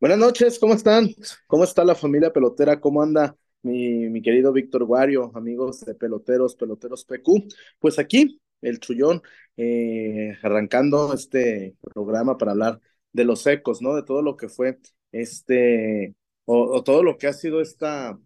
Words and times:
Buenas 0.00 0.18
noches, 0.18 0.58
¿cómo 0.58 0.74
están? 0.74 1.08
¿Cómo 1.46 1.64
está 1.64 1.84
la 1.84 1.94
familia 1.94 2.32
pelotera? 2.32 2.80
¿Cómo 2.80 3.02
anda 3.02 3.36
mi, 3.62 4.08
mi 4.10 4.22
querido 4.22 4.52
Víctor 4.52 4.84
Guario, 4.84 5.32
amigos 5.34 5.80
de 5.80 5.94
peloteros, 5.94 6.54
peloteros 6.54 7.04
PQ? 7.04 7.48
Pues 7.78 7.98
aquí, 7.98 8.40
el 8.60 8.78
chullón, 8.80 9.22
eh, 9.56 10.36
arrancando 10.42 11.12
este 11.14 11.76
programa 11.92 12.36
para 12.36 12.52
hablar 12.52 12.80
de 13.12 13.24
los 13.24 13.46
ecos, 13.46 13.82
¿no? 13.82 13.94
De 13.94 14.02
todo 14.02 14.22
lo 14.22 14.36
que 14.36 14.48
fue 14.48 14.78
este, 15.12 16.14
o, 16.44 16.82
todo 16.84 17.02
lo 17.02 17.16
que 17.18 17.26
ha 17.26 17.32
sido 17.32 17.60
esta 17.60 18.18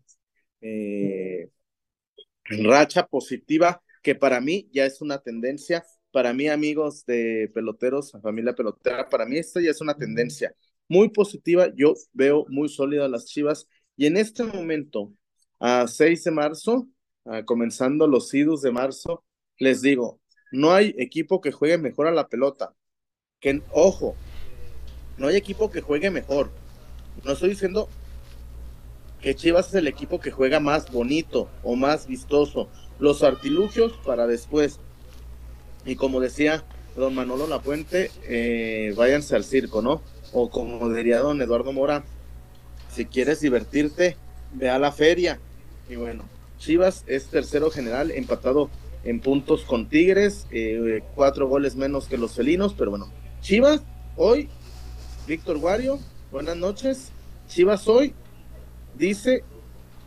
eh, 0.61 1.51
racha 2.45 3.07
positiva, 3.07 3.83
que 4.03 4.15
para 4.15 4.41
mí 4.41 4.69
ya 4.73 4.87
es 4.87 5.01
una 5.01 5.19
tendencia. 5.19 5.85
Para 6.11 6.33
mí, 6.33 6.49
amigos 6.49 7.05
de 7.07 7.51
peloteros, 7.55 8.13
familia 8.23 8.55
pelotera, 8.55 9.09
para 9.09 9.27
mí 9.27 9.39
esta 9.39 9.61
ya 9.61 9.71
es 9.71 9.81
una 9.81 9.95
tendencia 9.97 10.55
muy 10.89 11.11
positiva. 11.11 11.69
Yo 11.77 11.95
veo 12.13 12.47
muy 12.49 12.69
sólidas 12.69 13.11
las 13.11 13.27
Chivas 13.27 13.69
y 13.97 14.07
en 14.07 14.17
este 14.17 14.45
momento, 14.45 15.13
a 15.61 15.87
6 15.87 16.25
de 16.25 16.31
marzo, 16.31 16.89
comenzando 17.45 18.07
los 18.07 18.33
idus 18.33 18.63
de 18.63 18.71
marzo, 18.73 19.25
les 19.59 19.83
digo, 19.83 20.21
no 20.53 20.73
hay 20.73 20.95
equipo 20.99 21.41
que 21.41 21.53
juegue 21.53 21.79
mejor 21.79 22.07
a 22.07 22.13
la 22.13 22.29
pelota. 22.29 22.75
Que, 23.41 23.63
ojo, 23.73 24.17
no 25.19 25.29
hay 25.29 25.37
equipo 25.37 25.71
que 25.71 25.81
juegue 25.81 26.11
mejor. 26.11 26.51
No 27.25 27.33
estoy 27.33 27.51
diciendo 27.51 27.89
que 29.21 29.35
Chivas 29.35 29.69
es 29.69 29.75
el 29.75 29.89
equipo 29.89 30.21
que 30.21 30.31
juega 30.31 30.61
más 30.61 30.91
bonito 30.91 31.49
o 31.63 31.77
más 31.77 32.07
vistoso. 32.07 32.69
Los 32.99 33.23
artilugios 33.23 33.93
para 34.05 34.27
después. 34.27 34.81
Y 35.85 35.97
como 35.97 36.21
decía 36.21 36.65
don 36.97 37.15
Manolo 37.15 37.47
Lapuente, 37.47 38.11
eh, 38.25 38.93
váyanse 38.97 39.37
al 39.37 39.45
circo, 39.45 39.83
¿no? 39.83 40.03
O 40.33 40.51
como 40.51 40.89
diría 40.91 41.19
don 41.21 41.41
Eduardo 41.41 41.73
Mora, 41.73 42.05
si 42.91 43.07
quieres 43.07 43.41
divertirte, 43.41 44.17
ve 44.55 44.71
a 44.71 44.79
la 44.79 44.93
feria. 44.93 45.39
Y 45.89 45.97
bueno, 45.97 46.25
Chivas 46.59 47.05
es 47.07 47.27
tercero 47.27 47.71
general, 47.71 48.11
empatado 48.11 48.71
en 49.05 49.21
puntos 49.21 49.63
con 49.63 49.89
Tigres, 49.89 50.47
eh, 50.51 51.03
cuatro 51.15 51.49
goles 51.49 51.77
menos 51.77 52.09
que 52.09 52.19
los 52.19 52.35
felinos, 52.35 52.75
pero 52.77 52.91
bueno, 52.91 53.11
Chivas 53.41 53.83
hoy, 54.17 54.49
Víctor 55.27 55.59
Guario, 55.59 55.99
buenas 56.31 56.57
noches. 56.57 57.13
Chivas 57.47 57.87
hoy 57.89 58.15
dice 58.97 59.45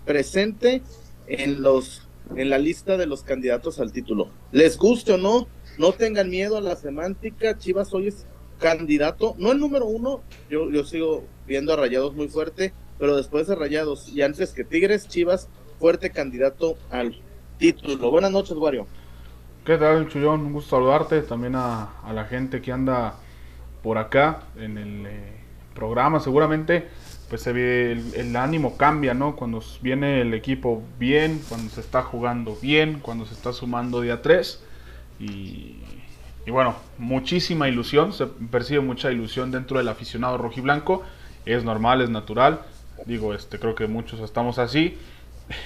presente 0.05 0.81
en 1.27 1.61
los 1.61 2.08
en 2.36 2.49
la 2.49 2.58
lista 2.58 2.97
de 2.97 3.05
los 3.05 3.23
candidatos 3.23 3.80
al 3.80 3.92
título. 3.92 4.30
Les 4.52 4.77
guste 4.77 5.14
o 5.14 5.17
no, 5.17 5.47
no 5.77 5.94
tengan 5.94 6.30
miedo 6.30 6.58
a 6.58 6.61
la 6.61 6.75
semántica. 6.75 7.58
Chivas 7.58 7.94
hoy 7.94 8.08
es 8.08 8.25
candidato, 8.62 9.36
no 9.38 9.52
el 9.52 9.59
número 9.59 9.86
uno, 9.88 10.22
yo, 10.50 10.70
yo 10.70 10.86
sigo 10.86 11.23
viendo 11.48 11.73
a 11.73 11.76
Rayados 11.76 12.16
muy 12.16 12.30
fuerte, 12.30 12.73
pero 13.00 13.17
después 13.17 13.48
de 13.48 13.56
Rayados 13.56 14.08
y 14.09 14.22
antes 14.22 14.54
que 14.54 14.64
Tigres, 14.64 15.08
Chivas, 15.08 15.50
fuerte 15.80 16.12
candidato 16.12 16.78
al 16.92 17.20
título. 17.58 18.12
Buenas 18.12 18.32
noches, 18.32 18.56
Wario. 18.56 18.88
¿Qué 19.66 19.78
tal, 19.78 20.08
Chullón? 20.08 20.42
Un 20.42 20.54
gusto 20.54 20.78
saludarte, 20.78 21.22
también 21.23 21.56
a, 21.56 21.89
la 22.14 22.26
gente 22.26 22.61
que 22.61 22.71
anda 22.71 23.16
por 23.82 23.98
acá 23.98 24.44
en 24.55 24.77
el 24.77 25.05
eh, 25.08 25.42
programa. 25.73 26.20
Seguramente, 26.20 26.88
pues 27.30 27.42
se 27.42 27.54
ve 27.54 27.92
el, 27.92 28.14
el, 28.16 28.36
ánimo 28.36 28.77
cambia, 28.77 29.14
¿no? 29.14 29.36
Cuando 29.36 29.64
viene 29.82 30.21
el 30.21 30.33
equipo 30.33 30.83
bien, 31.00 31.42
cuando 31.50 31.70
se 31.71 31.82
está 31.82 32.04
jugando 32.04 32.55
bien, 32.61 33.00
cuando 33.00 33.26
se 33.26 33.33
está 33.33 33.54
sumando 33.54 34.02
día 34.02 34.21
3. 34.21 34.64
Y 35.20 35.77
y 36.45 36.52
bueno, 36.52 36.75
muchísima 36.97 37.69
ilusión, 37.69 38.13
se 38.13 38.25
percibe 38.25 38.81
mucha 38.81 39.11
ilusión 39.11 39.52
dentro 39.52 39.77
del 39.77 39.87
aficionado 39.87 40.37
rojiblanco. 40.37 41.03
Es 41.45 41.63
normal, 41.63 42.02
es 42.02 42.09
natural. 42.09 42.61
Digo, 43.05 43.33
este, 43.33 43.59
creo 43.59 43.75
que 43.75 43.87
muchos 43.87 44.19
estamos 44.21 44.57
así. 44.57 44.97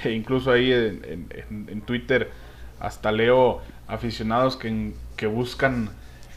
E 0.04 0.12
incluso 0.12 0.52
ahí 0.52 0.72
en, 0.72 1.82
Twitter 1.86 2.32
hasta 2.80 3.12
leo 3.12 3.62
aficionados 3.88 4.58
que, 4.58 4.94
que 5.16 5.28
buscan 5.28 5.90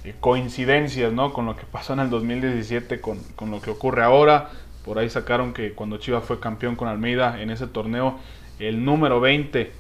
eh, 0.05 0.15
coincidencias 0.21 1.13
¿no? 1.13 1.33
con 1.33 1.47
lo 1.47 1.57
que 1.57 1.65
pasó 1.65 1.95
en 1.95 2.01
el 2.01 2.11
2017, 2.11 3.01
con, 3.01 3.19
con 3.35 3.51
lo 3.51 3.61
que 3.61 3.71
ocurre 3.71 4.05
ahora. 4.05 4.51
Por 4.85 4.99
ahí 4.99 5.11
sacaron 5.11 5.53
que 5.53 5.73
cuando 5.73 5.99
Chivas 5.99 6.25
fue 6.25 6.39
campeón 6.39 6.77
con 6.77 6.87
Almeida 6.87 7.43
en 7.43 7.51
ese 7.51 7.67
torneo, 7.67 8.19
el 8.61 8.85
número 8.85 9.21
20 9.21 9.73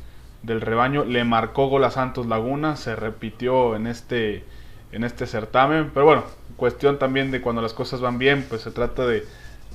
del 0.42 0.60
rebaño 0.60 1.04
le 1.04 1.24
marcó 1.24 1.68
gol 1.68 1.84
a 1.84 1.90
Santos 1.90 2.26
Laguna, 2.26 2.76
se 2.76 2.96
repitió 2.96 3.76
en 3.76 3.86
este, 3.86 4.44
en 4.92 5.04
este 5.04 5.26
certamen, 5.26 5.90
pero 5.92 6.06
bueno, 6.06 6.24
cuestión 6.56 6.98
también 6.98 7.30
de 7.30 7.40
cuando 7.40 7.62
las 7.62 7.72
cosas 7.72 8.00
van 8.00 8.18
bien, 8.18 8.44
pues 8.48 8.62
se 8.62 8.70
trata 8.70 9.06
de, 9.06 9.24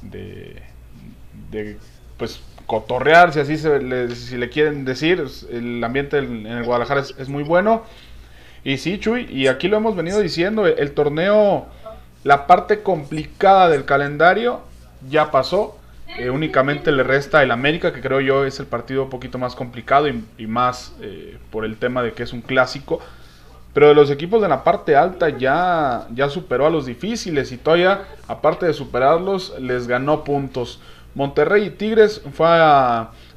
de, 0.01 1.77
pues 2.17 2.41
cotorrear, 2.65 3.33
si 3.33 3.39
así 3.39 3.57
se 3.57 3.79
le, 3.79 4.15
si 4.15 4.37
le 4.37 4.49
quieren 4.49 4.85
decir, 4.85 5.25
el 5.51 5.83
ambiente 5.83 6.17
en 6.19 6.45
el 6.45 6.63
Guadalajara 6.63 7.01
es, 7.01 7.29
muy 7.29 7.43
bueno. 7.43 7.83
Y 8.63 8.77
sí, 8.77 8.99
Chuy, 8.99 9.27
y 9.29 9.47
aquí 9.47 9.67
lo 9.67 9.77
hemos 9.77 9.95
venido 9.95 10.21
diciendo, 10.21 10.65
el 10.65 10.91
torneo, 10.93 11.67
la 12.23 12.47
parte 12.47 12.81
complicada 12.81 13.67
del 13.67 13.83
calendario 13.83 14.61
ya 15.09 15.31
pasó, 15.31 15.77
eh, 16.17 16.29
únicamente 16.29 16.91
le 16.91 17.03
resta 17.03 17.41
el 17.41 17.51
América, 17.51 17.91
que 17.91 18.01
creo 18.01 18.21
yo 18.21 18.45
es 18.45 18.59
el 18.59 18.67
partido 18.67 19.03
un 19.03 19.09
poquito 19.09 19.37
más 19.37 19.55
complicado 19.55 20.07
y, 20.07 20.47
más 20.47 20.93
eh, 21.01 21.37
por 21.51 21.65
el 21.65 21.77
tema 21.77 22.03
de 22.03 22.13
que 22.13 22.23
es 22.23 22.33
un 22.33 22.41
clásico. 22.41 22.99
Pero 23.73 23.87
de 23.87 23.95
los 23.95 24.11
equipos 24.11 24.41
de 24.41 24.47
la 24.47 24.63
parte 24.63 24.95
alta 24.95 25.29
ya, 25.29 26.07
ya 26.13 26.29
superó 26.29 26.67
a 26.67 26.69
los 26.69 26.85
difíciles 26.85 27.51
y 27.51 27.57
todavía, 27.57 28.03
aparte 28.27 28.67
de 28.67 28.73
superarlos, 28.73 29.55
les 29.59 29.87
ganó 29.87 30.23
puntos. 30.23 30.79
Monterrey 31.15 31.65
y 31.65 31.69
Tigres 31.71 32.21
fue 32.33 32.47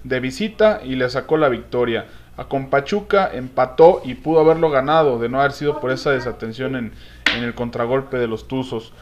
de 0.05 0.21
visita 0.21 0.81
y 0.85 0.97
le 0.97 1.09
sacó 1.09 1.39
la 1.39 1.49
victoria. 1.49 2.07
A 2.37 2.45
Compachuca 2.45 3.31
empató 3.33 4.03
y 4.05 4.15
pudo 4.15 4.41
haberlo 4.41 4.69
ganado 4.71 5.19
de 5.19 5.31
no 5.31 5.41
haber 5.41 5.53
sido 5.53 5.81
por 5.81 5.91
esa 5.91 6.11
desatención 6.11 6.77
en, 6.77 6.93
en 7.35 7.43
el 7.43 7.55
contragolpe 7.55 8.19
de 8.19 8.27
los 8.27 8.47
Tuzos. 8.47 8.93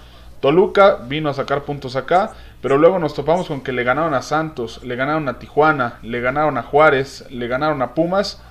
Toluca 0.44 0.96
vino 0.96 1.30
a 1.30 1.32
sacar 1.32 1.62
puntos 1.62 1.96
acá, 1.96 2.34
pero 2.60 2.76
luego 2.76 2.98
nos 2.98 3.14
topamos 3.14 3.48
con 3.48 3.62
que 3.62 3.72
le 3.72 3.82
ganaron 3.82 4.12
a 4.12 4.20
Santos, 4.20 4.84
le 4.84 4.94
ganaron 4.94 5.26
a 5.26 5.38
Tijuana, 5.38 5.98
le 6.02 6.20
ganaron 6.20 6.58
a 6.58 6.62
Juárez, 6.62 7.24
le 7.30 7.48
ganaron 7.48 7.80
a 7.80 7.94
Pumas, 7.94 8.42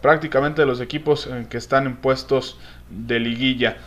prácticamente 0.00 0.64
los 0.64 0.80
equipos 0.80 1.28
que 1.50 1.56
están 1.56 1.86
en 1.86 1.96
puestos 1.96 2.56
de 2.88 3.18
liguilla. 3.18 3.78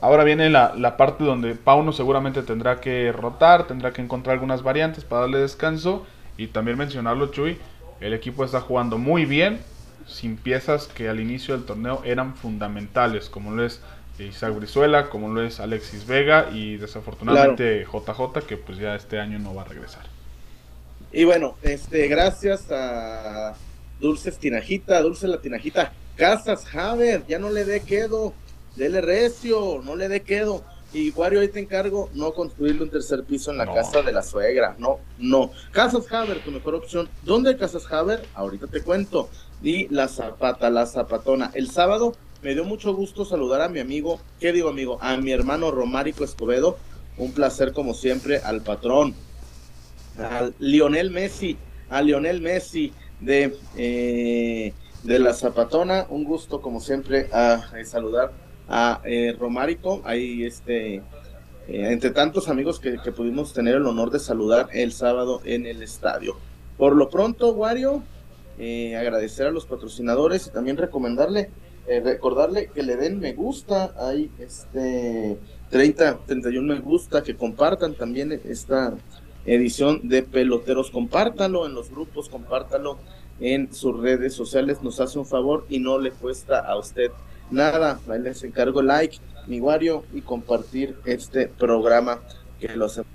Ahora 0.00 0.22
viene 0.22 0.50
la, 0.50 0.96
parte 0.96 1.24
donde 1.24 1.56
Pauno 1.56 1.92
seguramente 1.92 2.44
tendrá 2.44 2.80
que 2.80 3.10
rotar, 3.10 3.66
tendrá 3.66 3.92
que 3.92 4.00
encontrar 4.00 4.34
algunas 4.34 4.62
variantes 4.62 5.02
para 5.02 5.22
darle 5.22 5.38
descanso 5.38 6.06
y 6.36 6.46
también 6.46 6.78
mencionarlo 6.78 7.32
Chuy, 7.32 7.58
el 7.98 8.14
equipo 8.14 8.44
está 8.44 8.60
jugando 8.60 8.98
muy 8.98 9.24
bien, 9.24 9.58
sin 10.06 10.36
piezas 10.36 10.86
que 10.86 11.08
al 11.08 11.18
inicio 11.18 11.56
del 11.56 11.66
torneo 11.66 12.02
eran 12.04 12.36
fundamentales, 12.36 13.28
como 13.28 13.50
lo 13.50 13.64
es 13.64 13.82
Isaac 14.26 14.54
Brizuela, 14.54 15.08
como 15.08 15.28
lo 15.28 15.42
es 15.42 15.60
Alexis 15.60 16.06
Vega 16.06 16.50
y 16.52 16.76
desafortunadamente 16.76 17.84
JJ, 17.84 18.46
que 18.46 18.56
pues 18.56 18.78
ya 18.78 18.94
este 18.94 19.18
año 19.18 19.38
no 19.38 19.54
va 19.54 19.62
a 19.62 19.66
regresar. 19.66 20.04
Y 21.12 21.24
bueno, 21.24 21.56
este, 21.62 22.06
gracias 22.08 22.70
a 22.70 23.54
Dulce 24.00 24.32
Tinajita, 24.32 25.00
Dulce 25.02 25.26
la 25.26 25.40
Tinajita, 25.40 25.92
Casas 26.16 26.64
Javer, 26.66 27.24
ya 27.26 27.38
no 27.38 27.50
le 27.50 27.64
dé 27.64 27.80
quedo, 27.80 28.32
dele 28.76 29.00
recio, 29.00 29.80
no 29.84 29.96
le 29.96 30.08
dé 30.08 30.20
quedo. 30.22 30.62
Y 30.92 31.10
Wario, 31.10 31.40
ahí 31.40 31.48
te 31.48 31.60
encargo 31.60 32.10
no 32.14 32.32
construirle 32.32 32.82
un 32.82 32.90
tercer 32.90 33.22
piso 33.22 33.52
en 33.52 33.58
la 33.58 33.72
casa 33.72 34.02
de 34.02 34.10
la 34.10 34.22
suegra. 34.22 34.74
No, 34.78 34.98
no. 35.18 35.52
Casas 35.70 36.12
Haber, 36.12 36.40
tu 36.40 36.50
mejor 36.50 36.74
opción. 36.74 37.08
¿Dónde 37.22 37.56
Casas 37.56 37.90
Haber? 37.92 38.24
Ahorita 38.34 38.66
te 38.66 38.82
cuento. 38.82 39.30
Y 39.62 39.86
la 39.88 40.08
zapata, 40.08 40.68
la 40.68 40.86
zapatona. 40.86 41.52
El 41.54 41.70
sábado 41.70 42.14
me 42.42 42.54
dio 42.54 42.64
mucho 42.64 42.94
gusto 42.94 43.24
saludar 43.24 43.60
a 43.60 43.68
mi 43.68 43.80
amigo, 43.80 44.20
¿qué 44.38 44.52
digo 44.52 44.68
amigo? 44.68 44.98
A 45.00 45.16
mi 45.16 45.30
hermano 45.30 45.70
Romárico 45.70 46.24
Escobedo. 46.24 46.78
Un 47.18 47.32
placer 47.32 47.72
como 47.72 47.92
siempre 47.92 48.38
al 48.38 48.62
patrón, 48.62 49.14
al 50.16 50.54
Lionel 50.58 51.10
Messi, 51.10 51.58
a 51.90 52.00
Lionel 52.00 52.40
Messi 52.40 52.94
de, 53.20 53.54
eh, 53.76 54.72
de 55.02 55.18
la 55.18 55.34
Zapatona. 55.34 56.06
Un 56.08 56.24
gusto 56.24 56.62
como 56.62 56.80
siempre 56.80 57.28
a, 57.30 57.62
saludar 57.84 58.32
a 58.68 59.02
eh, 59.04 59.36
Romárico. 59.38 60.00
Ahí 60.04 60.44
este, 60.44 60.94
eh, 60.94 61.02
entre 61.68 62.10
tantos 62.10 62.48
amigos 62.48 62.80
que, 62.80 62.96
que, 63.04 63.12
pudimos 63.12 63.52
tener 63.52 63.74
el 63.74 63.86
honor 63.86 64.10
de 64.10 64.18
saludar 64.18 64.68
el 64.72 64.92
sábado 64.92 65.42
en 65.44 65.66
el 65.66 65.82
estadio. 65.82 66.38
Por 66.78 66.96
lo 66.96 67.10
pronto, 67.10 67.52
Wario, 67.52 68.02
agradecer 68.96 69.46
a 69.46 69.50
los 69.50 69.66
patrocinadores 69.66 70.46
y 70.46 70.50
también 70.50 70.78
recomendarle 70.78 71.50
eh, 71.86 72.00
recordarle 72.00 72.68
que 72.68 72.82
le 72.82 72.96
den 72.96 73.20
me 73.20 73.32
gusta, 73.32 73.94
hay 73.98 74.30
este 74.38 75.38
30, 75.70 76.18
31 76.26 76.74
me 76.74 76.80
gusta, 76.80 77.22
que 77.22 77.36
compartan 77.36 77.94
también 77.94 78.32
esta 78.44 78.94
edición 79.46 80.08
de 80.08 80.22
Peloteros, 80.22 80.90
compártalo 80.90 81.66
en 81.66 81.74
los 81.74 81.90
grupos, 81.90 82.28
compártalo 82.28 82.98
en 83.40 83.72
sus 83.72 83.98
redes 83.98 84.34
sociales, 84.34 84.82
nos 84.82 85.00
hace 85.00 85.18
un 85.18 85.26
favor 85.26 85.66
y 85.68 85.78
no 85.78 85.98
le 85.98 86.10
cuesta 86.10 86.60
a 86.60 86.76
usted 86.78 87.10
nada, 87.50 87.98
ahí 88.08 88.20
les 88.20 88.42
encargo 88.44 88.82
like, 88.82 89.18
mi 89.46 89.60
Wario 89.60 90.04
y 90.12 90.20
compartir 90.20 90.96
este 91.04 91.48
programa 91.48 92.20
que 92.60 92.68
lo 92.76 92.86
hacemos 92.86 93.10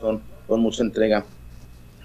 con, 0.00 0.22
con 0.46 0.60
mucha 0.60 0.82
entrega 0.82 1.24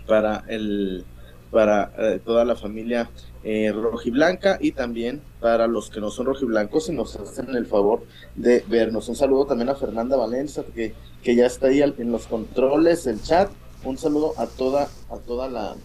para 0.06 0.44
el 0.47 1.06
para 1.51 1.91
eh, 1.97 2.19
toda 2.24 2.45
la 2.45 2.56
familia 2.56 3.09
eh, 3.44 3.71
rojiblanca 3.74 4.57
y 4.62 4.71
también 4.71 5.21
para 5.41 5.67
los 5.67 5.89
que 5.89 5.99
no 5.99 6.11
son 6.11 6.27
rojiblancos 6.27 6.88
y 6.89 6.93
nos 6.93 7.15
hacen 7.15 7.55
el 7.55 7.65
favor 7.65 8.03
de 8.35 8.63
vernos. 8.67 9.09
Un 9.09 9.15
saludo 9.15 9.45
también 9.45 9.69
a 9.69 9.75
Fernanda 9.75 10.15
Valencia, 10.15 10.63
que, 10.73 10.93
que 11.23 11.35
ya 11.35 11.47
está 11.47 11.67
ahí 11.67 11.81
en 11.81 12.11
los 12.11 12.27
controles, 12.27 13.07
el 13.07 13.21
chat. 13.21 13.49
Un 13.83 13.97
saludo 13.97 14.33
a 14.38 14.45
toda, 14.45 14.88
a 15.09 15.17
toda 15.17 15.49
la 15.49 15.75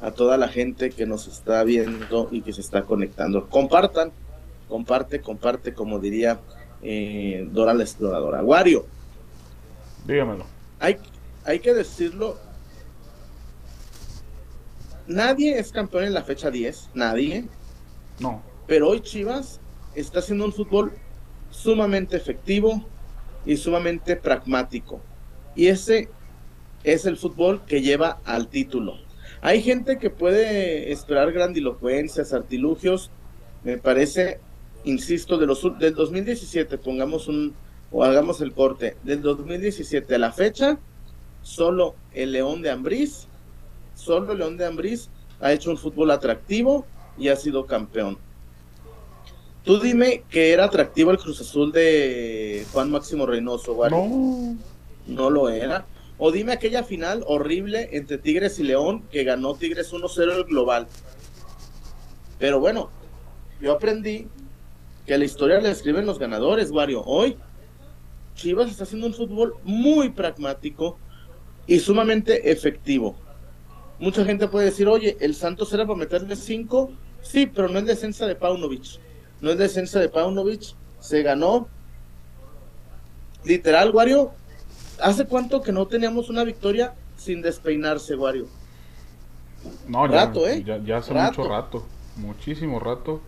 a 0.00 0.10
toda 0.10 0.36
la 0.36 0.48
gente 0.48 0.90
que 0.90 1.06
nos 1.06 1.26
está 1.26 1.64
viendo 1.64 2.28
y 2.30 2.42
que 2.42 2.52
se 2.52 2.60
está 2.60 2.82
conectando. 2.82 3.48
Compartan, 3.48 4.12
comparte, 4.68 5.20
comparte, 5.20 5.72
como 5.72 5.98
diría 5.98 6.40
eh, 6.82 7.48
Dora 7.50 7.74
la 7.74 7.84
Exploradora. 7.84 8.42
Wario. 8.42 8.84
Dígamelo. 10.06 10.44
Hay, 10.78 10.98
hay 11.44 11.58
que 11.60 11.72
decirlo 11.72 12.36
Nadie 15.06 15.58
es 15.58 15.70
campeón 15.70 16.04
en 16.04 16.14
la 16.14 16.22
fecha 16.22 16.50
10, 16.50 16.90
nadie. 16.94 17.44
No. 18.20 18.42
Pero 18.66 18.88
hoy 18.88 19.00
Chivas 19.00 19.60
está 19.94 20.20
haciendo 20.20 20.44
un 20.44 20.52
fútbol 20.52 20.92
sumamente 21.50 22.16
efectivo 22.16 22.84
y 23.44 23.56
sumamente 23.56 24.16
pragmático. 24.16 25.00
Y 25.54 25.66
ese 25.66 26.08
es 26.82 27.06
el 27.06 27.16
fútbol 27.16 27.62
que 27.66 27.82
lleva 27.82 28.20
al 28.24 28.48
título. 28.48 28.94
Hay 29.40 29.62
gente 29.62 29.98
que 29.98 30.10
puede 30.10 30.90
esperar 30.92 31.32
grandilocuencias, 31.32 32.32
artilugios. 32.32 33.10
Me 33.62 33.78
parece, 33.78 34.40
insisto, 34.84 35.38
de 35.38 35.46
los, 35.46 35.78
del 35.78 35.94
2017, 35.94 36.78
pongamos 36.78 37.28
un, 37.28 37.54
o 37.90 38.04
hagamos 38.04 38.40
el 38.40 38.52
corte, 38.52 38.96
del 39.04 39.22
2017 39.22 40.14
a 40.14 40.18
la 40.18 40.32
fecha, 40.32 40.78
solo 41.42 41.94
el 42.12 42.32
León 42.32 42.62
de 42.62 42.70
Ambrís 42.70 43.28
solo 43.94 44.34
León 44.34 44.56
de 44.56 44.66
Ambrís 44.66 45.08
ha 45.40 45.52
hecho 45.52 45.70
un 45.70 45.78
fútbol 45.78 46.10
atractivo 46.10 46.86
y 47.18 47.28
ha 47.28 47.36
sido 47.36 47.66
campeón. 47.66 48.18
Tú 49.64 49.80
dime 49.80 50.24
que 50.28 50.52
era 50.52 50.66
atractivo 50.66 51.10
el 51.10 51.18
Cruz 51.18 51.40
Azul 51.40 51.72
de 51.72 52.66
Juan 52.72 52.90
Máximo 52.90 53.26
Reynoso, 53.26 53.76
No. 53.88 54.56
No 55.06 55.30
lo 55.30 55.48
era. 55.48 55.86
O 56.18 56.30
dime 56.30 56.52
aquella 56.52 56.84
final 56.84 57.24
horrible 57.26 57.90
entre 57.92 58.18
Tigres 58.18 58.58
y 58.58 58.62
León 58.62 59.02
que 59.10 59.24
ganó 59.24 59.54
Tigres 59.54 59.92
1-0 59.92 60.36
el 60.36 60.44
global. 60.44 60.86
Pero 62.38 62.60
bueno, 62.60 62.90
yo 63.60 63.72
aprendí 63.72 64.28
que 65.06 65.18
la 65.18 65.24
historia 65.24 65.60
la 65.60 65.70
escriben 65.70 66.06
los 66.06 66.18
ganadores, 66.18 66.70
Wario. 66.70 67.02
Hoy 67.02 67.36
Chivas 68.34 68.70
está 68.70 68.84
haciendo 68.84 69.06
un 69.06 69.14
fútbol 69.14 69.54
muy 69.64 70.10
pragmático 70.10 70.98
y 71.66 71.78
sumamente 71.78 72.50
efectivo 72.50 73.16
mucha 73.98 74.24
gente 74.24 74.48
puede 74.48 74.66
decir, 74.66 74.88
oye, 74.88 75.16
el 75.20 75.34
Santos 75.34 75.72
era 75.72 75.86
para 75.86 75.98
meterle 75.98 76.36
cinco, 76.36 76.92
sí, 77.22 77.46
pero 77.46 77.68
no 77.68 77.78
es 77.78 77.86
defensa 77.86 78.26
de 78.26 78.34
Paunovic, 78.34 79.00
no 79.44 79.50
es 79.50 79.58
defensa 79.58 80.00
de 80.00 80.08
Paunovic, 80.08 80.74
se 81.00 81.22
ganó. 81.22 81.68
Literal, 83.44 83.90
Wario, 83.94 84.32
¿hace 85.02 85.26
cuánto 85.26 85.60
que 85.60 85.70
no 85.70 85.86
teníamos 85.86 86.30
una 86.30 86.44
victoria 86.44 86.94
sin 87.18 87.42
despeinarse, 87.42 88.16
Wario? 88.16 88.46
No, 89.86 90.06
ya, 90.08 90.24
rato, 90.24 90.48
¿eh? 90.48 90.64
ya, 90.64 90.96
hace 90.96 91.12
mucho 91.12 91.46
rato, 91.46 91.84
muchísimo 92.16 92.80
rato. 92.80 93.20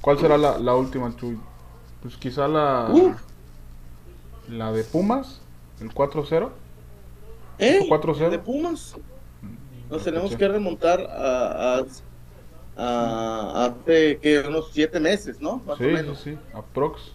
¿Cuál 0.00 0.20
será 0.20 0.38
la, 0.38 0.58
la 0.58 0.76
última, 0.76 1.12
Chuy? 1.16 1.40
Pues 2.00 2.16
quizá 2.16 2.46
la, 2.46 2.88
la 4.48 4.70
de 4.70 4.84
Pumas, 4.84 5.40
el 5.80 5.92
4-0. 5.92 6.50
¿Eh? 7.58 7.80
4-0. 7.88 8.30
De 8.30 8.38
Pumas. 8.38 8.94
Nos 9.90 10.04
tenemos 10.04 10.36
que 10.36 10.46
remontar 10.46 11.00
a, 11.00 11.78
a, 11.78 11.84
hace 12.76 14.18
que 14.18 14.40
unos 14.40 14.70
siete 14.72 14.98
meses, 15.00 15.40
¿no? 15.40 15.62
Más 15.66 15.78
sí, 15.78 15.84
o 15.84 15.88
menos. 15.88 16.20
sí, 16.20 16.32
sí, 16.32 16.38
aprox. 16.54 17.12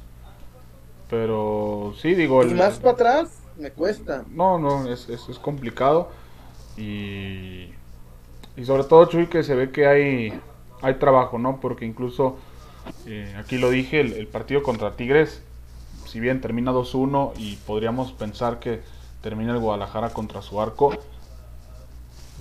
Pero 1.10 1.94
sí, 2.00 2.16
digo. 2.16 2.44
Y 2.44 2.54
más 2.54 2.80
para 2.80 2.94
atrás 2.94 3.40
me 3.58 3.72
cuesta. 3.72 4.26
No, 4.30 4.60
no, 4.60 4.92
es, 4.92 5.10
es, 5.10 5.30
es, 5.30 5.40
complicado. 5.40 6.10
Y, 6.78 7.72
y 8.56 8.66
sobre 8.66 8.84
todo, 8.84 9.06
Chuy, 9.06 9.28
que 9.28 9.44
se 9.44 9.56
ve 9.56 9.72
que 9.72 9.88
hay, 9.88 10.40
hay 10.82 10.96
trabajo, 10.96 11.40
¿no? 11.40 11.60
Porque 11.60 11.86
incluso, 11.86 12.38
eh, 13.06 13.34
aquí 13.38 13.58
lo 13.58 13.70
dije, 13.70 14.02
el, 14.02 14.14
el, 14.14 14.28
partido 14.28 14.64
contra 14.64 14.96
Tigres, 14.96 15.42
si 16.06 16.20
bien 16.20 16.42
termina 16.42 16.72
2-1 16.72 17.34
y 17.38 17.56
podríamos 17.56 18.12
pensar 18.12 18.60
que 18.60 18.82
termina 19.22 19.54
el 19.54 19.60
Guadalajara 19.60 20.10
contra 20.10 20.42
su 20.42 20.62
arco, 20.62 20.94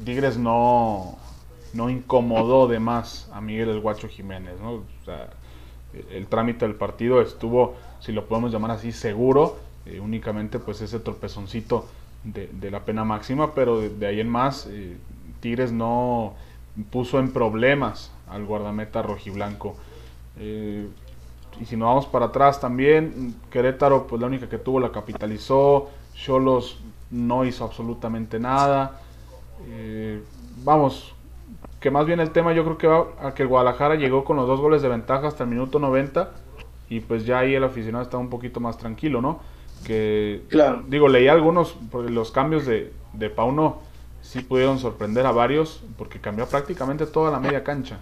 Tigres 0.04 0.36
no, 0.36 1.16
no 1.72 1.90
incomodó 1.90 2.68
de 2.68 2.78
más 2.78 3.30
a 3.32 3.40
Miguel 3.40 3.68
el 3.70 3.80
Guacho 3.80 4.08
Jiménez. 4.08 4.54
¿no? 4.60 4.82
el 6.10 6.26
trámite 6.26 6.66
del 6.66 6.74
partido 6.74 7.22
estuvo, 7.22 7.74
si 8.00 8.12
lo 8.12 8.26
podemos 8.26 8.52
llamar 8.52 8.72
así, 8.72 8.92
seguro. 8.92 9.56
Eh, 9.86 10.00
únicamente 10.00 10.58
pues 10.58 10.80
ese 10.80 10.98
tropezoncito 10.98 11.86
de, 12.24 12.48
de, 12.48 12.70
la 12.72 12.84
pena 12.84 13.04
máxima, 13.04 13.54
pero 13.54 13.80
de, 13.80 14.06
ahí 14.06 14.18
en 14.18 14.28
más 14.28 14.66
eh, 14.68 14.96
Tigres 15.40 15.70
no 15.70 16.34
puso 16.90 17.18
en 17.20 17.32
problemas 17.32 18.12
al 18.28 18.44
guardameta 18.44 19.02
rojiblanco. 19.02 19.76
Eh, 20.38 20.88
y 21.60 21.64
si 21.64 21.76
nos 21.76 21.86
vamos 21.86 22.06
para 22.06 22.26
atrás 22.26 22.60
también, 22.60 23.34
Querétaro 23.50 24.06
pues 24.06 24.20
la 24.20 24.26
única 24.26 24.48
que 24.48 24.58
tuvo 24.58 24.80
la 24.80 24.92
capitalizó, 24.92 25.88
Cholos 26.14 26.80
no 27.10 27.44
hizo 27.44 27.64
absolutamente 27.64 28.38
nada. 28.38 29.00
Eh, 29.68 30.22
vamos, 30.64 31.14
que 31.86 31.90
más 31.92 32.04
bien 32.04 32.18
el 32.18 32.32
tema 32.32 32.52
yo 32.52 32.64
creo 32.64 32.78
que 32.78 32.88
va 32.88 33.06
a 33.22 33.32
que 33.32 33.44
el 33.44 33.48
Guadalajara 33.48 33.94
llegó 33.94 34.24
con 34.24 34.36
los 34.36 34.48
dos 34.48 34.58
goles 34.58 34.82
de 34.82 34.88
ventaja 34.88 35.28
hasta 35.28 35.44
el 35.44 35.50
minuto 35.50 35.78
90 35.78 36.32
y 36.88 36.98
pues 36.98 37.24
ya 37.24 37.38
ahí 37.38 37.54
el 37.54 37.62
aficionado 37.62 38.02
está 38.02 38.18
un 38.18 38.28
poquito 38.28 38.58
más 38.58 38.76
tranquilo, 38.76 39.22
¿no? 39.22 39.38
Que, 39.84 40.42
claro. 40.48 40.82
digo, 40.88 41.06
leí 41.06 41.28
algunos, 41.28 41.76
los 41.92 42.32
cambios 42.32 42.66
de, 42.66 42.92
de 43.12 43.30
Pauno 43.30 43.82
sí 44.20 44.40
pudieron 44.40 44.80
sorprender 44.80 45.26
a 45.26 45.30
varios 45.30 45.80
porque 45.96 46.20
cambió 46.20 46.46
prácticamente 46.46 47.06
toda 47.06 47.30
la 47.30 47.38
media 47.38 47.62
cancha. 47.62 48.00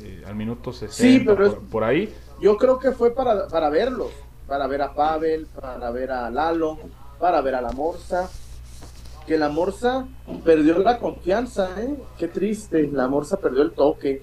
Eh, 0.00 0.24
al 0.26 0.34
minuto 0.34 0.72
60, 0.72 1.36
por, 1.36 1.58
por, 1.66 1.84
ahí. 1.84 2.12
Yo 2.40 2.56
creo 2.56 2.80
que 2.80 2.90
fue 2.90 3.14
para, 3.14 3.46
para 3.46 3.70
verlos, 3.70 4.10
para 4.48 4.66
ver 4.66 4.82
a 4.82 4.92
Pavel, 4.92 5.46
para 5.54 5.88
ver 5.92 6.10
a 6.10 6.30
Lalo, 6.30 6.80
para 7.20 7.40
ver 7.42 7.54
a 7.54 7.60
la 7.60 7.70
Morsa 7.70 8.28
que 9.26 9.38
la 9.38 9.48
Morsa 9.48 10.06
perdió 10.44 10.78
la 10.78 10.98
confianza, 10.98 11.70
¿eh? 11.80 11.96
Qué 12.18 12.28
triste, 12.28 12.88
la 12.92 13.08
Morsa 13.08 13.38
perdió 13.38 13.62
el 13.62 13.72
toque. 13.72 14.22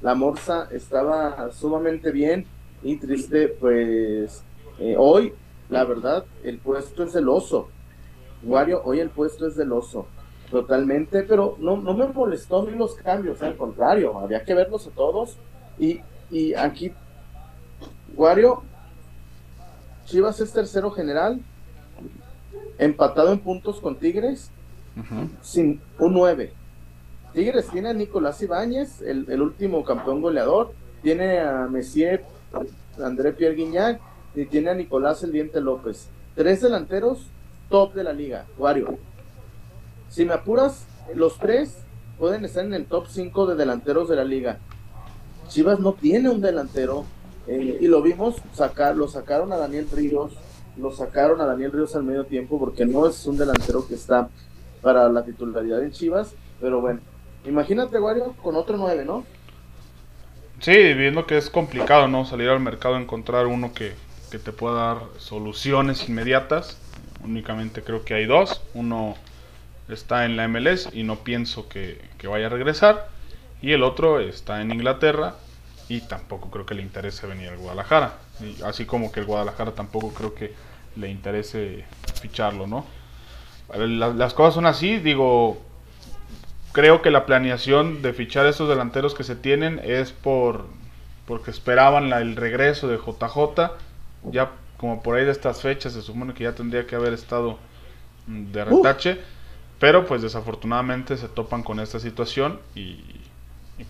La 0.00 0.14
Morsa 0.14 0.68
estaba 0.72 1.52
sumamente 1.52 2.10
bien 2.10 2.46
y 2.82 2.96
triste, 2.96 3.48
pues 3.48 4.42
eh, 4.80 4.96
hoy, 4.98 5.32
la 5.70 5.84
verdad, 5.84 6.24
el 6.42 6.58
puesto 6.58 7.04
es 7.04 7.12
del 7.12 7.28
oso. 7.28 7.68
Wario, 8.42 8.82
hoy 8.84 8.98
el 8.98 9.10
puesto 9.10 9.46
es 9.46 9.54
del 9.54 9.70
oso, 9.72 10.06
totalmente, 10.50 11.22
pero 11.22 11.56
no, 11.60 11.76
no 11.76 11.94
me 11.94 12.08
molestó 12.08 12.66
ni 12.66 12.76
los 12.76 12.96
cambios, 12.96 13.40
al 13.42 13.56
contrario, 13.56 14.18
había 14.18 14.44
que 14.44 14.54
verlos 14.54 14.88
a 14.88 14.90
todos. 14.90 15.36
Y, 15.78 16.00
y 16.32 16.54
aquí, 16.54 16.92
Wario, 18.16 18.64
Chivas 20.06 20.40
es 20.40 20.52
tercero 20.52 20.90
general, 20.90 21.40
empatado 22.78 23.32
en 23.32 23.40
puntos 23.40 23.80
con 23.80 23.96
Tigres, 23.96 24.50
sin 25.40 25.80
un 25.98 26.12
9. 26.12 26.52
Tigres 27.32 27.68
tiene 27.68 27.90
a 27.90 27.94
Nicolás 27.94 28.42
Ibáñez, 28.42 29.00
el, 29.02 29.40
último 29.40 29.84
campeón 29.84 30.20
goleador, 30.20 30.72
tiene 31.02 31.40
a 31.40 31.66
Messier, 31.70 32.24
André 33.02 33.32
Pierre 33.32 33.54
Guignac, 33.54 34.00
y 34.34 34.46
tiene 34.46 34.70
a 34.70 34.74
Nicolás 34.74 35.22
El 35.22 35.32
Diente 35.32 35.60
López. 35.60 36.08
Tres 36.34 36.62
delanteros 36.62 37.26
top 37.68 37.94
de 37.94 38.04
la 38.04 38.12
liga, 38.12 38.46
Wario. 38.58 38.98
Si 40.08 40.24
me 40.24 40.34
apuras, 40.34 40.86
los 41.14 41.38
tres 41.38 41.78
pueden 42.18 42.44
estar 42.44 42.64
en 42.64 42.74
el 42.74 42.84
top 42.86 43.06
5 43.08 43.46
de 43.46 43.56
delanteros 43.56 44.08
de 44.08 44.16
la 44.16 44.24
liga. 44.24 44.58
Chivas 45.48 45.80
no 45.80 45.94
tiene 45.94 46.28
un 46.28 46.40
delantero 46.40 47.04
eh, 47.46 47.78
y 47.80 47.86
lo 47.86 48.02
vimos 48.02 48.36
sacar, 48.54 48.96
lo 48.96 49.08
sacaron 49.08 49.52
a 49.52 49.56
Daniel 49.56 49.88
Ríos, 49.90 50.32
lo 50.76 50.90
sacaron 50.92 51.40
a 51.40 51.46
Daniel 51.46 51.72
Ríos 51.72 51.94
al 51.96 52.04
medio 52.04 52.24
tiempo 52.24 52.58
porque 52.58 52.86
no 52.86 53.06
es 53.06 53.26
un 53.26 53.36
delantero 53.36 53.86
que 53.86 53.94
está 53.94 54.28
para 54.80 55.08
la 55.08 55.24
titularidad 55.24 55.82
en 55.82 55.92
Chivas, 55.92 56.34
pero 56.60 56.80
bueno, 56.80 57.00
imagínate 57.44 57.98
Wario 57.98 58.34
con 58.42 58.56
otro 58.56 58.76
9, 58.76 59.04
¿no? 59.04 59.24
Sí, 60.60 60.94
viendo 60.94 61.26
que 61.26 61.38
es 61.38 61.50
complicado, 61.50 62.06
¿no? 62.08 62.24
Salir 62.24 62.48
al 62.48 62.60
mercado 62.60 62.94
a 62.94 63.00
encontrar 63.00 63.46
uno 63.46 63.72
que, 63.72 63.94
que 64.30 64.38
te 64.38 64.52
pueda 64.52 64.74
dar 64.74 64.98
soluciones 65.18 66.08
inmediatas. 66.08 66.78
Únicamente 67.24 67.82
creo 67.82 68.04
que 68.04 68.14
hay 68.14 68.26
dos. 68.26 68.62
Uno 68.72 69.16
está 69.88 70.24
en 70.24 70.36
la 70.36 70.46
MLS 70.46 70.88
y 70.92 71.02
no 71.02 71.16
pienso 71.24 71.68
que, 71.68 72.00
que 72.16 72.28
vaya 72.28 72.46
a 72.46 72.50
regresar. 72.50 73.08
Y 73.60 73.72
el 73.72 73.82
otro 73.82 74.20
está 74.20 74.60
en 74.60 74.70
Inglaterra 74.70 75.34
y 75.88 76.00
tampoco 76.02 76.50
creo 76.50 76.66
que 76.66 76.74
le 76.74 76.82
interese 76.82 77.26
venir 77.26 77.48
al 77.48 77.58
Guadalajara. 77.58 78.18
así 78.64 78.86
como 78.86 79.12
que 79.12 79.20
el 79.20 79.26
Guadalajara 79.26 79.72
tampoco 79.72 80.12
creo 80.12 80.34
que 80.34 80.54
le 80.96 81.08
interese 81.08 81.84
ficharlo, 82.20 82.66
¿no? 82.66 82.84
las 83.74 84.34
cosas 84.34 84.54
son 84.54 84.66
así, 84.66 84.98
digo, 84.98 85.62
creo 86.72 87.00
que 87.00 87.10
la 87.10 87.24
planeación 87.24 88.02
de 88.02 88.12
fichar 88.12 88.44
estos 88.46 88.68
delanteros 88.68 89.14
que 89.14 89.24
se 89.24 89.34
tienen 89.34 89.80
es 89.82 90.12
por 90.12 90.66
porque 91.26 91.50
esperaban 91.50 92.12
el 92.12 92.36
regreso 92.36 92.88
de 92.88 92.98
JJ, 92.98 93.70
ya 94.30 94.50
como 94.76 95.02
por 95.02 95.16
ahí 95.16 95.24
de 95.24 95.30
estas 95.30 95.62
fechas 95.62 95.92
se 95.92 96.02
supone 96.02 96.34
que 96.34 96.44
ya 96.44 96.54
tendría 96.54 96.86
que 96.86 96.96
haber 96.96 97.12
estado 97.12 97.58
de 98.26 98.64
retache, 98.64 99.18
pero 99.78 100.04
pues 100.04 100.22
desafortunadamente 100.22 101.16
se 101.16 101.28
topan 101.28 101.62
con 101.62 101.80
esta 101.80 102.00
situación 102.00 102.60
y, 102.74 103.21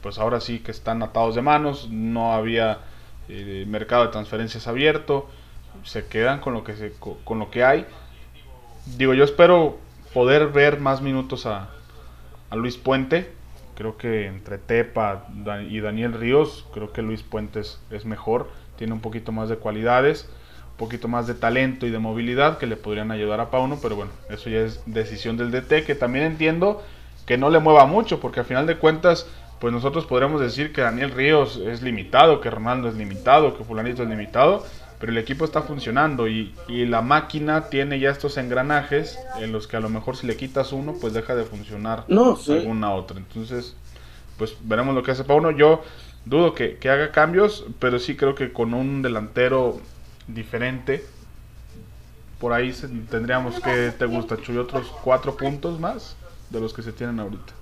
pues 0.01 0.19
ahora 0.19 0.41
sí 0.41 0.61
que 0.61 0.71
están 0.71 1.03
atados 1.03 1.35
de 1.35 1.43
manos, 1.43 1.89
no 1.91 2.33
había 2.33 2.79
eh, 3.29 3.65
mercado 3.69 4.05
de 4.05 4.11
transferencias 4.11 4.67
abierto, 4.67 5.29
se 5.85 6.07
quedan 6.07 6.41
con 6.41 6.55
lo 6.55 6.65
que 6.65 6.75
se, 6.75 6.93
con 6.93 7.39
lo 7.39 7.51
que 7.51 7.65
hay. 7.65 7.87
Digo, 8.97 9.15
yo 9.15 9.25
espero 9.25 9.79
poder 10.12 10.49
ver 10.49 10.81
más 10.81 11.03
minutos 11.03 11.47
a, 11.47 11.71
a 12.51 12.57
Luis 12.57 12.77
Puente. 12.77 13.33
Creo 13.75 13.97
que 13.97 14.27
entre 14.27 14.59
Tepa 14.59 15.27
y 15.69 15.81
Daniel 15.81 16.12
Ríos, 16.12 16.67
creo 16.75 16.93
que 16.93 17.01
Luis 17.01 17.23
Puentes 17.23 17.81
es 17.91 18.05
mejor, 18.05 18.51
tiene 18.77 18.93
un 18.93 19.01
poquito 19.01 19.33
más 19.33 19.49
de 19.49 19.57
cualidades, 19.57 20.29
un 20.73 20.77
poquito 20.77 21.09
más 21.09 21.27
de 21.27 21.35
talento 21.35 21.87
y 21.87 21.91
de 21.91 21.99
movilidad 21.99 22.59
que 22.59 22.67
le 22.67 22.77
podrían 22.77 23.11
ayudar 23.11 23.41
a 23.41 23.51
Pauno, 23.51 23.79
pero 23.81 23.97
bueno, 23.97 24.11
eso 24.29 24.51
ya 24.51 24.61
es 24.61 24.83
decisión 24.85 25.39
del 25.39 25.51
DT, 25.51 25.85
que 25.87 25.95
también 25.95 26.27
entiendo 26.27 26.83
que 27.25 27.39
no 27.39 27.49
le 27.49 27.61
mueva 27.61 27.87
mucho, 27.87 28.21
porque 28.21 28.41
al 28.41 28.47
final 28.47 28.67
de 28.67 28.77
cuentas, 28.77 29.27
pues 29.62 29.73
nosotros 29.73 30.07
podríamos 30.07 30.40
decir 30.40 30.73
que 30.73 30.81
Daniel 30.81 31.12
Ríos 31.12 31.57
es 31.64 31.83
limitado, 31.83 32.40
que 32.40 32.50
Ronaldo 32.50 32.88
es 32.88 32.97
limitado, 32.97 33.57
que 33.57 33.62
Fulanito 33.62 34.02
es 34.02 34.09
limitado, 34.09 34.66
pero 34.99 35.12
el 35.12 35.19
equipo 35.19 35.45
está 35.45 35.62
funcionando 35.62 36.26
y, 36.26 36.52
la 36.69 37.00
máquina 37.00 37.69
tiene 37.69 38.00
ya 38.00 38.11
estos 38.11 38.38
engranajes 38.38 39.21
en 39.38 39.52
los 39.52 39.69
que 39.69 39.76
a 39.76 39.81
lo 39.81 39.88
mejor 39.88 40.16
si 40.16 40.26
le 40.26 40.37
quitas 40.37 40.73
uno, 40.73 40.97
pues 41.00 41.12
deja 41.12 41.37
de 41.37 41.45
funcionar 41.45 42.02
no, 42.09 42.37
alguna 42.49 42.92
otra. 42.92 43.19
Entonces, 43.19 43.76
pues 44.37 44.57
veremos 44.64 44.97
lo 44.97 45.04
que 45.04 45.12
hace 45.12 45.23
Pauno. 45.23 45.52
Yo 45.52 45.85
dudo 46.25 46.57
que, 46.57 46.76
haga 46.90 47.12
cambios, 47.12 47.64
pero 47.78 48.00
sí 48.00 48.16
creo 48.16 48.35
que 48.35 48.52
con 48.52 48.75
un 48.75 49.00
delantero 49.00 49.78
diferente, 50.26 51.07
por 52.40 52.52
ahí 52.52 52.75
tendríamos 53.09 53.61
que, 53.61 53.92
¿te 53.97 54.07
gusta, 54.07 54.37
Chuy? 54.38 54.57
Otros 54.59 54.92
cuatro 55.04 55.37
puntos 55.37 55.78
más 55.78 56.16
de 56.50 56.59
los 56.59 56.75
que 56.75 56.83
se 56.83 56.90
tienen 56.90 57.21
ahorita. 57.21 57.52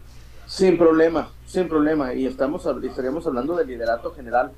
Sin 0.46 0.78
problema, 0.78 1.28
sin 1.50 1.68
problema. 1.68 2.14
Y 2.14 2.26
estamos, 2.26 2.64
estaríamos 2.82 3.26
hablando 3.26 3.56
de 3.56 3.64
liderato 3.64 4.12
general. 4.12 4.52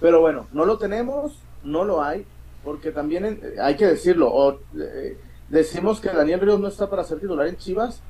Pero 0.00 0.20
bueno, 0.20 0.46
no 0.52 0.64
lo 0.64 0.78
tenemos, 0.78 1.38
no 1.62 1.84
lo 1.84 2.02
hay, 2.02 2.24
porque 2.64 2.90
también 2.90 3.24
eh, 3.24 3.40
hay 3.60 3.76
que 3.76 3.86
decirlo, 3.86 4.32
o, 4.32 4.58
eh, 4.78 5.18
decimos 5.48 6.00
que 6.00 6.08
Daniel 6.08 6.40
Ríos 6.40 6.60
no 6.60 6.68
está 6.68 6.88
para 6.88 7.04
ser 7.04 7.20
titular 7.20 7.46
en 7.48 7.56
Chivas. 7.56 8.00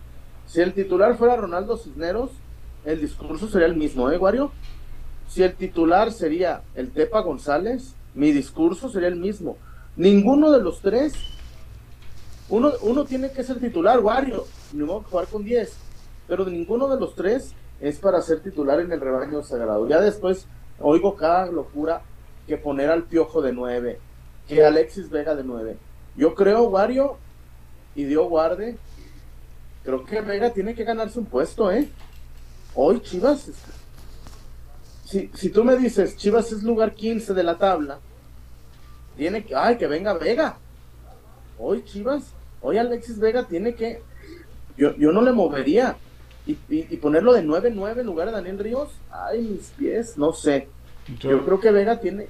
Si 0.46 0.60
el 0.60 0.72
titular 0.72 1.16
fuera 1.16 1.36
Ronaldo 1.36 1.76
Cisneros, 1.76 2.30
el 2.84 3.00
discurso 3.00 3.48
sería 3.48 3.66
el 3.66 3.76
mismo, 3.76 4.10
¿eh, 4.10 4.18
Guario? 4.18 4.52
Si 5.28 5.42
el 5.42 5.54
titular 5.54 6.12
sería 6.12 6.62
el 6.74 6.90
Tepa 6.90 7.20
González, 7.20 7.94
mi 8.14 8.32
discurso 8.32 8.88
sería 8.88 9.08
el 9.08 9.16
mismo. 9.16 9.56
Ninguno 9.96 10.52
de 10.52 10.62
los 10.62 10.80
tres, 10.80 11.14
uno, 12.48 12.72
uno 12.82 13.04
tiene 13.04 13.32
que 13.32 13.42
ser 13.42 13.58
titular, 13.58 14.00
Guario, 14.00 14.44
ni 14.72 14.84
modo 14.84 15.02
que 15.02 15.10
jugar 15.10 15.26
con 15.26 15.44
10, 15.44 15.76
pero 16.28 16.44
ninguno 16.44 16.88
de 16.88 17.00
los 17.00 17.14
tres 17.14 17.54
es 17.80 17.98
para 17.98 18.20
ser 18.22 18.40
titular 18.40 18.80
en 18.80 18.92
el 18.92 19.00
rebaño 19.00 19.42
sagrado. 19.42 19.88
Ya 19.88 20.00
después 20.00 20.46
oigo 20.80 21.16
cada 21.16 21.46
locura 21.46 22.02
que 22.46 22.56
poner 22.56 22.90
al 22.90 23.04
Piojo 23.04 23.42
de 23.42 23.52
9, 23.52 23.98
que 24.46 24.64
Alexis 24.64 25.10
Vega 25.10 25.34
de 25.34 25.44
9. 25.44 25.76
Yo 26.16 26.34
creo, 26.34 26.64
Wario, 26.64 27.16
y 27.94 28.04
Dio 28.04 28.24
guarde, 28.28 28.76
creo 29.84 30.04
que 30.04 30.20
Vega 30.20 30.50
tiene 30.50 30.74
que 30.74 30.84
ganarse 30.84 31.18
un 31.18 31.26
puesto, 31.26 31.70
¿eh? 31.70 31.88
Hoy 32.74 33.00
Chivas, 33.00 33.50
si, 35.04 35.30
si 35.34 35.50
tú 35.50 35.64
me 35.64 35.76
dices 35.76 36.16
Chivas 36.16 36.52
es 36.52 36.62
lugar 36.62 36.94
15 36.94 37.34
de 37.34 37.42
la 37.42 37.58
tabla, 37.58 37.98
tiene 39.16 39.44
que, 39.44 39.54
ay, 39.54 39.76
que 39.76 39.86
venga 39.86 40.14
Vega. 40.14 40.58
Hoy 41.58 41.84
Chivas, 41.84 42.32
hoy 42.60 42.78
Alexis 42.78 43.18
Vega 43.18 43.44
tiene 43.44 43.74
que, 43.74 44.00
yo, 44.76 44.94
yo 44.96 45.12
no 45.12 45.22
le 45.22 45.32
movería. 45.32 45.96
Y, 46.48 46.56
y, 46.70 46.96
ponerlo 46.96 47.34
de 47.34 47.44
9-9 47.44 48.00
en 48.00 48.06
lugar 48.06 48.28
de 48.28 48.32
Daniel 48.32 48.58
Ríos, 48.58 48.88
ay, 49.10 49.40
mis 49.40 49.68
pies, 49.76 50.16
no 50.16 50.32
sé. 50.32 50.66
yo 51.20 51.44
creo 51.44 51.60
que 51.60 51.70
Vega 51.70 52.00
tiene, 52.00 52.26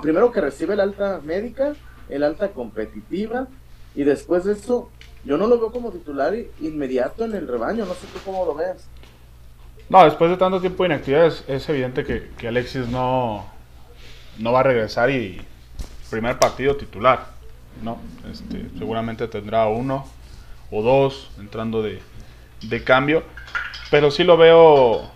primero 0.00 0.30
que 0.30 0.40
recibe 0.40 0.74
el 0.74 0.80
alta 0.80 1.20
médica, 1.24 1.74
el 2.08 2.22
alta 2.22 2.50
competitiva, 2.50 3.48
y 3.96 4.04
después 4.04 4.44
de 4.44 4.52
eso, 4.52 4.88
yo 5.24 5.36
no 5.36 5.48
lo 5.48 5.58
veo 5.58 5.72
como 5.72 5.90
titular 5.90 6.32
inmediato 6.60 7.24
en 7.24 7.34
el 7.34 7.48
rebaño, 7.48 7.84
no 7.86 7.94
sé 7.94 8.06
tú 8.12 8.20
cómo 8.24 8.46
lo 8.46 8.54
veas. 8.54 8.88
No, 9.88 10.04
después 10.04 10.30
de 10.30 10.36
tanto 10.36 10.60
tiempo 10.60 10.84
de 10.84 10.90
inactividad 10.90 11.26
es, 11.48 11.68
evidente 11.68 12.04
que, 12.04 12.46
Alexis 12.46 12.86
no, 12.86 13.44
no 14.38 14.52
va 14.52 14.60
a 14.60 14.62
regresar 14.62 15.10
y 15.10 15.40
primer 16.08 16.38
partido 16.38 16.76
titular, 16.76 17.26
¿no? 17.82 17.98
Este, 18.30 18.68
seguramente 18.78 19.26
tendrá 19.26 19.66
uno 19.66 20.06
o 20.70 20.82
dos 20.82 21.30
entrando 21.38 21.82
de, 21.82 22.00
cambio, 22.84 23.24
pero 23.90 24.10
sí 24.10 24.24
lo 24.24 24.36
veo 24.36 25.10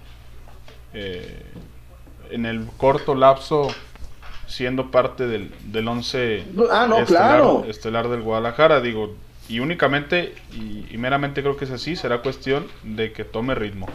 eh, 0.92 1.42
en 2.30 2.46
el 2.46 2.66
corto 2.76 3.14
lapso 3.14 3.68
siendo 4.46 4.90
parte 4.90 5.26
del, 5.26 5.52
del 5.64 5.88
once 5.88 6.44
ah, 6.70 6.88
estelar, 6.98 7.42
estelar, 7.68 8.08
del 8.08 8.22
Guadalajara, 8.22 8.80
digo, 8.80 9.14
y 9.48 9.60
únicamente 9.60 10.34
y, 10.52 10.96
meramente 10.96 11.42
creo 11.42 11.56
que 11.56 11.64
es 11.64 11.70
así, 11.70 11.96
será 11.96 12.18
cuestión 12.18 12.66
de 12.82 13.12
que 13.12 13.24
tome 13.24 13.54
ritmo. 13.54 13.86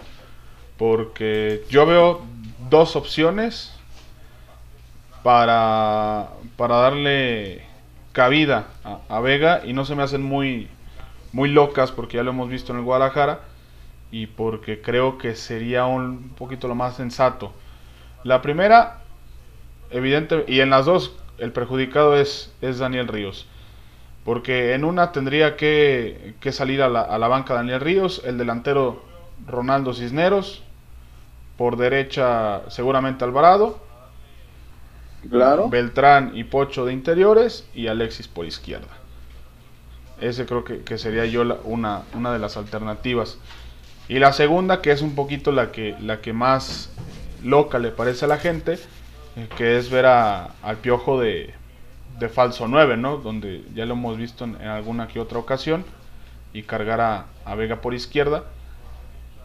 Porque 0.77 1.63
yo 1.69 1.86
veo 1.86 2.21
dos 2.69 2.95
opciones 2.95 3.74
para, 5.24 6.29
para 6.55 6.75
darle 6.77 7.63
cabida 8.12 8.67
a, 9.09 9.19
Vega 9.19 9.62
y 9.65 9.74
no 9.74 9.86
se 9.86 9.95
me 9.95 10.03
hacen 10.03 10.24
muy, 10.24 10.67
muy 11.33 11.50
locas 11.50 11.91
porque 11.91 12.17
ya 12.17 12.24
lo 12.24 12.31
hemos 12.31 12.50
visto 12.50 12.71
en 12.71 12.79
el 12.79 12.86
Guadalajara 12.86 13.41
y 14.12 14.28
porque 14.28 14.82
creo 14.82 15.18
que 15.18 15.36
sería 15.36 15.86
un 15.86 16.30
poquito 16.30 16.68
lo 16.68 16.75
más 16.75 16.96
sensato. 16.96 17.54
La 18.24 18.42
primera 18.42 19.00
evidente, 19.92 20.46
y 20.48 20.60
en 20.62 20.70
las 20.70 20.86
dos 20.86 21.16
el 21.38 21.51
perjudicado 21.51 22.18
es, 22.18 22.54
es 22.62 22.80
Daniel 22.80 23.08
Ríos. 23.08 23.48
Porque 24.25 24.74
en 24.74 24.84
una 24.84 25.12
tendría 25.12 25.56
que, 25.56 26.36
que 26.39 26.51
salir 26.51 26.82
a 26.82 26.89
la, 26.89 27.01
a 27.01 27.18
la, 27.18 27.28
banca 27.28 27.54
Daniel 27.54 27.80
Ríos, 27.80 28.22
el 28.25 28.38
delantero 28.38 29.04
Ronaldo 29.48 29.94
Cisneros, 29.94 30.62
por 31.58 31.78
derecha 31.78 32.70
seguramente 32.70 33.24
Alvarado, 33.24 33.80
claro. 35.30 35.70
Beltrán 35.70 36.32
y 36.36 36.44
Pocho 36.44 36.86
de 36.86 36.94
interiores 36.94 37.68
y 37.74 37.88
Alexis 37.88 38.28
por 38.28 38.46
izquierda. 38.46 38.88
Ese 40.22 40.46
creo 40.46 40.63
que, 40.66 40.84
que 40.84 40.98
sería 40.98 41.25
yo 41.25 41.44
una, 41.63 42.04
una 42.13 42.34
de 42.34 42.39
las 42.39 42.58
alternativas. 42.58 43.38
Y 44.10 44.18
la 44.18 44.34
segunda, 44.34 44.82
que 44.82 44.92
es 44.92 45.04
un 45.04 45.13
poquito 45.13 45.51
la 45.51 45.72
que, 45.72 45.96
la 46.01 46.20
que 46.20 46.34
más 46.34 46.89
loca 47.44 47.78
le 47.78 47.92
parece 47.92 48.25
a 48.25 48.28
la 48.28 48.39
gente, 48.39 48.80
que 49.56 49.78
es 49.78 49.92
ver 49.92 50.08
a, 50.08 50.56
al 50.63 50.78
piojo 50.78 51.22
de, 51.22 51.54
de, 52.18 52.28
falso 52.28 52.68
9, 52.68 52.98
¿no? 52.98 53.18
Donde 53.18 53.63
ya 53.75 53.86
lo 53.86 53.94
hemos 53.94 54.18
visto 54.18 54.46
en, 54.46 54.56
alguna 54.63 55.08
que 55.08 55.20
otra 55.20 55.38
ocasión. 55.38 55.86
Y 56.54 56.63
cargar 56.63 57.00
a, 57.00 57.25
a, 57.46 57.54
Vega 57.54 57.82
por 57.82 57.94
izquierda. 57.94 58.46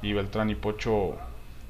Y 0.00 0.14
Beltrán 0.14 0.48
y 0.48 0.54
Pocho 0.54 1.16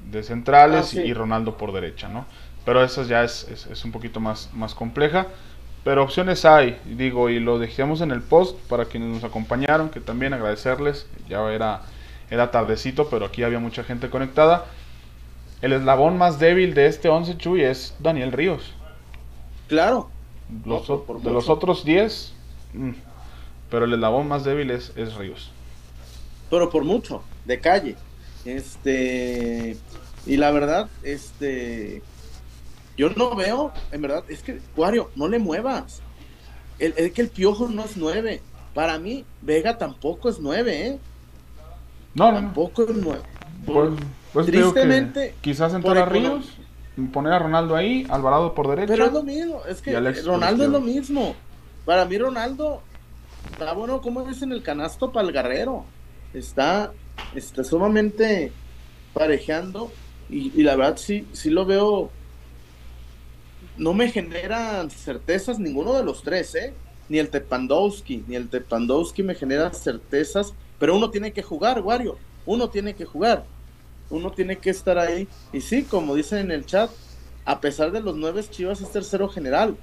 de 0.09 0.23
centrales. 0.23 0.95
Ah, 0.95 1.01
y, 1.01 1.13
Ronaldo 1.13 1.57
por 1.57 1.73
derecha, 1.73 2.07
¿no? 2.07 2.25
Pero 2.63 2.81
esa 2.81 3.03
ya 3.03 3.25
es, 3.25 3.67
es, 3.69 3.83
un 3.83 3.91
poquito 3.91 4.21
más, 4.21 4.49
más 4.53 4.73
compleja. 4.73 5.27
Pero 5.83 6.01
opciones 6.01 6.45
hay, 6.45 6.79
digo, 6.85 7.29
y 7.29 7.39
lo 7.39 7.59
dejamos 7.59 7.99
en 7.99 8.11
el 8.11 8.21
post 8.21 8.57
para 8.69 8.85
quienes 8.85 9.09
nos 9.09 9.23
acompañaron, 9.25 9.89
que 9.89 9.99
también 9.99 10.33
agradecerles. 10.33 11.07
Ya 11.29 11.47
era, 11.51 11.81
era 12.29 12.51
tardecito, 12.51 13.09
pero 13.09 13.25
aquí 13.25 13.43
había 13.43 13.59
mucha 13.59 13.83
gente 13.83 14.09
conectada 14.09 14.65
el 15.65 15.73
eslabón 15.73 16.17
más 16.17 16.37
débil 16.37 16.73
de 16.73 16.87
este 16.87 17.09
11 17.09 17.37
Chuy 17.37 17.63
es 17.63 17.95
Daniel 17.99 18.31
Ríos. 18.31 18.73
Claro. 19.67 20.09
de 20.47 21.31
los 21.31 21.49
otros 21.49 21.83
10, 21.83 22.33
mm, 22.73 22.91
pero 23.71 23.85
el 23.85 23.93
eslabón 23.93 24.27
más 24.27 24.43
débil 24.43 24.69
es, 24.69 24.91
es, 24.95 25.15
Ríos. 25.15 25.51
Pero 26.51 26.69
por 26.69 26.83
mucho, 26.83 27.23
de 27.45 27.59
calle. 27.59 27.95
Este. 28.45 29.75
Y 30.27 30.37
la 30.37 30.51
verdad, 30.51 30.87
este. 31.01 32.03
Yo 32.95 33.09
no 33.09 33.35
veo, 33.35 33.73
en 33.91 34.01
verdad, 34.03 34.23
es 34.29 34.43
que, 34.43 34.59
Wario, 34.75 35.09
no 35.15 35.27
le 35.27 35.39
muevas. 35.39 36.01
El, 36.77 36.93
es 36.95 37.11
que 37.11 37.23
el 37.23 37.29
piojo 37.29 37.67
no 37.69 37.83
es 37.83 37.97
9. 37.97 38.39
Para 38.75 38.99
mí, 38.99 39.25
Vega 39.41 39.77
tampoco 39.77 40.29
es 40.29 40.39
9, 40.39 40.87
¿eh? 40.87 40.99
No, 42.15 42.33
Tampoco 42.33 42.83
es 42.83 42.89
9. 42.95 43.21
Pues 44.33 44.45
Tristemente. 44.47 45.35
quizás 45.41 45.73
entrar 45.73 45.97
a 45.97 46.05
Ríos, 46.05 46.45
poner 47.11 47.33
a 47.33 47.39
Ronaldo 47.39 47.75
ahí, 47.75 48.05
Alvarado 48.09 48.53
por 48.53 48.67
derecha. 48.69 48.93
Pero 48.93 49.05
es 49.05 49.13
lo 49.13 49.23
mismo, 49.23 49.61
es 49.67 49.81
que 49.81 49.99
Ronaldo 50.23 50.63
es 50.63 50.69
lo 50.69 50.81
mismo. 50.81 51.35
Para 51.85 52.05
mí 52.05 52.17
Ronaldo 52.17 52.81
está 53.51 53.73
bueno, 53.73 54.01
como 54.01 54.25
dicen, 54.25 54.51
el 54.51 54.63
canasto 54.63 55.11
para 55.11 55.27
el 55.27 55.33
guerrero. 55.33 55.85
Está, 56.33 56.91
está 57.33 57.63
sumamente 57.63 58.51
parejeando 59.13 59.91
y, 60.29 60.63
la 60.63 60.75
verdad 60.75 60.97
sí, 60.97 61.27
sí 61.33 61.49
lo 61.49 61.65
veo. 61.65 62.09
No 63.77 63.93
me 63.93 64.09
generan 64.09 64.89
certezas 64.89 65.59
ninguno 65.59 65.93
de 65.93 66.03
los 66.03 66.23
tres, 66.23 66.55
¿eh? 66.55 66.73
Ni 67.09 67.19
el 67.19 67.29
Tepandowski, 67.29 68.23
ni 68.27 68.35
el 68.35 68.49
Tepandowski 68.49 69.21
me 69.21 69.35
genera 69.35 69.71
certezas, 69.71 70.53
pero 70.79 70.95
uno 70.95 71.09
tiene 71.09 71.33
que 71.33 71.43
jugar, 71.43 71.81
Wario. 71.81 72.17
Uno 72.45 72.69
tiene 72.69 72.93
que 72.95 73.05
jugar. 73.05 73.45
Uno 74.09 74.31
tiene 74.31 74.57
que 74.57 74.69
estar 74.69 74.97
ahí. 74.97 75.27
Y 75.51 75.61
sí, 75.61 75.83
como 75.83 76.15
dicen 76.15 76.39
en 76.39 76.51
el 76.51 76.65
chat, 76.65 76.89
a 77.45 77.59
pesar 77.61 77.91
de 77.91 78.01
los 78.01 78.15
nueve, 78.15 78.43
Chivas 78.49 78.81
es 78.81 78.91
tercero 78.91 79.29
general. 79.29 79.77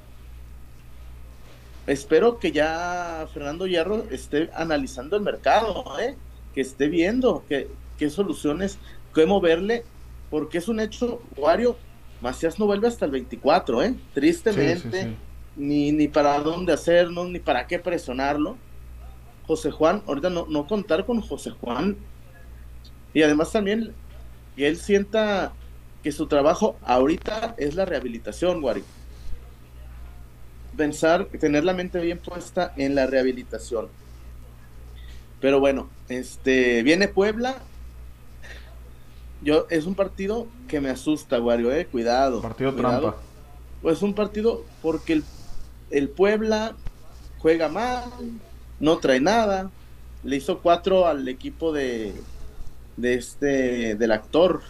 Espero 1.87 2.38
que 2.38 2.52
ya 2.52 3.26
Fernando 3.32 3.66
Hierro 3.66 4.04
esté 4.11 4.50
analizando 4.54 5.16
el 5.16 5.22
mercado, 5.22 5.84
¿eh? 5.99 6.16
que 6.54 6.61
esté 6.61 6.87
viendo 6.87 7.44
qué, 7.49 7.68
qué 7.99 8.08
soluciones, 8.08 8.78
qué 9.12 9.26
moverle, 9.26 9.84
porque 10.30 10.58
es 10.58 10.68
un 10.68 10.78
hecho, 10.78 11.20
Wario, 11.37 11.76
Macías 12.20 12.58
no 12.61 12.66
vuelve 12.66 12.87
hasta 12.87 13.04
el 13.04 13.11
24, 13.11 13.82
¿eh? 13.82 13.94
tristemente, 14.14 15.16
Ni, 15.56 15.90
ni 15.90 16.06
para 16.06 16.38
dónde 16.38 16.72
hacerlo, 16.72 17.25
ni 17.25 17.40
para 17.40 17.66
qué 17.66 17.80
presionarlo. 17.80 18.56
José 19.46 19.70
Juan, 19.70 20.02
ahorita 20.06 20.30
no, 20.30 20.46
no 20.49 20.66
contar 20.66 21.04
con 21.06 21.20
José 21.20 21.50
Juan, 21.50 21.96
y 23.14 23.22
además 23.22 23.52
también 23.52 23.92
que 24.56 24.68
él 24.68 24.76
sienta 24.76 25.52
que 26.02 26.12
su 26.12 26.26
trabajo 26.26 26.76
ahorita 26.82 27.54
es 27.58 27.75
la 27.75 27.84
rehabilitación, 27.84 28.62
Wario 28.62 28.84
pensar, 30.76 31.26
tener 31.26 31.64
la 31.64 31.75
mente 31.75 32.00
bien 32.00 32.18
puesta 32.18 32.72
en 32.76 32.94
la 32.94 33.06
rehabilitación. 33.06 33.88
Pero 35.40 35.61
bueno, 35.61 35.88
este 36.08 36.82
viene 36.82 37.08
Puebla. 37.08 37.56
Yo 39.42 39.66
es 39.70 39.87
un 39.87 39.94
partido 39.94 40.46
que 40.68 40.80
me 40.80 40.88
asusta, 40.88 41.40
Wario, 41.40 41.72
eh, 41.72 41.87
cuidado. 41.87 42.40
Partido 42.40 42.75
trampa. 42.75 43.16
Pues 43.82 44.02
un 44.02 44.14
partido 44.14 44.64
porque 44.80 45.14
el, 45.14 45.25
el 45.90 46.08
Puebla 46.08 46.76
juega 47.38 47.68
mal, 47.68 48.04
no 48.82 48.98
trae 48.98 49.20
nada. 49.20 49.70
Le 50.24 50.36
hizo 50.36 50.58
cuatro 50.58 51.06
al 51.06 51.26
equipo 51.28 51.72
de, 51.72 52.12
de 52.98 53.14
este 53.14 53.94
del 53.94 54.12
actor. 54.12 54.60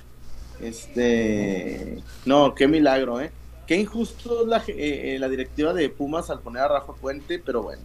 Este, 0.61 2.01
no, 2.25 2.55
qué 2.55 2.69
milagro, 2.69 3.21
eh. 3.21 3.33
Qué 3.67 3.77
injusto 3.77 4.47
la, 4.47 4.59
eh, 4.69 5.15
eh, 5.15 5.19
la 5.19 5.29
directiva 5.29 5.73
de 5.73 5.89
Pumas 5.89 6.31
al 6.31 6.41
poner 6.41 6.63
a 6.63 6.69
Rafa 6.69 6.93
Puente, 6.93 7.41
pero 7.45 7.63
bueno. 7.63 7.83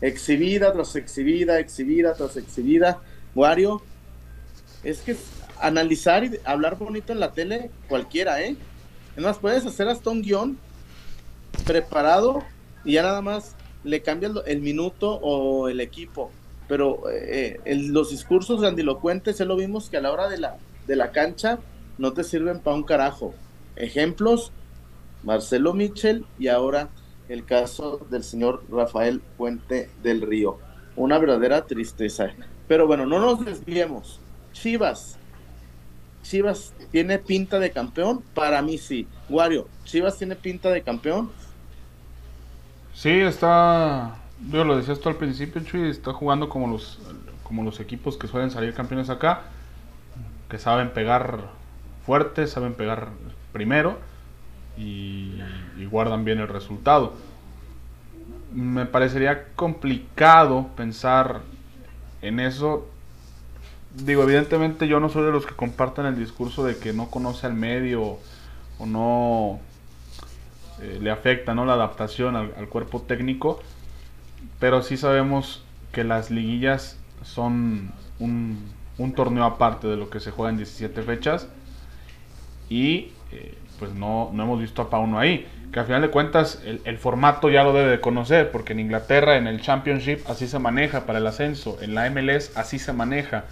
Exhibida 0.00 0.72
tras 0.72 0.96
exhibida, 0.96 1.58
exhibida 1.60 2.14
tras 2.14 2.36
exhibida. 2.36 3.00
Wario, 3.34 3.80
es 4.82 5.00
que 5.00 5.16
analizar 5.60 6.24
y 6.24 6.38
hablar 6.44 6.76
bonito 6.78 7.12
en 7.12 7.20
la 7.20 7.32
tele, 7.32 7.70
cualquiera, 7.88 8.42
¿eh? 8.42 8.56
Además, 9.12 9.38
puedes 9.38 9.64
hacer 9.66 9.88
hasta 9.88 10.10
un 10.10 10.22
guion 10.22 10.58
preparado 11.64 12.42
y 12.84 12.94
ya 12.94 13.02
nada 13.02 13.20
más 13.20 13.54
le 13.84 14.02
cambias 14.02 14.32
el 14.46 14.60
minuto 14.60 15.12
o 15.12 15.68
el 15.68 15.80
equipo. 15.80 16.30
Pero 16.68 17.02
eh, 17.10 17.58
los 17.66 18.10
discursos 18.10 18.60
grandilocuentes, 18.60 19.38
ya 19.38 19.44
lo 19.44 19.56
vimos 19.56 19.90
que 19.90 19.96
a 19.96 20.00
la 20.00 20.12
hora 20.12 20.28
de 20.28 20.38
la, 20.38 20.56
de 20.86 20.96
la 20.96 21.10
cancha 21.10 21.58
no 21.98 22.12
te 22.12 22.24
sirven 22.24 22.60
para 22.60 22.76
un 22.76 22.84
carajo. 22.84 23.34
Ejemplos, 23.76 24.52
Marcelo 25.22 25.74
Michel 25.74 26.24
y 26.38 26.48
ahora 26.48 26.88
el 27.28 27.44
caso 27.44 28.06
del 28.10 28.24
señor 28.24 28.64
Rafael 28.70 29.20
Puente 29.36 29.90
del 30.02 30.22
Río. 30.22 30.58
Una 30.96 31.18
verdadera 31.18 31.64
tristeza. 31.66 32.30
Pero 32.66 32.86
bueno, 32.86 33.06
no 33.06 33.20
nos 33.20 33.44
desviemos. 33.44 34.20
Chivas. 34.52 35.16
Chivas 36.22 36.72
tiene 36.90 37.18
pinta 37.18 37.58
de 37.58 37.70
campeón. 37.70 38.22
Para 38.34 38.62
mí 38.62 38.78
sí. 38.78 39.06
Wario, 39.28 39.68
Chivas 39.84 40.18
tiene 40.18 40.36
pinta 40.36 40.70
de 40.70 40.82
campeón. 40.82 41.30
Sí, 43.00 43.08
está. 43.08 44.16
Yo 44.50 44.62
lo 44.62 44.76
decía 44.76 44.92
esto 44.92 45.08
al 45.08 45.16
principio, 45.16 45.62
Chuy. 45.62 45.88
Está 45.88 46.12
jugando 46.12 46.50
como 46.50 46.68
los, 46.68 46.98
como 47.44 47.62
los 47.62 47.80
equipos 47.80 48.18
que 48.18 48.28
suelen 48.28 48.50
salir 48.50 48.74
campeones 48.74 49.08
acá. 49.08 49.44
Que 50.50 50.58
saben 50.58 50.90
pegar 50.90 51.44
fuerte, 52.04 52.46
saben 52.46 52.74
pegar 52.74 53.08
primero 53.54 53.96
y, 54.76 55.40
guardan 55.90 56.26
bien 56.26 56.40
el 56.40 56.48
resultado. 56.48 57.14
Me 58.52 58.84
parecería 58.84 59.46
complicado 59.56 60.68
pensar 60.76 61.40
en 62.20 62.38
eso. 62.38 62.86
Digo, 63.94 64.24
evidentemente 64.24 64.86
yo 64.88 65.00
no 65.00 65.08
soy 65.08 65.24
de 65.24 65.32
los 65.32 65.46
que 65.46 65.54
compartan 65.54 66.04
el 66.04 66.18
discurso 66.18 66.64
de 66.64 66.76
que 66.76 66.92
no 66.92 67.08
conoce 67.08 67.46
al 67.46 67.54
medio 67.54 68.18
o 68.78 68.84
no 68.84 69.58
eh, 70.82 70.98
le 71.00 71.10
afecta 71.10 71.54
¿no? 71.54 71.64
la 71.64 71.74
adaptación 71.74 72.36
al, 72.36 72.68
cuerpo 72.68 73.02
técnico, 73.02 73.60
pero 74.58 74.82
sí 74.82 74.96
sabemos 74.96 75.64
que 75.92 76.04
las 76.04 76.30
liguillas 76.30 76.98
son 77.22 77.92
un, 78.18 78.70
un 78.98 79.12
torneo 79.14 79.44
aparte 79.44 79.88
de 79.88 79.96
lo 79.96 80.10
que 80.10 80.20
se 80.20 80.30
juega 80.30 80.50
en 80.50 80.56
17 80.56 81.02
fechas 81.02 81.48
y 82.68 83.12
eh, 83.32 83.54
pues 83.78 83.92
no, 83.94 84.30
no 84.32 84.44
hemos 84.44 84.60
visto 84.60 84.82
a 84.82 84.90
Pauno 84.90 85.18
ahí. 85.18 85.46
Que 85.72 85.80
al 85.80 85.86
final 85.86 86.02
de 86.02 86.10
cuentas 86.10 86.62
el, 86.64 86.98
formato 86.98 87.48
ya 87.48 87.62
lo 87.62 87.72
debe 87.72 87.90
de 87.90 88.00
conocer, 88.00 88.50
porque 88.50 88.72
en 88.72 88.80
Inglaterra, 88.80 89.36
en 89.36 89.46
el 89.46 89.60
Championship, 89.60 90.18
así 90.28 90.48
se 90.48 90.58
maneja 90.58 91.06
para 91.06 91.18
el 91.18 91.26
ascenso. 91.26 91.78
En 91.80 91.94
la 91.94 92.10
MLS, 92.10 92.56
así 92.56 92.78
se 92.78 92.92
maneja. 92.92 93.44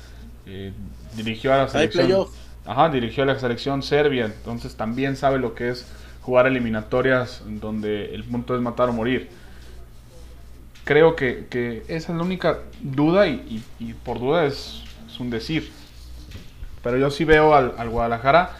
Eh, 0.46 0.72
dirigió 1.14 1.54
a 1.54 1.58
la 1.58 1.68
selección. 1.68 2.26
Ajá, 2.66 2.88
dirigió 2.90 3.22
a 3.22 3.26
la 3.26 3.38
selección 3.38 3.82
serbia, 3.82 4.26
entonces 4.26 4.76
también 4.76 5.16
sabe 5.16 5.38
lo 5.38 5.54
que 5.54 5.70
es 5.70 5.86
jugar 6.28 6.46
eliminatorias 6.46 7.42
donde 7.46 8.14
el 8.14 8.22
punto 8.22 8.54
es 8.54 8.60
matar 8.60 8.90
o 8.90 8.92
morir. 8.92 9.30
Creo 10.84 11.16
que, 11.16 11.82
esa 11.88 12.12
es 12.12 12.18
la 12.18 12.22
única 12.22 12.58
duda 12.82 13.26
y, 13.26 13.64
por 14.04 14.20
duda 14.20 14.44
es, 14.44 14.84
un 15.18 15.30
decir. 15.30 15.72
Pero 16.82 16.98
yo 16.98 17.10
sí 17.10 17.24
veo 17.24 17.54
al, 17.54 17.72
al 17.78 17.88
Guadalajara 17.88 18.50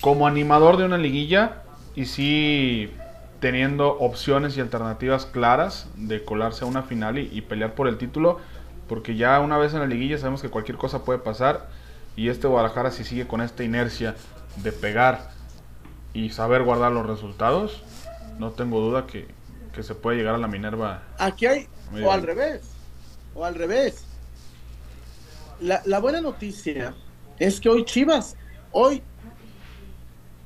como 0.00 0.26
animador 0.26 0.78
de 0.78 0.84
una 0.84 0.96
liguilla 0.96 1.62
y 1.94 2.06
sí 2.06 2.90
teniendo 3.38 3.98
opciones 3.98 4.56
y 4.56 4.62
alternativas 4.62 5.26
claras 5.26 5.86
de 5.96 6.24
colarse 6.24 6.64
a 6.64 6.66
una 6.66 6.84
final 6.84 7.18
y, 7.18 7.42
pelear 7.42 7.74
por 7.74 7.86
el 7.86 7.98
título, 7.98 8.40
porque 8.88 9.14
ya 9.14 9.38
una 9.40 9.58
vez 9.58 9.74
en 9.74 9.80
la 9.80 9.86
liguilla 9.86 10.16
sabemos 10.16 10.40
que 10.40 10.48
cualquier 10.48 10.78
cosa 10.78 11.04
puede 11.04 11.18
pasar 11.18 11.68
y 12.16 12.30
este 12.30 12.46
Guadalajara 12.46 12.92
si 12.92 13.04
sigue 13.04 13.26
con 13.26 13.42
esta 13.42 13.62
inercia 13.62 14.14
de 14.56 14.72
pegar 14.72 15.33
y 16.14 16.30
saber 16.30 16.62
guardar 16.62 16.92
los 16.92 17.04
resultados, 17.04 17.82
no 18.38 18.52
tengo 18.52 18.80
duda 18.80 19.06
que, 19.06 19.26
se 19.82 19.94
puede 19.96 20.16
llegar 20.16 20.36
a 20.36 20.38
la 20.38 20.46
Minerva. 20.46 21.02
Aquí 21.18 21.46
hay, 21.46 21.66
o 22.02 22.10
al 22.12 22.22
revés, 22.22 22.62
o 23.34 23.44
al 23.44 23.56
revés. 23.56 24.04
La, 25.60 25.82
la 25.84 25.98
buena 25.98 26.20
noticia 26.20 26.94
es 27.38 27.60
que 27.60 27.68
hoy 27.68 27.84
Chivas, 27.84 28.36
hoy 28.70 29.02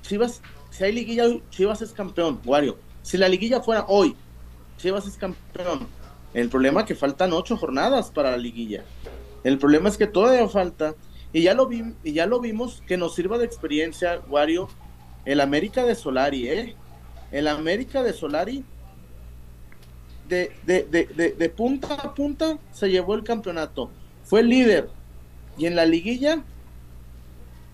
Chivas, 0.02 0.40
si 0.70 0.84
hay 0.84 0.92
liguilla 0.92 1.24
Chivas 1.50 1.82
es 1.82 1.92
campeón, 1.92 2.40
Wario. 2.44 2.78
Si 3.02 3.18
la 3.18 3.28
liguilla 3.28 3.60
fuera 3.60 3.84
hoy, 3.88 4.16
Chivas 4.78 5.06
es 5.06 5.18
campeón. 5.18 5.86
El 6.32 6.48
problema 6.48 6.80
es 6.80 6.86
que 6.86 6.94
faltan 6.94 7.32
ocho 7.32 7.56
jornadas 7.56 8.10
para 8.10 8.30
la 8.30 8.38
liguilla. 8.38 8.84
El 9.44 9.58
problema 9.58 9.88
es 9.90 9.98
que 9.98 10.06
todavía 10.06 10.48
falta. 10.48 10.94
Y 11.32 11.42
ya 11.42 11.52
lo, 11.52 11.66
vi, 11.66 11.94
y 12.02 12.12
ya 12.12 12.24
lo 12.24 12.40
vimos 12.40 12.82
que 12.86 12.96
nos 12.96 13.14
sirva 13.14 13.36
de 13.36 13.44
experiencia, 13.44 14.22
Wario, 14.28 14.68
el 15.24 15.40
América 15.40 15.84
de 15.84 15.94
Solari, 15.94 16.48
¿eh? 16.48 16.76
El 17.30 17.48
América 17.48 18.02
de 18.02 18.12
Solari, 18.12 18.64
de, 20.28 20.52
de, 20.64 21.48
punta 21.50 21.94
a 21.94 22.14
punta, 22.14 22.58
se 22.72 22.90
llevó 22.90 23.14
el 23.14 23.24
campeonato. 23.24 23.90
Fue 24.24 24.40
el 24.40 24.48
líder. 24.48 24.88
Y 25.56 25.66
en 25.66 25.76
la 25.76 25.86
liguilla, 25.86 26.42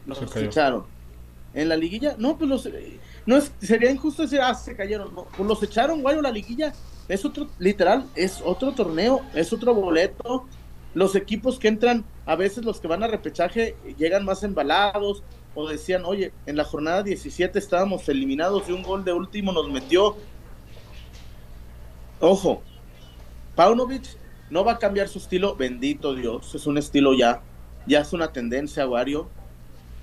nos 0.07 0.21
echaron 0.37 0.85
en 1.55 1.69
la 1.69 1.77
liguilla. 1.77 2.17
No, 2.19 2.37
pues 2.37 2.51
los, 2.51 2.69
no 3.27 3.37
es, 3.37 3.53
sería 3.61 3.91
injusto 3.91 4.23
decir, 4.23 4.41
ah, 4.41 4.55
se 4.55 4.77
cayeron. 4.77 5.15
pues 5.15 5.49
los 5.49 5.63
echaron, 5.63 6.03
guayo, 6.03 6.21
la 6.21 6.31
liguilla. 6.31 6.73
Es 7.09 7.25
otro, 7.25 7.49
literal, 7.59 8.07
es 8.15 8.41
otro 8.45 8.73
torneo, 8.73 9.21
es 9.35 9.53
otro 9.53 9.75
boleto. 9.75 10.47
Los 10.95 11.17
equipos 11.17 11.59
que 11.59 11.69
entran, 11.69 12.05
a 12.25 12.37
veces 12.37 12.65
los 12.65 12.81
que 12.81 12.89
van 12.89 13.03
a 13.03 13.09
repechaje 13.09 13.77
llegan 13.99 14.25
más 14.25 14.43
embalados 14.43 15.23
o 15.55 15.69
decían, 15.69 16.05
oye, 16.05 16.33
en 16.47 16.57
la 16.57 16.65
jornada 16.65 17.03
17 17.03 17.59
estábamos 17.59 18.09
eliminados 18.09 18.69
y 18.69 18.73
un 18.73 18.83
gol 18.83 19.05
de 19.05 19.13
último 19.13 19.53
nos 19.53 19.71
metió. 19.71 20.17
Ojo, 22.21 22.63
Paunovic 23.55 24.05
no 24.51 24.65
va 24.65 24.73
a 24.73 24.79
cambiar 24.79 25.09
su 25.09 25.19
estilo, 25.19 25.57
bendito 25.57 26.15
Dios, 26.15 26.55
es 26.55 26.67
un 26.67 26.79
estilo 26.79 27.15
ya, 27.15 27.43
ya 27.87 28.01
es 28.01 28.13
una 28.13 28.33
tendencia, 28.33 28.87
Wario. 28.87 29.29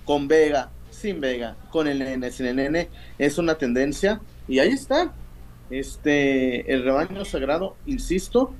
Con 0.05 0.27
Vega, 0.27 0.71
sin 0.89 1.21
Vega, 1.21 1.55
con 1.69 1.87
el 1.87 1.99
nene, 1.99 2.31
sin 2.31 2.47
el 2.47 2.55
nene, 2.55 2.89
es 3.17 3.37
una 3.37 3.55
tendencia 3.55 4.21
y 4.47 4.59
ahí 4.59 4.69
está. 4.69 5.13
Este, 5.69 6.73
el 6.73 6.83
rebaño 6.83 7.23
sagrado, 7.23 7.77
insisto, 7.85 8.53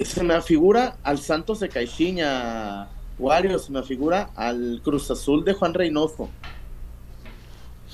se 0.00 0.22
me 0.24 0.40
figura 0.40 0.96
al 1.02 1.18
Santos 1.18 1.60
de 1.60 1.68
Caixinha, 1.68 2.88
Wario, 3.18 3.58
se 3.58 3.72
me 3.72 3.82
figura 3.82 4.30
al 4.34 4.80
Cruz 4.84 5.10
Azul 5.10 5.44
de 5.44 5.54
Juan 5.54 5.74
Reynoso. 5.74 6.28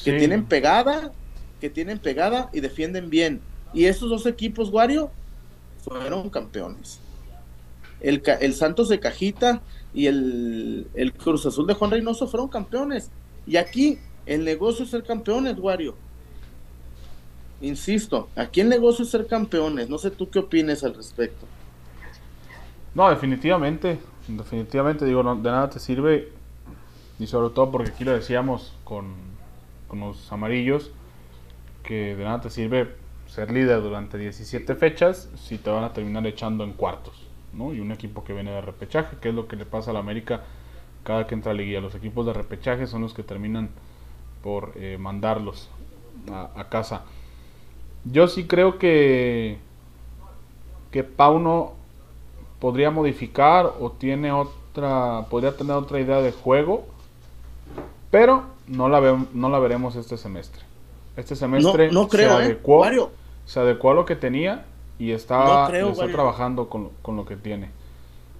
Que 0.02 0.18
tienen 0.18 0.46
pegada, 0.46 1.12
que 1.60 1.70
tienen 1.70 1.98
pegada 1.98 2.50
y 2.52 2.60
defienden 2.60 3.08
bien. 3.08 3.40
Y 3.72 3.84
esos 3.84 4.10
dos 4.10 4.26
equipos, 4.26 4.70
Wario, 4.70 5.10
fueron 5.84 6.28
campeones. 6.28 6.98
El, 8.00 8.22
el 8.40 8.54
Santos 8.54 8.88
de 8.88 8.98
Cajita 8.98 9.62
y 9.94 10.06
el, 10.06 10.88
el, 10.94 11.12
Cruz 11.12 11.46
Azul 11.46 11.66
de 11.66 11.74
Juan 11.74 11.92
Reynoso 11.92 12.26
fueron 12.26 12.48
campeones. 12.48 13.10
Y 13.46 13.56
aquí 13.56 13.98
el 14.26 14.44
negocio 14.44 14.84
es 14.84 14.90
ser 14.90 15.04
campeones, 15.04 15.56
Wario. 15.58 15.94
Insisto, 17.60 18.28
aquí 18.34 18.60
el 18.60 18.68
negocio 18.68 19.04
es 19.04 19.10
ser 19.10 19.28
campeones. 19.28 19.88
No 19.88 19.98
sé 19.98 20.10
tú 20.10 20.28
qué 20.28 20.40
opines 20.40 20.82
al 20.82 20.94
respecto. 20.94 21.46
No, 22.92 23.08
definitivamente. 23.08 24.00
Definitivamente, 24.28 25.04
digo, 25.04 25.22
de 25.22 25.50
nada 25.50 25.70
te 25.70 25.78
sirve. 25.78 26.32
Y 27.18 27.26
sobre 27.26 27.54
todo 27.54 27.70
porque 27.70 27.90
aquí 27.90 28.04
lo 28.04 28.12
decíamos 28.12 28.74
con, 28.84 29.14
con 29.88 30.00
los 30.00 30.30
amarillos, 30.32 30.90
que 31.82 32.16
de 32.16 32.24
nada 32.24 32.40
te 32.40 32.50
sirve 32.50 32.94
ser 33.26 33.50
líder 33.50 33.82
durante 33.82 34.18
17 34.18 34.74
fechas 34.74 35.30
si 35.36 35.56
te 35.58 35.70
van 35.70 35.84
a 35.84 35.92
terminar 35.92 36.26
echando 36.26 36.64
en 36.64 36.72
cuartos. 36.72 37.26
¿no? 37.52 37.72
Y 37.74 37.80
un 37.80 37.92
equipo 37.92 38.24
que 38.24 38.32
viene 38.32 38.50
de 38.50 38.60
repechaje, 38.60 39.16
que 39.20 39.28
es 39.28 39.34
lo 39.34 39.46
que 39.46 39.56
le 39.56 39.66
pasa 39.66 39.90
a 39.90 39.94
la 39.94 40.00
América 40.00 40.42
cada 41.04 41.26
que 41.26 41.34
entra 41.34 41.52
a 41.52 41.54
liguilla. 41.54 41.80
Los 41.80 41.94
equipos 41.94 42.26
de 42.26 42.32
repechaje 42.32 42.86
son 42.86 43.02
los 43.02 43.14
que 43.14 43.22
terminan 43.22 43.70
por 44.42 44.72
eh, 44.76 44.98
mandarlos 44.98 45.68
a, 46.30 46.50
a 46.56 46.68
casa. 46.68 47.02
Yo 48.04 48.26
sí 48.28 48.46
creo 48.46 48.78
que, 48.78 49.58
que 50.90 51.04
Pauno 51.04 51.74
podría 52.62 52.92
modificar 52.92 53.72
o 53.80 53.90
tiene 53.90 54.30
otra, 54.30 55.26
podría 55.28 55.56
tener 55.56 55.74
otra 55.74 55.98
idea 55.98 56.20
de 56.20 56.30
juego, 56.30 56.84
pero 58.12 58.44
no 58.68 58.88
la, 58.88 59.00
ve, 59.00 59.18
no 59.34 59.48
la 59.48 59.58
veremos 59.58 59.96
este 59.96 60.16
semestre. 60.16 60.62
Este 61.16 61.34
semestre 61.34 61.90
no, 61.90 62.06
creo, 62.06 62.36
se, 62.36 62.42
¿eh? 62.42 62.44
adecuó, 62.44 63.10
se 63.46 63.58
adecuó 63.58 63.90
a 63.90 63.94
lo 63.94 64.04
que 64.04 64.14
tenía 64.14 64.64
y 64.96 65.10
está, 65.10 65.76
está 65.76 66.06
trabajando 66.06 66.68
con, 66.68 66.90
con, 67.02 67.16
lo 67.16 67.24
que 67.24 67.34
tiene. 67.34 67.70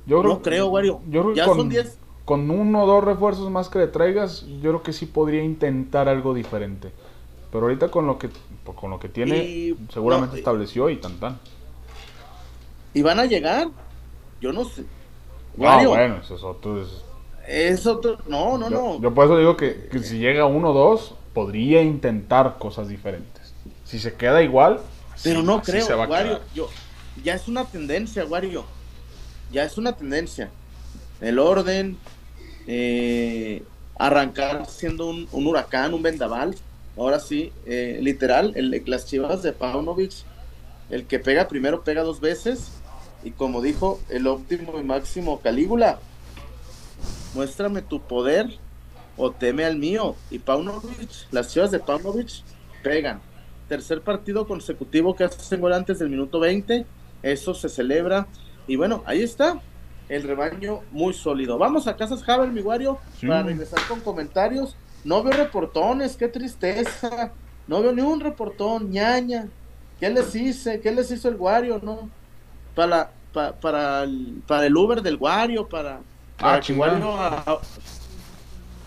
Yo 0.07 0.21
creo, 0.21 0.35
no 0.35 0.41
creo, 0.43 0.69
Wario. 0.69 1.01
Yo 1.09 1.23
creo 1.23 1.35
ya 1.35 1.43
que 1.43 1.49
con, 1.49 1.59
son 1.59 1.69
10. 1.69 1.99
con 2.25 2.49
uno 2.49 2.85
o 2.85 2.87
dos 2.87 3.03
refuerzos 3.03 3.51
más 3.51 3.69
que 3.69 3.81
le 3.81 3.89
traigas, 3.89 4.47
yo 4.47 4.71
creo 4.71 4.83
que 4.85 4.93
sí 4.93 5.07
podría 5.07 5.43
intentar 5.43 6.09
algo 6.09 6.33
diferente. 6.33 6.93
Pero 7.51 7.65
ahorita 7.65 7.91
con 7.91 8.07
lo 8.07 8.21
que 8.21 8.31
pues, 8.63 8.79
con 8.79 8.91
lo 8.91 9.01
que 9.01 9.09
tiene, 9.09 9.39
y, 9.39 9.77
seguramente 9.93 10.37
no, 10.37 10.39
estableció 10.39 10.91
y 10.91 10.99
tan 10.99 11.19
tan. 11.19 11.41
¿Y 12.95 13.03
van 13.03 13.19
a 13.19 13.27
llegar? 13.27 13.67
Yo 14.42 14.52
no 14.52 14.64
sé. 14.64 14.85
Ah, 15.62 15.83
bueno, 15.87 16.18
eso 16.22 16.37
es 16.37 16.42
otro. 16.42 16.83
Es, 16.83 16.88
es 17.46 17.87
otro. 17.87 18.18
No, 18.26 18.59
no, 18.59 18.68
yo, 18.68 18.76
no. 18.76 19.00
Yo 19.00 19.14
por 19.14 19.24
eso 19.26 19.38
digo 19.38 19.57
que, 19.57 19.88
que 19.90 20.00
si 20.00 20.18
llega 20.18 20.44
uno 20.44 20.70
o 20.70 20.74
dos, 20.74 21.14
podría 21.33 21.83
intentar 21.83 22.59
cosas 22.59 22.88
diferentes. 22.88 23.55
Si 23.85 23.98
se 23.98 24.14
queda 24.14 24.42
igual. 24.42 24.81
Pero 25.22 25.40
sí, 25.40 25.46
no 25.46 25.62
creo, 25.62 25.87
Wario. 26.07 26.40
Yo, 26.55 26.68
ya 27.22 27.35
es 27.35 27.48
una 27.48 27.64
tendencia, 27.64 28.26
Wario. 28.26 28.64
Ya 29.50 29.64
es 29.64 29.78
una 29.78 29.92
tendencia. 29.92 30.50
El 31.20 31.38
orden, 31.38 31.96
eh, 32.66 33.62
arrancar 33.98 34.66
siendo 34.66 35.09
un, 35.09 35.28
un 35.33 35.46
huracán, 35.46 35.94
un 35.94 36.02
vendaval 36.02 36.57
ahora 36.96 37.20
sí, 37.20 37.52
eh, 37.66 37.98
literal, 38.02 38.52
el, 38.57 38.83
las 38.87 39.07
chivas 39.07 39.42
de 39.42 39.52
Paunovic, 39.52 40.12
el 40.90 41.07
que 41.07 41.18
pega 41.18 41.48
primero 41.48 41.83
pega 41.83 42.02
dos 42.02 42.20
veces, 42.20 42.82
y 43.25 43.31
como 43.31 43.63
dijo 43.63 44.01
el 44.09 44.27
óptimo 44.27 44.79
y 44.79 44.83
máximo 44.83 45.41
Calígula, 45.41 45.99
muéstrame 47.35 47.83
tu 47.83 48.01
poder 48.01 48.59
o 49.17 49.31
teme 49.31 49.65
al 49.65 49.77
mío. 49.77 50.17
Y 50.31 50.39
Paunovic, 50.39 51.11
las 51.31 51.53
chivas 51.53 51.71
de 51.71 51.79
Paunovic 51.79 52.43
pegan. 52.83 53.21
Tercer 53.69 54.03
partido 54.03 54.47
consecutivo 54.47 55.15
que 55.15 55.25
hacen 55.25 55.61
gol 55.61 55.73
antes 55.73 55.99
del 55.99 56.11
minuto 56.11 56.41
20, 56.41 56.85
eso 57.23 57.55
se 57.55 57.69
celebra. 57.69 58.27
Y 58.67 58.77
bueno, 58.77 59.03
ahí 59.07 59.23
está, 59.23 59.61
el 60.09 60.25
rebaño 60.25 60.81
muy 60.91 61.15
sólido. 61.15 61.59
Vamos 61.59 61.87
a 61.87 61.97
Casas 61.97 62.29
Haber, 62.29 62.51
mi 62.51 62.61
Wario, 62.61 62.99
sí. 63.19 63.27
para 63.27 63.45
regresar 63.45 63.81
con 63.89 64.01
comentarios. 64.01 64.77
No 65.05 65.23
veo 65.23 65.33
reportones, 65.33 66.17
qué 66.17 66.29
tristeza. 66.29 67.33
No 67.67 67.81
veo 67.81 67.93
ni 67.93 68.03
un 68.03 68.21
reportón, 68.21 68.91
ñaña. 68.91 69.49
¿Qué 70.01 70.11
les 70.11 70.35
hice? 70.35 70.81
¿Qué 70.81 70.93
les 70.93 71.11
hizo 71.11 71.29
el 71.29 71.37
Wario? 71.37 71.81
No. 71.83 72.11
Para, 72.75 73.11
para, 73.33 73.53
para, 73.53 74.03
el, 74.05 74.43
para 74.47 74.67
el 74.67 74.77
Uber 74.77 75.03
del 75.03 75.17
Wario, 75.17 75.69
para, 75.69 76.01
para 76.39 76.55
ah, 76.55 76.61
que 76.61 76.73
Wario 76.73 77.13
a... 77.15 77.61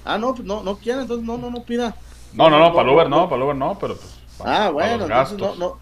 Ah, 0.05 0.17
no, 0.17 0.35
no, 0.43 0.61
no 0.61 0.77
quiere, 0.77 1.01
entonces 1.01 1.25
no, 1.25 1.37
no, 1.37 1.49
no 1.49 1.63
pida. 1.63 1.95
No, 2.33 2.49
no, 2.49 2.59
no, 2.59 2.73
para 2.73 2.87
el 2.87 2.95
Uber 2.95 3.09
no, 3.09 3.27
para 3.27 3.37
el 3.37 3.43
Uber 3.43 3.55
no, 3.55 3.77
pero 3.79 3.95
pues. 3.95 4.19
Para, 4.37 4.65
ah, 4.65 4.69
bueno, 4.69 5.05
entonces 5.05 5.37
no, 5.37 5.55
no. 5.55 5.77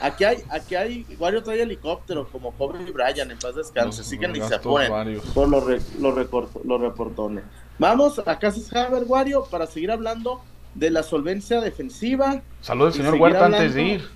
Aquí 0.00 0.24
hay, 0.24 0.42
aquí 0.48 0.74
hay, 0.74 1.06
Wario 1.18 1.42
trae 1.42 1.62
helicóptero 1.62 2.28
como 2.28 2.52
Kobe 2.52 2.78
Bryant, 2.92 3.30
en 3.30 3.38
paz 3.38 3.56
descanse, 3.56 4.02
así 4.02 4.18
que 4.18 4.28
ni 4.28 4.40
se 4.40 4.54
apoyen 4.54 5.20
por 5.34 5.48
los, 5.48 5.64
re, 5.64 5.80
los, 5.98 6.14
recorto, 6.14 6.60
los 6.64 6.80
reportones. 6.80 7.44
Vamos 7.78 8.20
a 8.24 8.38
Casas 8.38 8.72
Haber, 8.74 9.04
Wario, 9.04 9.44
para 9.50 9.66
seguir 9.66 9.90
hablando 9.90 10.42
de 10.74 10.90
la 10.90 11.02
solvencia 11.02 11.60
defensiva. 11.60 12.42
Saludos, 12.60 12.94
señor 12.94 13.14
Huerta, 13.14 13.46
hablando... 13.46 13.56
antes 13.58 13.74
de 13.74 13.82
ir. 13.82 14.08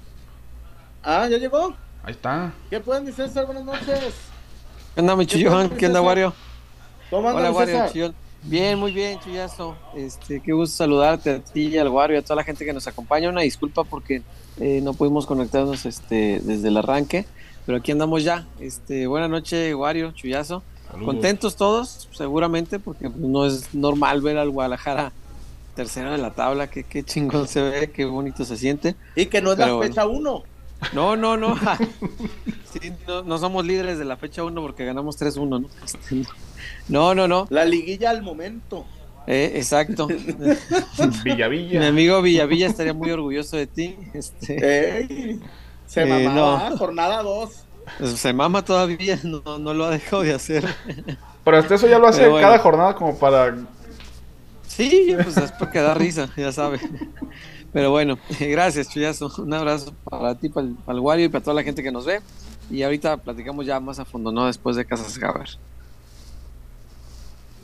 Ah, 1.03 1.27
¿ya 1.29 1.39
llegó? 1.39 1.75
Ahí 2.07 2.13
está. 2.13 2.55
¿Qué 2.71 2.79
pueden 2.79 3.05
decir, 3.05 3.27
César? 3.27 3.47
Buenas 3.47 3.65
noches. 3.65 4.15
¿Qué 4.95 5.01
onda, 5.01 5.17
mi 5.17 5.27
chillón? 5.27 5.71
¿Qué 5.71 5.87
onda, 5.87 6.01
Wario? 6.01 6.33
¿Cómo 7.11 7.27
Hola, 7.27 7.51
Wario, 7.51 7.89
chillón. 7.91 8.15
Bien, 8.45 8.79
muy 8.79 8.93
bien, 8.93 9.19
Chuyazo. 9.19 9.75
Este, 9.97 10.39
qué 10.39 10.53
gusto 10.53 10.77
saludarte 10.77 11.31
a 11.31 11.39
ti, 11.41 11.77
al 11.77 11.89
Wario, 11.89 12.17
a 12.21 12.23
toda 12.23 12.37
la 12.37 12.45
gente 12.45 12.65
que 12.65 12.73
nos 12.73 12.87
acompaña. 12.87 13.29
Una 13.29 13.41
disculpa 13.41 13.83
porque 13.83 14.23
eh, 14.61 14.81
no 14.85 14.95
pudimos 14.95 15.27
conectarnos 15.27 15.85
este, 15.85 16.39
desde 16.45 16.69
el 16.69 16.77
arranque, 16.77 17.27
pero 17.67 17.79
aquí 17.79 17.91
andamos 17.91 18.23
ya. 18.23 18.47
Este, 18.61 19.09
buena 19.09 19.27
noche, 19.27 19.75
Wario, 19.75 20.13
Chuyazo. 20.13 20.63
Saludos. 20.87 21.07
Contentos 21.07 21.57
todos, 21.57 22.09
seguramente, 22.13 22.79
porque 22.79 23.11
no 23.17 23.47
es 23.47 23.75
normal 23.75 24.21
ver 24.21 24.39
al 24.39 24.51
Guadalajara 24.51 25.11
tercero 25.75 26.13
de 26.13 26.19
la 26.19 26.31
tabla. 26.31 26.69
Qué, 26.69 26.85
qué 26.85 27.03
chingón 27.03 27.49
se 27.49 27.63
ve, 27.63 27.91
qué 27.91 28.05
bonito 28.05 28.45
se 28.45 28.57
siente. 28.57 28.95
Y 29.17 29.27
que 29.27 29.43
no 29.43 29.51
es 29.51 29.57
Pero 29.57 29.81
la 29.81 29.89
fecha 29.89 30.07
1. 30.07 30.56
No, 30.93 31.17
no, 31.17 31.37
no. 31.37 31.57
Sí, 32.79 32.93
no. 33.09 33.23
no. 33.23 33.39
somos 33.39 33.65
líderes 33.65 33.99
de 33.99 34.05
la 34.05 34.17
fecha 34.19 34.45
1 34.45 34.61
porque 34.61 34.85
ganamos 34.85 35.19
3-1, 35.19 35.63
¿no? 35.63 35.69
Este, 35.83 36.23
no, 36.89 37.15
no, 37.15 37.27
no. 37.27 37.47
La 37.51 37.65
liguilla 37.65 38.11
al 38.11 38.23
momento. 38.23 38.85
Eh, 39.27 39.53
exacto. 39.57 40.07
Villavilla. 41.25 41.81
Mi 41.81 41.87
amigo 41.87 42.21
Villavilla 42.23 42.67
estaría 42.67 42.93
muy 42.93 43.11
orgulloso 43.11 43.57
de 43.57 43.67
ti. 43.67 43.97
Este, 44.15 44.99
Ey, 45.01 45.41
se 45.87 46.03
Eh, 46.03 46.07
mamaba, 46.07 46.71
no. 46.71 46.77
jornada 46.77 47.23
2. 47.23 47.51
se 48.15 48.33
mama 48.33 48.63
todavía, 48.65 49.19
no, 49.25 49.59
no 49.59 49.73
lo 49.75 49.87
ha 49.87 49.91
dejado 49.91 50.23
de 50.23 50.35
hacer. 50.35 50.65
Pero 51.45 51.59
hasta 51.59 51.77
eso 51.77 51.87
ya 51.89 51.99
lo 51.99 52.09
hace 52.09 52.29
bueno. 52.29 52.47
cada 52.47 52.59
jornada 52.59 52.95
como 52.95 53.19
para. 53.19 53.57
Sí, 54.67 55.17
pues 55.23 55.37
es 55.39 55.53
porque 55.53 55.81
da 55.81 55.95
risa, 55.95 56.29
ya 56.37 56.53
sabe. 56.53 56.79
Pero 57.77 57.91
bueno, 57.91 58.19
gracias, 58.41 58.89
Chuyazo. 58.89 59.31
Un 59.37 59.53
abrazo 59.53 59.93
para 60.05 60.35
ti, 60.35 60.49
para 60.49 60.67
el, 60.67 60.77
para 60.77 60.97
el 60.97 61.05
Wario 61.05 61.27
y 61.27 61.29
para 61.29 61.45
toda 61.45 61.57
la 61.57 61.63
gente 61.63 61.83
que 61.83 61.93
nos 61.93 62.07
ve. 62.07 62.23
Y 62.71 62.83
ahorita 62.83 63.19
platicamos 63.19 63.67
ya 63.67 63.79
más 63.81 63.99
a 63.99 64.07
fondo, 64.07 64.33
¿no? 64.33 64.47
Después 64.47 64.77
de 64.77 64.87
Casas 64.87 65.19
Gaber. 65.19 65.47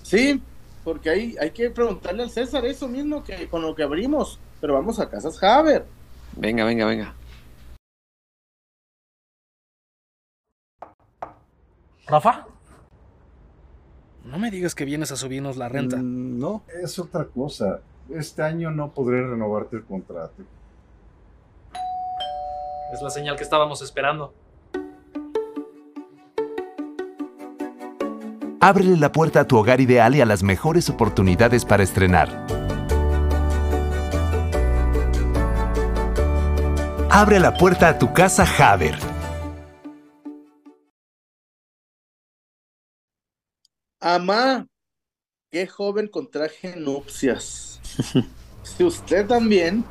Sí, 0.02 0.42
porque 0.84 1.08
hay, 1.08 1.36
hay 1.40 1.50
que 1.52 1.70
preguntarle 1.70 2.24
al 2.24 2.30
César 2.30 2.66
eso 2.66 2.88
mismo 2.88 3.24
que 3.24 3.48
con 3.48 3.62
lo 3.62 3.74
que 3.74 3.84
abrimos. 3.84 4.38
Pero 4.60 4.74
vamos 4.74 5.00
a 5.00 5.08
Casas 5.08 5.42
Haber. 5.42 5.86
Venga, 6.36 6.66
venga, 6.66 6.84
venga. 6.84 7.14
¿Rafa? 12.06 12.46
No 14.26 14.38
me 14.38 14.50
digas 14.50 14.74
que 14.74 14.84
vienes 14.84 15.10
a 15.10 15.16
subirnos 15.16 15.56
la 15.56 15.70
renta. 15.70 15.96
Mm, 15.96 16.38
No, 16.38 16.64
es 16.84 16.98
otra 16.98 17.24
cosa. 17.24 17.80
Este 18.14 18.42
año 18.42 18.70
no 18.70 18.92
podré 18.92 19.26
renovarte 19.26 19.76
el 19.76 19.84
contrato. 19.84 20.42
Es 22.92 23.00
la 23.00 23.08
señal 23.08 23.36
que 23.36 23.42
estábamos 23.42 23.80
esperando. 23.80 24.34
Ábrele 28.60 28.98
la 28.98 29.10
puerta 29.10 29.40
a 29.40 29.44
tu 29.48 29.56
hogar 29.56 29.80
ideal 29.80 30.14
y 30.14 30.20
a 30.20 30.26
las 30.26 30.42
mejores 30.42 30.90
oportunidades 30.90 31.64
para 31.64 31.82
estrenar. 31.82 32.28
Abre 37.10 37.40
la 37.40 37.54
puerta 37.54 37.88
a 37.88 37.98
tu 37.98 38.12
casa 38.12 38.44
Haber. 38.58 38.96
Amá, 44.00 44.66
qué 45.52 45.66
joven 45.66 46.08
con 46.08 46.26
traje 46.28 46.74
nupcias. 46.76 47.78
si 48.62 48.82
usted 48.82 49.26
también 49.26 49.84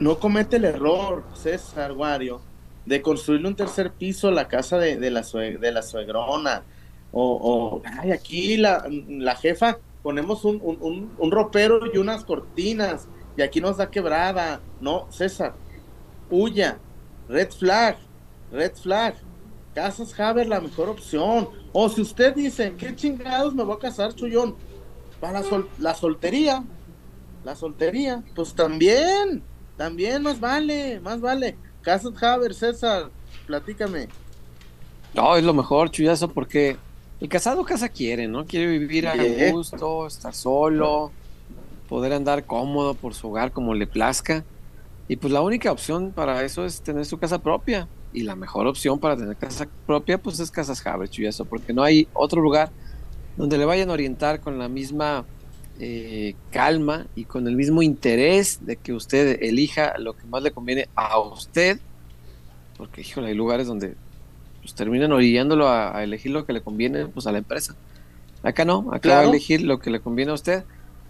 no 0.00 0.18
comete 0.18 0.56
el 0.56 0.64
error, 0.64 1.22
César 1.34 1.92
Wario, 1.92 2.40
de 2.86 3.02
construirle 3.02 3.48
un 3.48 3.54
tercer 3.54 3.92
piso 3.92 4.28
a 4.28 4.32
la 4.32 4.48
casa 4.48 4.78
de, 4.78 4.96
de 4.96 5.10
la, 5.10 5.20
de 5.20 5.72
la 5.72 5.82
suegrona. 5.82 6.64
O, 7.12 7.22
o, 7.22 7.82
ay, 7.84 8.12
aquí 8.12 8.56
la, 8.56 8.88
la 8.88 9.36
jefa, 9.36 9.78
ponemos 10.02 10.44
un, 10.46 10.58
un, 10.62 10.78
un, 10.80 11.12
un 11.18 11.30
ropero 11.30 11.80
y 11.92 11.98
unas 11.98 12.24
cortinas, 12.24 13.06
y 13.36 13.42
aquí 13.42 13.60
nos 13.60 13.76
da 13.76 13.90
quebrada. 13.90 14.60
No, 14.80 15.06
César, 15.12 15.54
huya, 16.30 16.78
red 17.28 17.50
flag, 17.50 17.98
red 18.50 18.72
flag. 18.74 19.16
Casas 19.74 20.18
Haber 20.18 20.46
la 20.46 20.60
mejor 20.60 20.88
opción. 20.88 21.48
O 21.72 21.88
si 21.88 22.00
usted 22.00 22.34
dice, 22.34 22.74
¿qué 22.76 22.94
chingados 22.94 23.54
me 23.54 23.64
voy 23.64 23.76
a 23.76 23.78
casar, 23.78 24.14
Chuyón? 24.14 24.56
Para 25.20 25.40
la, 25.40 25.42
sol- 25.42 25.68
la 25.78 25.94
soltería, 25.94 26.64
la 27.42 27.56
soltería, 27.56 28.22
pues 28.34 28.54
también, 28.54 29.42
también 29.76 30.22
más 30.22 30.38
vale, 30.38 31.00
más 31.00 31.20
vale. 31.20 31.58
Casas 31.82 32.22
Haber, 32.22 32.54
César, 32.54 33.10
platícame. 33.46 34.08
No, 35.14 35.36
es 35.36 35.44
lo 35.44 35.54
mejor, 35.54 35.90
chullazo, 35.90 36.32
porque 36.32 36.76
el 37.20 37.28
casado 37.28 37.64
casa 37.64 37.88
quiere, 37.88 38.26
¿no? 38.28 38.46
Quiere 38.46 38.66
vivir 38.66 39.06
a 39.08 39.14
Yeah. 39.16 39.50
gusto, 39.52 40.06
estar 40.06 40.34
solo, 40.34 41.12
poder 41.88 42.12
andar 42.12 42.44
cómodo 42.46 42.94
por 42.94 43.14
su 43.14 43.28
hogar 43.28 43.52
como 43.52 43.74
le 43.74 43.86
plazca. 43.86 44.44
Y 45.08 45.16
pues 45.16 45.32
la 45.32 45.42
única 45.42 45.70
opción 45.70 46.12
para 46.12 46.42
eso 46.44 46.64
es 46.64 46.82
tener 46.82 47.04
su 47.06 47.18
casa 47.18 47.42
propia. 47.42 47.88
Y 48.14 48.22
la 48.22 48.34
mejor 48.36 48.66
opción 48.66 48.98
para 48.98 49.16
tener 49.16 49.36
casa 49.36 49.68
propia, 49.86 50.16
pues 50.16 50.40
es 50.40 50.50
Casas 50.50 50.86
Haber, 50.86 51.10
chullazo, 51.10 51.44
porque 51.44 51.74
no 51.74 51.82
hay 51.82 52.08
otro 52.14 52.40
lugar 52.40 52.70
donde 53.36 53.58
le 53.58 53.66
vayan 53.66 53.90
a 53.90 53.92
orientar 53.92 54.40
con 54.40 54.58
la 54.58 54.68
misma 54.68 55.26
eh, 55.80 56.36
calma 56.50 57.06
y 57.16 57.24
con 57.24 57.46
el 57.48 57.56
mismo 57.56 57.82
interés 57.82 58.64
de 58.64 58.76
que 58.76 58.92
usted 58.92 59.42
elija 59.42 59.98
lo 59.98 60.16
que 60.16 60.24
más 60.26 60.42
le 60.42 60.52
conviene 60.52 60.88
a 60.94 61.18
usted. 61.18 61.80
Porque, 62.78 63.00
híjole, 63.02 63.28
hay 63.28 63.34
lugares 63.34 63.66
donde 63.66 63.96
pues 64.62 64.74
terminan 64.74 65.12
orillándolo 65.12 65.68
a, 65.68 65.94
a 65.94 66.04
elegir 66.04 66.30
lo 66.32 66.46
que 66.46 66.52
le 66.54 66.62
conviene 66.62 67.06
pues 67.06 67.26
a 67.26 67.32
la 67.32 67.38
empresa. 67.38 67.76
Acá 68.44 68.64
no, 68.64 68.90
acá 68.92 69.08
va 69.08 69.20
a 69.20 69.24
elegir 69.24 69.62
lo 69.62 69.78
que 69.80 69.90
le 69.90 70.00
conviene 70.00 70.30
a 70.30 70.34
usted. 70.34 70.64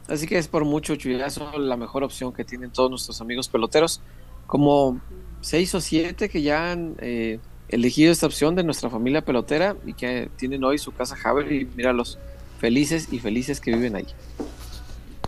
Así 0.09 0.27
que 0.27 0.39
es 0.39 0.49
por 0.49 0.65
mucho, 0.65 0.97
Chuyazo, 0.97 1.59
la 1.59 1.77
mejor 1.77 2.05
opción 2.05 2.33
que 2.33 2.45
tienen 2.45 2.71
todos 2.71 2.91
nuestros 2.91 3.21
amigos 3.21 3.49
peloteros. 3.49 4.01
Como 4.47 5.01
seis 5.45 5.75
o 5.75 5.81
siete 5.83 6.31
que 6.31 6.41
ya 6.41 6.73
han 6.73 6.97
eh, 7.01 7.39
elegido 7.69 8.11
esta 8.11 8.25
opción 8.25 8.55
de 8.55 8.65
nuestra 8.65 8.89
familia 8.89 9.23
pelotera 9.23 9.77
y 9.85 9.93
que 9.93 10.31
tienen 10.39 10.65
hoy 10.65 10.79
su 10.79 10.93
casa 10.93 11.17
Haber 11.23 11.53
y 11.53 11.67
míralos 11.67 12.19
felices 12.59 13.09
y 13.13 13.19
felices 13.19 13.61
que 13.61 13.75
viven 13.75 13.95
ahí. 13.95 14.07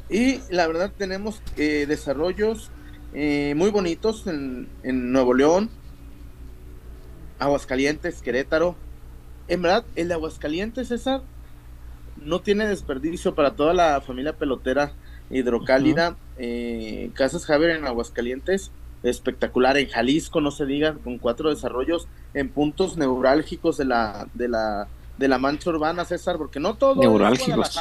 Y 0.09 0.41
la 0.49 0.67
verdad 0.67 0.91
tenemos 0.97 1.43
eh, 1.59 1.85
desarrollos 1.87 2.71
eh, 3.13 3.53
muy 3.57 3.71
bonitos 3.71 4.27
en, 4.27 4.69
en 4.83 5.13
Nuevo 5.13 5.35
León, 5.35 5.69
Aguascalientes, 7.39 8.23
Querétaro. 8.23 8.75
En 9.49 9.61
verdad, 9.61 9.85
el 9.97 10.09
de 10.09 10.15
Aguascalientes, 10.15 10.89
César, 10.89 11.21
no 12.17 12.41
tiene 12.41 12.67
desperdicio 12.67 13.35
para 13.35 13.55
toda 13.55 13.75
la 13.75 14.01
familia 14.01 14.33
pelotera 14.33 14.93
hidrocálida. 15.29 16.17
Eh, 16.39 17.11
Casas 17.13 17.45
Javier 17.45 17.73
en 17.73 17.87
Aguascalientes, 17.87 18.71
espectacular. 19.11 19.77
En 19.77 19.89
Jalisco, 19.89 20.41
no 20.41 20.51
se 20.51 20.67
diga, 20.67 20.95
con 21.05 21.19
cuatro 21.19 21.51
desarrollos 21.51 22.07
en 22.35 22.49
puntos 22.49 22.97
neurálgicos 22.97 23.77
de 23.77 23.85
la, 23.87 24.29
de 24.35 24.49
la, 24.49 24.89
de 25.19 25.29
la 25.29 25.39
mancha 25.39 25.71
urbana, 25.71 26.05
César, 26.05 26.37
porque 26.37 26.61
no 26.61 26.75
todo 26.75 26.97
Neurálgicos. 27.01 27.77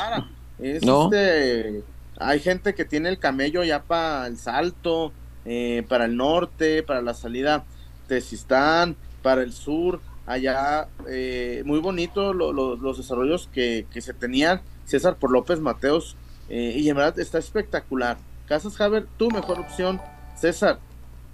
es. 0.60 0.78
Es 0.78 0.84
No. 0.86 1.06
este, 1.06 1.84
hay 2.18 2.40
gente 2.40 2.74
que 2.74 2.86
tiene 2.86 3.10
el 3.10 3.20
camello 3.20 3.64
ya 3.64 3.84
para 3.84 4.28
el 4.28 4.38
salto, 4.38 5.12
eh, 5.44 5.84
para 5.90 6.06
el 6.06 6.16
norte, 6.16 6.82
para 6.84 7.02
la 7.02 7.14
salida 7.14 7.66
de 8.08 8.22
Sistán, 8.22 8.96
para 9.22 9.42
el 9.42 9.52
sur, 9.52 10.00
allá 10.26 10.88
eh, 11.10 11.62
muy 11.66 11.80
bonito 11.80 12.34
lo- 12.34 12.54
lo- 12.54 12.76
los 12.78 12.98
desarrollos 12.98 13.50
que, 13.52 13.86
que 13.92 14.02
se 14.02 14.14
tenían 14.14 14.62
César 14.86 15.18
por 15.18 15.32
López 15.32 15.60
Mateos 15.60 16.16
eh, 16.50 16.74
y 16.78 16.90
en 16.90 16.96
verdad 16.96 17.20
está 17.20 17.38
espectacular. 17.40 18.18
Casas 18.48 18.80
Haber, 18.80 19.08
tu 19.18 19.30
mejor 19.32 19.60
opción, 19.60 20.00
César. 20.38 20.80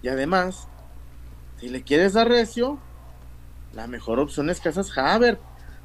Y 0.02 0.08
además, 0.10 0.68
si 1.60 1.70
le 1.70 1.84
quieres 1.84 2.14
dar 2.14 2.28
recio, 2.28 2.80
la 3.74 3.88
mejor 3.88 4.20
opción 4.20 4.50
es 4.50 4.60
Casas 4.60 4.96
Haber, 4.98 5.40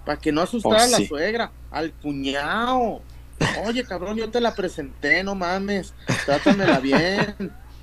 para 0.05 0.19
que 0.19 0.33
no 0.33 0.41
asustar 0.43 0.73
Oh, 0.73 0.83
a 0.83 0.87
la 0.87 0.97
sí. 0.99 1.07
suegra, 1.07 1.51
al 1.71 1.93
cuñado. 1.93 3.03
Oye, 3.67 3.85
cabrón, 3.85 4.17
yo 4.17 4.31
te 4.31 4.41
la 4.41 4.55
presenté, 4.55 5.23
no 5.23 5.35
mames, 5.35 5.93
trátamela 6.25 6.81
bien. 6.81 7.35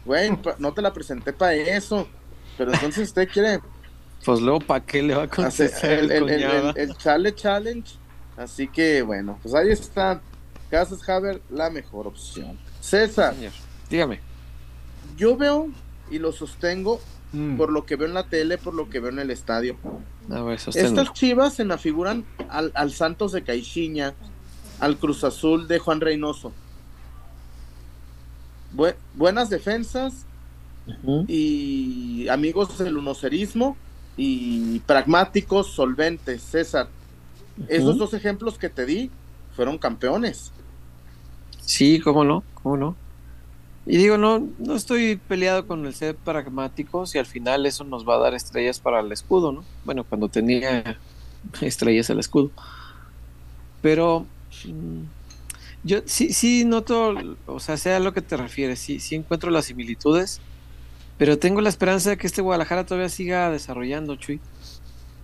Güey, 0.06 0.38
no 0.58 0.74
te 0.74 0.82
la 0.82 0.92
presenté 0.92 1.32
para 1.32 1.54
eso. 1.54 2.08
Pero 2.58 2.74
entonces 2.74 3.08
usted 3.10 3.28
quiere 3.30 3.60
Pues 4.26 4.40
luego, 4.42 4.60
¿para 4.60 4.84
qué 4.86 5.02
le 5.04 5.16
va 5.16 5.24
a 5.24 5.28
contestar 5.28 5.92
el, 5.92 6.12
el, 6.12 6.12
el, 6.12 6.30
el, 6.30 6.36
cuñado? 6.50 6.70
el- 6.76 6.90
el 6.90 6.98
Chale 6.98 7.34
Challenge. 7.36 7.96
Así 8.36 8.68
que 8.68 9.02
bueno, 9.04 9.40
pues 9.42 9.54
ahí 9.54 9.70
está. 9.72 10.22
Casas 10.70 11.08
Haber, 11.08 11.42
la 11.50 11.70
mejor 11.70 12.08
opción. 12.08 12.58
César, 12.82 13.36
Señor, 13.36 13.52
Dígame. 13.90 14.20
yo 15.16 15.38
veo 15.38 15.70
y 16.14 16.20
lo 16.20 16.32
sostengo 16.32 17.00
Mm. 17.36 17.58
por 17.58 17.72
lo 17.72 17.84
que 17.84 17.96
veo 17.96 18.08
en 18.08 18.14
la 18.14 18.26
tele, 18.28 18.60
por 18.60 18.76
lo 18.76 18.90
que 18.92 19.00
veo 19.00 19.10
en 19.10 19.18
el 19.18 19.32
estadio. 19.32 19.76
A 20.30 20.42
ver. 20.44 20.60
Estas 20.76 21.14
chivas 21.14 21.56
se 21.56 21.66
me 21.66 21.74
afiguran 21.74 22.26
al, 22.48 22.72
al 22.76 22.92
Santos 22.92 23.32
de 23.32 23.42
Caixinha, 23.44 24.14
al 24.80 24.98
Cruz 24.98 25.24
Azul 25.24 25.68
de 25.68 25.80
Juan 25.80 26.00
Reynoso. 26.00 26.52
Bue- 28.76 28.96
buenas 29.16 29.50
defensas 29.50 30.26
y 31.28 32.28
amigos 32.30 32.78
del 32.78 32.98
unocerismo 32.98 33.78
y 34.16 34.80
pragmáticos, 34.82 35.68
solventes. 35.74 36.42
César, 36.44 36.88
esos 37.68 37.98
dos 37.98 38.14
ejemplos 38.14 38.58
que 38.60 38.70
te 38.70 38.86
di 38.86 39.10
fueron 39.56 39.78
campeones. 39.80 40.52
Sí, 41.62 42.00
cómo 42.00 42.24
no, 42.24 42.44
cómo 42.62 42.78
no. 42.78 42.96
Y 43.86 43.98
digo, 43.98 44.18
no, 44.18 44.48
no 44.60 44.76
estoy 44.76 45.18
peleado 45.28 45.68
con 45.68 45.86
el 45.86 45.94
ser 45.94 46.16
pragmático 46.16 47.06
si 47.06 47.18
al 47.18 47.26
final 47.26 47.66
eso 47.66 47.84
nos 47.84 48.08
va 48.08 48.16
a 48.16 48.20
dar 48.20 48.34
estrellas 48.34 48.80
para 48.80 49.02
el 49.02 49.12
escudo, 49.12 49.52
¿no? 49.52 49.66
Bueno, 49.84 50.06
cuando 50.06 50.30
tenía 50.30 50.98
estrellas 51.62 52.10
el 52.10 52.20
escudo. 52.20 52.52
Pero 53.82 54.26
mm, 54.66 55.04
yo 55.84 56.00
sí, 56.06 56.32
sí 56.32 56.64
noto, 56.64 57.14
o 57.46 57.60
sea, 57.60 57.76
sea 57.76 57.98
a 57.98 58.00
lo 58.00 58.14
que 58.14 58.22
te 58.22 58.38
refieres, 58.38 58.80
sí, 58.80 59.00
sí 59.00 59.16
encuentro 59.16 59.52
las 59.52 59.66
similitudes, 59.66 60.40
pero 61.18 61.38
tengo 61.38 61.60
la 61.60 61.70
esperanza 61.70 62.12
de 62.12 62.18
que 62.18 62.28
este 62.28 62.42
Guadalajara 62.42 62.86
todavía 62.86 63.10
siga 63.10 63.52
desarrollando, 63.52 64.16
Chuy, 64.16 64.40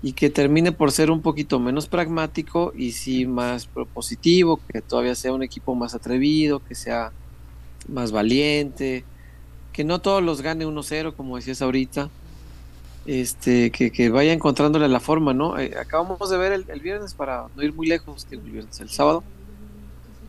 y 0.01 0.13
que 0.13 0.29
termine 0.29 0.73
por 0.73 0.91
ser 0.91 1.11
un 1.11 1.21
poquito 1.21 1.59
menos 1.59 1.87
pragmático 1.87 2.73
y 2.75 2.91
sí 2.91 3.25
más 3.25 3.67
propositivo, 3.67 4.59
que 4.67 4.81
todavía 4.81 5.15
sea 5.15 5.33
un 5.33 5.43
equipo 5.43 5.75
más 5.75 5.95
atrevido, 5.95 6.59
que 6.59 6.75
sea 6.75 7.13
más 7.89 8.11
valiente, 8.11 9.05
que 9.73 9.83
no 9.83 9.99
todos 9.99 10.23
los 10.23 10.41
gane 10.41 10.65
1-0, 10.65 11.15
como 11.15 11.35
decías 11.35 11.61
ahorita, 11.61 12.09
este, 13.05 13.71
que, 13.71 13.91
que 13.91 14.09
vaya 14.09 14.33
encontrándole 14.33 14.87
la 14.87 14.99
forma, 14.99 15.33
¿no? 15.33 15.57
Eh, 15.59 15.73
acabamos 15.79 16.29
de 16.29 16.37
ver 16.37 16.51
el, 16.51 16.65
el 16.69 16.79
viernes, 16.81 17.13
para 17.13 17.47
no 17.55 17.63
ir 17.63 17.73
muy 17.73 17.87
lejos, 17.87 18.27
digo, 18.29 18.43
el 18.45 18.51
viernes, 18.51 18.79
el 18.79 18.89
sábado, 18.89 19.23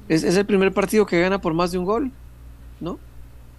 es, 0.09 0.23
es 0.25 0.37
el 0.37 0.47
primer 0.47 0.73
partido 0.73 1.07
que 1.07 1.21
gana 1.21 1.41
por 1.41 1.55
más 1.55 1.73
de 1.73 1.79
un 1.79 1.85
gol, 1.85 2.11
¿no? 2.81 2.99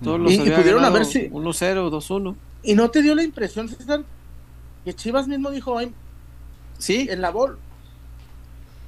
Todos 0.03 0.19
los 0.19 0.31
Y- 0.31 0.35
y 0.35 0.37
pudieron 0.39 0.81
ganado 0.81 0.95
haber 0.95 1.05
si- 1.05 1.29
1-0, 1.29 1.89
2-1. 1.89 2.35
¿Y 2.63 2.75
no 2.75 2.89
te 2.89 3.01
dio 3.01 3.15
la 3.15 3.23
impresión, 3.23 3.69
César, 3.69 4.03
que 4.83 4.93
Chivas 4.93 5.27
mismo 5.27 5.51
dijo, 5.51 5.79
Sí, 6.79 7.07
en 7.09 7.21
la 7.21 7.29
bol, 7.29 7.59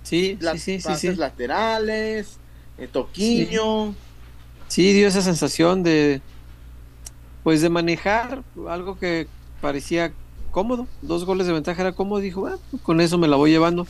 sí, 0.03 0.37
las 0.41 0.59
sí, 0.59 0.77
sí, 0.77 0.79
sí, 0.81 0.87
pases 0.87 1.17
laterales, 1.17 2.37
eh, 2.77 2.87
Toquiño, 2.87 3.93
Sí, 4.73 4.91
dio 4.91 5.07
esa 5.07 5.21
sensación 5.21 5.83
de, 5.83 6.19
pues 7.43 7.61
de 7.61 7.69
manejar 7.69 8.41
algo 8.67 8.97
que 8.97 9.27
parecía 9.61 10.11
cómodo, 10.49 10.87
dos 11.03 11.25
goles 11.25 11.45
de 11.45 11.53
ventaja 11.53 11.79
era 11.83 11.91
cómodo, 11.91 12.19
dijo, 12.21 12.47
"Ah, 12.47 12.57
con 12.81 12.99
eso 12.99 13.19
me 13.19 13.27
la 13.27 13.35
voy 13.35 13.51
llevando. 13.51 13.85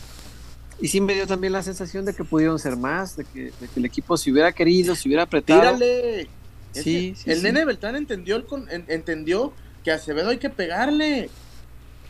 Y 0.81 0.89
sí 0.89 0.99
me 0.99 1.13
dio 1.13 1.25
también 1.25 1.53
la 1.53 1.63
sensación 1.63 2.03
de 2.03 2.13
que 2.13 2.25
pudieron 2.25 2.59
ser 2.59 2.75
más, 2.75 3.15
de 3.15 3.23
que, 3.23 3.39
de 3.61 3.67
que 3.73 3.79
el 3.79 3.85
equipo 3.85 4.17
si 4.17 4.29
hubiera 4.29 4.51
querido, 4.51 4.93
si 4.93 5.07
hubiera 5.07 5.23
apretado. 5.23 5.61
tírale. 5.61 6.27
Sí, 6.73 7.13
sí, 7.15 7.29
el 7.31 7.37
sí. 7.37 7.43
nene 7.43 7.63
Beltrán 7.63 7.95
entendió, 7.95 8.35
el 8.35 8.43
con- 8.45 8.69
en- 8.69 8.83
entendió 8.89 9.53
que 9.85 9.91
a 9.91 9.95
Acevedo 9.95 10.31
hay 10.31 10.37
que 10.37 10.49
pegarle. 10.49 11.29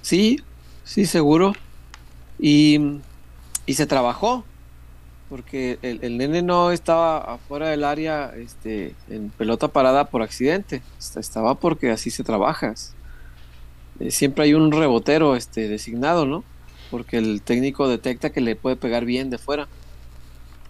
Sí, 0.01 0.41
sí, 0.83 1.05
seguro. 1.05 1.53
Y, 2.39 2.79
y 3.67 3.75
se 3.75 3.85
trabajó, 3.85 4.45
porque 5.27 5.79
el, 5.81 6.03
el 6.03 6.17
nene 6.17 6.41
no 6.43 6.71
estaba 6.71 7.17
afuera 7.19 7.69
del 7.69 7.83
área 7.83 8.31
este, 8.35 8.99
en 9.07 9.31
pelota 9.31 9.69
parada 9.71 10.09
por 10.09 10.21
accidente, 10.23 10.87
est- 10.99 11.17
estaba 11.17 11.59
porque 11.59 11.91
así 11.91 12.11
se 12.11 12.23
trabaja. 12.23 12.73
Eh, 13.99 14.11
siempre 14.11 14.45
hay 14.45 14.53
un 14.53 14.71
rebotero 14.71 15.35
este, 15.35 15.67
designado, 15.67 16.25
¿no? 16.25 16.47
Porque 16.89 17.17
el 17.17 17.43
técnico 17.43 17.87
detecta 17.87 18.31
que 18.31 18.41
le 18.41 18.55
puede 18.55 18.77
pegar 18.77 19.05
bien 19.05 19.29
de 19.29 19.37
fuera. 19.39 19.71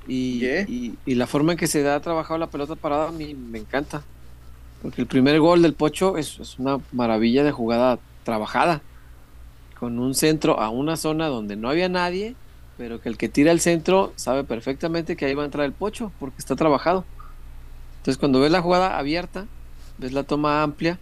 Y, 0.05 0.39
Yeah. 0.39 0.65
y- 0.67 0.99
y 1.05 1.15
la 1.15 1.27
forma 1.27 1.53
en 1.53 1.57
que 1.57 1.67
se 1.67 1.87
ha 1.89 2.01
trabajado 2.01 2.37
la 2.37 2.49
pelota 2.49 2.75
parada 2.75 3.09
a 3.09 3.11
mí 3.11 3.35
me 3.35 3.59
encanta. 3.59 4.09
Porque 4.79 5.01
el 5.01 5.07
primer 5.07 5.39
gol 5.39 5.61
del 5.61 5.75
Pocho 5.75 6.17
es, 6.17 6.39
es 6.39 6.59
una 6.59 6.79
maravilla 6.91 7.43
de 7.43 7.51
jugada 7.51 8.03
trabajada, 8.23 8.85
con 9.75 9.99
un 9.99 10.15
centro 10.15 10.59
a 10.59 10.69
una 10.71 10.97
zona 10.97 11.27
donde 11.27 11.55
no 11.57 11.69
había 11.69 11.89
nadie, 11.89 12.39
pero 12.77 13.01
que 13.01 13.09
el 13.09 13.17
que 13.17 13.29
tira 13.29 13.51
el 13.51 13.59
centro 13.59 14.13
sabe 14.15 14.43
perfectamente 14.43 15.15
que 15.15 15.25
ahí 15.25 15.33
va 15.33 15.43
a 15.43 15.45
entrar 15.45 15.65
el 15.65 15.73
pocho, 15.73 16.11
porque 16.19 16.37
está 16.39 16.55
trabajado. 16.55 17.05
Entonces 17.97 18.17
cuando 18.17 18.39
ves 18.39 18.51
la 18.51 18.61
jugada 18.61 18.97
abierta, 18.97 19.45
ves 19.97 20.11
la 20.11 20.23
toma 20.23 20.63
amplia, 20.63 20.99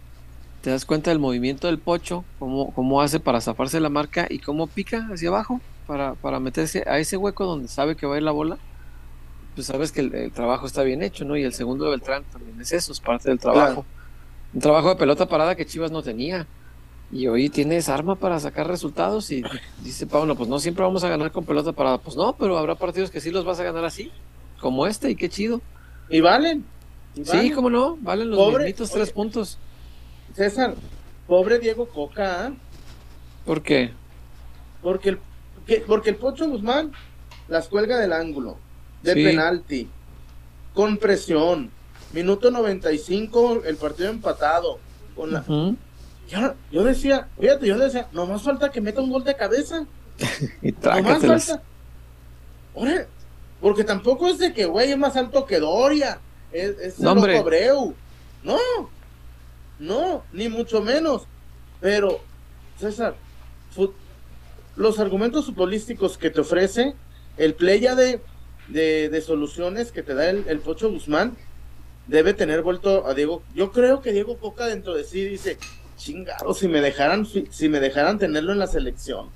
te 0.62 0.70
das 0.70 0.84
cuenta 0.84 1.10
del 1.10 1.18
movimiento 1.18 1.66
del 1.66 1.78
pocho, 1.78 2.24
cómo, 2.38 2.72
cómo 2.72 3.00
hace 3.00 3.18
para 3.18 3.40
zafarse 3.40 3.80
la 3.80 3.88
marca 3.88 4.26
y 4.30 4.38
cómo 4.38 4.68
pica 4.68 5.08
hacia 5.12 5.28
abajo 5.28 5.60
para, 5.86 6.14
para 6.14 6.38
meterse 6.38 6.84
a 6.86 6.98
ese 6.98 7.16
hueco 7.16 7.44
donde 7.44 7.68
sabe 7.68 7.96
que 7.96 8.06
va 8.06 8.14
a 8.14 8.18
ir 8.18 8.22
la 8.22 8.30
bola. 8.30 8.58
Pues 9.54 9.66
sabes 9.66 9.92
que 9.92 10.00
el, 10.00 10.14
el 10.14 10.32
trabajo 10.32 10.66
está 10.66 10.82
bien 10.82 11.02
hecho, 11.02 11.24
¿no? 11.24 11.36
Y 11.36 11.42
el 11.42 11.52
segundo 11.52 11.84
de 11.84 11.90
Beltrán 11.90 12.24
también 12.32 12.60
es 12.60 12.72
eso, 12.72 12.92
es 12.92 13.00
parte 13.00 13.28
del 13.28 13.38
trabajo. 13.38 13.84
Un 14.54 14.60
trabajo 14.60 14.90
de 14.90 14.96
pelota 14.96 15.26
parada 15.26 15.56
que 15.56 15.66
Chivas 15.66 15.90
no 15.90 16.02
tenía. 16.02 16.46
Y 17.12 17.26
hoy 17.26 17.50
tienes 17.50 17.88
arma 17.90 18.14
para 18.16 18.40
sacar 18.40 18.66
resultados 18.66 19.30
y 19.30 19.44
dice 19.82 20.06
Pauno, 20.06 20.34
pues 20.34 20.48
no 20.48 20.58
siempre 20.58 20.82
vamos 20.82 21.04
a 21.04 21.08
ganar 21.10 21.30
con 21.30 21.44
pelota 21.44 21.72
parada. 21.72 21.98
Pues 21.98 22.16
no, 22.16 22.34
pero 22.36 22.56
habrá 22.56 22.74
partidos 22.74 23.10
que 23.10 23.20
sí 23.20 23.30
los 23.30 23.44
vas 23.44 23.60
a 23.60 23.64
ganar 23.64 23.84
así, 23.84 24.10
como 24.60 24.86
este, 24.86 25.10
y 25.10 25.14
qué 25.14 25.28
chido. 25.28 25.60
Y 26.08 26.20
valen. 26.20 26.64
y 27.14 27.24
Sí, 27.26 27.50
cómo 27.50 27.68
no, 27.68 27.98
valen 28.00 28.30
los 28.30 28.38
Pobre- 28.38 28.72
tres 28.72 29.10
puntos. 29.12 29.58
César, 30.34 30.74
pobre 31.26 31.58
Diego 31.58 31.86
Coca, 31.86 32.46
¿ah? 32.46 32.52
¿Por 33.44 33.62
qué? 33.62 33.92
porque 34.82 35.10
el, 35.10 35.18
que- 35.66 35.84
porque 35.86 36.10
el 36.10 36.16
Pocho 36.16 36.48
Guzmán 36.48 36.90
las 37.48 37.68
cuelga 37.68 37.98
del 37.98 38.12
ángulo, 38.14 38.56
de 39.02 39.14
Sí. 39.14 39.22
penalti, 39.24 39.88
con 40.74 40.96
presión. 40.96 41.70
Minuto 42.14 42.50
95, 42.50 43.62
el 43.64 43.76
partido 43.76 44.08
empatado. 44.10 44.78
Con 45.14 45.32
la. 45.32 45.44
Yo, 46.32 46.54
yo 46.70 46.84
decía, 46.84 47.28
fíjate, 47.38 47.66
yo 47.66 47.78
decía, 47.78 48.08
nomás 48.12 48.42
falta 48.42 48.70
que 48.70 48.80
meta 48.80 49.02
un 49.02 49.10
gol 49.10 49.24
de 49.24 49.36
cabeza. 49.36 49.86
Y 50.62 50.72
Nomás 50.72 51.24
falta. 51.24 51.62
Porque 53.60 53.84
tampoco 53.84 54.28
es 54.28 54.38
de 54.38 54.52
que, 54.52 54.64
güey, 54.64 54.90
es 54.90 54.98
más 54.98 55.14
alto 55.16 55.44
que 55.44 55.60
Doria. 55.60 56.20
Es, 56.50 56.78
es 56.78 56.98
No, 56.98 57.12
el 57.24 57.36
Abreu. 57.36 57.94
No, 58.42 58.58
no, 59.78 60.24
ni 60.32 60.48
mucho 60.48 60.80
menos. 60.80 61.24
Pero, 61.80 62.20
César, 62.78 63.14
los 64.76 64.98
argumentos 64.98 65.46
futbolísticos 65.46 66.16
que 66.16 66.30
te 66.30 66.40
ofrece, 66.40 66.94
el 67.36 67.54
playa 67.54 67.94
de, 67.94 68.20
de, 68.68 69.08
de 69.10 69.20
soluciones 69.20 69.92
que 69.92 70.02
te 70.02 70.14
da 70.14 70.30
el, 70.30 70.44
el 70.48 70.60
Pocho 70.60 70.90
Guzmán, 70.90 71.36
debe 72.06 72.34
tener 72.34 72.62
vuelto 72.62 73.06
a 73.06 73.14
Diego. 73.14 73.42
Yo 73.54 73.70
creo 73.70 74.00
que 74.00 74.12
Diego 74.12 74.38
Coca 74.38 74.66
dentro 74.66 74.94
de 74.94 75.04
sí 75.04 75.24
dice, 75.24 75.58
chingado, 76.02 76.52
si 76.54 76.66
me 76.68 76.80
dejaran, 76.80 77.26
si 77.26 77.68
me 77.68 77.78
dejaran 77.80 78.18
tenerlo 78.18 78.52
en 78.52 78.58
la 78.58 78.66
selección. 78.66 79.28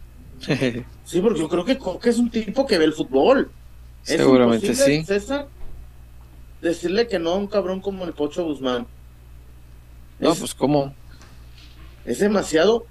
Sí, 1.06 1.20
porque 1.20 1.38
yo 1.38 1.48
creo 1.48 1.64
que 1.64 1.78
Coca 1.78 2.10
es 2.10 2.18
un 2.18 2.28
tipo 2.30 2.66
que 2.66 2.78
ve 2.78 2.84
el 2.84 2.92
fútbol. 2.92 3.48
Es 4.04 4.16
Seguramente 4.16 4.66
imposible, 4.66 4.98
sí. 5.00 5.04
César, 5.06 5.46
decirle 6.60 7.06
que 7.06 7.20
no 7.20 7.30
a 7.30 7.36
un 7.36 7.46
cabrón 7.46 7.80
como 7.80 8.04
el 8.04 8.12
Pocho 8.12 8.42
Guzmán. 8.44 8.88
No, 10.18 10.32
es, 10.32 10.38
pues 10.40 10.52
cómo. 10.54 10.92
es 12.04 12.18
demasiado, 12.18 12.86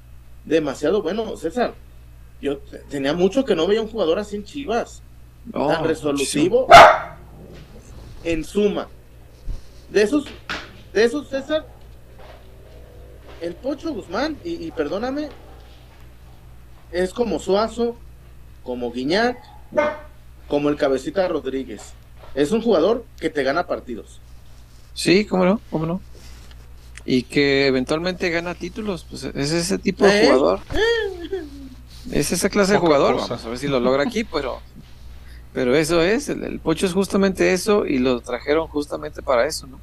demasiado 0.46 1.02
bueno, 1.02 1.36
César. 1.36 1.74
Yo 2.42 2.58
te- 2.60 2.78
tenía 2.90 3.14
mucho 3.14 3.44
que 3.44 3.54
no 3.56 3.68
veía 3.68 3.82
un 3.82 3.90
jugador 3.90 4.18
así 4.18 4.38
en 4.38 4.46
Chivas, 4.46 5.02
No, 5.54 5.68
tan 5.68 5.84
resolutivo. 5.84 6.68
En 8.24 8.46
suma, 8.46 8.88
de 9.92 10.04
esos, 10.04 10.26
de 10.94 11.04
esos, 11.04 11.28
César, 11.28 11.66
el 13.46 13.56
Pocho 13.56 13.94
Guzmán, 13.94 14.38
y, 14.44 14.66
y 14.66 14.72
perdóname, 14.72 15.30
es 16.92 17.14
como 17.14 17.40
Suazo, 17.40 17.96
como 18.64 18.92
Guiñac, 18.92 19.38
como 20.48 20.70
el 20.70 20.76
Cabecita 20.76 21.28
Rodríguez. 21.28 21.94
Es 22.34 22.52
un 22.52 22.62
jugador 22.62 23.06
que 23.20 23.30
te 23.30 23.44
gana 23.44 23.68
partidos. 23.68 24.20
Sí, 24.94 25.26
cómo 25.26 25.46
no, 25.46 25.62
cómo 25.70 25.86
no. 25.86 26.02
Y 27.06 27.24
que 27.24 27.68
eventualmente 27.68 28.30
gana 28.30 28.56
títulos, 28.56 29.06
pues 29.10 29.24
es 29.26 29.52
ese 29.52 29.78
tipo 29.78 30.06
de 30.06 30.24
¿Eh? 30.24 30.26
jugador. 30.26 30.60
Es 32.12 32.32
esa 32.32 32.50
clase 32.50 32.74
de 32.74 32.80
jugador. 32.80 33.16
cosa. 33.16 33.28
Vamos 33.30 33.46
a 33.46 33.50
ver 33.50 33.58
si 33.58 33.68
lo 33.68 33.80
logra 33.80 34.04
aquí, 34.04 34.24
pero 34.24 34.60
pero 35.54 35.74
eso 35.74 36.02
es, 36.02 36.28
el, 36.28 36.44
el 36.44 36.60
Pocho 36.60 36.86
es 36.86 36.92
justamente 36.94 37.54
eso 37.54 37.86
y 37.86 38.00
lo 38.00 38.20
trajeron 38.20 38.68
justamente 38.68 39.22
para 39.22 39.48
eso, 39.48 39.68
¿no? 39.68 39.80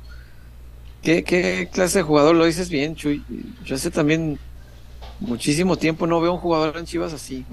¿Qué, 1.03 1.69
clase 1.73 1.99
de 1.99 2.05
jugador 2.05 2.37
lo 2.37 2.45
dices 2.45 2.69
bien, 2.69 2.95
Chuy? 2.95 3.25
Yo 3.65 3.75
hace 3.75 3.91
también 3.91 4.39
muchísimo 5.19 5.77
tiempo 5.77 6.07
no 6.07 6.21
veo 6.21 6.33
un 6.33 6.39
jugador 6.39 6.77
en 6.77 6.87
Chivas 6.87 7.13
así, 7.13 7.45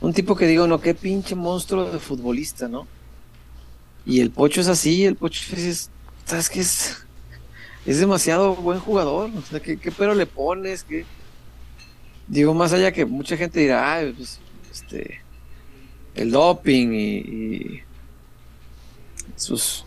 un 0.00 0.14
tipo 0.14 0.34
que 0.34 0.46
digo, 0.46 0.66
no, 0.66 0.80
qué 0.80 0.94
pinche 0.94 1.34
monstruo 1.34 1.90
de 1.90 1.98
futbolista, 1.98 2.68
¿no? 2.68 2.86
Y 4.06 4.20
el 4.20 4.30
Pocho 4.30 4.60
es 4.60 4.68
así, 4.68 5.04
el 5.04 5.16
Pocho 5.16 5.42
es, 5.56 5.90
¿sabes 6.24 6.48
qué? 6.48 6.60
Es, 6.60 7.04
es 7.86 8.00
demasiado 8.00 8.56
buen 8.56 8.80
jugador, 8.80 9.30
o 9.36 9.42
sea, 9.42 9.60
¿qué, 9.60 9.78
qué 9.78 9.90
pero 9.92 10.14
le 10.14 10.26
pones? 10.26 10.84
¿Qué? 10.84 11.04
Digo, 12.26 12.54
más 12.54 12.72
allá 12.72 12.92
que 12.92 13.04
mucha 13.04 13.36
gente 13.36 13.60
dirá, 13.60 13.92
"Ay, 13.94 14.12
pues, 14.12 14.40
este, 14.70 15.20
el 16.14 16.30
doping 16.30 16.88
y 16.92 17.82
sus, 19.36 19.84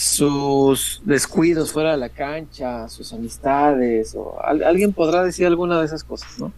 sus 0.00 1.02
descuidos 1.04 1.72
fuera 1.72 1.90
de 1.92 1.98
la 1.98 2.08
cancha, 2.08 2.88
sus 2.88 3.12
amistades, 3.12 4.14
o 4.14 4.40
al- 4.42 4.62
alguien 4.64 4.94
podrá 4.94 5.22
decir 5.22 5.46
alguna 5.46 5.78
de 5.78 5.84
esas 5.84 6.04
cosas, 6.04 6.38
¿no? 6.38 6.50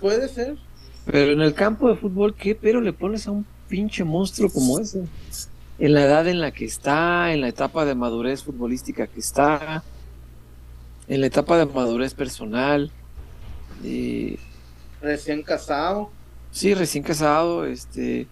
Puede 0.00 0.28
ser. 0.28 0.56
Pero 1.04 1.32
en 1.32 1.42
el 1.42 1.52
campo 1.52 1.90
de 1.90 1.96
fútbol, 1.96 2.34
¿qué 2.34 2.54
pero 2.54 2.80
le 2.80 2.94
pones 2.94 3.26
a 3.26 3.32
un 3.32 3.44
pinche 3.68 4.02
monstruo 4.02 4.48
como 4.50 4.78
ese? 4.80 5.04
En 5.78 5.92
la 5.92 6.04
edad 6.04 6.26
en 6.26 6.40
la 6.40 6.52
que 6.52 6.64
está, 6.64 7.34
en 7.34 7.42
la 7.42 7.48
etapa 7.48 7.84
de 7.84 7.94
madurez 7.94 8.42
futbolística 8.42 9.06
que 9.06 9.20
está, 9.20 9.84
en 11.06 11.20
la 11.20 11.26
etapa 11.26 11.58
de 11.58 11.66
madurez 11.66 12.14
personal. 12.14 12.90
Y, 13.84 14.38
Recién 15.02 15.42
casado. 15.42 16.08
sí, 16.50 16.72
recién 16.72 17.04
casado, 17.04 17.66
este, 17.66 18.26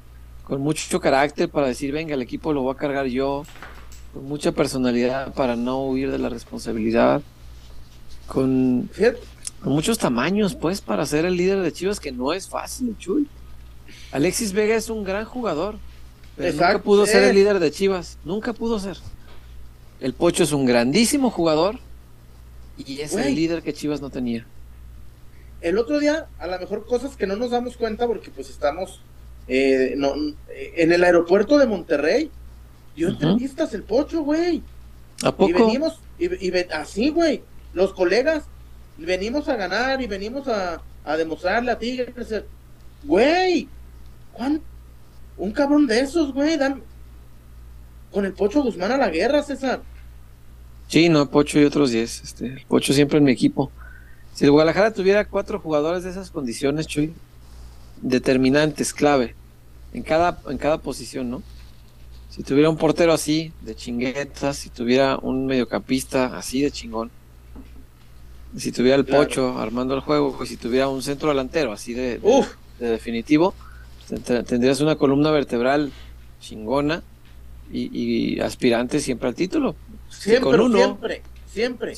con 0.44 0.62
mucho 0.62 0.98
carácter 1.00 1.50
para 1.50 1.66
decir, 1.66 1.92
venga, 1.92 2.14
el 2.14 2.22
equipo 2.22 2.55
lo 2.55 2.62
voy 2.62 2.72
a 2.74 2.79
cargar 2.79 3.05
yo, 3.07 3.44
con 4.14 4.24
mucha 4.27 4.53
personalidad 4.53 5.35
para 5.35 5.57
no 5.57 5.85
huir 5.85 6.12
de 6.12 6.18
la 6.18 6.29
responsabilidad, 6.29 7.20
con, 8.29 8.88
muchos 9.64 9.98
tamaños, 9.98 10.55
pues, 10.55 10.81
para 10.81 11.05
ser 11.05 11.24
el 11.24 11.37
líder 11.37 11.61
de 11.61 11.72
Chivas, 11.72 11.98
que 11.98 12.12
no 12.12 12.33
es 12.33 12.48
fácil, 12.48 12.96
Chuy. 12.96 13.27
Alexis 14.12 14.53
Vega 14.53 14.77
es 14.77 14.88
un 14.88 15.03
gran 15.03 15.24
jugador, 15.24 15.77
pero 16.37 16.53
nunca 16.53 16.79
pudo 16.81 17.07
ser 17.07 17.24
el 17.24 17.35
líder 17.35 17.59
de 17.59 17.72
Chivas, 17.72 18.18
nunca 18.24 18.53
pudo 18.53 18.79
ser. 18.79 18.96
El 20.00 20.14
Pocho 20.14 20.44
es 20.44 20.53
un 20.53 20.64
grandísimo 20.64 21.31
jugador 21.31 21.81
y 22.79 23.00
es 23.00 23.14
el 23.14 23.35
líder 23.35 23.62
que 23.62 23.72
Chivas 23.72 24.01
no 24.01 24.11
tenía. 24.11 24.47
el 25.61 25.78
otro 25.78 25.99
día, 25.99 26.28
a 26.38 26.47
lo 26.47 26.59
mejor 26.59 26.86
cosas 26.86 27.16
que 27.16 27.26
no 27.26 27.36
nos 27.36 27.51
damos 27.51 27.76
cuenta 27.76 28.07
porque 28.07 28.30
pues 28.30 28.49
estamos 28.49 29.01
eh, 29.49 29.95
no, 29.97 30.14
en 30.49 30.93
el 30.93 31.03
aeropuerto 31.03 31.59
de 31.59 31.66
Monterrey. 31.66 32.30
Dio 32.97 33.09
entrevistas 33.09 33.72
el 33.74 33.82
Pocho, 33.82 34.22
güey. 34.22 34.62
¿A 35.22 35.28
Y 35.28 35.32
poco? 35.32 35.53
venimos, 35.66 35.99
y, 36.18 36.47
y 36.47 36.51
ve- 36.51 36.68
así, 36.72 37.11
güey. 37.11 37.42
Los 37.72 37.92
colegas, 37.92 38.45
venimos 38.99 39.49
a 39.49 39.57
ganar 39.57 40.01
y 40.01 40.07
venimos 40.07 40.47
a, 40.49 40.80
a 41.05 41.16
demostrarle 41.16 41.70
a 41.72 41.78
Tigres. 41.78 42.14
Güey, 43.05 43.68
¿cuán- 44.32 44.61
un 45.36 45.51
cabrón 45.53 45.86
de 45.86 46.01
esos, 46.01 46.32
güey, 46.32 46.57
dan 46.57 46.82
con 48.12 48.24
el 48.24 48.32
Pocho 48.32 48.62
Guzmán 48.62 48.92
a 48.92 48.97
la 48.97 49.09
guerra, 49.09 49.42
César. 49.42 49.82
Sí, 50.86 51.09
no, 51.09 51.28
Pocho 51.30 51.59
y 51.59 51.64
otros 51.64 51.90
10. 51.90 52.22
Este, 52.22 52.47
el 52.47 52.64
Pocho 52.68 52.92
siempre 52.92 53.18
en 53.18 53.24
mi 53.24 53.32
equipo. 53.32 53.72
Si 54.34 54.45
el 54.45 54.51
Guadalajara 54.53 54.92
tuviera 54.92 55.24
cuatro 55.24 55.59
jugadores 55.59 56.05
de 56.05 56.11
esas 56.11 56.30
condiciones, 56.30 56.86
Chuy, 56.86 57.12
determinantes, 58.03 58.92
clave, 58.92 59.34
en 59.92 60.03
cada, 60.03 60.38
en 60.49 60.59
cada 60.59 60.78
posición, 60.78 61.30
¿no? 61.30 61.42
Si 62.35 62.43
tuviera 62.43 62.68
un 62.68 62.76
portero 62.76 63.12
así, 63.12 63.53
de 63.61 63.76
chinguetas, 63.76 64.57
si 64.57 64.68
tuviera 64.68 65.18
un 65.18 65.47
mediocampista 65.47 66.37
así 66.37 66.62
de 66.62 66.72
chingón, 66.72 67.11
si 68.57 68.72
tuviera 68.72 68.97
el 68.97 69.05
Claro. 69.05 69.22
Pocho 69.24 69.59
armando 69.59 69.95
el 69.95 70.01
juego, 70.01 70.37
pues 70.37 70.49
si 70.49 70.57
tuviera 70.57 70.89
un 70.89 71.01
centro 71.03 71.28
delantero 71.28 71.72
así 71.72 71.95
de, 71.95 72.18
de- 72.18 72.28
Uf, 72.28 72.49
de 72.80 72.89
definitivo, 72.89 73.55
ten- 74.09 74.45
tendrías 74.45 74.80
una 74.80 74.97
columna 74.97 75.30
vertebral 75.30 75.93
chingona 76.41 77.05
y, 77.70 78.35
y 78.37 78.41
aspirante 78.41 78.99
siempre 78.99 79.28
al 79.28 79.35
título. 79.37 79.76
Si 80.09 80.30
siempre, 80.30 80.51
con 80.51 80.61
uno, 80.61 80.76
siempre, 80.78 81.22
siempre. 81.53 81.95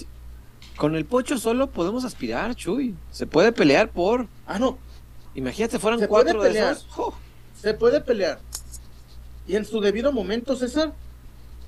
con 0.76 0.96
el 0.96 1.06
pocho 1.06 1.38
solo 1.38 1.68
podemos 1.70 2.04
aspirar, 2.04 2.54
Chuy. 2.54 2.94
Se 3.10 3.26
puede 3.26 3.52
pelear 3.52 3.90
por. 3.90 4.26
Ah, 4.46 4.58
no, 4.58 4.76
Imagínate, 5.34 5.78
fueran 5.78 6.06
cuatro 6.06 6.42
de 6.42 6.50
esos. 6.58 6.86
¡Oh! 6.96 7.14
se 7.58 7.72
puede 7.74 8.00
pelear. 8.02 8.38
Y 9.46 9.56
en 9.56 9.64
su 9.64 9.80
debido 9.80 10.12
momento, 10.12 10.56
César, 10.56 10.92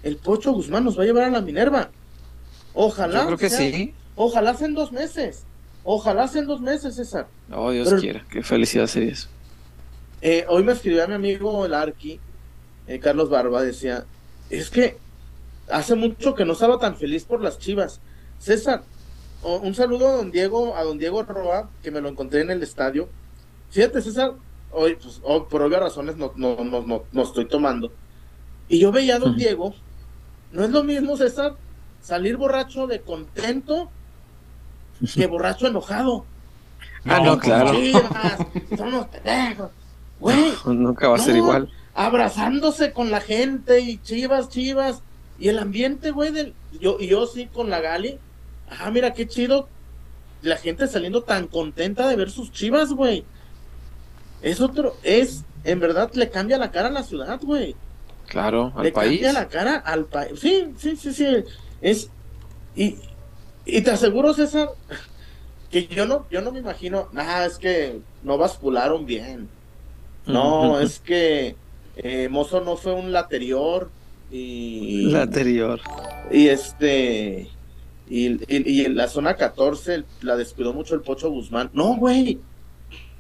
el 0.02 0.16
Pocho 0.16 0.52
Guzmán 0.52 0.84
nos 0.84 0.98
va 0.98 1.02
a 1.02 1.06
llevar 1.06 1.24
a 1.24 1.30
la 1.30 1.40
Minerva. 1.40 1.90
Ojalá. 2.74 3.20
Yo 3.20 3.26
creo 3.26 3.38
que 3.38 3.50
sea- 3.50 3.58
sí. 3.70 3.94
Ojalá 4.16 4.54
sea 4.54 4.66
en 4.66 4.74
dos 4.74 4.92
meses. 4.92 5.44
Ojalá 5.84 6.26
sea 6.28 6.42
en 6.42 6.48
dos 6.48 6.60
meses, 6.60 6.96
César. 6.96 7.28
Oh, 7.52 7.70
Dios 7.70 7.88
Pero- 7.88 8.00
quiera. 8.00 8.24
Qué 8.30 8.42
felicidad 8.42 8.86
sería 8.86 9.12
eso. 9.12 9.28
Eh, 10.20 10.44
hoy 10.48 10.64
me 10.64 10.72
escribió 10.72 11.04
a 11.04 11.06
mi 11.06 11.14
amigo 11.14 11.64
el 11.64 11.72
Arqui, 11.74 12.18
eh, 12.88 12.98
Carlos 12.98 13.30
Barba, 13.30 13.62
decía, 13.62 14.04
es 14.50 14.68
que 14.70 14.98
hace 15.70 15.94
mucho 15.94 16.34
que 16.34 16.44
no 16.44 16.54
estaba 16.54 16.78
tan 16.78 16.96
feliz 16.96 17.24
por 17.24 17.40
las 17.40 17.58
chivas. 17.60 18.00
César, 18.40 18.82
un 19.42 19.74
saludo 19.74 20.08
a 20.08 20.12
don 20.16 20.32
Diego, 20.32 20.74
a 20.76 20.82
don 20.82 20.98
Diego 20.98 21.22
Roa, 21.22 21.70
que 21.82 21.92
me 21.92 22.00
lo 22.00 22.08
encontré 22.08 22.40
en 22.40 22.50
el 22.50 22.62
estadio. 22.64 23.08
Fíjate, 23.70 24.02
César, 24.02 24.32
hoy, 24.72 24.96
pues, 24.96 25.20
hoy, 25.22 25.42
por 25.48 25.62
obvias 25.62 25.80
razones 25.80 26.16
no, 26.16 26.32
no, 26.36 26.56
no, 26.64 26.82
no, 26.82 27.02
no 27.10 27.22
estoy 27.22 27.46
tomando. 27.46 27.92
Y 28.68 28.78
yo 28.78 28.92
veía 28.92 29.16
a 29.16 29.18
don. 29.18 29.36
Diego, 29.36 29.74
no 30.52 30.64
es 30.64 30.70
lo 30.70 30.84
mismo, 30.84 31.16
César, 31.16 31.56
salir 32.02 32.36
borracho 32.36 32.86
de 32.86 33.00
contento 33.00 33.90
que 35.14 35.26
borracho 35.28 35.66
enojado. 35.66 36.24
Ah, 37.04 37.20
no, 37.20 37.38
claro. 37.38 37.72
Pendejos. 37.72 39.70
Güey, 40.20 40.52
Nunca 40.66 41.08
va 41.08 41.16
a 41.16 41.20
ser 41.20 41.36
igual. 41.36 41.70
Abrazándose 41.94 42.92
con 42.92 43.10
la 43.10 43.20
gente 43.20 43.80
y 43.80 43.98
chivas, 43.98 44.48
chivas. 44.48 45.02
Y 45.38 45.48
el 45.48 45.58
ambiente, 45.58 46.10
güey, 46.10 46.32
del. 46.32 46.54
Yo, 46.80 46.96
y 46.98 47.06
yo 47.06 47.26
sí 47.26 47.46
con 47.46 47.70
la 47.70 47.80
Gali. 47.80 48.18
Ah, 48.68 48.90
mira 48.90 49.14
qué 49.14 49.26
chido. 49.26 49.68
La 50.42 50.56
gente 50.56 50.86
saliendo 50.88 51.22
tan 51.22 51.46
contenta 51.46 52.08
de 52.08 52.16
ver 52.16 52.30
sus 52.30 52.52
chivas, 52.52 52.92
güey. 52.92 53.24
Es 54.42 54.60
otro. 54.60 54.96
Es. 55.02 55.44
En 55.64 55.80
verdad 55.80 56.10
le 56.14 56.30
cambia 56.30 56.58
la 56.58 56.70
cara 56.70 56.88
a 56.88 56.92
la 56.92 57.02
ciudad, 57.02 57.40
güey. 57.42 57.74
Claro, 58.26 58.72
al 58.76 58.84
le 58.84 58.92
país. 58.92 59.20
cambia 59.20 59.32
la 59.32 59.48
cara 59.48 59.76
al 59.76 60.04
país. 60.06 60.38
Sí, 60.40 60.72
sí, 60.76 60.96
sí, 60.96 61.12
sí. 61.12 61.26
Es. 61.80 62.10
Y, 62.76 62.96
y 63.66 63.80
te 63.82 63.90
aseguro, 63.90 64.32
César, 64.34 64.70
que 65.70 65.86
yo 65.88 66.06
no, 66.06 66.26
yo 66.30 66.40
no 66.42 66.52
me 66.52 66.60
imagino. 66.60 67.08
Nada, 67.12 67.46
es 67.46 67.58
que 67.58 68.00
no 68.22 68.38
bascularon 68.38 69.04
bien. 69.06 69.48
No, 70.26 70.78
es 70.78 71.00
que 71.00 71.56
eh, 71.96 72.28
Mozo 72.28 72.60
no 72.60 72.76
fue 72.76 72.92
un 72.94 73.12
laterior 73.12 73.90
y, 74.30 75.06
La 75.10 75.22
anterior. 75.22 75.80
y 76.30 76.48
este 76.48 77.48
y, 78.10 78.26
y- 78.54 78.70
y 78.80 78.84
en 78.84 78.94
la 78.96 79.08
zona 79.08 79.34
14 79.36 80.04
la 80.22 80.36
descuidó 80.36 80.72
mucho 80.74 80.94
el 80.94 81.00
Pocho 81.00 81.30
Guzmán. 81.30 81.70
No, 81.72 81.96
güey. 81.96 82.38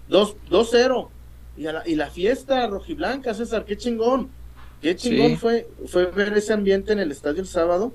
2 0.08 0.36
2-0. 0.50 1.08
Y, 1.56 1.66
a 1.66 1.72
la, 1.72 1.88
y 1.88 1.96
la 1.96 2.08
fiesta 2.10 2.66
rojiblanca, 2.68 3.34
César, 3.34 3.64
qué 3.64 3.76
chingón. 3.76 4.30
Qué 4.80 4.94
chingón 4.94 5.30
Sí. 5.32 5.36
fue 5.36 5.68
fue 5.88 6.06
ver 6.06 6.36
ese 6.38 6.52
ambiente 6.52 6.92
en 6.92 7.00
el 7.00 7.10
estadio 7.10 7.40
el 7.40 7.48
sábado. 7.48 7.92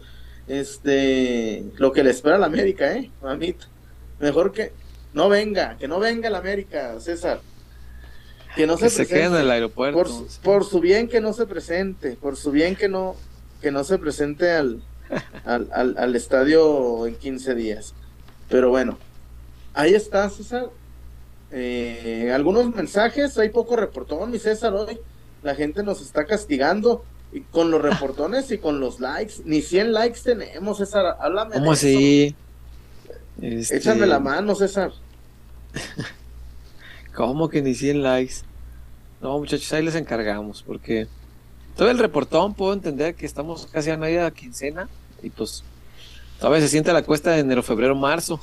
Este, 0.48 1.64
lo 1.78 1.92
que 1.94 2.04
le 2.04 2.10
espera 2.12 2.36
a 2.36 2.40
la 2.40 2.46
América, 2.48 2.96
eh, 2.96 3.10
mamita. 3.22 3.68
Mejor 4.20 4.52
que 4.52 4.72
no 5.14 5.30
venga, 5.30 5.78
que 5.78 5.88
no 5.88 6.00
venga 6.00 6.30
la 6.30 6.40
América, 6.40 7.00
César. 7.00 7.42
Que 8.56 8.68
no 8.68 8.78
Que 8.78 8.90
se, 8.90 9.06
se 9.06 9.08
quede 9.08 9.26
en 9.26 9.36
el 9.36 9.50
aeropuerto. 9.50 9.98
Por, 9.98 10.08
su- 10.10 10.28
por 10.44 10.64
su 10.66 10.80
bien 10.80 11.08
que 11.08 11.22
no 11.22 11.34
se 11.34 11.46
presente, 11.48 12.18
por 12.22 12.36
su 12.38 12.52
bien 12.52 12.76
que 12.76 12.88
no, 12.90 13.16
que 13.62 13.72
no 13.72 13.84
se 13.84 13.98
presente 13.98 14.52
al, 14.52 14.82
al, 15.46 15.70
al, 15.74 15.96
al 15.98 16.16
estadio 16.16 17.08
en 17.08 17.16
15 17.16 17.56
días. 17.56 17.94
Pero 18.50 18.70
bueno, 18.70 18.98
ahí 19.74 19.94
está, 19.94 20.30
César. 20.30 20.70
Eh, 21.56 22.32
algunos 22.34 22.74
mensajes, 22.74 23.38
hay 23.38 23.50
poco 23.50 23.76
reportón, 23.76 24.32
mi 24.32 24.40
César, 24.40 24.74
hoy. 24.74 25.00
La 25.44 25.54
gente 25.54 25.84
nos 25.84 26.02
está 26.02 26.26
castigando 26.26 27.04
y 27.32 27.42
con 27.42 27.70
los 27.70 27.82
reportones 27.82 28.50
y 28.52 28.58
con 28.58 28.80
los 28.80 29.00
likes. 29.00 29.36
Ni 29.46 29.62
100 29.62 29.94
likes 29.94 30.20
tenemos, 30.24 30.80
César. 30.80 31.18
Háblame. 31.20 31.56
¿Cómo 31.56 31.74
así? 31.74 32.36
Este, 33.40 33.78
Échame 33.78 34.08
la 34.08 34.20
mano, 34.20 34.56
César. 34.56 34.92
¿Cómo 37.16 37.50
que 37.50 37.62
ni 37.62 37.76
100 37.76 38.02
likes? 38.02 38.36
No, 39.22 39.38
muchachos, 39.38 39.72
ahí 39.74 39.84
les 39.84 39.96
encargamos, 39.96 40.64
porque 40.64 41.08
todo 41.78 41.90
el 41.92 42.00
reportón 42.00 42.56
puedo 42.56 42.74
entender 42.74 43.16
que 43.16 43.26
estamos 43.26 43.68
casi 43.68 43.92
a 43.92 43.98
media 43.98 44.30
quincena 44.32 44.90
y 45.22 45.30
pues 45.30 45.64
todavía 46.40 46.62
se 46.62 46.68
siente 46.68 46.92
la 46.92 47.04
cuesta 47.04 47.32
de 47.32 47.40
enero, 47.40 47.64
febrero, 47.64 47.96
marzo, 47.96 48.40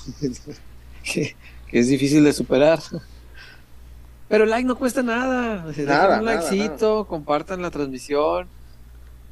que, 1.03 1.35
que 1.71 1.79
es 1.79 1.89
difícil 1.89 2.25
de 2.25 2.33
superar. 2.33 2.81
Pero 4.29 4.45
el 4.45 4.51
like 4.51 4.67
no 4.67 4.77
cuesta 4.77 5.03
nada. 5.03 5.67
Dejen 5.67 5.87
Nada, 5.87 6.19
un 6.21 6.25
nada, 6.25 6.41
likecito, 6.41 7.07
compartan 7.09 7.63
la 7.63 7.71
transmisión, 7.71 8.47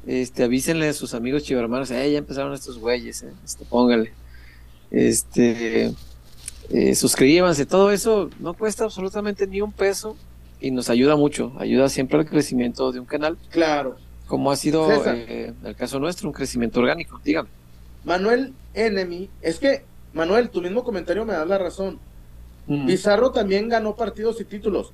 este, 0.05 0.43
avísenle 0.43 0.89
a 0.89 0.93
sus 0.93 1.13
amigos 1.13 1.43
chivermanos, 1.43 1.89
eh, 1.91 2.11
ya 2.11 2.17
empezaron 2.17 2.53
estos 2.53 2.77
güeyes, 2.79 3.23
eh, 3.23 3.31
este, 3.45 3.63
póngale. 3.65 4.11
Este, 4.91 5.93
eh, 6.69 6.95
suscríbanse, 6.95 7.65
todo 7.65 7.91
eso 7.91 8.29
no 8.39 8.53
cuesta 8.53 8.83
absolutamente 8.85 9.47
ni 9.47 9.61
un 9.61 9.71
peso 9.71 10.17
y 10.59 10.71
nos 10.71 10.89
ayuda 10.89 11.15
mucho, 11.15 11.53
ayuda 11.59 11.87
siempre 11.89 12.19
al 12.19 12.25
crecimiento 12.27 12.91
de 12.91 12.99
un 12.99 13.05
canal, 13.05 13.37
Claro. 13.51 13.95
como 14.27 14.51
ha 14.51 14.55
sido 14.57 14.89
eh, 15.05 15.53
el 15.63 15.75
caso 15.75 15.99
nuestro, 15.99 16.27
un 16.27 16.33
crecimiento 16.33 16.79
orgánico, 16.81 17.21
dígame. 17.23 17.47
Manuel 18.03 18.53
Enemy, 18.73 19.29
es 19.41 19.59
que, 19.59 19.83
Manuel, 20.13 20.49
tu 20.49 20.61
mismo 20.61 20.83
comentario 20.83 21.23
me 21.23 21.33
da 21.33 21.45
la 21.45 21.57
razón. 21.57 21.99
Mm. 22.67 22.85
Pizarro 22.85 23.31
también 23.31 23.67
ganó 23.69 23.95
partidos 23.95 24.39
y 24.41 24.45
títulos. 24.45 24.93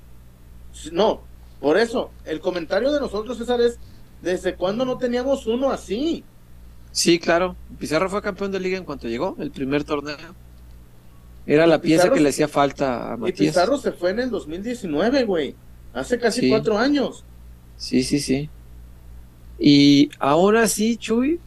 No, 0.91 1.21
por 1.59 1.77
eso, 1.77 2.11
el 2.25 2.39
comentario 2.39 2.91
de 2.91 2.99
nosotros, 2.99 3.37
César, 3.37 3.61
es 3.61 3.79
¿desde 4.21 4.55
cuándo 4.55 4.85
no 4.85 4.97
teníamos 4.97 5.45
uno 5.47 5.71
así? 5.71 6.23
Sí, 6.91 7.19
claro, 7.19 7.55
Pizarro 7.79 8.09
fue 8.09 8.21
campeón 8.21 8.51
de 8.51 8.59
liga 8.59 8.77
en 8.77 8.85
cuanto 8.85 9.07
llegó, 9.07 9.35
el 9.39 9.51
primer 9.51 9.83
torneo. 9.83 10.15
Era 11.45 11.67
la 11.67 11.79
pieza 11.79 12.03
Pizarro- 12.03 12.15
que 12.15 12.21
le 12.21 12.29
hacía 12.29 12.47
falta 12.47 13.11
a 13.13 13.15
Y 13.15 13.19
Matías. 13.19 13.37
Pizarro 13.55 13.77
se 13.77 13.91
fue 13.91 14.11
en 14.11 14.19
el 14.21 14.29
2019, 14.31 15.25
güey. 15.25 15.55
Hace 15.93 16.17
casi 16.19 16.41
Sí. 16.41 16.49
cuatro 16.49 16.77
años. 16.77 17.23
Sí, 17.77 18.03
sí, 18.03 18.19
sí. 18.19 18.49
Y 19.59 20.09
aún 20.19 20.55
así, 20.57 20.97
Chuy, 20.97 21.39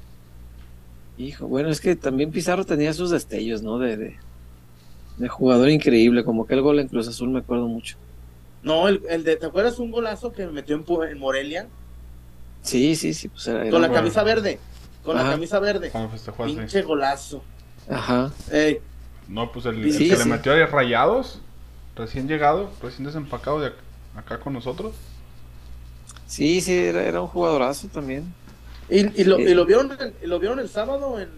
hijo, 1.18 1.46
bueno, 1.48 1.68
es 1.68 1.80
que 1.80 1.96
también 1.96 2.30
Pizarro 2.30 2.64
tenía 2.64 2.92
sus 2.94 3.10
destellos, 3.10 3.62
¿no? 3.62 3.78
De, 3.78 3.96
de, 3.96 4.16
de 5.18 5.28
jugador 5.28 5.68
increíble, 5.68 6.24
como 6.24 6.46
que 6.46 6.54
el 6.54 6.62
gol 6.62 6.78
en 6.78 6.88
Cruz 6.88 7.08
Azul 7.08 7.28
me 7.28 7.40
acuerdo 7.40 7.66
mucho. 7.66 7.96
No, 8.62 8.88
el, 8.88 9.02
el 9.08 9.24
de, 9.24 9.36
¿te 9.36 9.46
acuerdas 9.46 9.78
un 9.78 9.90
golazo 9.90 10.32
que 10.32 10.46
metió 10.46 10.74
en, 11.04 11.18
Morelia? 11.18 11.66
Sí, 12.62 12.96
sí, 12.96 13.14
sí, 13.14 13.28
pues 13.28 13.46
era, 13.46 13.62
era 13.62 13.70
Con 13.70 13.82
la 13.82 13.90
camisa 13.92 14.22
verde. 14.22 14.58
Con 15.04 15.16
la 15.16 15.22
camisa 15.24 15.58
verde. 15.58 15.90
Festejó 16.10 16.44
así. 16.44 16.54
Pinche 16.56 16.82
golazo. 16.82 17.42
Ajá. 17.88 18.30
Ey, 18.50 18.78
No, 19.28 19.50
pues 19.52 19.64
el, 19.66 19.76
Sí, 19.92 20.04
el 20.04 20.10
que 20.10 20.16
sí. 20.16 20.22
le 20.24 20.30
metió 20.30 20.52
a 20.52 20.66
Rayados, 20.66 21.40
recién 21.96 22.28
llegado, 22.28 22.70
recién 22.82 23.04
desempacado 23.06 23.60
de 23.60 23.68
ac- 23.68 23.74
acá 24.16 24.38
con 24.40 24.52
nosotros. 24.52 24.94
Sí, 26.26 26.60
sí, 26.60 26.74
era, 26.76 27.02
era 27.04 27.20
un 27.22 27.28
jugadorazo 27.28 27.88
también. 27.88 28.24
Y, 28.90 29.20
y 29.20 29.24
lo, 29.24 29.36
Sí. 29.36 29.42
y 29.42 29.54
lo 29.54 29.64
vieron 29.64 29.90
el- 29.98 30.14
y 30.22 30.26
lo 30.26 30.38
vieron 30.38 30.58
el 30.58 30.68
sábado 30.68 31.18
en, 31.20 31.28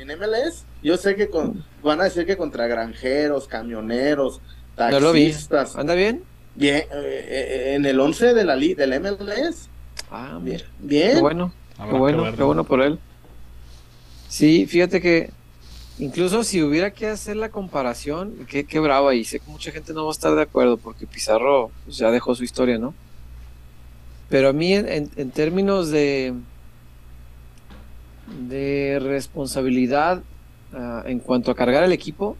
en 0.00 0.08
MLS. 0.18 0.64
Yo 0.82 0.96
sé 0.96 1.14
que 1.14 1.28
con, 1.28 1.64
van 1.82 2.00
a 2.00 2.04
decir 2.04 2.26
que 2.26 2.36
contra 2.36 2.66
granjeros, 2.66 3.46
camioneros, 3.46 4.40
No 4.76 5.00
lo 5.00 5.12
vi. 5.12 5.26
taxistas. 5.28 5.76
¿Anda 5.76 5.94
bien? 5.94 6.22
Bien, 6.54 6.78
eh, 6.78 6.86
eh, 6.92 7.74
en 7.76 7.86
el 7.86 8.00
11 8.00 8.34
de 8.34 8.44
la 8.44 8.56
del 8.56 9.00
MLS. 9.00 9.68
Ah, 10.10 10.38
Bien. 10.42 10.44
mira. 10.44 10.64
Bien. 10.80 11.14
Qué 11.16 11.20
bueno, 11.20 11.52
qué 11.76 11.96
bueno, 11.96 12.36
qué 12.36 12.42
bueno 12.42 12.64
por 12.64 12.82
él. 12.82 12.98
Sí, 14.28 14.66
fíjate 14.66 15.00
que 15.00 15.30
incluso 15.98 16.42
si 16.44 16.62
hubiera 16.62 16.92
que 16.92 17.06
hacer 17.06 17.36
la 17.36 17.50
comparación, 17.50 18.46
qué, 18.48 18.64
qué 18.64 18.78
bravo 18.80 19.08
ahí. 19.08 19.24
Sé 19.24 19.40
que 19.40 19.50
mucha 19.50 19.70
gente 19.70 19.92
no 19.92 20.04
va 20.04 20.10
a 20.10 20.12
estar 20.12 20.34
de 20.34 20.42
acuerdo 20.42 20.76
porque 20.76 21.06
Pizarro 21.06 21.70
pues, 21.84 21.98
ya 21.98 22.10
dejó 22.10 22.34
su 22.34 22.44
historia, 22.44 22.78
¿no? 22.78 22.94
Pero 24.28 24.48
a 24.48 24.52
mí 24.52 24.72
en 24.72 25.30
términos 25.32 25.90
de, 25.90 26.34
de 28.38 28.98
responsabilidad 29.00 30.22
ah, 30.72 31.02
en 31.06 31.18
cuanto 31.18 31.50
a 31.50 31.54
cargar 31.54 31.84
el 31.84 31.92
equipo, 31.92 32.36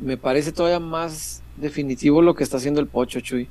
me 0.00 0.16
parece 0.16 0.52
todavía 0.52 0.80
más 0.80 1.42
definitivo 1.56 2.22
lo 2.22 2.34
que 2.34 2.44
está 2.44 2.56
haciendo 2.58 2.80
el 2.80 2.86
Pocho, 2.86 3.20
Chuy. 3.20 3.48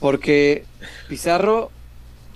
Porque 0.00 0.64
Pizarro, 1.08 1.70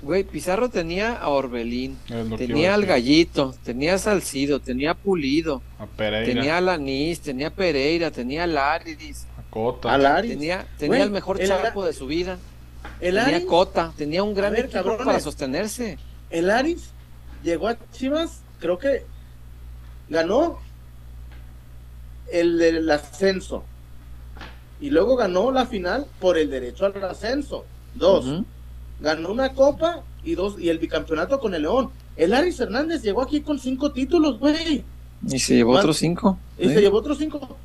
güey, 0.02 0.24
Pizarro 0.24 0.68
tenía 0.68 1.14
a 1.14 1.28
Orbelín, 1.28 1.96
tenía 2.36 2.74
al. 2.74 2.84
Gallito, 2.84 3.54
tenía 3.62 3.94
a 3.94 3.98
Salcido, 3.98 4.60
tenía 4.60 4.90
a 4.92 4.94
Pulido, 4.94 5.62
A 5.78 5.86
Pereira, 5.86 6.26
tenía 6.26 6.58
a 6.58 6.60
Lanís, 6.60 7.20
tenía 7.20 7.48
a 7.48 7.50
Pereira, 7.50 8.10
tenía 8.10 8.44
a 8.44 8.46
Laris, 8.46 9.26
a 9.38 9.42
Cota. 9.50 9.94
A 9.94 9.98
Laris. 9.98 10.32
tenía, 10.32 10.66
tenía 10.76 10.88
Güey, 10.88 11.02
el 11.02 11.10
mejor 11.10 11.40
el 11.40 11.48
chapo 11.48 11.84
de 11.84 11.92
su 11.92 12.06
vida, 12.06 12.38
El 13.00 13.14
tenía 13.16 13.36
Aris, 13.36 13.46
Cota, 13.46 13.92
tenía 13.96 14.22
un 14.22 14.34
gran 14.34 14.52
ver, 14.52 14.66
equipo 14.66 14.78
cabrones. 14.82 15.06
para 15.06 15.20
sostenerse. 15.20 15.98
el 16.30 16.50
Aris 16.50 16.90
llegó 17.42 17.68
a 17.68 17.76
Chivas, 17.92 18.42
creo 18.60 18.78
que 18.78 19.04
ganó 20.08 20.58
el 22.30 22.58
del 22.58 22.90
ascenso. 22.90 23.64
Y 24.80 24.90
luego 24.90 25.16
ganó 25.16 25.52
la 25.52 25.66
final 25.66 26.06
por 26.18 26.36
el 26.36 26.50
derecho 26.50 26.86
al 26.86 27.04
ascenso. 27.04 27.64
Dos. 27.94 28.42
Ganó 29.00 29.30
una 29.30 29.52
copa 29.52 30.02
y 30.24 30.34
dos 30.34 30.58
y 30.58 30.68
el 30.68 30.78
bicampeonato 30.78 31.38
con 31.38 31.54
el 31.54 31.62
León. 31.62 31.90
El 32.16 32.34
Aris 32.34 32.58
Hernández 32.60 33.02
llegó 33.02 33.22
aquí 33.22 33.40
con 33.40 33.58
cinco 33.58 33.92
títulos, 33.92 34.38
güey. 34.38 34.84
Y 35.26 35.38
se 35.38 35.54
llevó 35.54 35.72
otros 35.72 35.98
cinco. 35.98 36.38
Y 36.58 36.68
se 36.68 36.80
llevó 36.80 36.98
otros 36.98 37.18
cinco. 37.18 37.56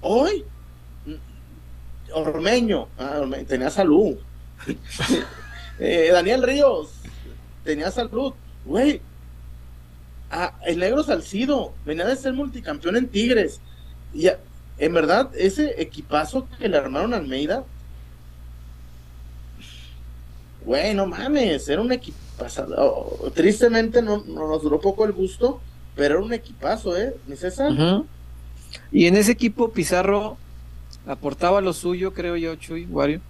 Hoy, 0.00 0.44
Ormeño, 2.14 2.88
ah, 2.98 3.22
tenía 3.46 3.70
salud. 3.70 4.16
Eh, 5.78 6.10
Daniel 6.12 6.42
Ríos, 6.44 6.90
tenía 7.64 7.90
salud. 7.90 8.34
Güey, 8.64 9.00
ah, 10.30 10.54
el 10.66 10.78
negro 10.78 11.02
Salcido, 11.02 11.72
venía 11.84 12.06
de 12.06 12.16
ser 12.16 12.32
multicampeón 12.32 12.96
en 12.96 13.08
Tigres. 13.08 13.60
Y 14.14 14.28
a- 14.28 14.38
en 14.78 14.92
verdad, 14.94 15.30
ese 15.36 15.80
equipazo 15.80 16.48
que 16.58 16.68
le 16.68 16.76
armaron 16.76 17.14
a 17.14 17.18
Almeida, 17.18 17.64
güey, 20.64 20.94
no 20.94 21.06
mames, 21.06 21.68
era 21.68 21.80
un 21.82 21.92
equipazo. 21.92 23.30
Tristemente 23.34 24.00
no, 24.02 24.22
no 24.26 24.48
nos 24.48 24.62
duró 24.62 24.80
poco 24.80 25.04
el 25.04 25.12
gusto, 25.12 25.60
pero 25.94 26.16
era 26.16 26.24
un 26.24 26.32
equipazo, 26.32 26.96
¿eh? 26.96 27.14
Mi 27.26 27.36
César. 27.36 27.72
Ujú. 27.72 28.06
Y 28.90 29.06
en 29.06 29.16
ese 29.16 29.32
equipo 29.32 29.70
Pizarro 29.70 30.36
aportaba 31.06 31.60
lo 31.60 31.72
suyo, 31.72 32.12
creo 32.14 32.36
yo, 32.36 32.54
Chuy, 32.56 32.86
Wario. 32.86 33.20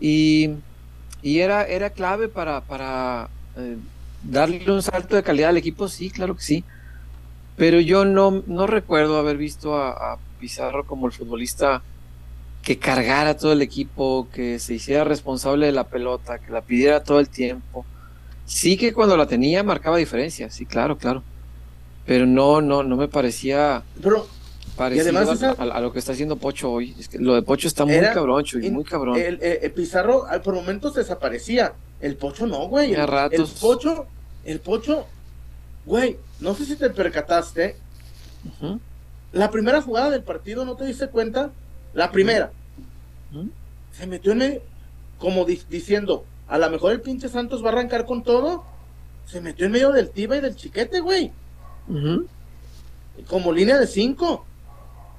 Y, 0.00 0.50
y 1.22 1.38
era, 1.40 1.64
era 1.64 1.90
clave 1.90 2.28
para, 2.28 2.60
para 2.62 3.28
eh, 3.56 3.76
darle 4.30 4.70
un 4.70 4.82
salto 4.82 5.16
de 5.16 5.22
calidad 5.22 5.50
al 5.50 5.56
equipo, 5.56 5.88
sí, 5.88 6.10
claro 6.10 6.36
que 6.36 6.42
sí. 6.42 6.64
Pero 7.56 7.80
yo 7.80 8.04
no, 8.04 8.42
no 8.46 8.66
recuerdo 8.66 9.16
haber 9.18 9.36
visto 9.36 9.76
a, 9.76 10.14
a 10.14 10.18
Pizarro 10.40 10.84
como 10.86 11.06
el 11.06 11.12
futbolista 11.12 11.82
que 12.62 12.78
cargara 12.78 13.36
todo 13.36 13.52
el 13.52 13.62
equipo, 13.62 14.28
que 14.32 14.58
se 14.58 14.74
hiciera 14.74 15.04
responsable 15.04 15.66
de 15.66 15.72
la 15.72 15.84
pelota, 15.84 16.38
que 16.38 16.50
la 16.52 16.60
pidiera 16.62 17.02
todo 17.02 17.20
el 17.20 17.28
tiempo. 17.28 17.86
Sí 18.44 18.76
que 18.76 18.92
cuando 18.92 19.16
la 19.16 19.26
tenía 19.26 19.62
marcaba 19.62 19.96
diferencia, 19.96 20.50
sí, 20.50 20.66
claro, 20.66 20.98
claro. 20.98 21.22
Pero 22.04 22.26
no, 22.26 22.60
no, 22.60 22.82
no 22.82 22.96
me 22.96 23.08
parecía 23.08 23.82
Pero 24.00 24.26
parecido 24.76 25.04
además 25.18 25.28
a- 25.28 25.32
esa- 25.52 25.62
a, 25.62 25.76
a 25.76 25.80
lo 25.80 25.92
que 25.92 25.98
está 25.98 26.12
haciendo 26.12 26.36
Pocho 26.36 26.70
hoy. 26.70 26.94
Es 26.98 27.08
que 27.08 27.18
lo 27.18 27.34
de 27.34 27.42
Pocho 27.42 27.66
está 27.68 27.84
muy 27.84 28.00
cabrón, 28.00 28.44
Chuy, 28.44 28.70
muy 28.70 28.84
cabrón. 28.84 29.16
el, 29.16 29.38
el- 29.42 29.58
el 29.62 29.72
Pizarro 29.72 30.26
al- 30.26 30.42
por 30.42 30.54
momentos 30.54 30.94
desaparecía. 30.94 31.72
El 32.00 32.16
Pocho 32.16 32.46
no, 32.46 32.68
güey. 32.68 32.94
A 32.94 33.06
ratos. 33.06 33.52
el 33.54 33.58
Pocho, 33.60 34.06
el 34.46 34.60
Pocho, 34.60 35.06
güey, 35.84 36.16
no 36.40 36.54
sé 36.54 36.64
si 36.64 36.76
te 36.76 36.90
percataste. 36.90 37.76
La 39.32 39.50
primera 39.50 39.82
jugada 39.82 40.10
del 40.10 40.22
partido, 40.22 40.64
¿no 40.64 40.76
te 40.76 40.84
diste 40.86 41.08
cuenta? 41.08 41.50
La 41.94 42.10
primera. 42.12 42.50
Se 43.92 44.06
metió 44.06 44.32
en 44.32 44.38
medio, 44.38 44.62
como 45.18 45.44
di- 45.44 45.62
diciendo, 45.68 46.24
a 46.48 46.58
lo 46.58 46.70
mejor 46.70 46.92
el 46.92 47.00
pinche 47.00 47.28
Santos 47.28 47.62
va 47.64 47.68
a 47.70 47.72
arrancar 47.72 48.06
con 48.06 48.22
todo. 48.22 48.64
Se 49.26 49.40
metió 49.40 49.66
en 49.66 49.72
medio 49.72 49.90
del 49.92 50.10
Tiba 50.10 50.36
y 50.36 50.40
del 50.40 50.54
Chiquete, 50.56 51.00
güey. 51.00 51.32
Como 53.28 53.52
línea 53.52 53.78
de 53.78 53.86
cinco. 53.86 54.44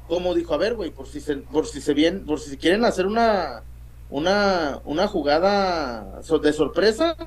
Como 0.07 0.33
dijo, 0.33 0.53
a 0.53 0.57
ver, 0.57 0.75
güey, 0.75 0.89
por 0.91 1.07
si 1.07 1.19
se, 1.19 1.35
por 1.37 1.67
si 1.67 1.81
se 1.81 1.93
bien, 1.93 2.25
por 2.25 2.39
si 2.39 2.55
quieren 2.55 2.85
hacer 2.85 3.05
una, 3.07 3.63
una, 4.09 4.79
una 4.85 5.07
jugada 5.07 6.21
de 6.41 6.53
sorpresa, 6.53 7.17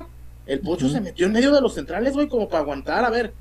el 0.45 0.59
Pocho 0.59 0.89
se 0.89 1.01
metió 1.01 1.25
en 1.25 1.33
medio 1.33 1.51
de 1.51 1.61
los 1.61 1.73
centrales, 1.73 2.13
güey, 2.13 2.27
como 2.27 2.47
para 2.47 2.63
aguantar, 2.63 3.05
a 3.05 3.09
ver, 3.09 3.33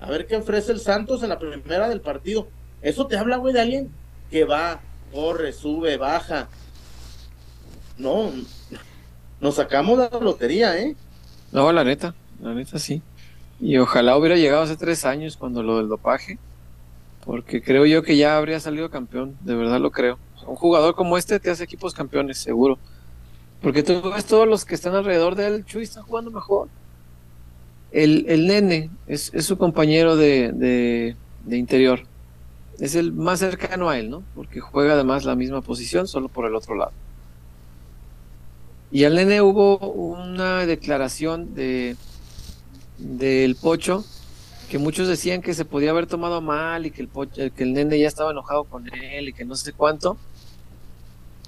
a 0.00 0.10
ver 0.10 0.26
qué 0.26 0.36
ofrece 0.36 0.72
el 0.72 0.80
Santos 0.80 1.22
en 1.22 1.28
la 1.28 1.38
primera 1.38 1.88
del 1.88 2.00
partido. 2.00 2.48
Eso 2.82 3.06
te 3.06 3.16
habla, 3.16 3.36
güey, 3.36 3.54
de 3.54 3.60
alguien 3.60 3.90
que 4.30 4.44
va, 4.44 4.80
corre, 5.12 5.52
sube, 5.52 5.96
baja. 5.96 6.48
No, 7.98 8.30
nos 9.40 9.54
sacamos 9.54 9.98
la 9.98 10.10
lotería, 10.20 10.78
¿eh? 10.78 10.96
No, 11.52 11.72
la 11.72 11.84
neta, 11.84 12.14
la 12.42 12.54
neta 12.54 12.78
sí. 12.78 13.02
Y 13.60 13.76
ojalá 13.76 14.16
hubiera 14.16 14.36
llegado 14.36 14.62
hace 14.62 14.76
tres 14.76 15.04
años 15.04 15.36
cuando 15.36 15.62
lo 15.62 15.78
del 15.78 15.88
dopaje, 15.88 16.38
porque 17.24 17.62
creo 17.62 17.84
yo 17.84 18.02
que 18.02 18.16
ya 18.16 18.38
habría 18.38 18.58
salido 18.60 18.90
campeón, 18.90 19.36
de 19.40 19.54
verdad 19.54 19.80
lo 19.80 19.90
creo. 19.90 20.18
Un 20.46 20.56
jugador 20.56 20.94
como 20.94 21.18
este 21.18 21.38
te 21.38 21.50
hace 21.50 21.64
equipos 21.64 21.92
campeones, 21.92 22.38
seguro. 22.38 22.78
Porque 23.60 23.82
tú 23.82 24.02
ves 24.10 24.26
todos 24.26 24.48
los 24.48 24.64
que 24.64 24.74
están 24.74 24.94
alrededor 24.94 25.34
de 25.36 25.46
él, 25.46 25.64
Chuy, 25.64 25.84
están 25.84 26.04
jugando 26.04 26.30
mejor. 26.30 26.70
El, 27.90 28.24
el 28.28 28.46
nene 28.46 28.90
es, 29.06 29.32
es 29.34 29.46
su 29.46 29.58
compañero 29.58 30.16
de, 30.16 30.52
de, 30.52 31.16
de 31.40 31.56
interior. 31.58 32.08
Es 32.78 32.94
el 32.96 33.12
más 33.12 33.40
cercano 33.40 33.90
a 33.90 33.98
él, 33.98 34.10
¿no? 34.10 34.28
Porque 34.34 34.60
juega 34.60 34.94
además 34.94 35.24
la 35.24 35.36
misma 35.36 35.62
posición, 35.62 36.08
solo 36.08 36.28
por 36.30 36.46
el 36.46 36.54
otro 36.56 36.76
lado. 36.76 36.94
Y 38.90 39.04
al 39.04 39.14
nene 39.14 39.40
hubo 39.42 39.78
una 39.92 40.66
declaración 40.66 41.54
de 41.54 41.96
del 42.96 43.56
Pocho 43.56 44.04
que 44.68 44.78
muchos 44.78 45.08
decían 45.08 45.42
que 45.42 45.54
se 45.54 45.64
podía 45.64 45.90
haber 45.90 46.06
tomado 46.06 46.40
mal 46.42 46.86
y 46.86 46.92
que 46.92 47.02
el 47.02 47.08
Pocho, 47.08 47.42
que 47.54 47.64
el 47.64 47.72
nene 47.74 47.98
ya 47.98 48.08
estaba 48.08 48.30
enojado 48.32 48.64
con 48.64 48.92
él 48.92 49.28
y 49.28 49.32
que 49.34 49.44
no 49.44 49.56
sé 49.56 49.72
cuánto. 49.74 50.20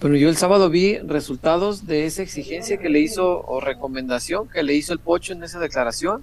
Pero 0.02 0.16
yo 0.16 0.28
el 0.28 0.36
sábado 0.36 0.68
vi 0.68 0.98
resultados 0.98 1.86
de 1.86 2.06
esa 2.06 2.22
exigencia 2.22 2.76
que 2.76 2.88
le 2.88 2.98
hizo 2.98 3.40
o 3.46 3.60
recomendación 3.60 4.48
que 4.48 4.64
le 4.64 4.74
hizo 4.74 4.92
el 4.92 4.98
Pocho 4.98 5.32
en 5.32 5.44
esa 5.44 5.60
declaración. 5.60 6.22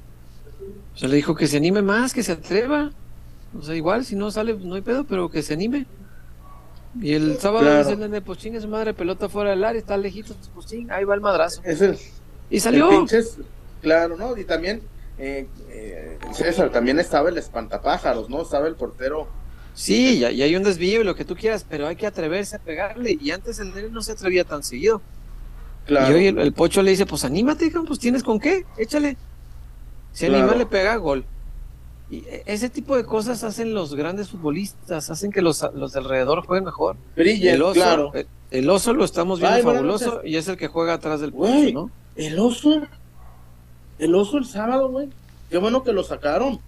O 0.93 0.97
sea, 0.97 1.07
le 1.07 1.15
dijo 1.15 1.33
que 1.33 1.47
se 1.47 1.55
anime 1.57 1.81
más, 1.81 2.13
que 2.13 2.21
se 2.21 2.33
atreva. 2.33 2.91
O 3.57 3.61
sea, 3.63 3.75
igual 3.75 4.03
si 4.03 4.17
no 4.17 4.31
sale, 4.31 4.53
no 4.53 4.75
hay 4.75 4.81
pedo, 4.81 5.05
pero 5.05 5.29
que 5.31 5.41
se 5.41 5.53
anime. 5.53 5.85
Y 7.01 7.13
el 7.13 7.37
sábado 7.39 7.61
Claro. 7.65 7.79
dice 7.79 7.93
el 7.93 7.99
nene, 7.99 8.21
pues 8.21 8.39
chingue 8.39 8.59
su 8.59 8.67
madre, 8.67 8.93
pelota 8.93 9.29
fuera 9.29 9.51
del 9.51 9.63
área, 9.63 9.79
está 9.79 9.95
lejitos, 9.95 10.35
pues 10.53 10.65
ching, 10.65 10.91
ahí 10.91 11.05
va 11.05 11.15
el 11.15 11.21
madrazo. 11.21 11.61
Es 11.63 11.79
el, 11.81 11.97
Y 12.49 12.55
El 12.55 12.61
salió. 12.61 12.89
pinches, 12.89 13.37
claro, 13.81 14.17
¿no? 14.17 14.35
Y 14.35 14.43
también, 14.43 14.81
eh, 15.19 15.47
eh, 15.69 16.17
César, 16.33 16.69
también 16.71 16.99
estaba 16.99 17.29
el 17.29 17.37
espantapájaros, 17.37 18.29
¿no? 18.29 18.41
Estaba 18.41 18.67
el 18.67 18.75
portero. 18.75 19.27
Sí, 19.81 20.19
ya 20.19 20.27
hay 20.27 20.55
un 20.57 20.63
desvío 20.63 20.99
y 20.99 21.03
lo 21.05 21.15
que 21.15 21.23
tú 21.23 21.37
quieras, 21.37 21.65
pero 21.67 21.87
hay 21.87 21.95
que 21.95 22.05
atreverse 22.05 22.57
a 22.57 22.59
pegarle. 22.59 23.17
Y 23.21 23.31
antes 23.31 23.59
el 23.59 23.73
nene 23.73 23.87
no 23.89 24.01
se 24.01 24.11
atrevía 24.11 24.43
tan 24.43 24.61
seguido. 24.61 25.01
Claro. 25.85 26.11
Y 26.11 26.15
hoy 26.19 26.27
el, 26.27 26.37
el 26.39 26.51
pocho 26.51 26.81
le 26.81 26.91
dice, 26.91 27.05
pues 27.05 27.23
anímate, 27.23 27.71
pues 27.87 27.97
tienes 27.97 28.21
con 28.21 28.41
qué, 28.41 28.65
échale. 28.77 29.15
Si 30.11 30.25
Claro. 30.25 30.43
anima, 30.43 30.57
le 30.57 30.65
pega 30.65 30.97
gol. 30.97 31.23
Y 32.11 32.17
e- 32.25 32.43
ese 32.45 32.69
tipo 32.69 32.97
de 32.97 33.05
cosas 33.05 33.41
hacen 33.45 33.73
los 33.73 33.95
grandes 33.95 34.27
futbolistas, 34.29 35.09
hacen 35.09 35.31
que 35.31 35.41
los, 35.41 35.65
los 35.73 35.93
de 35.93 35.99
alrededor 35.99 36.45
jueguen 36.45 36.65
mejor. 36.65 36.97
El 37.15 37.61
oso, 37.61 37.73
claro. 37.75 38.11
el, 38.15 38.27
el 38.51 38.69
oso 38.69 38.93
lo 38.93 39.05
estamos 39.05 39.39
viendo 39.39 39.55
Ay, 39.55 39.63
fabuloso 39.63 40.15
noches. 40.15 40.29
y 40.29 40.35
es 40.35 40.47
el 40.49 40.57
que 40.57 40.67
juega 40.67 40.95
atrás 40.95 41.21
del 41.21 41.31
Güey. 41.31 41.71
pocho, 41.71 41.73
¿no? 41.85 41.91
El 42.17 42.37
oso. 42.37 42.81
El 43.97 44.13
oso 44.13 44.37
el 44.39 44.45
sábado, 44.45 44.89
güey. 44.89 45.07
Qué 45.49 45.57
bueno 45.57 45.83
que 45.85 45.93
lo 45.93 46.03
sacaron. 46.03 46.59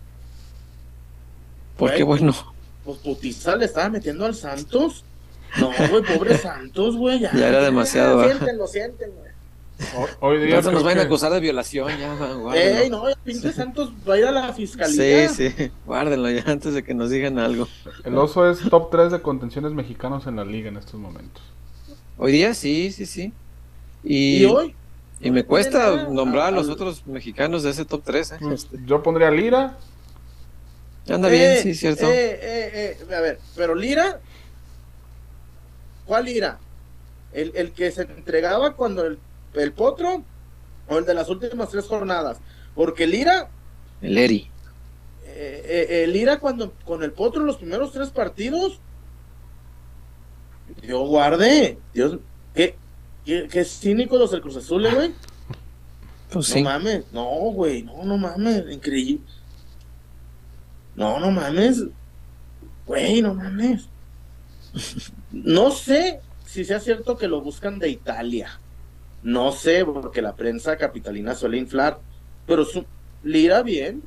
Porque 1.78 2.04
Güey. 2.04 2.20
bueno, 2.22 2.51
Pues 2.86 2.98
putiza 3.00 3.56
le 3.56 3.66
estaba 3.66 3.90
metiendo 3.90 4.26
al 4.26 4.36
Santos. 4.36 5.04
No, 5.60 5.70
güey, 5.90 6.04
pobre 6.04 6.38
Santos, 6.38 6.96
güey. 6.96 7.20
Ya, 7.20 7.32
Ya 7.34 7.48
era 7.50 7.62
demasiado, 7.64 8.24
¿eh? 8.24 8.28
Siéntenlo, 8.30 8.68
siéntenlo. 8.68 9.16
Ho- 9.98 10.28
Hoy 10.28 10.46
día 10.46 10.62
se 10.62 10.72
nos 10.72 10.84
vayan 10.84 11.00
a 11.00 11.02
acusar 11.04 11.32
de 11.34 11.40
violación, 11.40 11.90
ya, 12.00 12.14
guárdenlo. 12.14 12.54
Ey, 12.54 12.90
no, 12.92 13.08
el 13.10 13.16
pinche 13.24 13.52
Santos 13.52 13.92
va 14.08 14.14
a 14.14 14.18
ir 14.20 14.26
a 14.26 14.32
la 14.32 14.54
fiscalía. 14.54 15.28
Sí, 15.30 15.52
sí, 15.58 15.72
guárdenlo 15.88 16.30
ya 16.30 16.44
antes 16.46 16.74
de 16.76 16.84
que 16.84 16.94
nos 16.94 17.10
digan 17.10 17.40
algo. 17.40 17.68
el 18.04 18.16
oso 18.18 18.48
es 18.50 18.60
top 18.70 18.92
3 18.92 19.12
de 19.12 19.22
contenciones 19.24 19.72
mexicanos 19.74 20.28
en 20.28 20.36
la 20.36 20.46
liga 20.46 20.70
en 20.70 20.78
estos 20.78 21.00
momentos. 21.00 21.42
Hoy 22.20 22.32
día 22.32 22.54
sí, 22.54 22.92
sí, 22.92 23.08
sí. 23.08 23.34
Y, 24.04 24.44
Y 24.44 24.46
hoy. 24.46 24.76
y 25.20 25.32
me 25.32 25.44
cuesta 25.46 26.08
nombrar 26.10 26.48
a 26.48 26.52
los 26.52 26.70
otros 26.70 27.06
mexicanos 27.08 27.64
de 27.64 27.72
ese 27.72 27.84
top 27.84 28.02
3. 28.04 28.32
¿eh? 28.34 28.38
Yo 28.86 29.02
pondría 29.02 29.32
Lira, 29.32 29.78
anda 31.08 31.30
Eh, 31.30 31.32
bien, 31.32 31.58
sí, 31.64 31.74
cierto. 31.76 32.06
eh, 32.06 32.40
eh, 32.42 32.98
eh, 33.10 33.16
a 33.16 33.22
ver, 33.22 33.40
pero 33.56 33.76
Lira. 33.76 34.20
¿Cuál 36.06 36.26
Lira? 36.26 36.60
¿El, 37.32 37.52
el 37.56 37.72
que 37.72 37.92
se 37.92 38.02
entregaba 38.04 38.76
cuando 38.76 39.06
el, 39.06 39.20
el 39.54 39.72
potro 39.74 40.26
o 40.88 40.98
el 40.98 41.06
de 41.06 41.14
las 41.14 41.30
últimas 41.30 41.70
tres 41.70 41.86
jornadas? 41.88 42.38
Porque 42.76 43.08
Lira, 43.08 43.50
El 44.02 44.18
Eri. 44.18 44.52
eh, 45.26 45.88
eh, 45.90 46.04
el 46.04 46.14
Lira 46.14 46.40
cuando 46.40 46.74
con 46.86 47.04
el 47.04 47.12
potro 47.14 47.42
en 47.42 47.48
los 47.48 47.58
primeros 47.58 47.92
tres 47.94 48.10
partidos, 48.10 48.80
Dios 50.82 51.08
guarde, 51.08 51.78
Dios, 51.94 52.18
qué, 52.54 52.76
qué, 53.26 53.48
qué 53.52 53.64
cínico 53.66 54.18
los 54.18 54.32
del 54.32 54.42
Cruz 54.42 54.58
Azul, 54.58 54.86
eh, 54.86 54.94
güey. 54.94 55.14
Pues 56.32 56.48
No 56.48 56.54
sí. 56.56 56.64
mames, 56.64 57.12
no, 57.12 57.26
güey, 57.52 57.84
no, 57.84 58.04
no 58.06 58.18
mames, 58.18 58.64
increíble. 58.72 59.26
No, 60.96 61.20
no 61.20 61.32
mames. 61.32 61.84
Güey, 62.86 63.22
no 63.22 63.34
mames. 63.34 63.88
No 65.32 65.72
sé 65.72 66.20
si 66.46 66.66
sea 66.66 66.82
cierto 66.82 67.18
que 67.18 67.28
lo 67.30 67.40
buscan 67.42 67.80
de 67.80 67.88
Italia. 67.90 68.60
No 69.24 69.54
sé, 69.54 69.86
porque 69.86 70.22
la 70.22 70.36
prensa 70.36 70.76
capitalina 70.78 71.36
suele 71.36 71.58
inflar. 71.58 72.00
Pero 72.46 72.66
su, 72.66 72.86
Lira 73.24 73.62
bien. 73.64 74.04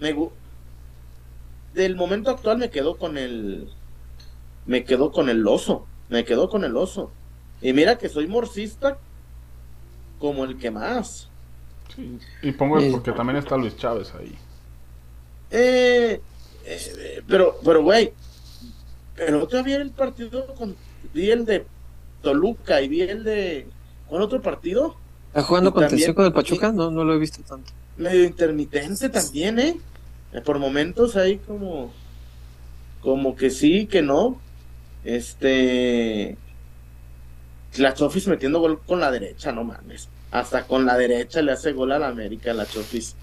Me 0.00 0.12
gu- 0.14 0.32
Del 1.72 1.94
momento 1.94 2.30
actual 2.30 2.58
me 2.58 2.70
quedo 2.70 2.96
con 2.96 3.16
el. 3.16 3.68
Me 4.66 4.82
quedo 4.84 5.12
con 5.12 5.28
el 5.28 5.46
oso. 5.46 5.86
Me 6.08 6.24
quedo 6.24 6.48
con 6.48 6.64
el 6.64 6.76
oso. 6.76 7.12
Y 7.62 7.72
mira 7.72 7.96
que 7.96 8.08
soy 8.08 8.26
morcista 8.26 8.98
como 10.18 10.44
el 10.44 10.58
que 10.58 10.70
más. 10.72 11.28
Sí, 11.94 12.18
Y 12.42 12.50
pongo 12.52 12.78
porque 12.90 13.12
también 13.12 13.36
está 13.36 13.56
Luis 13.56 13.76
Chávez 13.76 14.12
ahí. 14.14 14.36
Eh, 15.56 16.20
Eh, 16.66 17.22
pero, 17.28 17.58
pero, 17.64 17.82
güey, 17.82 18.12
pero 19.14 19.46
todavía 19.46 19.76
el 19.76 19.90
partido 19.90 20.46
con, 20.54 20.74
vi 21.12 21.30
el 21.30 21.44
de 21.44 21.66
Toluca 22.22 22.80
y 22.80 22.88
vi 22.88 23.02
el 23.02 23.22
de, 23.22 23.66
¿cuál 24.08 24.22
otro 24.22 24.40
partido? 24.40 24.96
¿Está 25.28 25.42
jugando 25.42 25.74
contención 25.74 26.14
con 26.14 26.24
el 26.24 26.32
Pachuca? 26.32 26.72
No, 26.72 26.90
no 26.90 27.04
lo 27.04 27.14
he 27.14 27.18
visto 27.18 27.42
tanto. 27.42 27.72
Medio 27.98 28.24
intermitente 28.24 29.08
también, 29.10 29.58
¿eh? 29.58 29.76
Eh, 30.32 30.40
Por 30.40 30.58
momentos 30.58 31.16
ahí 31.16 31.36
como, 31.36 31.92
como 33.02 33.36
que 33.36 33.50
sí, 33.50 33.86
que 33.86 34.00
no. 34.00 34.40
Este, 35.04 36.38
la 37.76 37.92
Chofis 37.92 38.26
metiendo 38.26 38.60
gol 38.60 38.80
con 38.86 39.00
la 39.00 39.10
derecha, 39.10 39.52
no 39.52 39.64
mames. 39.64 40.08
Hasta 40.30 40.66
con 40.66 40.86
la 40.86 40.96
derecha 40.96 41.42
le 41.42 41.52
hace 41.52 41.72
gol 41.72 41.92
a 41.92 41.98
la 41.98 42.08
América, 42.08 42.54
la 42.54 42.64
Chofis. 42.64 43.16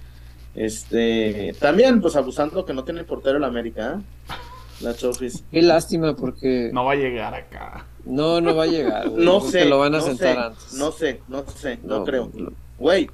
Este, 0.55 1.55
también, 1.59 2.01
pues 2.01 2.15
abusando 2.15 2.65
que 2.65 2.73
no 2.73 2.83
tiene 2.83 3.03
portero 3.03 3.39
la 3.39 3.47
América, 3.47 3.97
¿eh? 3.99 4.33
La 4.81 4.95
Chofis. 4.95 5.43
Qué 5.51 5.61
lástima 5.61 6.15
porque 6.15 6.71
No 6.73 6.85
va 6.85 6.93
a 6.93 6.95
llegar 6.95 7.33
acá. 7.35 7.85
no, 8.05 8.41
no 8.41 8.55
va 8.55 8.63
a 8.63 8.67
llegar. 8.67 9.09
güey. 9.09 9.23
No 9.25 9.39
sé. 9.41 9.59
que 9.59 9.65
lo 9.65 9.77
van 9.79 9.93
a 9.95 9.99
no 9.99 10.03
sentar 10.03 10.35
sé, 10.35 10.41
antes. 10.41 10.73
No 10.73 10.91
sé, 10.91 11.21
no 11.27 11.43
sé, 11.47 11.79
no, 11.83 11.99
No, 11.99 12.05
creo. 12.05 12.31
no. 12.33 12.51
Güey, 12.79 13.09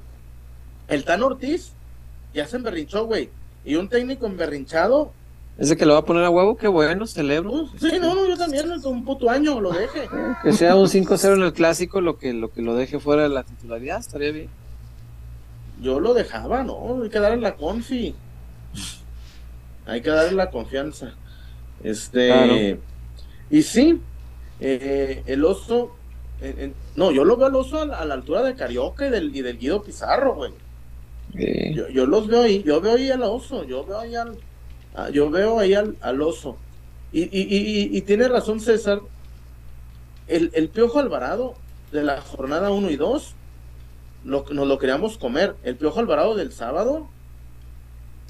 el 0.88 1.04
Tan 1.04 1.22
Ortiz 1.22 1.72
ya 2.34 2.46
se 2.46 2.56
emberrinchó, 2.56 3.04
güey. 3.06 3.28
Y 3.64 3.74
un 3.76 3.88
técnico 3.88 4.24
emberrinchado, 4.26 5.12
Ese 5.58 5.76
que 5.76 5.84
lo 5.84 5.92
va 5.92 5.98
a 6.00 6.04
poner 6.04 6.24
a 6.24 6.30
huevo, 6.30 6.56
qué 6.56 6.68
bueno, 6.68 7.06
celebro. 7.06 7.50
pues, 7.50 7.92
sí, 7.92 7.98
no, 8.00 8.14
no, 8.14 8.26
yo 8.26 8.36
también, 8.38 8.70
un 8.82 9.04
puto 9.04 9.28
año 9.28 9.60
lo 9.60 9.70
deje. 9.72 10.08
Que 10.42 10.52
sea 10.54 10.74
un 10.74 10.86
5-0 10.86 11.34
en 11.34 11.42
el 11.42 11.52
clásico, 11.52 12.00
lo 12.00 12.16
que, 12.18 12.32
lo 12.32 12.50
que 12.50 12.62
lo 12.62 12.74
deje 12.74 12.98
fuera 12.98 13.24
de 13.24 13.28
la 13.28 13.42
titularidad, 13.42 13.98
estaría 14.00 14.30
bien. 14.32 14.48
Yo 15.80 16.00
lo 16.00 16.14
dejaba, 16.14 16.62
¿no? 16.64 17.02
Hay 17.02 17.08
que 17.08 17.18
darle 17.20 17.38
la 17.40 17.56
confi. 17.56 18.14
Hay 19.86 20.00
que 20.02 20.10
darle 20.10 20.32
la 20.32 20.50
confianza. 20.50 21.12
Este. 21.82 22.28
Claro. 22.28 22.54
Y 23.50 23.62
sí, 23.62 24.00
eh, 24.60 25.22
el 25.26 25.44
oso. 25.44 25.92
no, 26.96 27.10
yo 27.10 27.24
lo 27.24 27.36
veo 27.36 27.46
al 27.46 27.54
oso 27.56 27.80
a 27.80 27.84
la, 27.86 27.98
a 27.98 28.04
la 28.04 28.14
altura 28.14 28.42
de 28.42 28.54
Carioca 28.54 29.06
y 29.06 29.10
del, 29.10 29.34
y 29.34 29.42
del 29.42 29.58
Guido 29.58 29.82
Pizarro, 29.82 30.34
güey. 30.34 30.52
Yo, 31.74 31.88
yo 31.88 32.06
los 32.06 32.26
veo 32.26 32.42
ahí, 32.42 32.62
yo 32.62 32.80
veo 32.80 32.94
ahí 32.96 33.10
al 33.10 33.22
oso, 33.22 33.64
yo 33.64 33.84
veo 33.84 33.98
ahí 34.00 34.14
al, 34.14 34.36
a- 34.94 35.10
yo 35.10 35.30
veo 35.30 35.58
ahí 35.58 35.74
al, 35.74 35.96
al 36.00 36.20
oso. 36.22 36.56
Y, 37.12 37.22
y, 37.22 37.28
y, 37.42 37.56
y- 37.82 37.96
y 37.96 38.02
tiene 38.02 38.28
razón 38.28 38.60
César, 38.60 39.00
el, 40.26 40.50
el 40.54 40.68
Piojo 40.68 40.98
Alvarado 40.98 41.54
de 41.92 42.02
la 42.02 42.20
jornada 42.20 42.70
1 42.70 42.90
y 42.90 42.96
2, 42.96 43.34
lo, 44.24 44.44
nos 44.50 44.66
lo 44.66 44.78
queríamos 44.78 45.18
comer. 45.18 45.56
El 45.62 45.76
Piojo 45.76 46.00
Alvarado 46.00 46.34
del 46.34 46.52
sábado, 46.52 47.08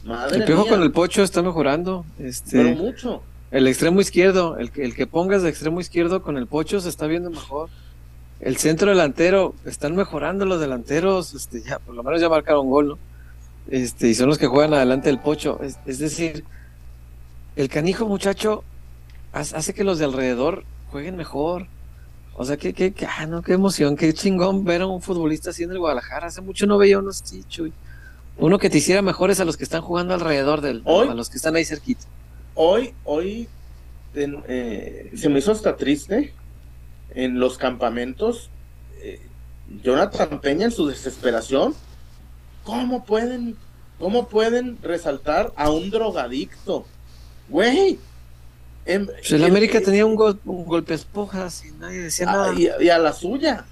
madre 0.05 0.39
el 0.39 0.45
piojo 0.45 0.63
mía, 0.63 0.73
con 0.73 0.83
el 0.83 0.93
pocho 0.93 1.23
está 1.23 1.43
mejorando. 1.43 2.05
pero 2.17 2.29
Este, 2.29 2.75
mucho. 2.75 3.23
el 3.51 3.67
extremo 3.67 4.01
izquierdo, 4.01 4.57
el 4.59 4.71
que, 4.71 4.85
el 4.85 4.95
que 4.95 5.07
pongas 5.07 5.43
de 5.43 5.49
extremo 5.49 5.81
izquierdo 5.81 6.23
con 6.23 6.37
el 6.37 6.47
pocho 6.47 6.81
se 6.81 6.89
está 6.89 7.07
viendo 7.07 7.31
mejor. 7.31 7.71
El 8.41 8.57
centro 8.57 8.91
delantero, 8.91 9.55
están 9.65 9.97
mejorando 9.97 10.45
los 10.45 10.61
delanteros, 10.61 11.35
este, 11.35 11.63
ya, 11.63 11.81
por 11.81 11.95
lo 11.95 12.05
menos 12.05 12.21
ya 12.21 12.29
marcaron 12.29 12.71
gol, 12.71 12.89
¿no? 12.89 12.99
Este, 13.69 14.09
y 14.09 14.15
son 14.15 14.29
los 14.29 14.39
que 14.39 14.47
juegan 14.47 14.73
adelante 14.75 15.09
del 15.09 15.19
pocho. 15.19 15.61
Es, 15.61 15.79
es 15.87 15.99
decir, 15.99 16.45
el 17.57 17.69
canijo 17.69 18.07
muchacho 18.07 18.63
hace 19.33 19.75
que 19.75 19.85
los 19.85 19.99
de 19.99 20.05
alrededor 20.05 20.65
jueguen 20.91 21.17
mejor. 21.17 21.67
O 22.41 22.45
sea, 22.45 22.57
que, 22.57 22.73
que, 22.73 22.93
que- 22.93 23.05
ah, 23.07 23.27
no, 23.27 23.43
qué 23.43 23.55
emoción, 23.55 23.97
qué 23.97 24.15
chingón 24.15 24.65
ver 24.65 24.83
a 24.83 24.87
un 24.87 25.03
futbolista 25.03 25.51
así 25.51 25.65
en 25.65 25.73
el 25.73 25.79
Guadalajara. 25.81 26.29
Hace 26.29 26.41
mucho 26.41 26.67
no 26.67 26.79
veía 26.79 26.99
uno 27.01 27.11
así, 27.11 27.43
Chuy. 27.49 27.73
Uno 28.39 28.59
que 28.61 28.71
te 28.71 28.79
hiciera 28.79 29.03
mejores 29.03 29.41
a 29.41 29.45
los 29.45 29.57
que 29.57 29.65
están 29.65 29.83
jugando 29.83 30.15
alrededor 30.15 30.61
del, 30.61 30.83
Hoy- 30.85 31.09
a 31.09 31.15
los 31.15 31.29
que 31.31 31.37
están 31.37 31.57
ahí 31.57 31.65
cerquita. 31.65 32.05
Hoy, 32.55 32.95
hoy 33.05 33.49
eh, 34.15 35.11
se 35.17 35.29
me 35.29 35.41
hizo 35.41 35.51
hasta 35.53 35.77
triste 35.77 36.33
en 37.15 37.41
los 37.41 37.59
campamentos. 37.59 38.51
eh, 39.03 39.21
Jonathan 39.83 40.41
Peña 40.41 40.67
en 40.67 40.71
su 40.71 40.87
desesperación. 40.87 41.75
¿Cómo 42.65 43.05
pueden, 43.05 43.57
cómo 43.99 44.29
pueden 44.29 44.79
resaltar 44.83 45.53
a 45.57 45.71
un 45.71 45.91
drogadicto? 45.91 46.85
Güey. 47.49 47.99
En- 48.89 49.07
Pues 49.07 49.31
el 49.33 49.45
América 49.45 49.81
tenía 49.81 50.05
un, 50.05 50.15
gol, 50.17 50.41
un 50.45 50.65
golpe 50.65 50.95
esponjas 50.95 51.65
y 51.65 51.71
nadie 51.73 52.01
decía 52.01 52.27
nada. 52.27 52.51
ah, 52.51 52.55
y, 52.59 52.69
y 52.85 52.89
a 52.89 52.99
la 52.99 53.13
suya. 53.13 53.65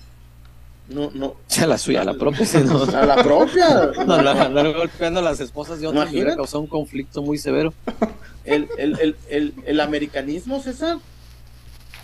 No, 0.89 1.11
no. 1.13 1.35
a 1.61 1.67
la 1.67 1.79
suya, 1.79 2.03
a 2.03 2.05
la 2.05 2.15
propia. 2.15 2.47
A 2.95 3.05
la 3.07 3.17
propia. 3.23 3.91
No, 4.07 4.73
golpeando 4.73 5.19
a 5.19 5.23
las 5.23 5.41
esposas 5.41 5.81
de 5.81 5.93
me 5.93 6.05
hubiera 6.09 6.37
causado 6.37 6.61
un 6.61 6.69
conflicto 6.69 7.23
muy 7.23 7.39
severo. 7.39 7.75
El, 8.45 8.69
el, 8.79 8.97
el, 9.01 9.17
el, 9.29 9.55
el 9.67 9.81
americanismo, 9.81 10.63
César, 10.63 10.99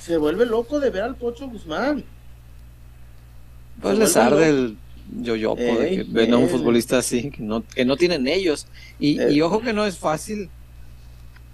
se 0.01 0.17
vuelve 0.17 0.45
loco 0.45 0.81
de 0.81 0.91
ver 0.91 1.05
al 1.05 1.15
Pocho 1.15 1.47
Guzmán. 1.49 2.03
Pues 3.81 3.97
les 3.97 4.17
arde 4.17 4.49
el 4.49 4.77
yoyopo 5.21 5.63
de 5.63 5.77
que 5.89 5.95
Ey, 6.01 6.07
ven 6.09 6.33
a 6.35 6.39
un 6.39 6.45
ey. 6.45 6.49
futbolista 6.51 6.99
así, 6.99 7.31
que 7.31 7.43
no, 7.45 7.63
que 7.65 7.85
no 7.85 7.97
tienen 7.97 8.27
ellos. 8.27 8.67
Y, 8.99 9.21
Eh. 9.21 9.33
y 9.35 9.41
ojo 9.41 9.61
que 9.61 9.73
no 9.73 9.85
es 9.87 9.99
fácil. 9.99 10.51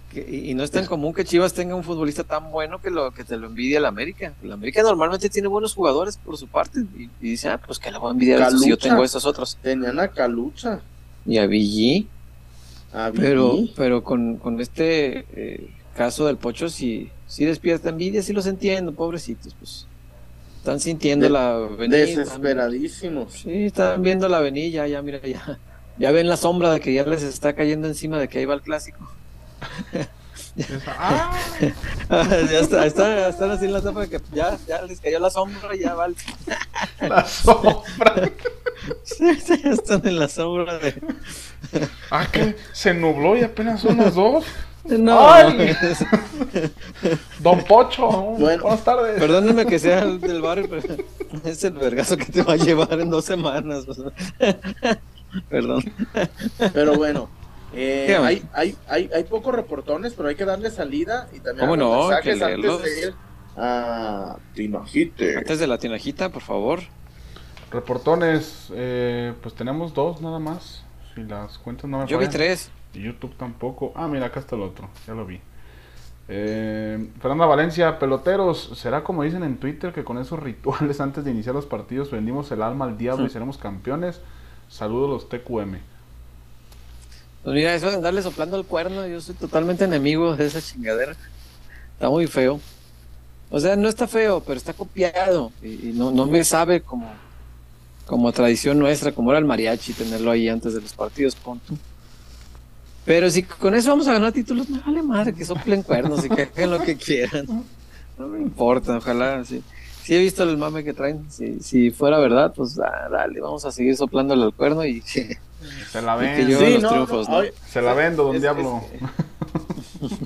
Que- 0.09 0.25
y 0.29 0.51
y 0.51 0.53
no 0.55 0.63
es 0.63 0.71
tan 0.71 0.85
común 0.85 1.13
que 1.13 1.23
Chivas 1.25 1.53
tenga 1.53 1.75
un 1.75 1.83
futbolista 1.83 2.23
tan 2.23 2.51
bueno 2.51 2.81
que 2.81 2.89
lo 2.89 3.11
que 3.11 3.23
te 3.23 3.37
lo 3.37 3.47
envidia 3.47 3.77
el 3.77 3.85
América. 3.85 4.33
El 4.43 4.51
América 4.51 4.81
normalmente 4.83 5.29
tiene 5.29 5.47
buenos 5.47 5.73
jugadores 5.73 6.17
por 6.17 6.37
su 6.37 6.47
parte. 6.47 6.79
Y, 6.97 7.03
y 7.21 7.29
dice, 7.31 7.49
ah, 7.49 7.59
pues 7.63 7.79
que 7.79 7.91
le 7.91 7.97
voy 7.97 8.09
a 8.09 8.11
envidiar 8.13 8.51
si 8.51 8.69
yo 8.69 8.77
tengo 8.77 9.03
estos 9.03 9.25
otros. 9.25 9.57
Tenían 9.61 9.99
a 9.99 10.07
Calucha. 10.07 10.81
Y 11.25 11.37
a 11.37 11.45
Villí. 11.45 12.07
A 12.91 13.11
Pero, 13.15 13.55
pero 13.75 14.03
con, 14.03 14.37
con 14.37 14.59
este 14.59 15.25
eh, 15.33 15.69
caso 15.95 16.25
del 16.25 16.37
Pocho, 16.37 16.69
sí, 16.69 17.09
sí 17.27 17.45
despierta 17.45 17.89
envidia, 17.89 18.23
sí 18.23 18.33
los 18.33 18.47
entiendo, 18.47 18.93
pobrecitos, 18.93 19.53
pues. 19.59 19.85
Están 20.57 20.79
sintiendo 20.79 21.25
De- 21.25 21.29
la 21.29 21.67
están- 21.71 21.89
Desesperadísimos. 21.91 23.33
Sí, 23.43 23.65
están 23.65 24.01
viendo 24.01 24.27
la 24.27 24.39
venir, 24.39 24.71
ya, 24.71 24.87
ya, 24.87 25.01
mira, 25.01 25.21
ya. 25.21 25.59
Ya 25.99 26.11
ven 26.11 26.27
la 26.27 26.37
sombra 26.37 26.71
de 26.71 26.79
que 26.79 26.93
ya 26.93 27.05
les 27.05 27.21
está 27.23 27.53
cayendo 27.53 27.87
encima 27.87 28.17
de 28.17 28.27
que 28.27 28.39
ahí 28.39 28.45
va 28.45 28.55
el 28.55 28.61
clásico. 28.61 28.99
Ah, 30.87 31.37
ya 32.09 32.59
está, 32.59 32.85
está- 32.85 33.29
están 33.29 33.51
así 33.51 33.65
en 33.65 33.71
la 33.73 33.81
sombra 33.81 34.03
de 34.05 34.09
que 34.09 34.21
ya, 34.33 34.57
ya 34.67 34.81
les 34.81 34.99
cayó 34.99 35.19
la 35.19 35.29
sombra, 35.29 35.73
ya 35.75 35.93
va. 35.93 36.07
el- 36.07 36.15
la 37.07 37.25
sombra. 37.25 38.13
Sí, 39.03 39.35
sí, 39.35 39.61
ya 39.63 39.71
están 39.71 40.05
en 40.07 40.17
la 40.19 40.27
sombra 40.29 40.79
de. 40.79 40.95
Ah, 42.09 42.25
que 42.31 42.55
se 42.71 42.93
nubló 42.93 43.37
y 43.37 43.43
apenas 43.43 43.81
son 43.81 43.97
las 43.97 44.15
dos. 44.15 44.45
No, 44.85 45.29
Ay. 45.31 45.75
Don 47.39 47.61
Pocho, 47.65 48.07
Bueno. 48.07 48.63
buenas 48.63 48.83
tardes. 48.83 49.19
Perdónenme 49.19 49.65
que 49.65 49.77
sea 49.79 49.99
el 50.03 50.19
del 50.21 50.41
barrio, 50.41 50.67
pero 50.69 51.03
es 51.43 51.63
el 51.65 51.73
vergazo 51.73 52.15
que 52.17 52.25
te 52.25 52.41
va 52.41 52.53
a 52.53 52.57
llevar 52.57 52.93
en 52.99 53.09
dos 53.09 53.25
semanas. 53.25 53.85
Perdón. 55.49 55.83
Pero 56.73 56.95
bueno, 56.95 57.29
eh, 57.73 58.17
hay, 58.21 58.43
hay, 58.53 58.75
hay, 58.87 59.09
hay 59.13 59.23
pocos 59.25 59.53
reportones, 59.53 60.13
pero 60.13 60.29
hay 60.29 60.35
que 60.35 60.45
darle 60.45 60.71
salida 60.71 61.29
y 61.33 61.39
también 61.39 61.67
¿Cómo 61.67 61.77
no? 61.77 62.09
Hay 62.09 62.21
que 62.21 62.31
mensajes 62.31 62.41
antes 62.41 62.59
leerlos. 62.59 62.83
de 62.83 63.01
ir 63.07 63.13
a 63.57 64.37
Tinajite. 64.53 65.37
Antes 65.37 65.59
de 65.59 65.67
la 65.67 65.77
tinajita, 65.77 66.29
por 66.29 66.41
favor. 66.41 66.79
Reportones, 67.71 68.69
eh, 68.73 69.33
pues 69.41 69.53
tenemos 69.53 69.93
dos 69.93 70.21
nada 70.21 70.39
más. 70.39 70.83
Si 71.13 71.23
las 71.23 71.57
cuentas 71.59 71.89
no 71.89 71.99
me 71.99 72.07
Yo 72.07 72.17
vi 72.17 72.27
tres. 72.27 72.71
Y 72.93 73.01
YouTube 73.03 73.35
tampoco. 73.37 73.91
Ah, 73.95 74.07
mira, 74.07 74.27
acá 74.27 74.39
está 74.39 74.55
el 74.55 74.63
otro. 74.63 74.89
Ya 75.05 75.13
lo 75.13 75.25
vi. 75.25 75.39
Eh, 76.31 77.09
Fernanda 77.19 77.47
Valencia, 77.47 77.97
peloteros, 77.97 78.71
¿será 78.75 79.03
como 79.03 79.23
dicen 79.23 79.43
en 79.43 79.57
Twitter 79.57 79.91
que 79.93 80.03
con 80.03 80.19
esos 80.19 80.39
rituales 80.39 81.01
antes 81.01 81.23
de 81.23 81.31
iniciar 81.31 81.55
los 81.55 81.65
partidos 81.65 82.11
vendimos 82.11 82.51
el 82.51 82.61
alma 82.61 82.85
al 82.85 82.97
diablo 82.97 83.25
y 83.25 83.29
seremos 83.29 83.57
campeones? 83.57 84.21
Saludos 84.67 85.09
los 85.09 85.29
TQM. 85.29 85.77
Pues 87.43 87.55
mira, 87.55 87.73
eso 87.73 87.89
de 87.89 87.95
andarle 87.95 88.21
soplando 88.21 88.57
el 88.57 88.65
cuerno, 88.65 89.07
yo 89.07 89.21
soy 89.21 89.35
totalmente 89.35 89.85
enemigo 89.85 90.35
de 90.35 90.45
esa 90.45 90.61
chingadera. 90.61 91.15
Está 91.93 92.09
muy 92.09 92.27
feo. 92.27 92.59
O 93.49 93.59
sea, 93.59 93.75
no 93.75 93.89
está 93.89 94.07
feo, 94.07 94.41
pero 94.45 94.57
está 94.57 94.73
copiado. 94.73 95.51
Y, 95.61 95.91
no, 95.93 96.11
no 96.11 96.25
me 96.27 96.43
sabe 96.43 96.81
como, 96.81 97.09
como 98.05 98.31
tradición 98.31 98.77
nuestra, 98.77 99.11
como 99.11 99.31
era 99.31 99.39
el 99.39 99.45
mariachi, 99.45 99.93
tenerlo 99.93 100.31
ahí 100.31 100.49
antes 100.49 100.73
de 100.73 100.81
los 100.81 100.93
partidos, 100.93 101.35
punto. 101.35 101.73
Pero 103.05 103.29
si 103.29 103.43
con 103.43 103.73
eso 103.73 103.89
vamos 103.89 104.07
a 104.07 104.13
ganar 104.13 104.31
títulos, 104.31 104.69
me 104.69 104.79
vale 104.79 105.01
madre 105.01 105.33
que 105.33 105.45
soplen 105.45 105.81
cuernos 105.81 106.23
y 106.25 106.29
que 106.29 106.43
hagan 106.43 106.71
lo 106.71 106.79
que 106.83 106.95
quieran. 106.95 107.45
No 108.17 108.27
me 108.27 108.39
importa, 108.39 108.97
ojalá, 108.97 109.43
sí. 109.45 109.63
Sí 110.03 110.15
he 110.15 110.19
visto 110.19 110.43
el 110.43 110.57
mame 110.57 110.83
que 110.83 110.93
traen. 110.93 111.25
Si, 111.31 111.59
si 111.59 111.91
fuera 111.91 112.19
verdad, 112.19 112.53
pues 112.53 112.77
ah, 112.79 113.07
dale, 113.09 113.39
vamos 113.39 113.65
a 113.65 113.71
seguir 113.71 113.95
soplándole 113.95 114.45
el 114.45 114.53
cuerno 114.53 114.83
y 114.85 115.01
que, 115.01 115.37
Se 115.91 116.01
la 116.01 116.17
que 116.17 116.25
vendo. 116.25 116.59
Sí, 116.59 116.73
los 116.73 116.81
no, 116.83 116.89
triunfos, 116.89 117.27
no, 117.27 117.33
¿no? 117.35 117.39
oye, 117.41 117.53
Se 117.67 117.81
la 117.81 117.93
vendo, 117.93 118.23
don 118.25 118.35
es- 118.35 118.41
Diablo. 118.41 118.81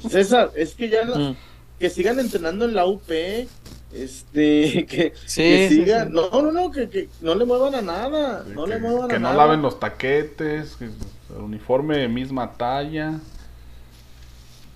es- 0.06 0.12
César, 0.12 0.52
es 0.56 0.74
que 0.76 0.90
ya 0.90 1.06
no- 1.06 1.16
Mm. 1.32 1.36
que 1.80 1.90
sigan 1.90 2.20
entrenando 2.20 2.66
en 2.66 2.76
la 2.76 2.86
UP, 2.86 3.48
este, 3.94 4.86
que, 4.90 5.14
Sí, 5.26 5.42
que 5.44 5.70
sigan, 5.70 6.08
sí. 6.10 6.14
no, 6.14 6.30
no, 6.42 6.52
no, 6.52 6.72
que, 6.72 6.90
que 6.90 7.10
no 7.22 7.36
le 7.36 7.46
muevan 7.46 7.76
a 7.76 7.82
nada, 7.82 8.44
no 8.54 8.66
le 8.68 8.76
que 8.76 8.82
muevan 8.82 9.08
que 9.10 9.16
a 9.16 9.20
no 9.20 9.30
nada. 9.30 9.38
laven 9.46 9.62
los 9.62 9.80
taquetes, 9.80 10.76
que 10.76 10.86
el 10.86 11.42
uniforme 11.42 11.98
de 11.98 12.08
misma 12.08 12.54
talla. 12.54 13.20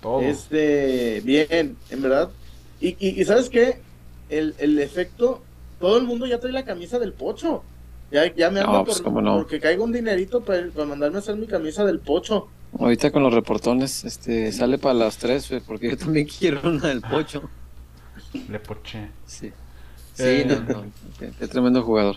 Todo. 0.02 0.20
Este, 0.22 1.20
bien, 1.24 1.76
en 1.90 2.02
verdad. 2.02 2.30
Y, 2.80 2.90
y, 3.04 3.20
y 3.20 3.24
¿sabes 3.24 3.48
qué? 3.50 3.80
El, 4.28 4.54
el 4.58 4.78
efecto, 4.78 5.42
todo 5.80 5.96
el 5.98 6.04
mundo 6.04 6.26
ya 6.26 6.38
trae 6.38 6.52
la 6.52 6.64
camisa 6.64 6.98
del 7.00 7.12
pocho. 7.12 7.64
Ya, 8.10 8.34
ya 8.34 8.50
me 8.50 8.60
No, 8.60 8.66
ando 8.68 8.84
pues, 8.84 9.02
cómo 9.02 9.20
no. 9.20 9.36
porque 9.36 9.60
caiga 9.60 9.82
un 9.84 9.92
dinerito 9.92 10.40
para, 10.40 10.68
para 10.70 10.86
mandarme 10.86 11.16
a 11.16 11.20
hacer 11.20 11.36
mi 11.36 11.46
camisa 11.46 11.84
del 11.84 12.00
pocho. 12.00 12.48
Ahorita 12.78 13.10
con 13.10 13.22
los 13.22 13.32
reportones, 13.34 14.04
este, 14.04 14.50
sale 14.52 14.78
para 14.78 14.94
las 14.94 15.18
3, 15.18 15.48
güey, 15.48 15.60
porque 15.60 15.90
yo 15.90 15.96
también 15.98 16.26
quiero 16.38 16.60
una 16.68 16.88
del 16.88 17.00
pocho. 17.02 17.48
Le 18.48 18.58
poché. 18.60 19.10
Sí. 19.26 19.52
Sí, 20.14 20.22
Eh. 20.24 20.44
no, 20.48 20.60
no, 20.80 20.84
qué, 21.18 21.30
qué 21.38 21.46
tremendo 21.48 21.82
jugador. 21.82 22.16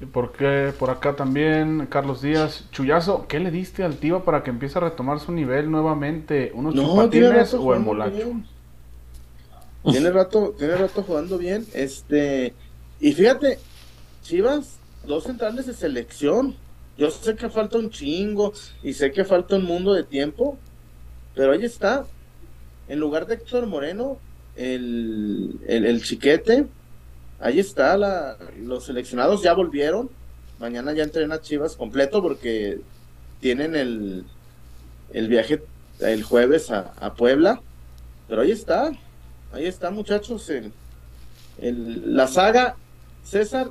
¿Y 0.00 0.06
por 0.06 0.30
qué? 0.32 0.72
Por 0.78 0.90
acá 0.90 1.16
también, 1.16 1.86
Carlos 1.90 2.22
Díaz. 2.22 2.66
Chuyazo, 2.70 3.26
¿qué 3.26 3.40
le 3.40 3.50
diste 3.50 3.82
al 3.82 3.96
Tiva 3.96 4.24
para 4.24 4.44
que 4.44 4.50
empiece 4.50 4.78
a 4.78 4.82
retomar 4.82 5.18
su 5.18 5.32
nivel 5.32 5.70
nuevamente? 5.70 6.52
¿Unos 6.54 6.74
No, 6.74 6.82
chupatines 6.82 7.54
o 7.54 7.74
emolacho? 7.74 8.14
bien. 8.14 8.46
Tiene 9.84 10.10
rato, 10.10 10.54
tiene 10.58 10.76
rato 10.76 11.02
jugando 11.02 11.38
bien. 11.38 11.66
Este, 11.74 12.54
y 13.00 13.12
fíjate, 13.12 13.58
Chivas, 14.22 14.78
dos 15.06 15.24
centrales 15.24 15.66
de 15.66 15.74
selección. 15.74 16.54
Yo 16.96 17.10
sé 17.10 17.36
que 17.36 17.48
falta 17.48 17.78
un 17.78 17.90
chingo 17.90 18.52
y 18.82 18.92
sé 18.92 19.12
que 19.12 19.24
falta 19.24 19.56
un 19.56 19.64
mundo 19.64 19.94
de 19.94 20.02
tiempo, 20.02 20.58
pero 21.34 21.52
ahí 21.52 21.64
está. 21.64 22.04
En 22.88 22.98
lugar 22.98 23.26
de 23.26 23.34
Héctor 23.34 23.66
Moreno, 23.66 24.18
el, 24.56 25.60
el, 25.68 26.02
chiquete, 26.02 26.66
ahí 27.38 27.60
está. 27.60 27.96
La, 27.96 28.36
los 28.60 28.86
seleccionados 28.86 29.42
ya 29.42 29.52
volvieron. 29.54 30.10
Mañana 30.58 30.92
ya 30.92 31.04
entrena 31.04 31.40
Chivas 31.40 31.76
completo 31.76 32.20
porque 32.20 32.80
tienen 33.40 33.76
el, 33.76 34.24
el 35.12 35.28
viaje 35.28 35.62
el 36.00 36.22
jueves 36.24 36.70
a, 36.72 36.92
a 36.98 37.14
Puebla. 37.14 37.60
Pero 38.28 38.42
ahí 38.42 38.50
está. 38.50 38.90
Ahí 39.52 39.66
está, 39.66 39.90
muchachos. 39.90 40.50
el- 40.50 40.72
el- 41.60 42.16
la 42.16 42.26
saga, 42.26 42.74
César, 43.24 43.68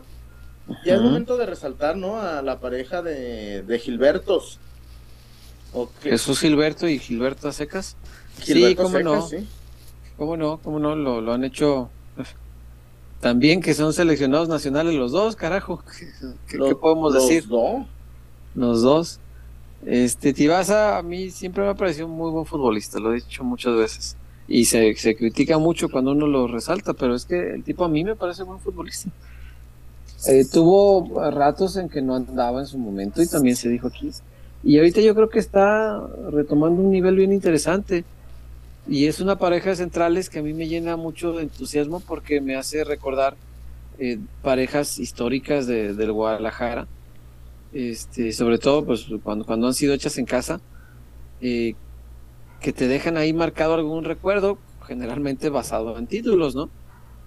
ya 0.86 0.96
es 0.96 1.02
momento 1.02 1.38
de 1.38 1.46
resaltar, 1.46 1.96
¿no? 1.98 2.20
A 2.20 2.42
la 2.42 2.60
pareja 2.60 3.02
de, 3.02 3.62
de 3.64 3.80
Gilbertos. 3.80 4.60
O 5.74 5.90
que- 6.02 6.12
Jesús 6.12 6.40
Gilberto 6.40 6.88
y 6.88 7.00
Gilberto 7.00 7.52
Secas. 7.52 7.96
sí, 8.42 8.76
cómo 8.76 8.90
Secas, 8.90 9.04
no. 9.04 9.28
sí. 9.28 9.48
¿Cómo 10.18 10.36
no? 10.38 10.58
¿Cómo 10.60 10.80
no? 10.80 10.96
Lo, 10.96 11.22
lo 11.22 11.34
han 11.34 11.44
hecho 11.44 11.90
también 13.22 13.62
que 13.62 13.74
son 13.74 13.94
seleccionados 13.94 14.48
nacionales 14.48 14.94
los 14.96 15.12
dos, 15.12 15.36
carajo. 15.36 15.84
¿Qué, 16.48 16.58
Los- 16.58 16.70
qué 16.70 16.76
podemos 16.76 17.14
los 17.14 17.28
decir? 17.28 17.48
dos. 17.48 17.86
Los 18.56 18.82
dos. 18.82 19.20
Este, 19.86 20.34
Tibasa 20.34 20.98
a 20.98 21.04
mí 21.04 21.30
siempre 21.30 21.64
me 21.64 21.70
ha 21.70 21.76
parecido 21.76 22.08
un 22.08 22.14
muy 22.14 22.32
buen 22.32 22.46
futbolista, 22.46 23.00
lo 23.00 23.12
he 23.12 23.16
dicho 23.16 23.44
muchas 23.44 23.76
veces. 23.76 24.18
Y 24.48 24.66
se, 24.66 24.96
se 24.96 25.16
critica 25.16 25.58
mucho 25.58 25.90
cuando 25.90 26.12
uno 26.12 26.26
lo 26.26 26.48
resalta, 26.48 26.94
pero 26.94 27.14
es 27.16 27.26
que 27.26 27.56
el 27.56 27.64
tipo 27.64 27.84
a 27.86 27.90
mí 27.90 28.04
me 28.04 28.16
parece 28.16 28.44
buen 28.44 28.60
futbolista. 28.60 29.10
Eh, 30.26 30.46
tuvo 30.52 31.30
ratos 31.30 31.78
en 31.78 31.90
que 31.90 32.02
no 32.02 32.16
andaba 32.16 32.62
en 32.62 32.66
su 32.66 32.78
momento 32.78 33.22
y 33.22 33.28
también 33.28 33.56
se 33.56 33.70
dijo 33.70 33.88
aquí. 33.88 34.12
Y 34.64 34.78
ahorita 34.78 35.02
yo 35.02 35.14
creo 35.14 35.30
que 35.30 35.40
está 35.40 36.02
retomando 36.32 36.82
un 36.82 36.92
nivel 36.92 37.16
bien 37.16 37.32
interesante. 37.32 38.04
Y 38.88 39.06
es 39.08 39.20
una 39.20 39.38
pareja 39.38 39.72
de 39.72 39.76
centrales 39.76 40.30
que 40.30 40.40
a 40.40 40.42
mí 40.42 40.54
me 40.54 40.68
llena 40.68 40.96
mucho 40.96 41.34
de 41.34 41.44
entusiasmo 41.44 42.00
porque 42.00 42.40
me 42.42 42.56
hace 42.56 42.84
recordar 42.84 43.36
eh, 44.00 44.18
parejas 44.42 44.98
históricas 44.98 45.68
de, 45.68 45.94
del 45.94 46.14
Guadalajara 46.14 46.88
este, 47.74 48.32
sobre 48.32 48.58
todo 48.58 48.86
pues 48.86 49.06
cuando, 49.24 49.46
cuando 49.46 49.68
han 49.68 49.74
sido 49.74 49.94
hechas 49.94 50.18
en 50.18 50.26
casa, 50.26 50.62
eh, 51.42 51.76
que 52.60 52.74
te 52.74 52.88
dejan 52.88 53.18
ahí 53.18 53.34
marcado 53.34 53.76
algún 53.76 54.04
recuerdo, 54.04 54.58
generalmente 54.86 55.50
basado 55.50 55.98
en 55.98 56.08
títulos, 56.08 56.56
¿no? 56.56 56.70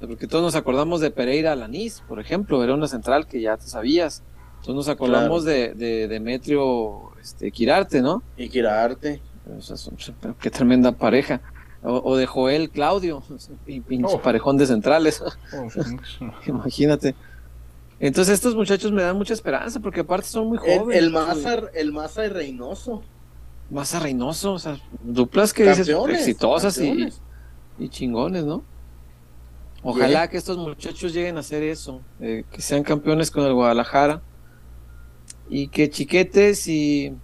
Porque 0.01 0.27
todos 0.27 0.43
nos 0.43 0.55
acordamos 0.55 1.01
de 1.01 1.11
Pereira 1.11 1.55
Lanís, 1.55 2.03
por 2.09 2.19
ejemplo, 2.21 2.63
era 2.65 2.75
una 2.75 2.89
central 2.89 3.27
que 3.27 3.41
ya 3.41 3.57
te 3.57 3.67
sabías. 3.67 4.23
Todos 4.63 4.75
nos 4.75 4.89
acordamos 4.89 5.45
de, 5.45 5.75
de 5.75 6.09
Demetrio 6.09 7.13
este, 7.21 7.51
Quirarte, 7.51 8.01
¿no? 8.03 8.23
Y 8.37 8.49
Quirarte. 8.49 9.21
O 9.57 9.61
sea, 9.61 9.77
son- 9.77 9.97
pero 10.21 10.37
qué 10.39 10.51
tremenda 10.51 10.93
pareja. 10.93 11.41
O, 11.83 12.01
o 12.05 12.17
de 12.17 12.27
Joel 12.27 12.71
Claudio, 12.71 13.23
pin- 13.67 13.83
pinche 13.83 14.15
Oh. 14.15 14.21
parejón 14.23 14.57
de 14.59 14.67
centrales. 14.67 15.23
Oh. 15.23 15.69
Imagínate. 16.47 17.15
Entonces 17.99 18.35
estos 18.35 18.55
muchachos 18.55 18.93
me 18.93 19.03
dan 19.03 19.17
mucha 19.17 19.35
esperanza 19.35 19.79
porque 19.81 20.01
aparte 20.01 20.27
son 20.27 20.47
muy 20.49 20.59
El, 20.67 20.79
jóvenes. 20.81 21.03
el 21.03 21.11
Maza, 21.11 21.55
el 21.75 21.93
Maza 21.93 22.25
y 22.25 22.29
Reynoso. 22.29 23.03
Más 23.71 23.95
a 23.95 24.01
Reynoso, 24.01 24.55
o 24.55 24.59
sea, 24.59 24.79
duplas 25.05 25.53
que 25.53 25.63
dices 25.69 25.87
Campeones, 25.87 26.21
exitosas 26.21 26.79
y, 26.79 27.09
y 27.79 27.89
chingones, 27.89 28.45
¿no? 28.45 28.65
Ojalá 29.83 30.29
que 30.29 30.37
estos 30.37 30.59
muchachos 30.59 31.13
lleguen 31.15 31.37
a 31.37 31.41
hacer 31.41 31.63
eso, 31.63 32.03
eh, 32.21 32.45
que 32.53 32.61
sean 32.61 32.83
campeones 32.83 33.31
con 33.31 33.45
el 33.45 33.55
Guadalajara 33.55 34.21
y 35.49 35.69
que 35.69 35.89
Chiquetes 35.89 36.69
y 36.69 37.15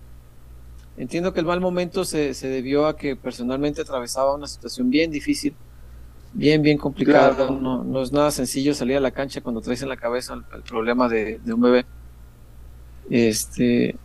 entiendo 0.96 1.34
que 1.34 1.40
el 1.40 1.46
mal 1.46 1.60
momento 1.60 2.04
se, 2.04 2.32
se 2.32 2.48
debió 2.48 2.86
a 2.86 2.96
que 2.96 3.14
personalmente 3.14 3.82
atravesaba 3.82 4.34
una 4.34 4.46
situación 4.46 4.88
bien 4.88 5.10
difícil, 5.10 5.54
bien, 6.32 6.62
bien 6.62 6.78
complicada. 6.78 7.36
Claro. 7.36 7.58
No, 7.60 7.84
no 7.84 8.02
es 8.02 8.10
nada 8.10 8.30
sencillo 8.30 8.72
salir 8.74 8.96
a 8.96 9.00
la 9.00 9.10
cancha 9.10 9.42
cuando 9.42 9.60
traes 9.60 9.82
en 9.82 9.90
la 9.90 9.96
cabeza 9.98 10.32
el, 10.34 10.42
el 10.54 10.62
problema 10.62 11.08
de, 11.10 11.38
de 11.44 11.52
un 11.52 11.60
bebé. 11.60 11.84
Este, 13.10 13.96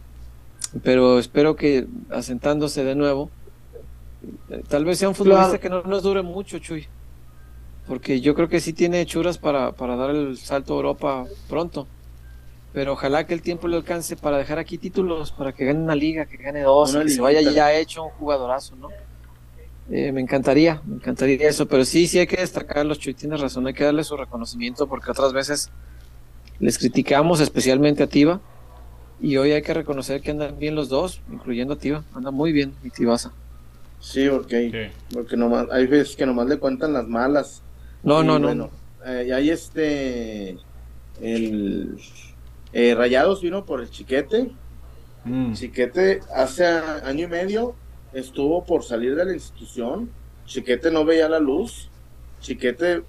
pero 0.84 1.20
espero 1.20 1.56
que 1.56 1.88
asentándose 2.10 2.84
de 2.84 2.96
nuevo, 2.96 3.32
eh, 4.50 4.62
tal 4.68 4.86
vez 4.86 5.00
sea 5.00 5.10
un 5.10 5.16
futbolista 5.16 5.58
Claro. 5.58 5.62
que 5.62 5.70
no 5.70 5.84
nos 5.84 6.04
dure 6.04 6.22
mucho, 6.22 6.60
Chuy. 6.60 6.86
Porque 7.88 8.22
yo 8.22 8.36
creo 8.36 8.48
que 8.48 8.60
sí 8.60 8.74
tiene 8.74 9.02
hechuras 9.02 9.38
para, 9.38 9.72
para 9.74 9.96
dar 9.96 10.12
el 10.12 10.38
salto 10.38 10.74
a 10.74 10.76
Europa 10.78 11.26
pronto. 11.50 11.88
Pero 12.74 12.94
ojalá 12.94 13.28
que 13.28 13.34
el 13.34 13.42
tiempo 13.42 13.68
le 13.68 13.76
alcance 13.76 14.16
para 14.16 14.38
dejar 14.38 14.58
aquí 14.60 14.78
títulos, 14.78 15.32
para 15.32 15.52
que 15.52 15.66
gane 15.66 15.80
una 15.80 15.96
liga, 15.96 16.26
que 16.26 16.38
gane 16.38 16.62
dos, 16.62 16.94
Una 16.94 17.04
que 17.04 17.10
se 17.10 17.20
vaya 17.22 17.42
ya 17.42 17.74
hecho 17.74 18.04
un 18.04 18.12
jugadorazo, 18.12 18.76
¿no? 18.78 18.90
Eh, 19.90 20.14
me 20.14 20.22
encantaría, 20.22 20.82
me 20.86 20.96
encantaría 20.96 21.50
eso, 21.50 21.66
pero 21.68 21.84
sí, 21.84 22.08
sí 22.08 22.18
hay 22.18 22.28
que 22.28 22.38
destacarlos, 22.38 22.98
Chuy, 22.98 23.14
tienes 23.14 23.42
razón, 23.42 23.68
hay 23.68 23.74
que 23.74 23.84
darle 23.84 24.06
su 24.06 24.16
reconocimiento 24.16 24.88
porque 24.88 25.12
otras 25.12 25.34
veces 25.34 25.70
les 26.60 26.78
criticamos, 26.78 27.42
especialmente 27.42 28.04
a 28.04 28.08
Tiva, 28.08 28.40
y 29.20 29.36
hoy 29.36 29.52
hay 29.52 29.62
que 29.62 29.74
reconocer 29.74 30.22
que 30.22 30.32
andan 30.32 30.58
bien 30.58 30.76
los 30.76 30.88
dos, 30.88 31.20
incluyendo 31.30 31.74
a 31.74 31.78
Tiva, 31.78 32.04
anda 32.16 32.32
muy 32.32 32.54
bien 32.54 32.74
mi 32.84 32.90
Tivasa. 32.90 33.34
Sí, 34.00 34.30
porque, 34.30 34.72
Sí. 34.72 35.14
porque 35.14 35.36
nomás, 35.36 35.68
hay 35.72 35.88
veces 35.88 36.16
que 36.16 36.26
nomás 36.26 36.48
le 36.48 36.58
cuentan 36.58 36.94
las 36.94 37.08
malas. 37.08 37.62
No, 38.04 38.24
Y 38.24 38.26
no, 38.26 38.40
no, 38.40 38.56
eh, 39.06 39.26
y 39.28 39.32
ahí 39.32 39.50
este. 39.50 40.58
El. 41.22 41.98
eh, 42.74 42.96
Rayados 42.96 43.42
vino 43.42 43.66
por 43.66 43.82
el 43.82 43.90
chiquete. 43.90 44.52
Mm. 45.24 45.54
Chiquete 45.54 46.22
hace 46.36 46.66
año 46.66 47.26
y 47.26 47.28
medio 47.28 47.76
estuvo 48.14 48.66
por 48.66 48.84
salir 48.84 49.16
de 49.16 49.26
la 49.26 49.34
institución. 49.34 50.10
Chiquete 50.46 50.92
no 50.92 51.06
veía 51.06 51.30
la 51.30 51.40
luz. 51.40 51.90
Chiquete 52.40 53.04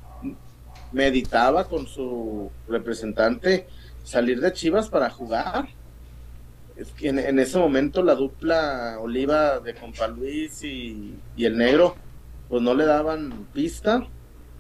meditaba 0.93 1.69
con 1.69 1.87
su 1.87 2.51
representante 2.69 3.67
salir 4.03 4.41
de 4.41 4.53
Chivas 4.53 4.89
para 4.91 5.09
jugar. 5.11 5.69
Es 6.77 6.91
que 6.93 7.09
en, 7.09 7.19
en 7.19 7.39
ese 7.39 7.59
momento 7.59 8.03
la 8.03 8.15
dupla 8.15 8.99
Oliva 9.01 9.61
de 9.61 9.75
Compa 9.75 10.09
Luis 10.09 10.63
y, 10.65 11.15
y 11.37 11.45
el 11.45 11.57
negro 11.57 11.97
pues 12.49 12.63
no 12.63 12.75
le 12.75 12.85
daban 12.85 13.47
pista 13.53 14.07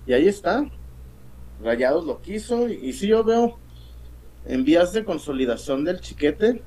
y 0.07 0.13
ahí 0.13 0.29
está. 0.29 0.65
Rayados 1.63 2.05
lo 2.05 2.21
quiso 2.21 2.69
y, 2.69 2.75
y 2.75 2.93
sí 2.93 3.07
yo 3.07 3.23
veo 3.23 3.59
en 4.47 4.65
vías 4.65 4.93
de 4.93 5.05
consolidación 5.05 5.85
del 5.85 6.01
chiquete 6.01 6.63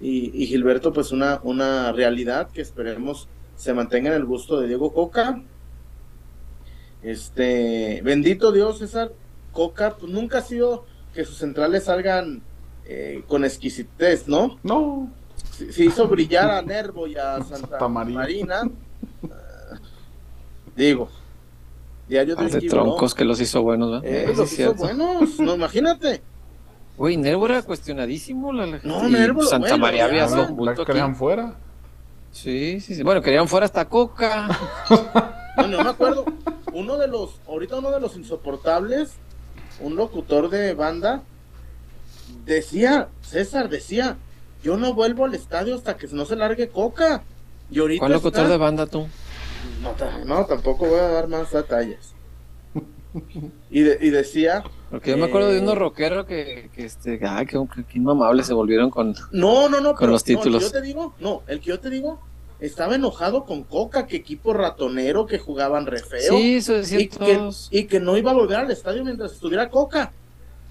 y, 0.00 0.42
y 0.42 0.46
Gilberto 0.46 0.92
pues 0.92 1.12
una, 1.12 1.40
una 1.42 1.92
realidad 1.92 2.50
que 2.50 2.62
esperemos 2.62 3.28
se 3.56 3.74
mantenga 3.74 4.08
en 4.08 4.16
el 4.16 4.24
gusto 4.24 4.60
de 4.60 4.66
Diego 4.66 4.92
Coca. 4.92 5.42
Este, 7.02 8.00
bendito 8.02 8.52
Dios, 8.52 8.78
César, 8.78 9.12
Coca 9.52 9.96
pues, 9.96 10.10
nunca 10.10 10.38
ha 10.38 10.42
sido 10.42 10.84
que 11.14 11.24
sus 11.24 11.36
centrales 11.36 11.84
salgan 11.84 12.42
eh, 12.84 13.22
con 13.28 13.44
exquisitez, 13.44 14.26
¿no? 14.26 14.58
No. 14.62 15.12
Se, 15.52 15.72
se 15.72 15.84
hizo 15.84 16.08
brillar 16.08 16.50
a 16.50 16.62
Nervo 16.62 17.06
y 17.06 17.16
a 17.16 17.36
Santa, 17.44 17.68
Santa 17.68 17.88
Marina. 17.88 18.18
Marina. 18.18 18.62
Digo, 20.74 21.10
diario 22.12 22.36
de 22.36 22.60
troncos 22.68 23.14
que 23.14 23.24
los 23.24 23.40
hizo 23.40 23.62
buenos, 23.62 23.90
¿verdad? 23.90 24.06
eh, 24.06 24.26
Sí, 24.28 24.36
los 24.36 24.38
es 24.46 24.52
hizo 24.52 24.56
cierto. 24.74 24.74
buenos, 24.84 25.40
no, 25.40 25.54
imagínate. 25.54 26.22
Güey, 26.96 27.16
Nervo 27.16 27.46
era 27.46 27.62
cuestionadísimo. 27.62 28.52
La, 28.52 28.66
la- 28.66 28.80
No, 28.82 29.08
Nervo, 29.08 29.42
Santa 29.42 29.70
bueno, 29.70 29.78
María 29.78 30.04
había 30.04 30.28
sido 30.28 30.46
un 30.48 30.56
bulto 30.56 30.84
querían 30.84 31.16
fuera. 31.16 31.54
Sí, 32.32 32.80
sí, 32.80 32.94
sí. 32.94 33.02
Bueno, 33.02 33.20
querían 33.22 33.48
fuera 33.48 33.66
hasta 33.66 33.88
Coca. 33.88 34.48
No, 35.54 35.66
no 35.68 35.84
me 35.84 35.90
acuerdo. 35.90 36.24
Uno 36.72 36.96
de 36.96 37.06
los, 37.08 37.38
ahorita 37.46 37.76
uno 37.76 37.90
de 37.90 38.00
los 38.00 38.16
insoportables, 38.16 39.12
un 39.80 39.96
locutor 39.96 40.48
de 40.48 40.72
banda, 40.72 41.22
decía, 42.46 43.08
César 43.20 43.68
decía, 43.68 44.16
yo 44.62 44.78
no 44.78 44.94
vuelvo 44.94 45.26
al 45.26 45.34
estadio 45.34 45.74
hasta 45.74 45.98
que 45.98 46.06
no 46.08 46.24
se 46.24 46.36
largue 46.36 46.68
Coca. 46.68 47.22
Y 47.70 47.80
ahorita 47.80 48.00
¿Cuál 48.00 48.12
locutor 48.12 48.40
está- 48.44 48.48
de 48.52 48.56
banda 48.56 48.86
tú? 48.86 49.06
No, 49.82 50.24
no, 50.24 50.46
tampoco 50.46 50.86
voy 50.86 50.98
a 50.98 51.08
dar 51.08 51.28
más 51.28 51.50
detalles. 51.52 52.14
Y, 53.70 53.82
de- 53.82 53.98
y 54.00 54.10
decía. 54.10 54.62
Porque 54.90 55.10
yo 55.10 55.16
me 55.18 55.26
acuerdo 55.26 55.50
de 55.52 55.60
unos 55.60 55.76
rockeros 55.76 56.24
que, 56.26 56.70
que 56.74 56.84
este, 56.86 57.18
qué, 57.18 57.44
qué 57.46 57.98
inmamables 57.98 58.46
se 58.46 58.54
volvieron 58.54 58.90
con. 58.90 59.14
No, 59.32 59.68
no, 59.68 59.80
no, 59.80 59.90
Con 59.90 59.98
pero 59.98 60.12
los 60.12 60.26
no, 60.26 60.32
el 60.32 60.36
títulos. 60.38 60.62
que 60.62 60.66
yo 60.68 60.72
te 60.72 60.86
digo, 60.86 61.14
no, 61.20 61.42
el 61.46 61.60
que 61.60 61.66
yo 61.66 61.80
te 61.80 61.90
digo 61.90 62.20
estaba 62.60 62.94
enojado 62.94 63.44
con 63.44 63.64
Coca, 63.64 64.06
que 64.06 64.16
equipo 64.16 64.54
ratonero, 64.54 65.26
que 65.26 65.38
jugaban 65.38 65.84
re 65.84 65.98
feo. 65.98 66.36
Sí, 66.36 66.56
eso 66.56 66.74
y 66.74 66.76
decían 66.78 67.08
que, 67.08 67.50
y 67.70 67.84
que 67.84 67.98
no 68.00 68.16
iba 68.16 68.30
a 68.30 68.34
volver 68.34 68.56
al 68.58 68.70
estadio 68.70 69.04
mientras 69.04 69.32
estuviera 69.32 69.68
Coca. 69.68 70.12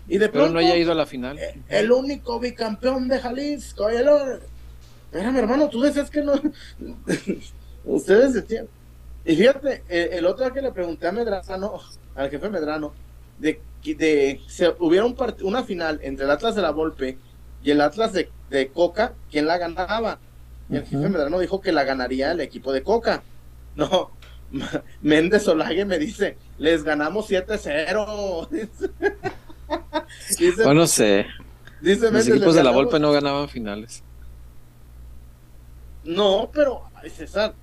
Y 0.07 0.13
de 0.17 0.29
Pero 0.29 0.45
pronto, 0.45 0.53
no 0.53 0.59
haya 0.59 0.75
ido 0.77 0.93
a 0.93 0.95
la 0.95 1.05
final. 1.05 1.37
eh, 1.37 1.59
el 1.69 1.91
único 1.91 2.39
bicampeón 2.39 3.07
de 3.07 3.19
Jalisco, 3.19 3.91
y 3.91 3.95
el 3.97 4.09
Espérame, 5.11 5.37
hermano, 5.37 5.67
tú 5.69 5.81
decías 5.81 6.09
que 6.09 6.21
no. 6.23 6.33
Ustedes 7.85 8.33
decían. 8.33 8.67
Y 9.25 9.35
fíjate, 9.35 9.83
eh, 9.89 10.09
el 10.13 10.25
otro 10.25 10.51
que 10.51 10.61
le 10.61 10.71
pregunté 10.71 11.07
a 11.07 11.11
Medrano, 11.11 11.79
al 12.15 12.29
jefe 12.29 12.49
Medrano, 12.49 12.93
de 13.37 13.61
que 13.81 13.95
de, 13.95 14.41
se 14.47 14.75
hubiera 14.79 15.05
un 15.05 15.15
part- 15.15 15.41
una 15.41 15.63
final 15.63 15.99
entre 16.03 16.25
el 16.25 16.31
Atlas 16.31 16.55
de 16.55 16.61
la 16.61 16.71
Volpe 16.71 17.17
y 17.63 17.71
el 17.71 17.81
Atlas 17.81 18.13
de, 18.13 18.29
de 18.49 18.67
Coca, 18.69 19.13
¿quién 19.31 19.47
la 19.47 19.57
ganaba? 19.57 20.19
Y 20.69 20.75
el 20.77 20.83
jefe. 20.85 21.09
Medrano 21.09 21.39
dijo 21.39 21.59
que 21.61 21.71
la 21.71 21.83
ganaría 21.83 22.31
el 22.31 22.39
equipo 22.41 22.71
de 22.71 22.83
Coca. 22.83 23.23
No, 23.73 24.11
Méndez 25.01 25.47
Olague 25.47 25.85
me 25.85 25.97
dice, 25.97 26.35
les 26.57 26.83
ganamos 26.83 27.29
7-0. 27.31 28.49
dice, 30.37 30.63
Bueno, 30.65 30.81
no 30.81 30.87
sé. 30.87 31.25
dice 31.79 32.01
Los 32.03 32.11
Méndez, 32.11 32.27
equipos 32.27 32.47
"Les 32.47 32.55
de 32.55 32.63
la 32.63 32.69
ganamos". 32.71 32.83
Volpe 32.83 32.99
no 32.99 33.11
ganaban 33.13 33.47
finales. 33.47 34.03
No, 36.03 36.49
pero, 36.53 36.81
César, 37.15 37.53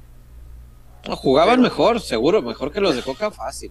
No, 1.07 1.17
jugaban 1.17 1.57
Pero- 1.57 1.63
mejor, 1.63 2.01
seguro, 2.01 2.43
mejor 2.43 2.73
que 2.73 2.81
los 2.81 2.97
de 2.97 3.03
Coca 3.03 3.31
fácil. 3.31 3.71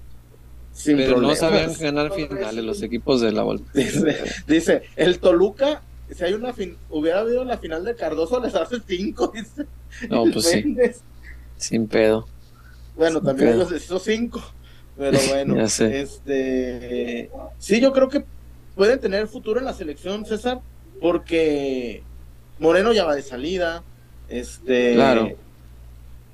sin 0.74 0.98
pero 0.98 1.20
no 1.20 1.34
sabían 1.36 1.74
ganar 1.80 2.12
finales 2.14 2.64
los 2.64 2.82
equipos 2.84 3.20
de 3.22 3.32
la 3.32 3.42
Volpe. 3.44 3.66
Dice, 3.74 4.18
dice, 4.48 4.84
el 4.96 5.20
Toluca, 5.20 5.82
si 6.16 6.24
hay 6.24 6.34
una 6.34 6.54
fin, 6.54 6.78
hubiera 6.90 7.22
habido 7.22 7.44
la 7.44 7.58
final 7.58 7.84
de 7.84 7.96
Cardoso, 7.96 8.40
les 8.40 8.54
hace 8.56 8.78
5, 8.88 9.32
dice. 9.34 9.66
No, 10.10 10.24
pues 10.32 10.46
sí, 10.46 10.76
sin 11.58 11.88
pedo. 11.88 12.28
Bueno, 12.96 13.20
Sin 13.20 13.26
también 13.26 13.50
pedo. 13.52 13.70
los 13.70 13.82
hizo 13.84 13.98
5. 14.00 14.42
Pero 14.98 15.18
bueno, 15.30 15.56
Ya 15.58 15.68
sé. 15.68 16.02
este 16.02 17.30
sí, 17.60 17.80
yo 17.82 17.92
creo 17.94 18.10
que 18.10 18.24
pueden 18.76 19.00
tener 19.00 19.28
futuro 19.28 19.60
en 19.60 19.66
la 19.66 19.74
selección, 19.74 20.26
César, 20.26 20.60
porque 21.02 22.04
Moreno 22.60 22.94
ya 22.94 23.04
va 23.06 23.16
de 23.16 23.22
salida. 23.24 23.84
Este 24.30 24.94
Claro. 24.94 25.32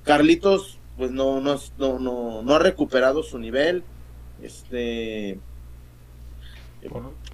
Carlitos, 0.04 0.78
pues 0.98 1.12
no, 1.12 1.40
no, 1.42 1.60
no, 1.78 2.00
no, 2.00 2.42
no 2.42 2.56
ha 2.56 2.60
recuperado 2.60 3.24
su 3.24 3.40
nivel. 3.40 3.84
Este 4.42 5.40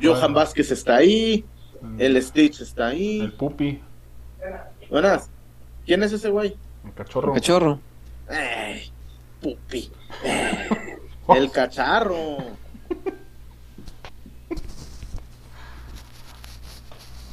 Johan 0.02 0.34
Vázquez 0.34 0.72
está 0.72 0.98
ahí, 0.98 1.44
el, 1.98 2.16
el 2.16 2.24
Stitch 2.24 2.62
está 2.62 2.92
el 2.92 2.98
ahí. 2.98 3.28
pupi, 3.38 3.82
Buenas. 4.90 5.30
¿Quién 5.86 6.04
es 6.04 6.14
ese 6.14 6.30
güey? 6.30 6.56
el 6.86 6.94
cachorro. 6.94 7.34
Cachorro. 7.34 7.80
Ay, 8.28 8.92
pupi. 9.42 9.92
El 11.30 11.52
cacharro. 11.52 12.38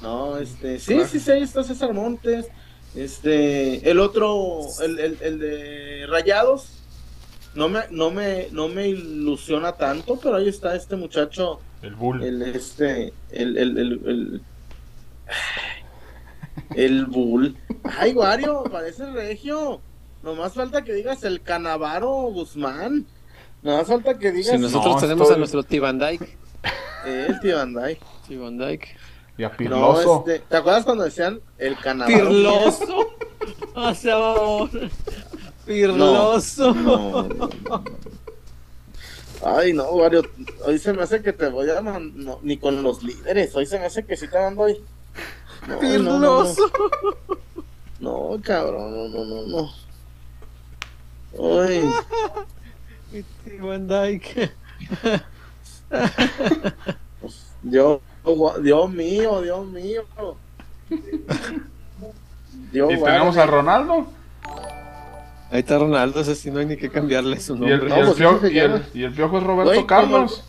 No, 0.02 0.36
este, 0.36 0.78
sí, 0.78 1.00
sí, 1.06 1.18
sí, 1.18 1.30
ahí 1.30 1.42
está 1.42 1.62
César 1.64 1.94
Montes. 1.94 2.46
Este, 2.96 3.88
el 3.90 4.00
otro, 4.00 4.60
el, 4.82 4.98
el, 4.98 5.18
el 5.20 5.38
de 5.38 6.06
Rayados, 6.08 6.70
no 7.54 7.68
me, 7.68 7.80
no 7.90 8.10
me, 8.10 8.48
no 8.52 8.68
me 8.68 8.88
ilusiona 8.88 9.72
tanto, 9.72 10.18
pero 10.22 10.36
ahí 10.36 10.48
está 10.48 10.74
este 10.74 10.96
muchacho, 10.96 11.60
El 11.82 11.94
bull. 11.94 12.22
el 12.22 12.42
este, 12.42 13.12
el, 13.30 13.56
el, 13.58 13.78
el, 13.78 13.92
el, 14.06 14.42
el 16.74 17.06
Bull. 17.06 17.56
Ay, 17.98 18.12
Wario, 18.14 18.64
parece 18.64 19.04
regio. 19.10 19.80
Nomás 20.22 20.54
falta 20.54 20.82
que 20.82 20.92
digas 20.94 21.22
el 21.24 21.40
Canavaro 21.42 22.10
Guzmán. 22.32 23.06
Nomás 23.62 23.86
falta 23.86 24.18
que 24.18 24.32
digas 24.32 24.52
Si 24.56 24.58
nosotros 24.58 24.94
No, 24.94 25.00
tenemos 25.00 25.30
a 25.30 25.36
nuestro 25.36 25.62
Dyke. 25.62 26.36
el 27.06 27.40
tío 27.40 27.56
Bandai. 27.56 27.98
Y 29.38 29.44
a 29.44 29.50
No, 29.50 29.56
Pirloso. 29.56 30.24
este, 30.26 30.38
¿te 30.48 30.56
acuerdas 30.56 30.84
cuando 30.84 31.04
decían 31.04 31.40
el 31.58 31.78
Canavaro? 31.78 32.16
Pirloso. 32.28 32.86
O 33.78 33.94
sea, 33.94 34.14
favor. 34.16 34.70
Pirloso. 35.66 36.74
No, 36.74 37.22
no, 37.24 37.48
no. 37.68 37.84
Ay, 39.44 39.74
no, 39.74 39.84
Wario, 39.90 40.22
hoy 40.64 40.78
se 40.78 40.92
me 40.94 41.02
hace 41.02 41.20
que 41.22 41.32
te 41.34 41.48
voy 41.48 41.68
a 41.70 41.82
no, 41.82 42.38
ni 42.42 42.56
con 42.56 42.82
los 42.82 43.02
líderes, 43.02 43.54
hoy 43.54 43.66
se 43.66 43.78
me 43.78 43.84
hace 43.86 44.04
que 44.04 44.16
sí 44.16 44.28
te 44.28 44.38
mando 44.38 44.62
hoy. 44.62 44.82
No, 45.68 45.74
no, 45.74 45.80
no, 45.80 45.80
no. 45.80 45.80
Pirloso. 45.80 46.70
No, 48.00 48.40
cabrón, 48.42 48.94
no, 48.94 49.08
no, 49.08 49.24
no, 49.24 49.70
no. 51.38 51.62
Ay, 51.66 51.90
T-Van 53.44 53.86
Dyke. 53.86 54.52
Dios, 57.62 58.00
Dios 58.62 58.90
mío, 58.90 59.40
Dios 59.42 59.66
mío. 59.68 60.02
Dios, 62.72 62.92
y 62.92 63.02
tenemos 63.02 63.36
a 63.36 63.46
Ronaldo. 63.46 64.06
Ahí 65.50 65.60
está 65.60 65.78
Ronaldo, 65.78 66.20
ese 66.20 66.34
sí 66.34 66.50
no 66.50 66.58
hay 66.58 66.66
ni 66.66 66.76
que 66.76 66.90
cambiarle 66.90 67.38
su 67.40 67.54
Y 67.56 67.70
el, 67.70 67.78
nombre. 67.78 67.88
y 67.88 67.92
el 68.00 68.06
No, 68.22 68.38
pues 68.40 68.52
y 68.52 68.58
el- 68.58 68.82
y 68.94 69.04
el 69.04 69.12
piojo 69.14 69.38
es 69.38 69.44
Roberto 69.44 69.86
Carlos. 69.86 70.42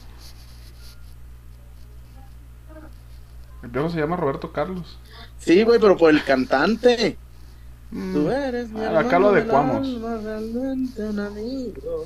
El 3.63 3.69
piojo 3.69 3.89
se 3.89 3.99
llama 3.99 4.15
Roberto 4.15 4.51
Carlos. 4.51 4.97
Sí, 5.39 5.63
güey, 5.63 5.79
pero 5.79 5.97
por 5.97 6.09
el 6.09 6.23
cantante. 6.23 7.17
Mm. 7.91 8.13
Tú 8.13 8.31
eres 8.31 8.69
mi 8.69 8.81
Ah, 8.83 8.99
acá 8.99 9.19
lo 9.19 9.29
adecuamos. 9.29 9.77
alma, 9.87 10.17
realmente 10.23 11.03
un 11.03 11.19
amigo. 11.19 12.05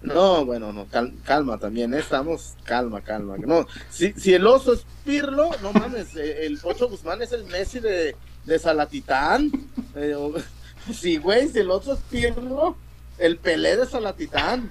No, 0.00 0.44
bueno, 0.44 0.72
no, 0.72 0.86
cal- 0.86 1.12
calma 1.24 1.58
también, 1.58 1.92
eh, 1.92 1.98
estamos, 1.98 2.54
calma, 2.64 3.00
calma. 3.00 3.36
No, 3.38 3.66
si, 3.90 4.12
si 4.12 4.32
el 4.32 4.46
oso 4.46 4.72
es 4.74 4.86
Pirlo, 5.04 5.50
no 5.60 5.72
mames, 5.72 6.14
eh, 6.16 6.46
el 6.46 6.58
Pocho 6.58 6.88
Guzmán 6.88 7.20
es 7.22 7.32
el 7.32 7.44
Messi 7.46 7.80
de, 7.80 8.14
de 8.44 8.58
Salatitán. 8.58 9.50
Eh, 9.96 10.14
o- 10.14 10.34
sí, 10.94 11.16
güey, 11.16 11.48
si 11.48 11.58
el 11.58 11.70
oso 11.70 11.94
es 11.94 12.00
Pirlo, 12.10 12.76
el 13.18 13.38
Pelé 13.38 13.76
de 13.76 13.86
Salatitán. 13.86 14.70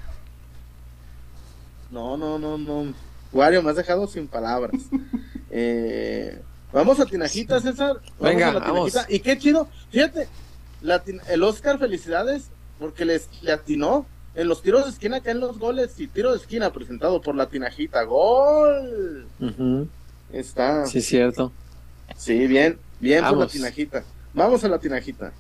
No, 1.91 2.17
no, 2.17 2.39
no, 2.39 2.57
no. 2.57 2.93
Wario, 3.33 3.61
me 3.61 3.71
has 3.71 3.75
dejado 3.77 4.07
sin 4.07 4.27
palabras. 4.27 4.81
Eh, 5.49 6.41
vamos 6.71 6.99
a 6.99 7.05
Tinajita, 7.05 7.59
César. 7.59 7.97
Vamos 8.19 8.19
Venga, 8.19 8.49
a 8.49 8.53
la 8.53 8.59
vamos. 8.59 8.93
Y 9.09 9.19
qué 9.19 9.37
chido. 9.37 9.67
Fíjate, 9.91 10.27
la 10.81 11.03
el 11.29 11.43
Oscar, 11.43 11.77
felicidades, 11.79 12.45
porque 12.79 13.05
les, 13.05 13.29
le 13.41 13.51
atinó 13.51 14.05
en 14.37 14.47
los 14.47 14.61
tiros 14.61 14.85
de 14.85 14.91
esquina, 14.91 15.17
acá 15.17 15.31
en 15.31 15.39
los 15.39 15.57
goles 15.57 15.99
y 15.99 16.07
tiro 16.07 16.31
de 16.31 16.37
esquina 16.37 16.71
presentado 16.71 17.19
por 17.19 17.35
la 17.35 17.49
Tinajita. 17.49 18.03
¡Gol! 18.03 19.27
Está. 20.31 20.85
Sí, 20.85 20.99
es 20.99 21.07
cierto. 21.07 21.51
Sí, 22.15 22.45
bien, 22.45 22.77
bien 22.99 23.25
por 23.25 23.37
la. 23.39 23.47
Tinajita. 23.47 24.03
Vamos 24.35 24.63
a 24.63 24.67
la 24.67 24.77
Tinajita. 24.77 25.33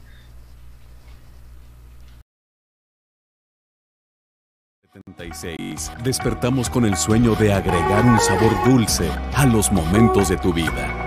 76. 4.93 5.91
Despertamos 6.03 6.67
con 6.67 6.83
el 6.83 6.97
sueño 6.97 7.35
de 7.35 7.53
agregar 7.53 8.03
un 8.03 8.19
sabor 8.19 8.51
dulce 8.65 9.11
a 9.35 9.45
los 9.45 9.71
momentos 9.71 10.29
de 10.29 10.37
tu 10.37 10.51
vida. 10.51 11.06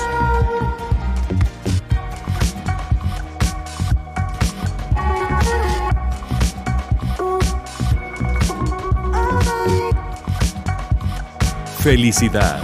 Felicidad. 11.83 12.61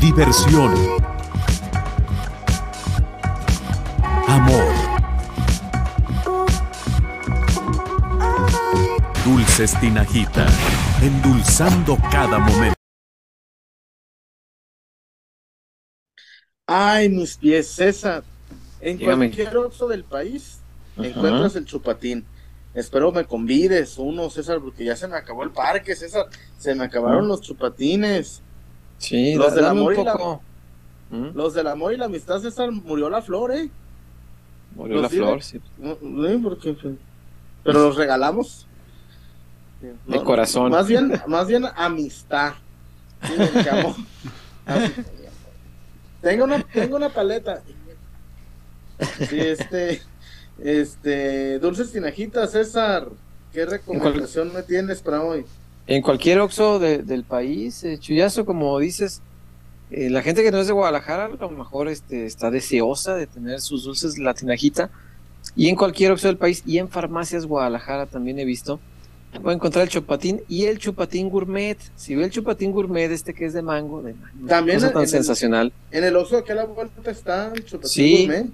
Diversión. 0.00 0.72
Amor. 4.26 4.74
Dulces 9.24 9.78
Tinajita, 9.80 10.46
endulzando 11.02 11.98
cada 12.10 12.38
momento. 12.38 12.74
Ay, 16.66 17.08
mis 17.08 17.36
pies, 17.36 17.68
César. 17.68 18.24
En 18.80 18.96
Dígame. 18.98 19.26
cualquier 19.26 19.56
otro 19.56 19.88
del 19.88 20.04
país 20.04 20.60
Ajá. 20.96 21.06
encuentras 21.08 21.56
el 21.56 21.64
chupatín. 21.64 22.24
Espero 22.78 23.10
me 23.12 23.24
convides 23.24 23.98
uno, 23.98 24.30
César, 24.30 24.60
porque 24.60 24.84
ya 24.84 24.94
se 24.94 25.08
me 25.08 25.16
acabó 25.16 25.42
el 25.42 25.50
parque, 25.50 25.96
César. 25.96 26.26
Se 26.58 26.74
me 26.74 26.84
acabaron 26.84 27.26
los 27.26 27.40
chupatines. 27.40 28.40
Sí, 28.98 29.34
Los 29.34 29.54
del 29.54 29.64
amor 29.66 29.94
un 29.94 30.00
y 30.00 30.04
la- 30.04 30.12
poco. 30.12 30.42
¿Mm? 31.10 31.28
Los 31.34 31.54
del 31.54 31.66
amor 31.66 31.92
y 31.92 31.96
la 31.96 32.04
amistad, 32.06 32.40
César, 32.40 32.70
murió 32.70 33.08
la 33.10 33.22
flor, 33.22 33.52
¿eh? 33.52 33.68
Murió 34.76 34.94
los 34.96 35.02
la 35.02 35.08
diré. 35.08 35.22
flor, 35.24 35.42
sí. 35.42 35.60
No, 35.78 35.96
no, 36.02 36.42
porque, 36.42 36.76
pero 37.64 37.82
los 37.82 37.96
regalamos. 37.96 38.66
De 40.06 40.22
corazón. 40.22 40.70
Más 40.70 40.86
bien, 40.86 41.20
más 41.26 41.46
bien 41.48 41.64
amistad. 41.76 42.54
Sí, 43.22 43.68
amor. 43.68 43.94
Así. 44.66 44.92
Tengo 46.20 46.44
una, 46.44 46.62
tengo 46.62 46.96
una 46.96 47.08
paleta. 47.08 47.62
Sí, 49.28 49.38
este, 49.38 50.02
este, 50.62 51.58
dulces 51.58 51.92
tinajitas, 51.92 52.52
César. 52.52 53.08
¿Qué 53.52 53.64
recomendación 53.64 54.52
me 54.52 54.62
tienes 54.62 55.00
para 55.00 55.22
hoy? 55.22 55.44
En 55.86 56.02
cualquier 56.02 56.40
Oxxo 56.40 56.78
de- 56.78 56.98
del 56.98 57.24
país, 57.24 57.82
eh, 57.84 57.98
Chuyazo, 57.98 58.44
como 58.44 58.78
dices, 58.78 59.22
eh, 59.90 60.10
la 60.10 60.22
gente 60.22 60.42
que 60.42 60.50
no 60.50 60.58
es 60.58 60.66
de 60.66 60.74
Guadalajara 60.74 61.24
a 61.26 61.28
lo 61.28 61.50
mejor 61.50 61.88
este, 61.88 62.26
está 62.26 62.50
deseosa 62.50 63.14
de 63.14 63.26
tener 63.26 63.60
sus 63.60 63.84
dulces 63.84 64.18
la 64.18 64.34
tinajita. 64.34 64.90
Y 65.56 65.68
en 65.68 65.76
cualquier 65.76 66.12
Oxxo 66.12 66.26
del 66.28 66.36
país 66.36 66.62
y 66.66 66.76
en 66.78 66.88
farmacias 66.90 67.46
Guadalajara 67.46 68.04
también 68.06 68.38
he 68.38 68.44
visto. 68.44 68.80
Puede 69.42 69.56
encontrar 69.56 69.84
el 69.84 69.90
chupatín 69.90 70.42
y 70.48 70.64
el 70.66 70.78
chupatín 70.78 71.28
gourmet. 71.30 71.78
Si 71.96 72.14
ve 72.14 72.24
el 72.24 72.30
chupatín 72.30 72.72
gourmet, 72.72 73.10
este 73.10 73.32
que 73.34 73.44
es 73.46 73.52
de 73.54 73.62
mango, 73.62 74.02
de 74.02 74.14
mango, 74.14 74.46
También 74.48 74.78
cosa 74.78 74.88
tan 74.88 74.98
en 74.98 75.04
el- 75.04 75.08
sensacional. 75.10 75.72
En 75.90 76.04
el 76.04 76.16
oso 76.16 76.36
de 76.36 76.42
aquella 76.42 76.64
vuelta 76.64 77.10
está 77.10 77.52
el 77.54 77.64
chupatín 77.64 77.88
Sí. 77.90 78.26
gourmet. 78.26 78.46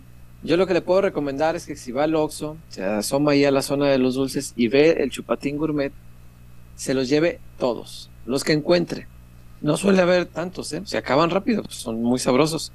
Yo 0.45 0.59
lo 0.59 0.67
que 0.67 0.75
le 0.75 0.83
puedo 0.83 1.01
recomendar 1.01 1.57
es 1.57 1.65
que 1.65 1.75
si 1.75 1.91
va 1.91 2.05
al 2.05 2.15
Oxxo, 2.15 2.59
se 2.69 2.85
asoma 2.85 3.33
ahí 3.33 3.47
a 3.47 3.51
la 3.51 3.63
zona 3.63 3.87
de 3.89 3.97
los 3.97 4.15
dulces 4.15 4.53
y 4.57 4.69
ve 4.69 4.91
el 5.01 5.11
chupatín 5.11 5.57
gourmet, 5.57 5.93
se 6.77 6.93
los 6.93 7.09
lleve 7.09 7.41
todos, 7.59 8.11
los 8.27 8.45
que 8.45 8.53
encuentre. 8.53 9.07
No 9.63 9.79
suele 9.79 10.03
haber 10.03 10.27
tantos, 10.27 10.71
¿eh? 10.75 10.83
Se 10.85 10.99
acaban 10.99 11.31
rápido, 11.31 11.63
pues 11.63 11.77
son 11.77 12.03
muy 12.03 12.19
sabrosos. 12.19 12.73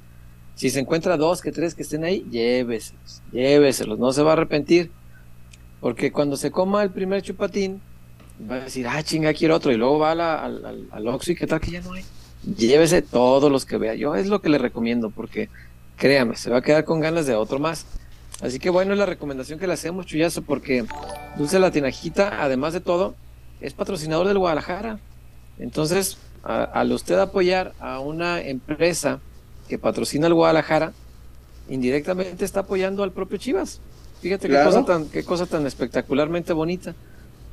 Si 0.56 0.68
se 0.68 0.80
encuentra 0.80 1.16
dos, 1.16 1.40
que 1.40 1.52
tres 1.52 1.76
que 1.76 1.82
estén 1.82 2.02
ahí, 2.02 2.26
lléveselos, 2.28 3.22
lléveselos, 3.30 4.00
no 4.00 4.12
se 4.12 4.22
va 4.22 4.30
a 4.30 4.32
arrepentir. 4.32 4.90
Porque 5.80 6.10
cuando 6.10 6.36
se 6.36 6.50
coma 6.50 6.82
el 6.82 6.90
primer 6.90 7.22
chupatín, 7.22 7.80
va 8.50 8.56
a 8.56 8.60
decir, 8.64 8.88
ah, 8.88 9.02
chinga, 9.02 9.32
quiero 9.32 9.54
otro. 9.54 9.70
Y 9.70 9.76
luego 9.76 10.00
va 10.00 10.10
al, 10.10 10.20
al, 10.20 10.88
al 10.90 11.08
Oxxo 11.08 11.32
y 11.32 11.36
qué 11.36 11.46
tal 11.46 11.60
que 11.60 11.70
ya 11.70 11.80
no 11.80 11.92
hay. 11.92 12.04
Llévese 12.56 13.00
todos 13.00 13.50
los 13.50 13.64
que 13.64 13.78
vea. 13.78 13.94
Yo 13.94 14.16
es 14.16 14.26
lo 14.26 14.42
que 14.42 14.48
le 14.48 14.58
recomiendo, 14.58 15.10
porque 15.10 15.48
créame, 16.00 16.34
se 16.36 16.50
va 16.50 16.56
a 16.58 16.62
quedar 16.62 16.84
con 16.84 16.98
ganas 16.98 17.26
de 17.26 17.34
otro 17.36 17.58
más. 17.60 17.84
Así 18.40 18.58
que 18.58 18.70
bueno, 18.70 18.92
es 18.94 18.98
la 18.98 19.04
recomendación 19.06 19.58
que 19.58 19.66
le 19.66 19.74
hacemos, 19.74 20.06
Chuyazo, 20.06 20.42
porque 20.42 20.86
Dulce 21.36 21.58
La 21.60 21.70
Tinajita, 21.70 22.42
además 22.42 22.72
de 22.72 22.80
todo, 22.80 23.14
es 23.60 23.74
patrocinador 23.74 24.26
del 24.26 24.38
Guadalajara. 24.38 24.98
Entonces, 25.58 26.16
a- 26.42 26.64
al 26.64 26.90
usted 26.92 27.18
apoyar 27.18 27.74
a 27.78 28.00
una 28.00 28.40
empresa 28.40 29.20
que 29.68 29.78
patrocina 29.78 30.26
el 30.26 30.32
Guadalajara, 30.34 30.92
indirectamente 31.68 32.44
está 32.46 32.60
apoyando 32.60 33.02
al 33.02 33.12
propio 33.12 33.36
Chivas. 33.38 33.80
Fíjate 34.22 34.48
Claro. 34.48 34.70
qué, 34.70 34.74
cosa 34.74 34.86
tan, 34.86 35.04
qué 35.06 35.22
cosa 35.22 35.46
tan 35.46 35.66
espectacularmente 35.66 36.52
bonita. 36.54 36.94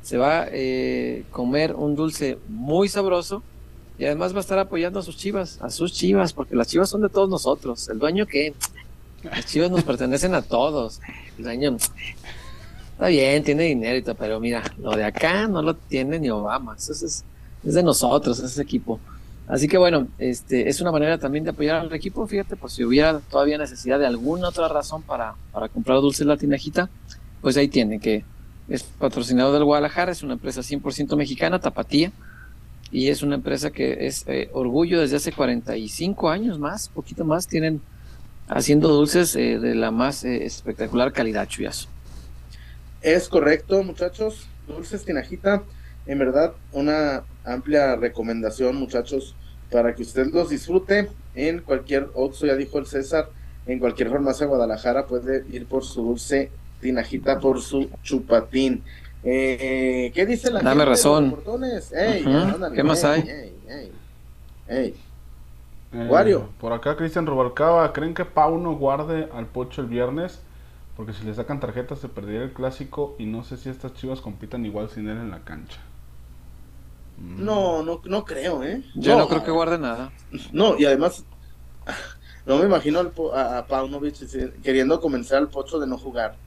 Se 0.02 0.16
va 0.16 0.42
a 0.42 0.46
eh, 0.50 1.24
comer 1.30 1.74
un 1.74 1.94
dulce 1.96 2.38
muy 2.48 2.88
sabroso 2.88 3.42
y 3.98 4.04
además 4.04 4.32
va 4.32 4.38
a 4.38 4.40
estar 4.40 4.58
apoyando 4.58 5.00
a 5.00 5.02
sus 5.02 5.16
chivas, 5.16 5.58
a 5.60 5.70
sus 5.70 5.92
chivas, 5.92 6.32
porque 6.32 6.54
las 6.54 6.68
chivas 6.68 6.88
son 6.88 7.02
de 7.02 7.08
todos 7.08 7.28
nosotros. 7.28 7.88
El 7.88 7.98
dueño 7.98 8.26
que 8.26 8.54
las 9.24 9.44
chivas 9.46 9.70
nos 9.70 9.82
pertenecen 9.82 10.34
a 10.34 10.42
todos. 10.42 11.00
El 11.36 11.44
dueño 11.44 11.76
está 12.92 13.08
bien, 13.08 13.42
tiene 13.42 13.64
dinero 13.64 13.96
y 13.96 14.02
todo, 14.02 14.14
pero 14.14 14.38
mira, 14.38 14.62
lo 14.78 14.92
de 14.92 15.04
acá 15.04 15.48
no 15.48 15.62
lo 15.62 15.74
tiene 15.74 16.20
ni 16.20 16.30
Obama. 16.30 16.76
Eso 16.76 16.92
es, 16.92 17.24
es 17.64 17.74
de 17.74 17.82
nosotros, 17.82 18.38
ese 18.38 18.62
equipo. 18.62 19.00
Así 19.48 19.66
que 19.66 19.78
bueno, 19.78 20.06
este 20.18 20.68
es 20.68 20.80
una 20.80 20.92
manera 20.92 21.18
también 21.18 21.42
de 21.42 21.50
apoyar 21.50 21.76
al 21.76 21.92
equipo. 21.92 22.24
Fíjate, 22.26 22.54
pues 22.54 22.74
si 22.74 22.84
hubiera 22.84 23.18
todavía 23.18 23.58
necesidad 23.58 23.98
de 23.98 24.06
alguna 24.06 24.48
otra 24.48 24.68
razón 24.68 25.02
para, 25.02 25.34
para 25.52 25.68
comprar 25.68 26.00
dulces 26.00 26.24
la 26.24 26.36
tinajita, 26.36 26.88
pues 27.40 27.56
ahí 27.56 27.66
tiene 27.66 27.98
que 27.98 28.24
es 28.68 28.82
patrocinador 28.82 29.54
del 29.54 29.64
Guadalajara, 29.64 30.12
es 30.12 30.22
una 30.22 30.34
empresa 30.34 30.60
100% 30.60 31.16
mexicana, 31.16 31.58
tapatía, 31.58 32.12
y 32.90 33.08
es 33.08 33.22
una 33.22 33.36
empresa 33.36 33.70
que 33.70 34.06
es 34.06 34.24
eh, 34.26 34.48
orgullo 34.52 35.00
desde 35.00 35.16
hace 35.16 35.32
45 35.32 36.30
años 36.30 36.58
más, 36.58 36.88
poquito 36.88 37.24
más, 37.24 37.46
tienen 37.46 37.80
haciendo 38.48 38.88
dulces 38.88 39.36
eh, 39.36 39.58
de 39.58 39.74
la 39.74 39.90
más 39.90 40.24
eh, 40.24 40.44
espectacular 40.44 41.12
calidad, 41.12 41.46
chuyazo. 41.46 41.88
Es 43.02 43.28
correcto, 43.28 43.82
muchachos. 43.82 44.46
Dulces 44.66 45.04
Tinajita, 45.04 45.62
en 46.06 46.18
verdad, 46.18 46.52
una 46.72 47.22
amplia 47.44 47.96
recomendación, 47.96 48.76
muchachos, 48.76 49.34
para 49.70 49.94
que 49.94 50.02
usted 50.02 50.26
los 50.32 50.50
disfrute 50.50 51.08
en 51.34 51.60
cualquier 51.60 52.08
Oxxo, 52.14 52.46
ya 52.46 52.56
dijo 52.56 52.78
el 52.78 52.86
César, 52.86 53.28
en 53.66 53.78
cualquier 53.78 54.10
farmacia 54.10 54.46
de 54.46 54.50
Guadalajara 54.50 55.06
puede 55.06 55.44
ir 55.50 55.66
por 55.66 55.84
su 55.84 56.02
dulce 56.02 56.50
Tinajita, 56.80 57.38
por 57.38 57.60
su 57.60 57.90
chupatín. 58.02 58.82
Eh, 59.22 60.12
¿Qué 60.14 60.26
dice 60.26 60.50
la 60.50 60.64
Dame 60.64 60.64
gente 60.64 60.96
de 60.96 61.04
los 61.04 61.20
razón. 61.20 61.24
portones? 61.24 61.92
Ey, 61.92 62.26
Ujú. 62.26 62.38
ándale, 62.46 62.76
¿Qué 62.76 62.82
más 62.84 63.04
ey, 63.04 63.04
hay? 63.04 63.28
ey, 63.28 63.62
ey, 63.68 64.02
ey. 64.66 65.04
Eh, 65.92 66.08
Wario. 66.08 66.54
Por 66.58 66.72
acá 66.72 66.96
Cristian 66.96 67.26
Rubalcaba, 67.26 67.92
¿creen 67.92 68.14
que 68.14 68.24
Pau 68.24 68.58
no 68.58 68.74
guarde 68.76 69.28
al 69.32 69.46
Pocho 69.48 69.80
el 69.82 69.86
viernes? 69.88 70.40
Porque 70.96 71.12
si 71.12 71.24
le 71.24 71.34
sacan 71.34 71.60
tarjetas 71.60 71.98
se 72.00 72.08
perdería 72.08 72.42
el 72.42 72.52
clásico 72.54 73.16
y 73.18 73.26
no 73.26 73.44
sé 73.44 73.56
si 73.58 73.68
estas 73.68 73.94
chivas 73.94 74.20
compitan 74.20 74.64
igual 74.66 74.88
sin 74.90 75.08
él 75.08 75.18
en 75.18 75.30
la 75.30 75.44
cancha. 75.44 75.80
Mm. 77.20 77.44
No, 77.44 77.82
no, 77.82 78.00
no 78.04 78.24
creo, 78.24 78.62
¿eh? 78.64 78.84
Yo 78.94 79.16
no, 79.16 79.28
creo 79.28 79.42
que 79.44 79.50
guarde 79.50 79.78
nada. 79.78 80.12
No, 80.52 80.76
y 80.78 80.84
además, 80.84 81.24
no 82.46 82.58
me 82.58 82.64
imagino 82.66 82.98
al 83.00 83.12
Po- 83.12 83.34
a, 83.34 83.58
a 83.58 83.66
Paunovic 83.66 84.18
dice- 84.18 84.54
queriendo 84.62 85.00
convencer 85.00 85.38
al 85.38 85.48
Pocho 85.50 85.78
de 85.78 85.86
no 85.86 85.98
jugar. 85.98 86.40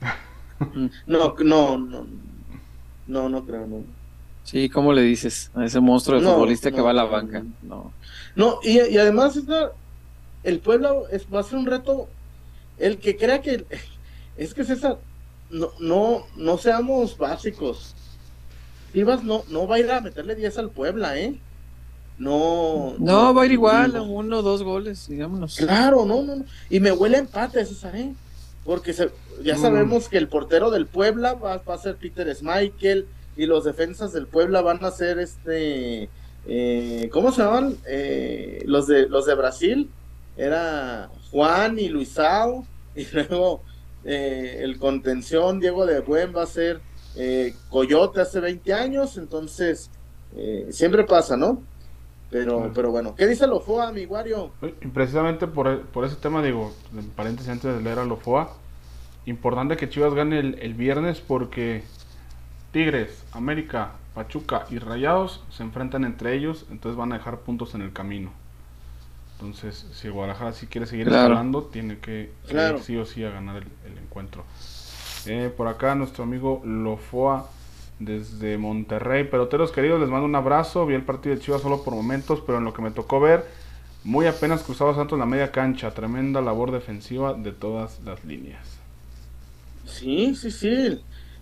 No, 1.05 1.35
no, 1.39 1.77
no, 1.77 2.07
no, 3.11 3.29
no 3.29 3.45
creo, 3.45 3.67
no. 3.67 3.83
Sí, 4.43 4.69
¿cómo 4.69 4.91
le 4.93 5.01
dices 5.03 5.51
a 5.53 5.65
ese 5.65 5.79
monstruo 5.79 6.17
de 6.19 6.25
No, 6.25 6.33
futbolista 6.33 6.71
que 6.71 6.81
va 6.81 6.89
a 6.91 6.93
la 6.93 7.03
banca? 7.03 7.43
no. 7.61 7.91
No. 8.35 8.59
Y, 8.63 8.79
y 8.81 8.97
además 8.97 9.35
esta- 9.35 9.71
el 10.43 10.59
pueblo 10.59 11.07
es, 11.09 11.25
va 11.31 11.41
a 11.41 11.43
ser 11.43 11.59
un 11.59 11.65
reto, 11.65 12.07
el 12.79 12.97
que 12.97 13.15
crea 13.17 13.41
que, 13.41 13.65
es 14.37 14.53
que 14.53 14.63
César, 14.63 14.97
no, 15.51 15.67
no, 15.79 16.23
no 16.37 16.57
seamos 16.57 17.17
básicos. 17.17 17.93
Chivas 18.93 19.23
no, 19.23 19.43
no 19.49 19.67
va 19.67 19.75
a 19.75 19.79
ir 19.79 19.91
a 19.91 20.01
meterle 20.01 20.35
10 20.35 20.57
al 20.57 20.69
Puebla, 20.69 21.17
¿eh? 21.19 21.35
No. 22.17 22.95
No, 22.99 23.33
va 23.33 23.43
a 23.43 23.45
ir 23.45 23.51
igual, 23.53 23.93
no. 23.93 24.03
uno 24.03 24.39
o 24.39 24.41
dos 24.41 24.63
goles, 24.63 25.07
digámonos. 25.07 25.55
Claro, 25.55 26.05
no, 26.05 26.21
no, 26.23 26.35
no. 26.37 26.45
Y 26.69 26.79
me 26.79 26.91
huele 26.91 27.17
a 27.17 27.19
empate, 27.19 27.65
César, 27.65 27.95
¿eh? 27.95 28.13
Porque 28.65 28.93
se- 28.93 29.09
ya 29.43 29.55
Mm. 29.57 29.61
sabemos 29.61 30.07
que 30.09 30.17
el 30.17 30.27
portero 30.27 30.69
del 30.71 30.85
Puebla 30.85 31.33
va, 31.33 31.57
va 31.57 31.73
a 31.73 31.77
ser 31.77 31.95
Peter 31.95 32.33
Schmeichel 32.35 33.07
y 33.35 33.45
los 33.45 33.63
defensas 33.63 34.13
del 34.13 34.27
Puebla 34.27 34.61
van 34.61 34.83
a 34.85 34.91
ser 34.91 35.19
este. 35.19 36.09
eh, 36.47 37.09
¿Cómo 37.11 37.31
se 37.31 37.41
llaman? 37.43 37.77
Eh, 37.87 38.63
los, 38.65 38.87
de, 38.87 39.07
los 39.07 39.25
de 39.25 39.35
Brasil. 39.35 39.89
Era 40.37 41.09
Juan 41.31 41.77
y 41.79 41.89
Luisao. 41.89 42.65
Y 42.95 43.05
luego 43.13 43.61
eh, 44.03 44.59
el 44.63 44.77
contención 44.77 45.59
Diego 45.59 45.85
de 45.85 46.01
Buen 46.01 46.35
va 46.35 46.43
a 46.43 46.47
ser 46.47 46.81
eh, 47.15 47.53
Coyote 47.69 48.19
hace 48.21 48.39
20 48.41 48.73
años. 48.73 49.17
Entonces, 49.17 49.89
eh, 50.35 50.67
siempre 50.71 51.03
pasa, 51.05 51.37
¿no? 51.37 51.63
Pero, 52.31 52.71
pero 52.73 52.91
bueno, 52.91 53.13
¿qué 53.15 53.27
dice 53.27 53.45
Lofoa, 53.45 53.91
mi 53.91 54.05
Wario? 54.05 54.51
Y 54.81 54.87
precisamente 54.87 55.47
por, 55.47 55.67
e- 55.67 55.77
por 55.77 56.05
ese 56.05 56.15
tema, 56.15 56.41
digo, 56.41 56.71
en 56.95 57.09
paréntesis 57.11 57.51
antes 57.51 57.75
de 57.75 57.81
leer 57.81 57.99
a 57.99 58.05
Lofoa, 58.05 58.53
importante 59.25 59.77
que 59.77 59.89
Chivas 59.89 60.13
gane 60.13 60.39
el, 60.39 60.57
el 60.59 60.73
viernes 60.73 61.19
porque 61.19 61.83
Tigres, 62.71 63.23
América, 63.33 63.91
Pachuca 64.15 64.65
y 64.69 64.79
Rayados 64.79 65.43
se 65.51 65.63
enfrentan 65.63 66.05
entre 66.05 66.33
ellos, 66.35 66.65
entonces 66.71 66.97
van 66.97 67.11
a 67.11 67.17
dejar 67.17 67.39
puntos 67.39 67.75
en 67.75 67.81
el 67.81 67.91
camino. 67.91 68.31
Entonces, 69.39 69.87
si 69.93 70.07
Guadalajara 70.09 70.53
sí 70.53 70.67
quiere 70.67 70.85
seguir 70.87 71.07
Claro. 71.07 71.33
escalando, 71.33 71.63
tiene 71.63 71.97
que 71.97 72.31
que 72.47 72.51
Claro. 72.51 72.77
ir 72.77 72.83
sí 72.83 72.97
o 72.97 73.05
sí 73.05 73.23
a 73.23 73.31
ganar 73.31 73.57
el, 73.57 73.67
el 73.91 73.97
encuentro. 73.97 74.43
Eh, 75.25 75.51
por 75.55 75.67
acá 75.67 75.95
nuestro 75.95 76.23
amigo 76.23 76.61
Lofoa 76.63 77.49
desde 78.01 78.57
Monterrey. 78.57 79.23
Peloteros 79.23 79.71
queridos, 79.71 79.99
les 79.99 80.09
mando 80.09 80.25
un 80.25 80.35
abrazo. 80.35 80.85
Vi 80.85 80.95
el 80.95 81.03
partido 81.05 81.35
de 81.35 81.41
Chivas 81.41 81.61
solo 81.61 81.83
por 81.83 81.93
momentos, 81.95 82.41
pero 82.45 82.57
en 82.57 82.65
lo 82.65 82.73
que 82.73 82.81
me 82.81 82.91
tocó 82.91 83.19
ver, 83.19 83.45
muy 84.03 84.25
apenas 84.25 84.63
cruzaba 84.63 84.95
Santos 84.95 85.17
la 85.17 85.25
media 85.25 85.51
cancha. 85.51 85.91
Tremenda 85.91 86.41
labor 86.41 86.71
defensiva 86.71 87.33
de 87.33 87.51
todas 87.51 87.99
las 88.03 88.25
líneas. 88.25 88.67
Sí, 89.85 90.35
sí, 90.35 90.51
sí. 90.51 90.99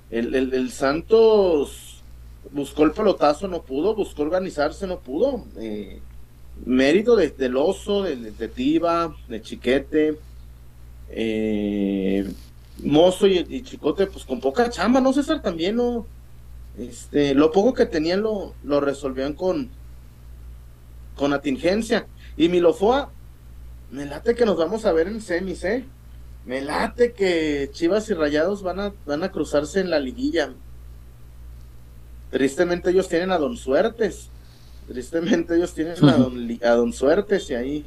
El, 0.10 0.36
el, 0.36 0.54
el 0.54 0.72
Santos 0.72 2.04
buscó 2.52 2.84
el 2.84 2.92
pelotazo, 2.92 3.48
no 3.48 3.62
pudo, 3.62 3.96
buscó 3.96 4.24
organizarse, 4.24 4.88
no 4.88 5.00
pudo. 5.00 5.46
Eh, 5.58 6.02
mérito 6.66 7.16
de, 7.16 7.30
del 7.30 7.56
oso, 7.56 8.04
de, 8.04 8.16
de, 8.18 8.32
de 8.32 8.48
Tiva, 8.50 9.16
de 9.28 9.42
Chiquete, 9.42 10.18
eh, 11.10 12.30
Mozo 12.84 13.28
y, 13.28 13.46
y 13.50 13.62
Chicote, 13.64 14.08
pues 14.08 14.26
con 14.26 14.40
poca 14.40 14.70
chamba, 14.70 15.02
¿no, 15.02 15.14
César? 15.14 15.42
También 15.42 15.76
no. 15.76 16.06
Este, 16.80 17.34
lo 17.36 17.52
poco 17.52 17.74
que 17.74 17.86
tenían 17.86 18.22
lo, 18.22 18.54
lo 18.64 18.80
resolvían 18.80 19.34
con, 19.34 19.70
con 21.16 21.34
atingencia. 21.34 22.08
Y 22.38 22.48
Milofoa, 22.50 23.10
me 23.92 24.06
late 24.06 24.34
que 24.36 24.46
nos 24.46 24.58
vamos 24.58 24.86
a 24.86 24.94
ver 24.94 25.08
en 25.08 25.20
semis, 25.22 25.64
¿eh? 25.66 25.86
Me 26.46 26.62
late 26.62 27.12
que 27.12 27.70
Chivas 27.74 28.10
y 28.10 28.14
Rayados 28.14 28.64
van 28.64 28.80
a, 28.80 28.94
van 29.06 29.24
a 29.24 29.32
cruzarse 29.32 29.82
en 29.82 29.90
la 29.90 30.00
liguilla. 30.00 30.54
Tristemente 32.32 32.92
ellos 32.92 33.10
tienen 33.10 33.32
a 33.32 33.38
Don 33.38 33.58
Suertes. 33.58 34.30
Tristemente 34.88 35.56
ellos 35.56 35.74
tienen 35.74 36.04
a 36.06 36.14
Don, 36.18 36.48
Li- 36.48 36.62
a 36.64 36.72
don 36.72 36.94
Suertes 36.94 37.50
y 37.50 37.56
ahí 37.56 37.86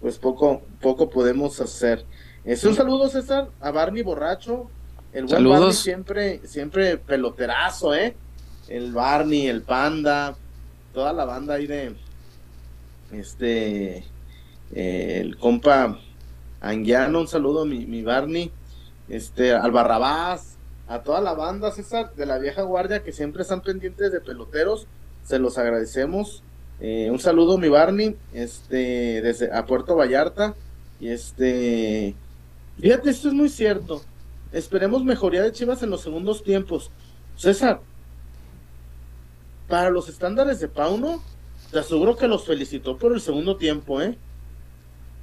pues 0.00 0.18
poco, 0.18 0.62
poco 0.80 1.10
podemos 1.10 1.60
hacer. 1.60 2.04
Es 2.44 2.64
un 2.64 2.74
saludo, 2.74 3.08
César, 3.08 3.48
a 3.60 3.70
Barney 3.70 4.02
Borracho. 4.02 4.70
El 5.12 5.24
buen 5.24 5.36
Saludos. 5.36 5.60
Barney 5.60 5.74
siempre, 5.74 6.40
siempre 6.46 6.96
peloterazo, 6.96 7.94
¿eh? 7.94 8.14
El 8.68 8.92
Barney, 8.92 9.48
el 9.48 9.62
Panda, 9.62 10.36
toda 10.92 11.12
la 11.12 11.24
banda 11.24 11.54
ahí 11.54 11.66
de 11.66 11.94
este 13.12 14.04
eh, 14.72 15.18
el 15.20 15.36
compa 15.36 15.98
Anguiano, 16.60 17.20
un 17.20 17.28
saludo 17.28 17.64
mi, 17.64 17.86
mi 17.86 18.02
Barney, 18.02 18.52
este, 19.08 19.52
al 19.52 19.72
Barrabás, 19.72 20.56
a 20.86 21.02
toda 21.02 21.20
la 21.20 21.32
banda, 21.32 21.72
César, 21.72 22.14
de 22.14 22.26
la 22.26 22.38
vieja 22.38 22.62
guardia 22.62 23.02
que 23.02 23.12
siempre 23.12 23.42
están 23.42 23.62
pendientes 23.62 24.12
de 24.12 24.20
peloteros, 24.20 24.86
se 25.24 25.38
los 25.38 25.58
agradecemos. 25.58 26.42
Eh, 26.80 27.08
un 27.10 27.18
saludo 27.18 27.58
mi 27.58 27.68
Barney, 27.68 28.16
este, 28.32 29.22
desde 29.22 29.52
a 29.52 29.66
Puerto 29.66 29.96
Vallarta, 29.96 30.54
y 31.00 31.08
este, 31.08 32.14
fíjate, 32.80 33.10
esto 33.10 33.28
es 33.28 33.34
muy 33.34 33.48
cierto. 33.48 34.02
Esperemos 34.52 35.04
mejoría 35.04 35.42
de 35.42 35.52
Chivas 35.52 35.82
en 35.82 35.90
los 35.90 36.00
segundos 36.00 36.42
tiempos. 36.42 36.90
César, 37.36 37.80
para 39.68 39.90
los 39.90 40.08
estándares 40.08 40.60
de 40.60 40.68
Pauno, 40.68 41.22
te 41.70 41.78
aseguro 41.78 42.16
que 42.16 42.28
los 42.28 42.44
felicitó 42.44 42.96
por 42.96 43.12
el 43.12 43.20
segundo 43.20 43.56
tiempo, 43.56 44.02
¿eh? 44.02 44.18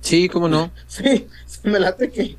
Sí, 0.02 0.30
cómo 0.30 0.48
no. 0.48 0.72
Sí, 0.88 1.28
me 1.64 1.80
late 1.80 2.10
que, 2.12 2.38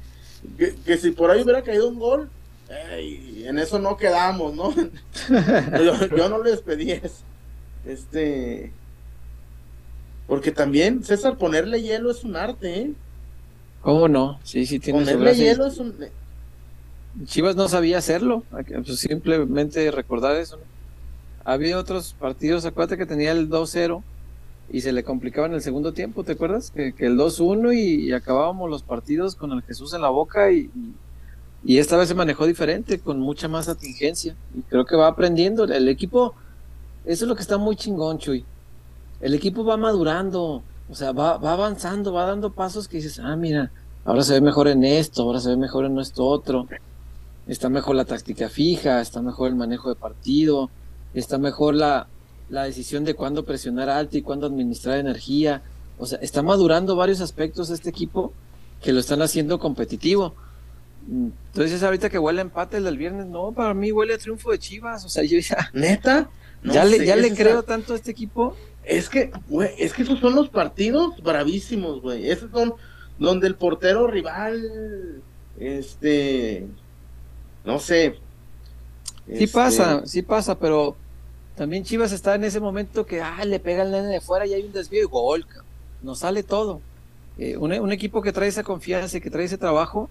que, 0.57 0.75
que 0.75 0.97
si 0.97 1.11
por 1.11 1.31
ahí 1.31 1.43
hubiera 1.43 1.63
caído 1.63 1.89
un 1.89 1.99
gol, 1.99 2.31
en 2.71 3.59
eso 3.59 3.79
no 3.79 3.97
quedamos, 3.97 4.55
¿no? 4.55 4.75
yo, 5.85 6.17
yo 6.17 6.29
no 6.29 6.43
les 6.43 6.61
pedí 6.61 6.93
eso. 6.93 7.23
Este. 7.87 8.73
Porque 10.27 10.53
también, 10.53 11.03
César, 11.03 11.39
ponerle 11.39 11.81
hielo 11.81 12.11
es 12.11 12.25
un 12.25 12.37
arte, 12.37 12.81
¿eh? 12.81 12.93
¿Cómo 13.81 14.09
no? 14.09 14.39
Sí, 14.43 14.67
sí, 14.67 14.79
tiene 14.79 15.01
Ponerle 15.01 15.35
hielo 15.35 15.67
es 15.67 15.79
un. 15.79 15.95
Chivas 17.25 17.57
no 17.57 17.69
sabía 17.69 17.99
hacerlo. 17.99 18.43
Pues 18.51 18.99
simplemente 19.01 19.91
recordar 19.91 20.37
eso. 20.37 20.57
¿no? 20.57 20.63
Había 21.49 21.79
otros 21.79 22.15
partidos, 22.19 22.67
acuérdate 22.67 22.99
que 22.99 23.07
tenía 23.07 23.33
el 23.33 23.49
2-0 23.49 24.03
y 24.71 24.83
se 24.83 24.93
le 24.93 25.03
complicaba 25.03 25.47
en 25.47 25.55
el 25.55 25.63
segundo 25.63 25.95
tiempo, 25.95 26.23
¿te 26.23 26.33
acuerdas? 26.33 26.71
Que, 26.71 26.93
el 26.99 27.17
2-1 27.17 27.75
y, 27.75 28.13
acabábamos 28.13 28.69
los 28.69 28.83
partidos 28.83 29.35
con 29.35 29.53
el 29.53 29.63
Jesús 29.63 29.95
en 29.95 30.03
la 30.03 30.11
boca 30.11 30.53
y, 30.53 30.71
esta 31.67 31.97
vez 31.97 32.09
se 32.09 32.15
manejó 32.15 32.47
diferente, 32.47 32.99
con 32.99 33.19
mucha 33.19 33.49
más 33.49 33.69
atingencia. 33.69 34.37
Y 34.55 34.61
creo 34.61 34.85
que 34.85 34.95
va 34.95 35.09
aprendiendo. 35.09 35.65
El 35.65 35.89
equipo, 35.89 36.35
eso 37.07 37.25
es 37.25 37.29
lo 37.29 37.35
que 37.35 37.43
está 37.43 37.57
muy 37.57 37.77
chingón, 37.77 38.19
Chuy. 38.19 38.45
El 39.23 39.33
equipo 39.33 39.65
va 39.65 39.79
madurando, 39.79 40.63
o 40.91 40.95
sea, 40.95 41.13
va, 41.13 41.39
va 41.39 41.55
avanzando, 41.55 42.13
va 42.13 42.27
dando 42.27 42.53
pasos 42.53 42.89
que 42.89 42.99
dices, 42.99 43.19
ah, 43.21 43.37
mira, 43.37 43.71
ahora 44.05 44.23
se 44.23 44.35
ve 44.35 44.43
mejor 44.43 44.69
en 44.69 44.85
esto, 44.85 45.23
ahora 45.23 45.41
se 45.41 45.49
ve 45.49 45.57
mejor 45.57 45.87
en 45.87 45.99
esto 45.99 46.27
otro. 46.27 46.69
Está 47.49 47.69
mejor 47.69 47.97
la 47.97 48.05
táctica 48.05 48.49
fija, 48.49 49.01
está 49.01 49.23
mejor 49.23 49.49
el 49.49 49.57
manejo 49.57 49.89
de 49.89 49.97
partido, 49.97 50.71
está 51.15 51.39
mejor 51.39 51.75
la, 51.75 52.07
la 52.51 52.65
decisión 52.65 53.05
de 53.05 53.15
cuándo 53.15 53.45
presionar 53.45 53.89
alto 53.89 54.19
y 54.19 54.23
cuándo 54.23 54.47
administrar 54.47 54.99
energía. 54.99 55.63
O 55.99 56.07
sea, 56.07 56.19
está 56.21 56.43
madurando 56.43 56.95
varios 56.95 57.21
aspectos 57.21 57.71
este 57.71 57.91
equipo 57.91 58.33
que 58.83 58.93
lo 58.93 59.01
están 59.01 59.23
haciendo 59.23 59.59
competitivo. 59.59 60.35
Entonces, 61.09 61.83
ahorita 61.83 62.11
que 62.11 62.19
huele 62.19 62.41
a 62.41 62.43
empate 62.43 62.77
el 62.77 62.85
del 62.85 62.99
viernes, 62.99 63.27
no, 63.27 63.53
para 63.53 63.73
mí 63.73 63.93
huele 63.93 64.15
a 64.15 64.19
triunfo 64.19 64.51
de 64.51 64.59
Chivas. 64.59 65.05
O 65.05 65.09
sea, 65.09 65.25
yo 65.25 65.39
ya, 65.39 65.71
¿Neta? 65.73 66.29
No 66.63 66.73
ya, 66.73 66.85
le, 66.85 67.05
ya 67.05 67.17
le 67.17 67.35
creo 67.35 67.63
tanto 67.63 67.95
a 67.95 67.97
este 67.97 68.11
equipo. 68.11 68.57
Es 68.85 69.09
que, 69.09 69.31
güey, 69.49 69.71
es 69.79 69.93
que 69.93 70.03
esos 70.03 70.19
son 70.19 70.35
los 70.35 70.49
partidos 70.49 71.23
bravísimos, 71.23 72.03
güey. 72.03 72.31
Esos 72.31 72.51
son 72.51 72.75
donde 73.19 73.47
el 73.47 73.55
portero 73.55 74.07
rival, 74.07 75.23
este, 75.59 76.67
no 77.73 77.79
sé. 77.79 78.15
Sí 79.27 79.45
este, 79.45 79.49
pasa, 79.49 80.03
sí 80.07 80.23
pasa, 80.23 80.59
pero 80.59 80.97
también 81.57 81.85
Chivas 81.85 82.13
está 82.13 82.35
en 82.35 82.45
ese 82.45 82.61
momento 82.61 83.05
que 83.07 83.21
ah, 83.21 83.45
le 83.45 83.61
pega 83.61 83.83
el 83.83 83.91
nene 83.91 84.09
de 84.09 84.21
fuera 84.21 84.47
y 84.47 84.55
hay 84.55 84.63
un 84.65 84.73
desvío 84.73 85.03
y 85.03 85.07
gol. 85.07 85.47
Nos 86.03 86.21
sale 86.21 86.43
todo. 86.43 86.81
Eh, 87.37 87.57
un, 87.57 87.73
un 87.73 87.93
equipo 87.93 88.23
que 88.23 88.33
trae 88.33 88.49
esa 88.49 88.63
confianza 88.65 89.17
y 89.17 89.21
que 89.21 89.31
trae 89.31 89.45
ese 89.45 89.59
trabajo, 89.59 90.09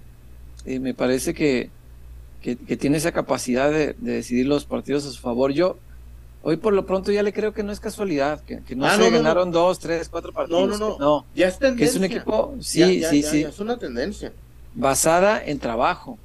eh, 0.66 0.80
me 0.80 0.94
parece 0.94 1.34
que, 1.34 1.70
que, 2.42 2.56
que 2.58 2.78
tiene 2.78 2.98
esa 2.98 3.12
capacidad 3.12 3.70
de, 3.72 3.94
de 3.98 4.12
decidir 4.14 4.46
los 4.48 4.66
partidos 4.66 5.06
a 5.06 5.12
su 5.12 5.20
favor. 5.20 5.52
Yo, 5.52 5.78
hoy 6.44 6.58
por 6.58 6.74
lo 6.74 6.86
pronto 6.86 7.12
ya 7.12 7.24
le 7.24 7.34
creo 7.34 7.54
que 7.54 7.64
no 7.64 7.72
es 7.72 7.80
casualidad, 7.80 8.42
que, 8.44 8.62
que 8.64 8.76
no 8.76 8.86
Ah, 8.86 8.92
se 8.92 9.00
no, 9.00 9.06
no, 9.06 9.12
no. 9.12 9.18
ganaron 9.18 9.52
dos, 9.52 9.80
tres, 9.80 10.10
cuatro 10.10 10.32
partidos. 10.32 10.70
no, 10.70 10.78
no. 10.78 10.98
que 10.98 11.04
no, 11.04 11.26
Ya 11.36 11.48
es 11.48 11.58
tendencia. 11.60 11.78
que 11.78 11.90
es 11.90 11.96
un 11.96 12.04
equipo, 12.04 12.56
sí, 12.62 12.80
Ya, 12.80 12.88
ya, 12.88 13.10
sí, 13.10 13.22
ya, 13.24 13.30
sí, 13.32 13.42
es 13.44 13.60
una 13.60 13.78
tendencia. 13.78 14.32
basada 14.74 15.44
en 15.44 15.60
trabajo. 15.60 16.20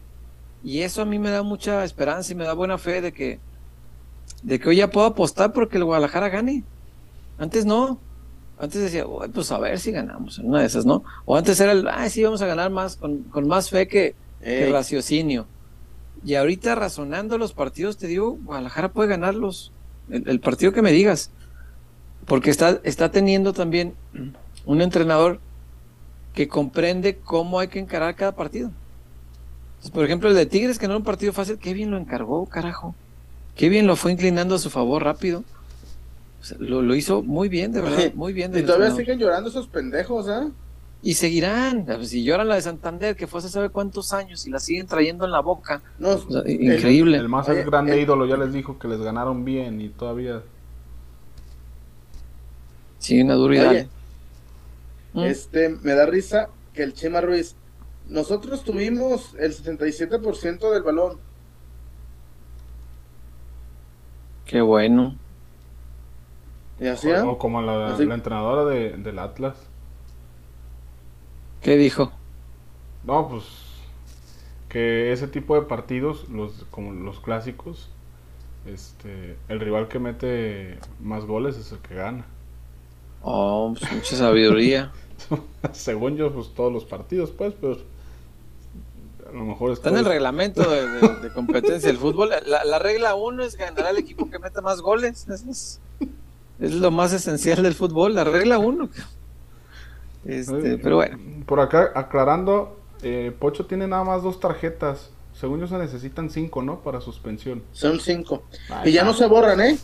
Y 0.64 0.80
eso 0.82 1.02
a 1.02 1.04
mí 1.04 1.18
me 1.18 1.30
da 1.30 1.42
mucha 1.42 1.84
esperanza 1.84 2.32
y 2.32 2.36
me 2.36 2.44
da 2.44 2.52
buena 2.52 2.78
fe 2.78 3.00
de 3.00 3.12
que, 3.12 3.40
de 4.42 4.60
que 4.60 4.68
hoy 4.68 4.76
ya 4.76 4.90
puedo 4.90 5.06
apostar 5.06 5.52
porque 5.52 5.76
el 5.76 5.84
Guadalajara 5.84 6.28
gane. 6.28 6.64
Antes 7.38 7.64
no. 7.64 7.98
Antes 8.58 8.80
decía, 8.80 9.06
"Uy, 9.06 9.28
pues 9.28 9.50
a 9.50 9.58
ver 9.58 9.78
si 9.80 9.90
ganamos 9.90 10.38
una 10.38 10.60
de 10.60 10.66
esas, 10.66 10.86
¿no? 10.86 11.02
O 11.24 11.36
antes 11.36 11.58
era 11.58 11.72
el, 11.72 11.88
ah, 11.88 12.08
sí, 12.08 12.22
vamos 12.22 12.42
a 12.42 12.46
ganar 12.46 12.70
más, 12.70 12.96
con, 12.96 13.24
con 13.24 13.48
más 13.48 13.70
fe 13.70 13.88
que, 13.88 14.14
raciocinio. 14.70 15.46
Y 16.24 16.34
ahorita 16.34 16.74
razonando 16.76 17.38
los 17.38 17.52
partidos, 17.52 17.96
te 17.96 18.06
digo, 18.06 18.38
Guadalajara 18.44 18.92
puede 18.92 19.08
ganarlos. 19.08 19.72
El, 20.10 20.28
el 20.28 20.40
partido 20.40 20.72
que 20.72 20.82
me 20.82 20.92
digas. 20.92 21.30
Porque 22.26 22.50
está, 22.50 22.80
está 22.84 23.10
teniendo 23.10 23.52
también 23.52 23.94
un 24.64 24.80
entrenador 24.80 25.40
que 26.34 26.46
comprende 26.46 27.18
cómo 27.18 27.58
hay 27.58 27.68
que 27.68 27.80
encarar 27.80 28.14
cada 28.14 28.36
partido. 28.36 28.70
Entonces, 29.82 29.90
por 29.90 30.04
ejemplo, 30.04 30.28
el 30.28 30.36
de 30.36 30.46
Tigres, 30.46 30.78
que 30.78 30.86
no 30.86 30.92
era 30.92 30.98
un 30.98 31.04
partido 31.04 31.32
fácil, 31.32 31.58
qué 31.58 31.74
bien 31.74 31.90
lo 31.90 31.96
encargó, 31.96 32.46
carajo. 32.46 32.94
Qué 33.56 33.68
bien 33.68 33.88
lo 33.88 33.96
fue 33.96 34.12
inclinando 34.12 34.54
a 34.54 34.58
su 34.60 34.70
favor 34.70 35.02
rápido. 35.02 35.42
O 36.40 36.44
sea, 36.44 36.56
lo, 36.60 36.82
lo 36.82 36.94
hizo 36.94 37.24
muy 37.24 37.48
bien, 37.48 37.72
de 37.72 37.80
verdad, 37.80 38.12
muy 38.14 38.32
bien. 38.32 38.56
Y 38.56 38.62
todavía 38.62 38.92
siguen 38.92 39.18
llorando 39.18 39.50
esos 39.50 39.66
pendejos, 39.66 40.28
¿ah? 40.28 40.52
Y 41.02 41.14
seguirán. 41.14 41.84
Pues, 41.84 42.10
Si 42.10 42.22
lloran 42.22 42.46
la 42.46 42.54
de 42.54 42.62
Santander, 42.62 43.16
que 43.16 43.26
fue 43.26 43.40
hace 43.40 43.48
sabe 43.48 43.70
cuántos 43.70 44.12
años, 44.12 44.46
y 44.46 44.50
la 44.50 44.60
siguen 44.60 44.86
trayendo 44.86 45.24
en 45.24 45.32
la 45.32 45.40
boca. 45.40 45.82
No, 45.98 46.10
O 46.10 46.30
sea, 46.30 46.48
increíble. 46.48 47.16
El 47.16 47.28
más 47.28 47.48
Oye, 47.48 47.64
grande 47.64 47.98
eh. 47.98 48.02
ídolo 48.02 48.24
ya 48.26 48.36
les 48.36 48.52
dijo 48.52 48.78
que 48.78 48.86
les 48.86 49.00
ganaron 49.00 49.44
bien 49.44 49.80
y 49.80 49.88
todavía. 49.88 50.42
Siguen 53.00 53.32
a 53.32 53.34
duro 53.34 53.52
y 53.52 53.58
Oye, 53.58 53.66
dale. 53.66 53.88
Mm. 55.14 55.24
Este, 55.24 55.68
me 55.82 55.94
da 55.94 56.06
risa 56.06 56.50
que 56.72 56.84
el 56.84 56.94
Chema 56.94 57.20
Ruiz, 57.20 57.56
nosotros 58.12 58.64
tuvimos 58.64 59.34
el 59.38 59.52
77% 59.54 60.70
del 60.72 60.82
balón. 60.82 61.18
Qué 64.44 64.60
bueno. 64.60 65.18
¿Y 66.78 66.86
así? 66.88 67.10
O 67.10 67.38
como 67.38 67.62
la, 67.62 67.94
Así. 67.94 68.04
la 68.04 68.14
entrenadora 68.14 68.64
de, 68.66 68.96
del 68.98 69.18
Atlas. 69.18 69.56
¿Qué 71.60 71.76
dijo? 71.76 72.12
No, 73.02 73.28
pues. 73.28 73.44
que 74.68 75.12
ese 75.12 75.28
tipo 75.28 75.54
de 75.54 75.62
partidos, 75.66 76.28
los 76.28 76.64
como 76.70 76.92
los 76.92 77.20
clásicos, 77.20 77.90
este, 78.64 79.38
el 79.48 79.60
rival 79.60 79.88
que 79.88 79.98
mete 79.98 80.78
más 81.00 81.24
goles 81.26 81.56
es 81.58 81.72
el 81.72 81.80
que 81.80 81.94
gana. 81.96 82.26
Oh, 83.20 83.74
pues, 83.78 83.92
mucha 83.92 84.16
sabiduría. 84.16 84.92
Según 85.72 86.16
yo, 86.16 86.32
pues 86.32 86.54
todos 86.54 86.72
los 86.72 86.84
partidos, 86.84 87.30
pues, 87.30 87.54
pero 87.60 87.78
a 89.32 89.36
lo 89.36 89.44
mejor 89.44 89.72
Está 89.72 89.88
en 89.88 89.96
el 89.98 90.04
reglamento 90.04 90.62
de, 90.68 90.86
de- 90.88 91.16
de 91.20 91.30
competencia 91.32 91.88
del 91.88 91.98
fútbol. 91.98 92.30
La, 92.46 92.64
la 92.64 92.78
regla 92.78 93.14
uno 93.14 93.42
es 93.42 93.56
ganar 93.56 93.86
al 93.86 93.96
equipo 93.98 94.28
que 94.30 94.38
meta 94.38 94.60
más 94.60 94.80
goles. 94.80 95.26
Eso 95.28 95.50
es, 95.50 95.80
es 96.60 96.72
lo 96.72 96.90
más 96.90 97.12
esencial 97.12 97.62
del 97.62 97.74
fútbol, 97.74 98.14
la 98.14 98.24
regla 98.24 98.58
uno. 98.58 98.88
Este, 100.24 100.78
pero 100.78 100.96
bueno, 100.96 101.18
Por 101.46 101.58
acá, 101.60 101.90
aclarando, 101.94 102.78
eh, 103.02 103.34
Pocho 103.38 103.66
tiene 103.66 103.88
nada 103.88 104.04
más 104.04 104.22
dos 104.22 104.38
tarjetas. 104.38 105.10
Según 105.34 105.60
yo 105.60 105.66
se 105.66 105.78
necesitan 105.78 106.30
cinco, 106.30 106.62
¿no? 106.62 106.80
Para 106.80 107.00
suspensión. 107.00 107.62
Son 107.72 107.98
cinco. 107.98 108.44
Ahí 108.68 108.90
Y 108.90 108.92
ya 108.92 109.02
no 109.02 109.14
se 109.14 109.26
borran, 109.26 109.60
¿eh? 109.62 109.78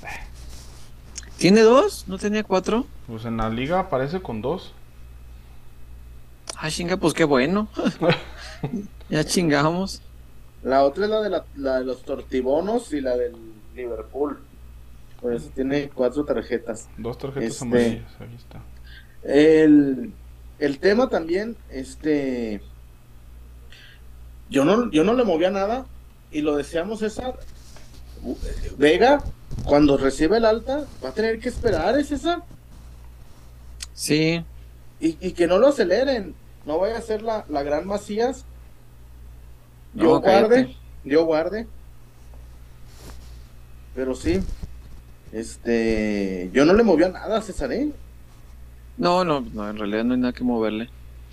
¿tiene 1.39 1.62
dos? 1.62 2.05
¿No 2.07 2.19
tenía 2.19 2.45
cuatro? 2.45 2.85
Pues 3.07 3.25
en 3.25 3.39
la 3.39 3.49
liga 3.49 3.81
aparece 3.81 4.20
con 4.20 4.43
dos. 4.43 4.73
Ah, 6.57 6.70
chinga, 6.70 6.97
pues 6.99 7.15
qué 7.15 7.25
bueno. 7.25 7.69
ya 9.09 9.24
chingamos. 9.24 10.02
La 10.62 10.85
otra 10.85 11.05
es 11.05 11.10
la 11.10 11.20
de, 11.22 11.30
la, 11.30 11.44
la 11.56 11.78
de 11.78 11.85
los 11.85 12.02
tortibonos 12.02 12.93
y 12.93 13.01
la 13.01 13.16
del 13.16 13.35
Liverpool. 13.74 14.39
Por 15.20 15.35
eso 15.35 15.51
tiene 15.55 15.89
cuatro 15.89 16.24
tarjetas. 16.24 16.89
Dos 16.97 17.18
tarjetas 17.18 17.51
Este- 17.51 17.64
amarillas, 17.64 18.12
ahí 18.20 18.35
está. 18.36 18.60
El, 19.22 20.12
el 20.59 20.78
tema 20.78 21.09
también, 21.09 21.56
este. 21.70 22.60
Yo 24.51 24.64
no, 24.64 24.90
yo 24.90 25.05
no 25.05 25.12
le 25.14 25.24
movía 25.24 25.51
nada 25.51 25.86
y 26.30 26.40
lo 26.40 26.56
deseamos 26.56 27.01
César. 27.01 27.39
Vega, 28.78 29.22
cuando 29.64 29.97
recibe 29.97 30.39
el 30.39 30.44
alta, 30.44 30.85
va 31.05 31.10
a 31.10 31.14
tener 31.14 31.39
que 31.39 31.48
esperar, 31.48 31.98
¿eh, 31.98 32.05
César? 32.05 32.43
Sí, 33.94 34.44
Y, 35.01 35.16
y 35.20 35.32
que 35.32 35.47
no 35.47 35.59
lo 35.59 35.68
aceleren. 35.68 36.35
No 36.64 36.78
vaya 36.78 36.98
a 36.98 37.02
ser 37.02 37.22
la, 37.22 37.44
la 37.48 37.62
gran 37.62 37.86
Macías. 37.86 38.44
Yo 39.99 40.20
guarde, 40.20 40.77
yo 41.05 41.25
guarde. 41.25 41.66
Pero 43.95 44.15
sí, 44.15 44.41
este, 45.33 46.51
yo 46.53 46.65
no 46.65 46.73
le 46.73 46.85
movía 46.85 47.09
nada 47.09 47.39
a 47.39 47.43
César, 47.43 47.73
¿eh? 47.73 47.91
No, 48.97 49.25
no, 49.25 49.41
no, 49.41 49.69
en 49.69 49.77
realidad 49.77 50.05
no 50.05 50.15
hay 50.15 50.20
nada 50.20 50.33
que 50.33 50.45
moverle. 50.45 50.89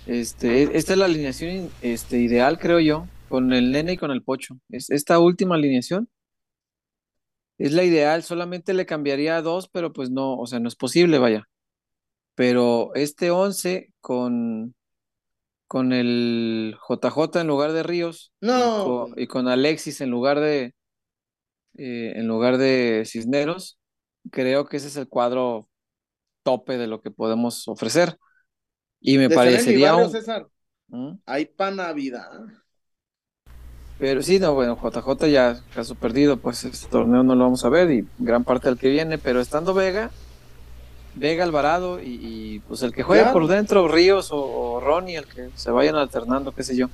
Este, 0.06 0.76
esta 0.76 0.92
es 0.92 0.98
la 0.98 1.04
alineación 1.06 1.70
este, 1.82 2.18
ideal, 2.18 2.58
creo 2.58 2.80
yo, 2.80 3.06
con 3.28 3.52
el 3.52 3.72
nene 3.72 3.92
y 3.92 3.96
con 3.96 4.10
el 4.10 4.22
pocho. 4.22 4.58
Es, 4.68 4.90
esta 4.90 5.18
última 5.18 5.54
alineación 5.56 6.08
es 7.58 7.72
la 7.72 7.84
ideal, 7.84 8.22
solamente 8.22 8.74
le 8.74 8.86
cambiaría 8.86 9.36
a 9.36 9.42
dos, 9.42 9.68
pero 9.68 9.92
pues 9.92 10.10
no, 10.10 10.36
o 10.36 10.46
sea, 10.46 10.60
no 10.60 10.68
es 10.68 10.76
posible, 10.76 11.18
vaya. 11.18 11.48
Pero 12.34 12.94
este 12.94 13.30
11 13.30 13.92
con, 14.00 14.74
con 15.66 15.92
el 15.92 16.76
JJ 16.88 17.40
en 17.40 17.46
lugar 17.46 17.72
de 17.72 17.82
Ríos 17.82 18.32
y 18.40 18.46
No. 18.46 18.84
con, 18.84 19.14
y 19.16 19.26
con 19.26 19.48
Alexis 19.48 20.00
en 20.00 20.10
lugar 20.10 20.40
de 20.40 20.74
eh, 21.78 22.14
en 22.16 22.26
lugar 22.26 22.56
de 22.56 23.02
Cisneros, 23.04 23.78
creo 24.30 24.66
que 24.66 24.78
ese 24.78 24.88
es 24.88 24.96
el 24.96 25.08
cuadro 25.08 25.68
tope 26.42 26.78
de 26.78 26.86
lo 26.86 27.02
que 27.02 27.10
podemos 27.10 27.68
ofrecer. 27.68 28.18
Y 29.00 29.18
me 29.18 29.28
parecería 29.28 29.92
Barrio, 29.92 30.06
un... 30.06 30.12
César, 30.12 30.48
¿Mm? 30.88 31.12
hay 31.26 31.44
para 31.46 31.72
Navidad. 31.72 32.30
Pero 33.98 34.22
sí, 34.22 34.38
no, 34.38 34.54
bueno, 34.54 34.76
JJ 34.76 35.28
ya 35.28 35.60
caso 35.74 35.94
perdido, 35.94 36.36
pues 36.38 36.64
este 36.64 36.88
torneo 36.88 37.22
no 37.22 37.34
lo 37.34 37.44
vamos 37.44 37.64
a 37.64 37.68
ver 37.68 37.90
y 37.90 38.06
gran 38.18 38.44
parte 38.44 38.68
del 38.68 38.78
que 38.78 38.90
viene, 38.90 39.18
pero 39.18 39.40
estando 39.40 39.74
Vega, 39.74 40.10
Vega 41.16 41.44
Alvarado 41.44 42.00
y, 42.00 42.08
y, 42.22 42.58
pues 42.68 42.82
el 42.82 42.92
que 42.92 43.02
juegue 43.02 43.22
Claro. 43.22 43.38
por 43.38 43.48
dentro, 43.48 43.88
Ríos 43.88 44.30
o, 44.32 44.36
o 44.38 44.80
Ronnie, 44.80 45.16
el 45.16 45.24
que 45.26 45.48
se 45.56 45.70
vayan 45.70 45.96
alternando, 45.96 46.52
qué 46.52 46.62
sé 46.62 46.76
yo. 46.76 46.88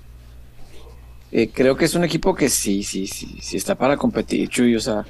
Eh, 1.32 1.51
creo 1.53 1.77
que 1.77 1.85
es 1.86 1.94
un 1.94 2.05
equipo 2.05 2.35
que 2.35 2.49
sí, 2.49 2.82
sí, 2.82 3.07
sí, 3.07 3.39
sí 3.40 3.57
está 3.57 3.74
para 3.74 3.97
competir, 3.97 4.49
Chuy, 4.49 4.77
o 4.77 4.81
sea, 4.81 5.05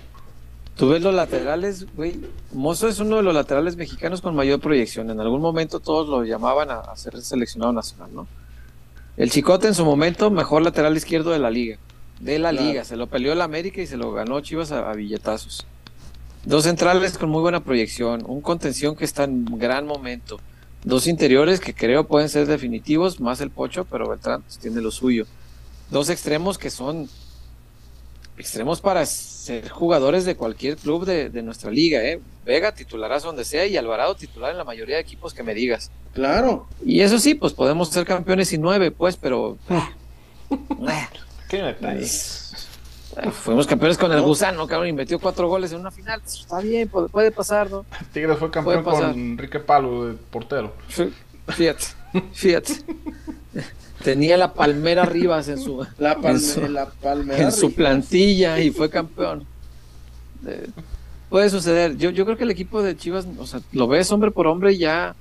tú 0.77 0.89
ves 0.91 1.03
los 1.03 1.13
laterales, 1.15 1.87
güey, 1.97 2.21
Mozo 2.53 2.87
es 2.89 3.01
uno 3.01 3.17
de 3.17 3.23
los 3.25 3.35
laterales 3.35 3.77
mexicanos 3.77 4.21
con 4.21 4.35
mayor 4.37 4.61
proyección, 4.61 5.11
en 5.11 5.21
algún 5.21 5.41
momento 5.41 5.81
todos 5.81 6.09
lo 6.09 6.25
llamaban 6.25 6.71
a, 6.71 6.79
a 6.81 6.97
ser 6.97 7.21
seleccionado 7.23 7.73
nacional, 7.73 8.11
¿no? 8.15 8.27
El 9.17 9.31
Chicote 9.31 9.67
en 9.67 9.75
su 9.75 9.85
momento, 9.85 10.31
mejor 10.31 10.63
lateral 10.63 10.97
izquierdo 10.97 11.33
de 11.33 11.39
la 11.39 11.51
liga. 11.51 11.77
De 12.21 12.39
la 12.39 12.51
Claro. 12.51 12.67
liga. 12.67 12.85
Se 12.85 12.97
lo 12.97 13.09
peleó 13.09 13.33
el 13.35 13.43
América 13.43 13.83
y 13.83 13.87
se 13.87 13.97
lo 13.99 14.13
ganó 14.13 14.41
Chivas 14.41 14.73
a, 14.73 14.89
a 14.91 14.95
billetazos. 14.95 15.67
Dos 16.45 16.65
centrales 16.65 17.17
con 17.19 17.31
muy 17.31 17.41
buena 17.41 17.61
proyección. 17.61 18.25
Un 18.27 18.41
contención 18.41 18.97
que 18.97 19.05
está 19.05 19.25
en 19.25 19.45
gran 19.59 19.87
momento. 19.87 20.41
Dos 20.85 21.07
interiores 21.07 21.61
que 21.61 21.75
creo 21.75 22.09
pueden 22.09 22.29
ser 22.29 22.47
definitivos, 22.47 23.21
más 23.21 23.41
el 23.41 23.51
Pocho, 23.51 23.85
pero 23.85 24.09
Beltrán 24.09 24.43
pues, 24.43 24.59
tiene 24.59 24.81
lo 24.81 24.91
suyo. 24.91 25.27
Dos 25.91 26.11
extremos 26.11 26.59
que 26.59 26.71
son 26.71 27.09
extremos 28.37 28.81
para 28.81 29.07
ser 29.07 29.69
jugadores 29.69 30.25
de 30.25 30.35
cualquier 30.35 30.77
club 30.77 31.05
de, 31.05 31.31
de 31.31 31.43
nuestra 31.43 31.71
liga. 31.71 32.03
¿eh? 32.03 32.21
Vega 32.45 32.75
titularás 32.75 33.23
donde 33.23 33.45
sea 33.45 33.67
y 33.67 33.77
Alvarado 33.77 34.17
titular 34.17 34.51
en 34.51 34.59
la 34.59 34.65
mayoría 34.65 34.97
de 34.97 35.03
equipos 35.03 35.33
que 35.35 35.45
me 35.45 35.55
digas. 35.55 35.93
Claro. 36.13 36.67
Y 36.85 37.01
eso 37.01 37.21
sí, 37.21 37.35
pues 37.35 37.53
podemos 37.53 37.91
ser 37.91 38.05
campeones 38.05 38.49
sin 38.49 38.61
nueve, 38.61 38.91
pues, 38.91 39.17
pero. 39.17 39.59
¿Qué 41.49 41.63
detalle? 41.63 41.99
Pues, 41.99 42.42
fuimos 43.33 43.67
campeones 43.67 43.99
con 43.99 44.11
el 44.13 44.21
gusano, 44.23 44.67
cabrón, 44.67 44.89
y 44.89 44.93
metió 44.93 45.19
cuatro 45.19 45.49
goles 45.49 45.73
en 45.73 45.81
una 45.81 45.91
final. 45.91 46.21
Pues, 46.21 46.41
Está 46.41 46.61
bien, 46.61 46.89
puede, 46.89 47.09
puede 47.09 47.31
pasar, 47.31 47.71
¿no? 47.71 47.85
Tigres 48.13 48.39
fue 48.39 48.51
campeón 48.51 48.83
con 48.83 49.03
Enrique 49.05 49.59
Palo 49.61 50.07
de 50.07 50.15
portero. 50.15 50.73
Fíjate, 51.49 51.85
fíjate. 52.33 52.73
Tenía 54.03 54.37
la 54.37 54.53
palmera 54.53 55.05
Rivas 55.05 55.49
en 55.49 55.59
su, 55.61 55.87
La, 55.99 56.15
palme, 56.15 56.31
en 56.31 56.41
su, 56.41 56.61
la 56.69 56.87
palmera. 56.87 57.43
en 57.45 57.53
su 57.53 57.73
plantilla 57.73 58.59
y 58.59 58.71
fue 58.71 58.91
campeón. 58.91 59.45
Eh, 60.47 60.69
puede 61.29 61.49
suceder. 61.51 61.97
Yo, 61.97 62.11
yo 62.11 62.25
creo 62.25 62.37
que 62.37 62.43
el 62.45 62.51
equipo 62.51 62.83
de 62.83 62.97
Chivas, 62.97 63.27
o 63.39 63.47
sea, 63.47 63.61
lo 63.73 63.87
ves 63.87 64.11
hombre 64.11 64.31
por 64.33 64.47
hombre 64.49 64.77
ya. 64.77 65.15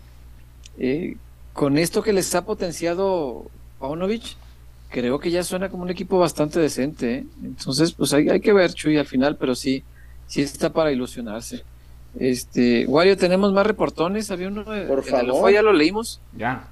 eh, 0.79 1.15
con 1.53 1.77
esto 1.77 2.01
que 2.01 2.13
les 2.13 2.33
ha 2.33 2.43
potenciado 2.45 3.45
Paunovic, 3.79 4.35
creo 4.91 5.17
que 5.19 5.31
ya 5.31 5.43
suena 5.43 5.69
como 5.69 5.83
un 5.83 5.89
equipo 5.89 6.19
bastante 6.19 6.59
decente. 6.59 7.15
¿eh? 7.15 7.25
Entonces, 7.43 7.93
pues 7.93 8.13
hay, 8.13 8.29
hay 8.29 8.39
que 8.41 8.53
ver, 8.53 8.73
Chuy, 8.73 8.97
al 8.97 9.07
final, 9.07 9.37
pero 9.37 9.55
sí, 9.55 9.83
sí 10.27 10.41
está 10.41 10.71
para 10.71 10.91
ilusionarse. 10.91 11.63
Este, 12.19 12.85
Wario, 12.87 13.17
tenemos 13.17 13.53
más 13.53 13.65
reportones. 13.65 14.29
Había 14.29 14.49
uno 14.49 14.63
de, 14.65 14.85
Por 14.85 15.03
de 15.03 15.09
favor. 15.09 15.51
Ya 15.51 15.61
lo 15.61 15.73
leímos. 15.73 16.21
Ya. 16.37 16.67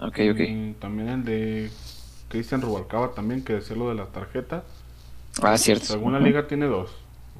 Ok, 0.00 0.18
ok. 0.32 0.40
Y 0.40 0.72
también 0.80 1.08
el 1.08 1.24
de 1.24 1.70
Cristian 2.28 2.62
Rubalcaba 2.62 3.12
también, 3.14 3.44
que 3.44 3.54
decía 3.54 3.76
lo 3.76 3.88
de 3.90 3.94
la 3.94 4.06
tarjeta. 4.06 4.64
Ah, 5.42 5.56
cierto. 5.58 5.84
Según 5.84 6.14
la 6.14 6.20
liga 6.20 6.46
tiene 6.48 6.66
dos. 6.66 6.90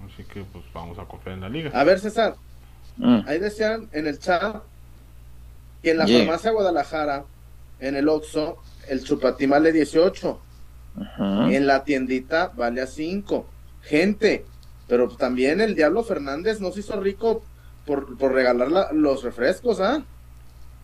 Así 0.07 0.23
que 0.25 0.43
pues 0.45 0.65
vamos 0.75 0.99
a 0.99 1.05
confiar 1.05 1.35
en 1.37 1.41
la 1.41 1.49
liga. 1.49 1.71
A 1.75 1.85
ver, 1.85 1.99
César, 1.99 2.37
Mm. 3.01 3.21
ahí 3.29 3.39
decían 3.39 3.89
en 3.93 4.09
el 4.09 4.19
chat 4.19 4.57
que 5.83 5.93
en 5.93 5.99
la 5.99 6.07
Yeah. 6.07 6.19
farmacia 6.25 6.51
Guadalajara, 6.51 7.25
en 7.81 7.97
el 7.97 8.09
Oxxo, 8.09 8.57
el 8.89 9.05
chupatín 9.05 9.51
vale 9.51 9.73
18. 9.73 10.41
Ajá. 11.01 11.53
En 11.53 11.67
la 11.67 11.85
tiendita 11.85 12.53
vale 12.57 12.81
a 12.83 12.87
5. 12.87 13.47
Gente, 13.83 14.45
pero 14.87 15.09
también 15.09 15.61
el 15.61 15.75
Diablo 15.75 16.03
Fernández 16.03 16.61
no 16.61 16.73
se 16.73 16.81
hizo 16.81 16.99
rico 17.01 17.43
por, 17.87 18.17
por 18.19 18.33
regalar 18.33 18.71
la- 18.71 18.93
los 18.93 19.23
refrescos, 19.23 19.81
¿ah? 19.81 20.03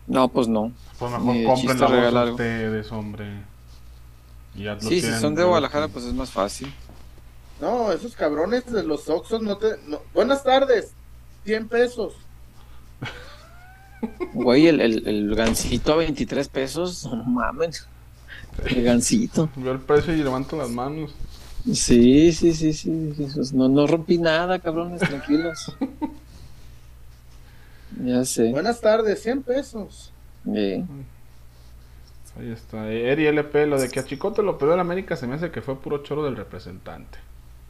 No, 0.07 0.27
pues 0.29 0.47
no. 0.47 0.71
Pues 0.99 1.11
mejor 1.11 1.43
compren 1.45 1.79
la 1.79 1.87
regalar 1.87 2.29
ustedes, 2.31 2.91
hombre. 2.91 3.25
Y 4.55 4.63
ya 4.63 4.75
lo 4.75 4.81
Sí, 4.81 5.01
si 5.01 5.11
son 5.19 5.35
de 5.35 5.43
Guadalajara, 5.43 5.87
pues 5.89 6.05
es 6.05 6.13
más 6.13 6.31
fácil. 6.31 6.71
No, 7.59 7.91
esos 7.91 8.15
cabrones 8.15 8.65
de 8.71 8.83
los 8.83 9.09
Oxxos 9.09 9.41
no 9.41 9.57
te... 9.57 9.77
no- 9.87 10.01
Buenas 10.13 10.43
tardes, 10.43 10.93
100 11.43 11.67
pesos. 11.67 12.13
Güey, 14.33 14.67
el, 14.67 14.81
el, 14.81 15.07
el 15.07 15.35
gancito 15.35 15.93
a 15.93 15.97
23 15.97 16.47
pesos, 16.49 17.05
no 17.05 17.23
mames. 17.23 17.87
El 18.65 18.83
gancito. 18.83 19.49
Veo 19.55 19.73
el 19.73 19.79
precio 19.79 20.13
y 20.13 20.23
levanto 20.23 20.57
las 20.57 20.69
manos. 20.69 21.13
Sí, 21.73 22.31
sí, 22.31 22.53
sí, 22.53 22.73
sí. 22.73 23.13
Jesús, 23.17 23.53
No, 23.53 23.67
no 23.67 23.87
rompí 23.87 24.17
nada, 24.17 24.59
cabrones, 24.59 25.01
tranquilos. 25.01 25.75
Ya 28.03 28.25
sé. 28.25 28.51
Buenas 28.51 28.81
tardes, 28.81 29.21
100 29.23 29.43
pesos. 29.43 30.11
Eh, 30.53 30.83
Ahí 32.37 32.51
está. 32.51 32.91
Eri 32.91 33.27
LP, 33.27 33.65
lo 33.67 33.79
de 33.79 33.89
que 33.89 34.01
a 34.01 34.03
Chicote 34.03 34.43
lo 34.43 34.57
perdió 34.57 34.73
el 34.73 34.81
América 34.81 35.15
se 35.15 35.27
me 35.27 35.35
hace 35.35 35.51
que 35.51 35.61
fue 35.61 35.79
puro 35.79 36.03
choro 36.03 36.23
del 36.25 36.35
representante. 36.35 37.17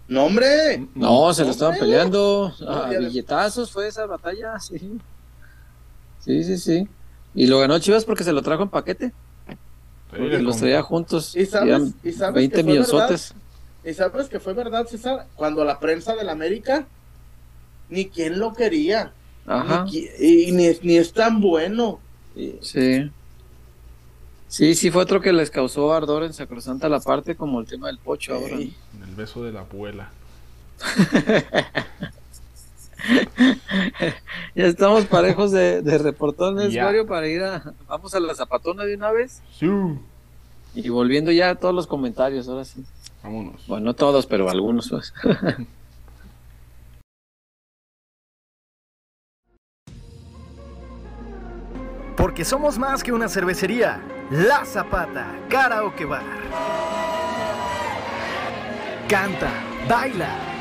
No, 0.07 0.25
hombre. 0.25 0.87
No, 0.95 1.33
se 1.33 1.43
lo 1.45 1.51
estaban 1.51 1.77
peleando. 1.77 2.53
A 2.67 2.89
billetazos 2.89 3.71
fue 3.71 3.87
esa 3.87 4.05
batalla, 4.07 4.59
sí. 4.59 4.99
Sí, 6.25 6.43
sí, 6.43 6.57
sí. 6.57 6.87
Y 7.35 7.47
lo 7.47 7.59
ganó 7.59 7.77
Chivas 7.79 8.03
porque 8.03 8.23
se 8.23 8.33
lo 8.33 8.41
trajo 8.41 8.63
en 8.63 8.69
paquete. 8.69 9.13
Porque 10.09 10.39
los 10.39 10.57
traía 10.57 10.81
juntos. 10.81 11.35
¿Y 11.35 11.45
sabes, 11.45 11.93
y 12.03 12.11
sabes 12.11 12.35
20 12.35 12.55
que 12.55 12.63
fue 12.63 12.71
millonzotes. 12.71 13.33
¿Y 13.83 13.93
sabes 13.93 14.27
que 14.27 14.39
fue 14.39 14.53
verdad, 14.53 14.87
César? 14.87 15.27
Cuando 15.35 15.63
la 15.63 15.79
prensa 15.79 16.15
del 16.15 16.29
América, 16.29 16.87
ni 17.89 18.07
quien 18.07 18.39
lo 18.39 18.53
quería. 18.53 19.11
Ajá. 19.45 19.85
Ni, 19.85 20.07
y 20.19 20.51
ni, 20.51 20.71
ni 20.81 20.97
es 20.97 21.13
tan 21.13 21.39
bueno. 21.39 21.99
Sí. 22.61 23.11
Sí, 24.47 24.73
sí, 24.73 24.89
fue 24.89 25.03
otro 25.03 25.21
que 25.21 25.33
les 25.33 25.51
causó 25.51 25.93
ardor 25.93 26.23
en 26.23 26.33
Sacrosanta 26.33 26.87
la 26.87 26.99
parte, 26.99 27.35
como 27.35 27.59
el 27.59 27.67
tema 27.67 27.87
del 27.87 27.97
pocho 27.97 28.35
ahora. 28.35 28.55
Ey. 28.55 28.75
El 29.07 29.15
beso 29.15 29.43
de 29.43 29.51
la 29.51 29.61
abuela. 29.61 30.09
Ya 34.55 34.65
estamos 34.65 35.05
parejos 35.05 35.51
de, 35.51 35.81
de 35.81 35.97
reportones, 35.97 36.71
Ya. 36.73 36.85
Mario, 36.85 37.05
para 37.05 37.27
ir 37.27 37.43
a. 37.43 37.73
Vamos 37.87 38.13
a 38.15 38.19
la 38.19 38.35
zapatona 38.35 38.83
de 38.85 38.95
una 38.95 39.11
vez. 39.11 39.41
Sí. 39.57 39.67
Y 40.75 40.89
volviendo 40.89 41.31
ya 41.31 41.51
a 41.51 41.55
todos 41.55 41.73
los 41.73 41.87
comentarios, 41.87 42.47
ahora 42.47 42.65
sí. 42.65 42.83
Vámonos. 43.23 43.65
Bueno, 43.67 43.85
no 43.85 43.93
todos, 43.93 44.25
pero 44.25 44.49
algunos. 44.49 44.89
Pues. 44.89 45.13
Porque 52.17 52.45
somos 52.45 52.77
más 52.77 53.03
que 53.03 53.11
una 53.11 53.27
cervecería. 53.29 54.01
La 54.31 54.65
Zapata, 54.65 55.35
Karaoke 55.49 56.05
Bar. 56.05 56.23
Canta, 59.07 59.51
baila 59.87 60.54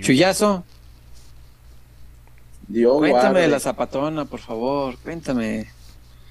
Chuyazo, 0.00 0.64
Dios 2.68 2.98
cuéntame 2.98 3.22
guarde. 3.22 3.40
de 3.42 3.48
la 3.48 3.60
zapatona, 3.60 4.24
por 4.26 4.40
favor. 4.40 4.96
Cuéntame. 4.98 5.68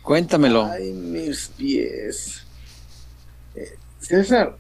Cuéntamelo. 0.04 0.66
Ay, 0.66 0.92
mis 0.94 1.48
pies. 1.58 2.44
Eh, 3.56 3.76
César, 4.00 4.56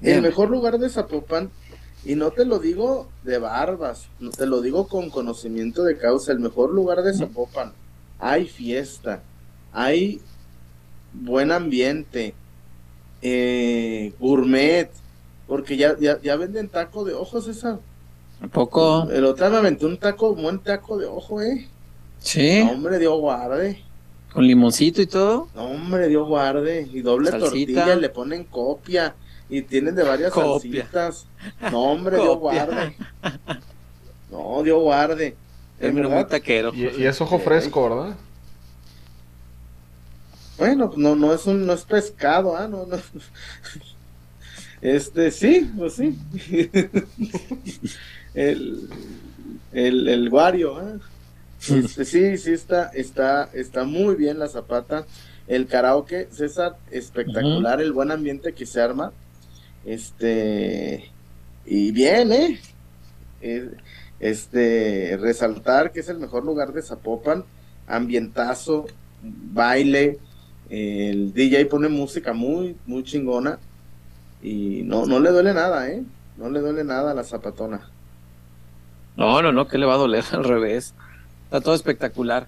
Bien. 0.00 0.16
el 0.16 0.22
mejor 0.22 0.48
lugar 0.50 0.78
de 0.78 0.88
Zapopan, 0.88 1.50
y 2.04 2.14
no 2.14 2.30
te 2.30 2.44
lo 2.44 2.58
digo 2.58 3.08
de 3.24 3.38
barbas, 3.38 4.06
no 4.20 4.30
te 4.30 4.46
lo 4.46 4.62
digo 4.62 4.86
con 4.86 5.10
conocimiento 5.10 5.82
de 5.82 5.98
causa, 5.98 6.32
el 6.32 6.38
mejor 6.38 6.72
lugar 6.72 7.02
de 7.02 7.12
Zapopan. 7.12 7.72
Hay 8.20 8.46
fiesta, 8.46 9.22
hay 9.72 10.20
buen 11.12 11.50
ambiente, 11.52 12.34
eh, 13.20 14.12
gourmet, 14.20 14.90
porque 15.48 15.76
ya, 15.76 15.98
ya, 15.98 16.20
ya 16.22 16.36
venden 16.36 16.68
taco 16.68 17.04
de 17.04 17.14
ojos, 17.14 17.44
César. 17.46 17.80
¿Un 18.40 18.48
poco? 18.50 19.08
El 19.10 19.24
otro 19.24 19.50
me 19.50 19.56
aventé 19.58 19.84
un 19.86 19.98
taco, 19.98 20.30
un 20.30 20.42
buen 20.42 20.58
taco 20.60 20.96
de 20.96 21.06
ojo, 21.06 21.42
eh. 21.42 21.68
Sí, 22.20 22.62
No, 22.64 22.72
hombre, 22.72 22.98
Dios 22.98 23.18
guarde. 23.18 23.82
con 24.32 24.46
limoncito 24.46 25.00
y 25.02 25.06
todo. 25.06 25.48
No, 25.54 25.64
hombre, 25.66 26.08
Dios 26.08 26.26
guarde. 26.28 26.88
Y 26.92 27.00
doble 27.00 27.30
Salsita. 27.30 27.50
tortilla, 27.50 27.96
le 27.96 28.08
ponen 28.08 28.44
copia. 28.44 29.14
Y 29.50 29.62
tienen 29.62 29.94
de 29.94 30.02
varias 30.02 30.30
Copia. 30.32 30.82
salsitas. 30.90 31.26
No, 31.72 31.82
hombre, 31.84 32.16
Dios 32.20 32.36
guarde. 32.38 32.94
No, 34.30 34.62
Dios 34.62 34.82
guarde. 34.82 35.36
Término 35.80 36.10
muy 36.10 36.24
taquero. 36.26 36.72
Y, 36.74 36.82
y 37.00 37.06
es 37.06 37.20
ojo 37.20 37.38
fresco, 37.38 37.88
¿verdad? 37.88 38.16
bueno, 40.58 40.92
no, 40.96 41.14
no 41.14 41.32
es 41.32 41.46
un, 41.46 41.64
no 41.66 41.72
es 41.72 41.82
pescado, 41.84 42.56
ah, 42.56 42.66
no, 42.68 42.84
no. 42.86 42.96
Este, 44.80 45.30
sí, 45.32 45.70
pues 45.76 45.94
sí. 45.94 46.16
el, 48.34 48.88
el, 49.72 50.08
el 50.08 50.30
guario, 50.30 50.76
ah. 50.76 50.98
Este, 51.68 52.04
sí, 52.04 52.38
sí 52.38 52.52
está, 52.52 52.86
está, 52.94 53.50
está 53.52 53.84
muy 53.84 54.14
bien 54.16 54.38
la 54.38 54.48
zapata. 54.48 55.06
El 55.48 55.66
karaoke, 55.66 56.28
César, 56.30 56.76
espectacular, 56.90 57.80
el 57.80 57.92
buen 57.92 58.10
ambiente 58.12 58.54
que 58.54 58.66
se 58.66 58.80
arma. 58.80 59.12
Este, 59.84 61.12
y 61.66 61.90
bien, 61.92 62.32
¿eh? 62.32 62.60
Eh, 63.40 63.70
Este, 64.20 65.16
resaltar 65.20 65.92
que 65.92 66.00
es 66.00 66.08
el 66.08 66.18
mejor 66.18 66.44
lugar 66.44 66.72
de 66.72 66.82
Zapopan, 66.82 67.44
ambientazo, 67.86 68.86
baile, 69.22 70.18
el 70.68 71.32
DJ 71.32 71.66
pone 71.66 71.88
música 71.88 72.32
muy, 72.32 72.76
muy 72.86 73.04
chingona 73.04 73.60
y 74.42 74.82
no, 74.84 75.06
no 75.06 75.20
le 75.20 75.30
duele 75.30 75.54
nada, 75.54 75.88
¿eh? 75.90 76.04
No 76.36 76.50
le 76.50 76.60
duele 76.60 76.84
nada 76.84 77.12
a 77.12 77.14
la 77.14 77.24
zapatona. 77.24 77.90
No, 79.18 79.42
no, 79.42 79.52
no, 79.52 79.68
que 79.68 79.76
le 79.76 79.84
va 79.84 79.94
a 79.94 79.98
doler 79.98 80.24
al 80.32 80.44
revés. 80.44 80.94
Está 81.44 81.60
todo 81.60 81.74
espectacular. 81.74 82.46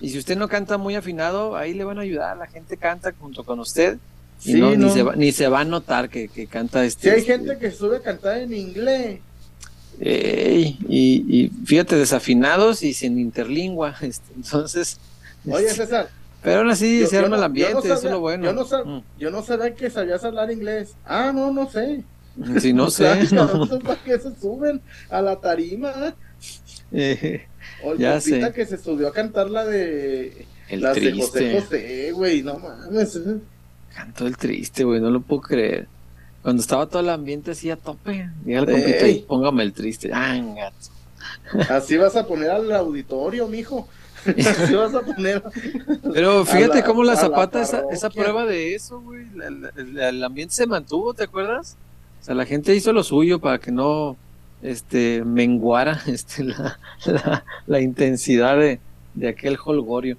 Y 0.00 0.08
si 0.10 0.18
usted 0.18 0.36
no 0.38 0.48
canta 0.48 0.78
muy 0.78 0.94
afinado, 0.94 1.56
ahí 1.56 1.74
le 1.74 1.84
van 1.84 1.98
a 1.98 2.02
ayudar. 2.02 2.36
La 2.38 2.46
gente 2.46 2.76
canta 2.78 3.12
junto 3.20 3.44
con 3.44 3.60
usted. 3.60 3.98
Y 4.44 4.52
Sí, 4.52 4.60
no, 4.60 4.74
Ni, 4.76 4.90
se 4.90 5.02
va, 5.02 5.16
ni 5.16 5.32
se 5.32 5.48
va 5.48 5.60
a 5.60 5.64
notar 5.64 6.08
que, 6.10 6.28
que 6.28 6.46
canta 6.46 6.80
Si 6.82 6.86
este. 6.88 7.10
hay 7.10 7.20
este- 7.20 7.32
gente 7.32 7.58
que 7.58 7.70
sube 7.70 7.96
a 7.96 8.00
cantar 8.00 8.38
en 8.38 8.52
inglés. 8.54 9.20
Ey, 9.98 10.78
y, 10.88 11.24
y 11.44 11.48
fíjate, 11.64 11.96
desafinados 11.96 12.82
y 12.82 12.92
sin 12.94 13.18
interlingua. 13.18 13.94
Este, 14.02 14.32
entonces. 14.34 14.98
Oye, 15.48 15.66
este, 15.66 15.84
César, 15.86 16.10
pero 16.42 16.58
aún 16.60 16.70
así 16.70 17.00
yo- 17.00 17.06
se 17.06 17.14
yo 17.16 17.20
arma 17.24 17.30
no- 17.30 17.36
el 17.36 17.40
yo 17.40 17.46
ambiente, 17.46 17.86
eso 17.88 17.94
es 17.94 18.04
lo 18.04 18.20
bueno. 18.20 18.44
Yo 18.44 18.52
no, 18.52 18.66
sab- 18.66 18.84
Mm. 18.84 19.02
yo 19.18 19.30
no 19.30 19.42
sabía 19.42 19.74
que 19.74 19.88
sabías 19.90 20.22
hablar 20.24 20.50
inglés. 20.50 20.92
Ah, 21.06 21.32
no, 21.34 21.50
no 21.52 21.70
sé. 21.70 22.04
Si 22.60 22.72
no 22.72 22.90
sé. 22.90 23.28
no. 23.32 23.66
¿Para 23.80 24.02
qué 24.04 24.18
se 24.18 24.34
suben 24.40 24.80
a 25.10 25.20
la 25.22 25.36
tarima? 25.40 26.14
Eh, 26.92 27.46
O 27.82 27.92
el 27.92 27.98
Ya 27.98 28.20
sé. 28.20 28.52
que 28.54 28.66
se 28.66 28.78
subió 28.78 29.08
a 29.08 29.12
cantar 29.12 29.50
la 29.50 29.64
de 29.64 30.46
el 30.68 30.80
de 30.80 30.88
José 30.88 31.00
triste. 31.00 31.60
José, 31.60 32.12
güey, 32.12 32.42
no 32.42 32.58
mames. 32.58 33.16
eh. 33.16 33.38
Cantó 33.94 34.26
el 34.26 34.36
triste, 34.36 34.84
güey, 34.84 35.00
no 35.00 35.10
lo 35.10 35.20
puedo 35.20 35.42
creer. 35.42 35.86
Cuando 36.42 36.60
estaba 36.60 36.86
todo 36.86 37.00
el 37.00 37.08
ambiente 37.08 37.52
así 37.52 37.70
a 37.70 37.76
tope, 37.76 38.28
llega 38.44 38.60
el 38.60 38.68
Ey. 38.68 38.74
compita 38.82 39.08
y 39.08 39.18
póngame 39.22 39.62
el 39.64 39.72
triste. 39.72 40.10
Ah. 40.12 40.38
Así 41.70 41.96
vas 41.96 42.14
a 42.16 42.26
poner 42.26 42.50
al 42.50 42.70
auditorio, 42.72 43.48
mijo. 43.48 43.88
Así 44.26 44.74
vas 44.74 44.92
a 44.94 45.00
poner. 45.02 45.42
Pero 46.12 46.44
fíjate 46.44 46.78
la- 46.80 46.84
cómo 46.84 47.04
la 47.04 47.16
Zapata, 47.16 47.62
esa, 47.62 47.82
esa 47.92 48.10
prueba 48.10 48.44
de 48.44 48.74
eso, 48.74 49.00
güey. 49.00 49.24
el 50.00 50.22
ambiente 50.24 50.52
se 50.54 50.66
mantuvo, 50.66 51.14
¿te 51.14 51.24
acuerdas? 51.24 51.76
Sea, 52.26 52.34
la 52.34 52.44
gente 52.46 52.74
hizo 52.74 52.92
lo 52.92 53.02
suyo 53.04 53.38
para 53.40 53.58
que 53.58 53.70
no 53.72 54.16
este, 54.62 55.22
menguara 55.24 56.00
este, 56.06 56.44
la, 56.44 56.78
la, 57.06 57.44
la 57.66 57.80
intensidad 57.80 58.56
de, 58.58 58.80
de 59.14 59.28
aquel 59.28 59.56
holgorio. 59.64 60.16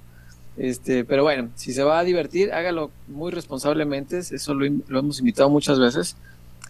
Este, 0.58 1.04
pero 1.06 1.22
bueno, 1.24 1.50
si 1.56 1.72
se 1.74 1.84
va 1.84 2.00
a 2.00 2.04
divertir, 2.04 2.52
hágalo 2.52 2.92
muy 3.08 3.32
responsablemente. 3.32 4.18
Eso 4.20 4.54
lo, 4.54 4.66
lo 4.88 5.00
hemos 5.00 5.20
invitado 5.20 5.50
muchas 5.50 5.80
veces. 5.80 6.16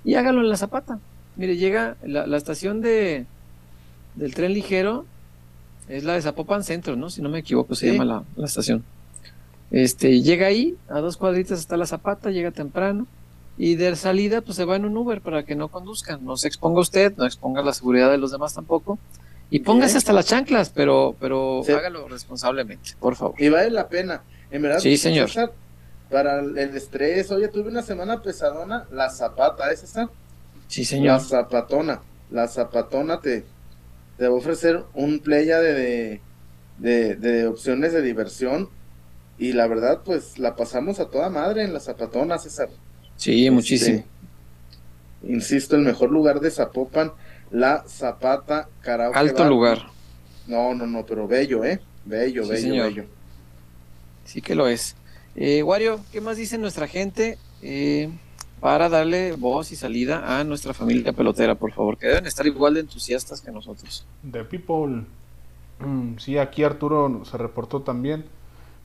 Y 0.03 0.15
hágalo 0.15 0.41
en 0.41 0.49
la 0.49 0.57
Zapata. 0.57 0.99
Mire, 1.37 1.55
llega 1.57 1.95
la, 2.03 2.25
la 2.27 2.37
estación 2.37 2.81
de, 2.81 3.25
del 4.15 4.33
tren 4.33 4.53
ligero, 4.53 5.05
es 5.87 6.03
la 6.03 6.13
de 6.13 6.21
Zapopan 6.21 6.63
Centro, 6.63 6.95
¿no? 6.95 7.09
Si 7.09 7.21
no 7.21 7.29
me 7.29 7.39
equivoco, 7.39 7.75
se 7.75 7.85
Sí. 7.85 7.91
llama 7.93 8.05
la, 8.05 8.23
la 8.35 8.45
estación. 8.47 8.83
Este, 9.69 10.21
llega 10.21 10.47
ahí, 10.47 10.75
a 10.89 10.99
dos 10.99 11.15
cuadritas 11.17 11.59
está 11.59 11.77
la 11.77 11.85
Zapata, 11.85 12.31
llega 12.31 12.51
temprano. 12.51 13.05
Y 13.57 13.75
de 13.75 13.95
salida, 13.95 14.41
pues 14.41 14.55
se 14.55 14.65
va 14.65 14.75
en 14.75 14.85
un 14.85 14.95
Uber 14.95 15.21
para 15.21 15.43
que 15.43 15.55
no 15.55 15.69
conduzcan. 15.69 16.23
No 16.23 16.37
se 16.37 16.47
exponga 16.47 16.79
usted, 16.81 17.13
no 17.17 17.25
exponga 17.25 17.61
la 17.63 17.73
seguridad 17.73 18.11
de 18.11 18.17
los 18.19 18.31
demás 18.31 18.53
tampoco. 18.53 18.99
Y 19.49 19.59
póngase 19.59 19.93
Bien. 19.93 19.97
hasta 19.97 20.13
las 20.13 20.25
chanclas, 20.27 20.69
pero, 20.69 21.15
pero 21.19 21.61
Sí. 21.65 21.71
hágalo 21.71 22.07
responsablemente, 22.07 22.91
por 22.99 23.15
favor. 23.15 23.35
Y 23.41 23.49
vale 23.49 23.71
la 23.71 23.87
pena. 23.87 24.21
En 24.51 24.61
verdad, 24.61 24.79
Sí, 24.79 24.95
señor. 24.97 25.29
César, 25.29 25.51
para 26.11 26.39
el 26.41 26.57
estrés. 26.57 27.31
Oye, 27.31 27.47
tuve 27.47 27.69
una 27.69 27.81
semana 27.81 28.21
pesadona, 28.21 28.85
la 28.91 29.09
zapata, 29.09 29.71
¿es 29.71 29.83
esa? 29.83 30.09
Sí, 30.67 30.81
La 30.81 30.87
señor. 30.87 31.21
zapatona. 31.21 32.01
La 32.29 32.47
zapatona 32.47 33.19
te, 33.21 33.45
te 34.17 34.27
va 34.27 34.33
a 34.35 34.37
ofrecer 34.37 34.83
un 34.93 35.19
playa 35.19 35.59
de, 35.61 35.73
de, 35.73 36.21
de, 36.77 37.15
de 37.15 37.47
opciones 37.47 37.93
de 37.93 38.01
diversión. 38.01 38.69
Y 39.39 39.53
la 39.53 39.65
verdad, 39.67 40.01
pues 40.03 40.37
la 40.39 40.55
pasamos 40.55 40.99
a 40.99 41.05
toda 41.09 41.29
madre 41.29 41.63
en 41.63 41.73
la 41.73 41.79
zapatona, 41.79 42.37
César. 42.37 42.69
Sí, 43.17 43.39
Este, 43.41 43.51
muchísimo. 43.51 44.03
insisto, 45.27 45.75
el 45.75 45.81
mejor 45.81 46.11
lugar 46.11 46.39
de 46.39 46.51
Zapopan, 46.51 47.11
la 47.51 47.83
Zapata 47.87 48.69
Karaoke 48.81 49.17
Alto 49.17 49.43
Bar. 49.43 49.49
lugar. 49.49 49.87
No, 50.47 50.73
no, 50.73 50.85
no, 50.87 51.05
pero 51.05 51.27
bello, 51.27 51.63
¿eh? 51.65 51.79
Bello, 52.05 52.43
Sí, 52.43 52.49
bello, 52.49 52.61
señor. 52.61 52.85
bello. 52.93 53.05
Sí 54.25 54.41
que 54.41 54.55
lo 54.55 54.67
es. 54.67 54.95
Eh, 55.35 55.61
Wario, 55.63 55.99
¿qué 56.11 56.21
más 56.21 56.37
dice 56.37 56.57
nuestra 56.57 56.87
gente 56.87 57.37
eh, 57.61 58.09
para 58.59 58.89
darle 58.89 59.33
voz 59.33 59.71
y 59.71 59.75
salida 59.75 60.39
a 60.39 60.43
nuestra 60.43 60.73
familia 60.73 61.13
pelotera, 61.13 61.55
por 61.55 61.71
favor? 61.73 61.97
Que 61.97 62.07
deben 62.07 62.25
estar 62.25 62.45
igual 62.47 62.73
de 62.75 62.81
entusiastas 62.81 63.41
que 63.41 63.51
nosotros. 63.51 64.05
The 64.29 64.43
People. 64.45 65.03
Mm, 65.79 66.17
sí, 66.17 66.37
aquí 66.37 66.63
Arturo 66.63 67.23
se 67.25 67.37
reportó 67.37 67.81
también. 67.81 68.25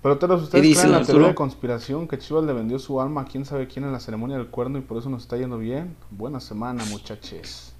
Pero 0.02 0.18
todos 0.18 0.42
ustedes 0.42 0.62
¿Qué 0.62 0.68
dicen, 0.68 0.88
creen 0.88 1.00
la 1.00 1.06
teoría 1.06 1.28
de 1.28 1.34
conspiración 1.34 2.08
que 2.08 2.18
Chivas 2.18 2.44
le 2.44 2.52
vendió 2.52 2.78
su 2.80 3.00
alma 3.00 3.20
a 3.20 3.24
quién 3.24 3.44
sabe 3.44 3.68
quién 3.68 3.84
en 3.84 3.92
la 3.92 4.00
ceremonia 4.00 4.36
del 4.36 4.48
cuerno 4.48 4.78
y 4.78 4.80
por 4.80 4.98
eso 4.98 5.08
nos 5.08 5.22
está 5.22 5.36
yendo 5.36 5.58
bien. 5.58 5.94
Buena 6.10 6.40
semana, 6.40 6.84
muchachos. 6.86 7.72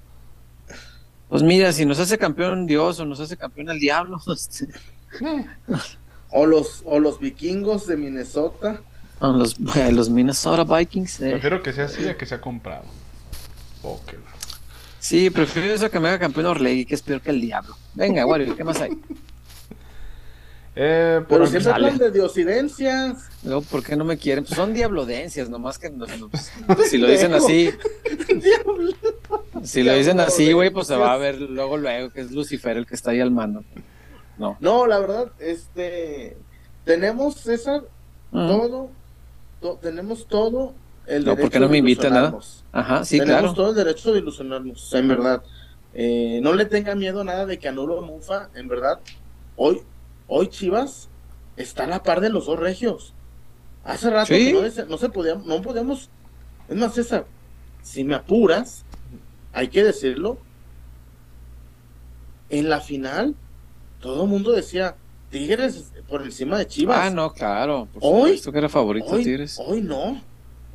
Pues 1.27 1.43
mira, 1.43 1.73
si 1.73 1.85
nos 1.85 1.99
hace 1.99 2.17
campeón 2.17 2.65
Dios 2.65 2.99
o 2.99 3.05
nos 3.05 3.19
hace 3.19 3.35
campeón 3.35 3.69
el 3.69 3.79
diablo, 3.79 4.21
este, 4.33 4.67
O 6.29 6.45
los, 6.45 6.81
o 6.85 6.99
los 6.99 7.19
vikingos 7.19 7.87
de 7.87 7.97
Minnesota. 7.97 8.81
a 9.19 9.27
los, 9.27 9.57
a 9.75 9.91
los 9.91 10.09
Minnesota 10.09 10.63
Vikings. 10.63 11.19
eh. 11.21 11.31
Prefiero 11.31 11.61
que 11.61 11.73
sea 11.73 11.85
así 11.85 12.07
a 12.07 12.17
que 12.17 12.25
sea 12.25 12.39
comprado. 12.39 12.85
Ok. 13.81 14.13
Sí, 14.99 15.29
prefiero 15.29 15.73
eso 15.73 15.91
que 15.91 15.99
me 15.99 16.07
haga 16.07 16.19
campeón 16.19 16.45
Orlegui, 16.45 16.85
que 16.85 16.95
es 16.95 17.01
peor 17.01 17.19
que 17.19 17.31
el 17.31 17.41
diablo. 17.41 17.75
Venga, 17.93 18.25
Wario, 18.25 18.55
¿qué 18.55 18.63
más 18.63 18.79
hay? 18.79 18.91
Eh, 20.75 21.17
por 21.29 21.37
Pero 21.39 21.47
siempre 21.47 21.71
hablan 21.71 21.97
de 21.99 22.09
diosidencias. 22.11 23.29
Luego, 23.43 23.61
¿por 23.61 23.83
qué 23.83 23.95
no 23.95 24.03
me 24.05 24.17
quieren? 24.17 24.43
Pues 24.43 24.55
son 24.55 24.73
diablodencias, 24.73 25.47
nomás 25.49 25.77
que 25.77 25.89
no- 25.91 26.07
no- 26.07 26.29
pues, 26.29 26.51
si 26.89 26.97
lo 26.97 27.07
dicen 27.07 27.33
así, 27.33 27.69
si 29.63 29.83
lo 29.83 29.93
dicen 29.93 30.19
así, 30.19 30.51
güey, 30.53 30.69
pues 30.71 30.87
se 30.87 30.95
va 30.95 31.13
a 31.13 31.17
ver 31.17 31.39
luego, 31.39 31.77
luego 31.77 32.09
que 32.11 32.21
es 32.21 32.31
Lucifer 32.31 32.77
el 32.77 32.85
que 32.85 32.95
está 32.95 33.11
ahí 33.11 33.19
al 33.21 33.31
mando. 33.31 33.63
No. 34.37 34.57
No, 34.59 34.87
la 34.87 34.99
verdad, 34.99 35.31
este. 35.39 36.37
Tenemos, 36.85 37.35
César, 37.35 37.83
Mm. 38.31 38.47
todo. 38.47 38.89
to- 39.61 39.79
tenemos 39.81 40.27
todo 40.27 40.73
el 41.05 41.23
No, 41.23 41.31
derecho 41.31 41.41
¿por 41.43 41.51
qué 41.51 41.59
no 41.59 41.67
me 41.67 41.73
de 41.73 41.77
invitan, 41.77 42.11
nada? 42.13 42.29
ilusionarnos. 42.29 42.63
Ajá, 42.73 43.05
sí, 43.05 43.19
Tenemos 43.19 43.39
claro. 43.41 43.53
todo 43.53 43.69
el 43.69 43.75
derecho 43.75 44.11
de 44.11 44.19
ilusionarnos, 44.19 44.93
en 44.93 45.07
verdad. 45.07 45.43
Eh, 45.93 46.39
no 46.43 46.51
le 46.53 46.65
tenga 46.65 46.95
miedo 46.95 47.21
a 47.21 47.23
nada 47.23 47.45
de 47.45 47.57
que 47.59 47.69
anulo 47.69 47.99
a 47.99 48.01
Mufa, 48.01 48.49
en 48.55 48.67
verdad. 48.67 48.99
Hoy, 49.55 49.81
hoy 50.35 50.47
Chivas 50.47 51.09
está 51.57 51.83
a 51.83 51.87
la 51.87 52.01
par 52.03 52.19
de 52.21 52.29
los 52.29 52.47
dos 52.47 52.59
regios. 52.59 53.13
Hace 53.83 54.09
rato 54.09 54.33
Sí. 54.33 54.45
que 54.45 54.53
no, 54.53 54.69
se- 54.71 54.85
no 54.85 54.97
se 54.97 55.09
podía, 55.09 55.35
no 55.35 55.61
podíamos. 55.61 56.09
Es 56.67 56.75
más, 56.77 56.93
César, 56.95 57.25
si 57.81 58.03
me 58.03 58.15
apuras, 58.15 58.83
hay 59.53 59.67
que 59.67 59.83
decirlo. 59.83 60.37
En 62.49 62.69
la 62.69 62.79
final, 62.81 63.35
todo 63.99 64.23
el 64.23 64.29
mundo 64.29 64.51
decía 64.51 64.95
Tigres 65.29 65.91
por 66.07 66.21
encima 66.23 66.57
de 66.57 66.67
Chivas. 66.67 66.99
Ah, 67.01 67.09
no, 67.09 67.33
claro. 67.33 67.87
Por 67.93 68.01
Hoy- 68.03 68.39
que 68.39 68.57
era 68.57 68.69
favorito 68.69 69.07
Hoy, 69.07 69.23
Tigres. 69.23 69.59
hoy 69.65 69.81
no. 69.81 70.21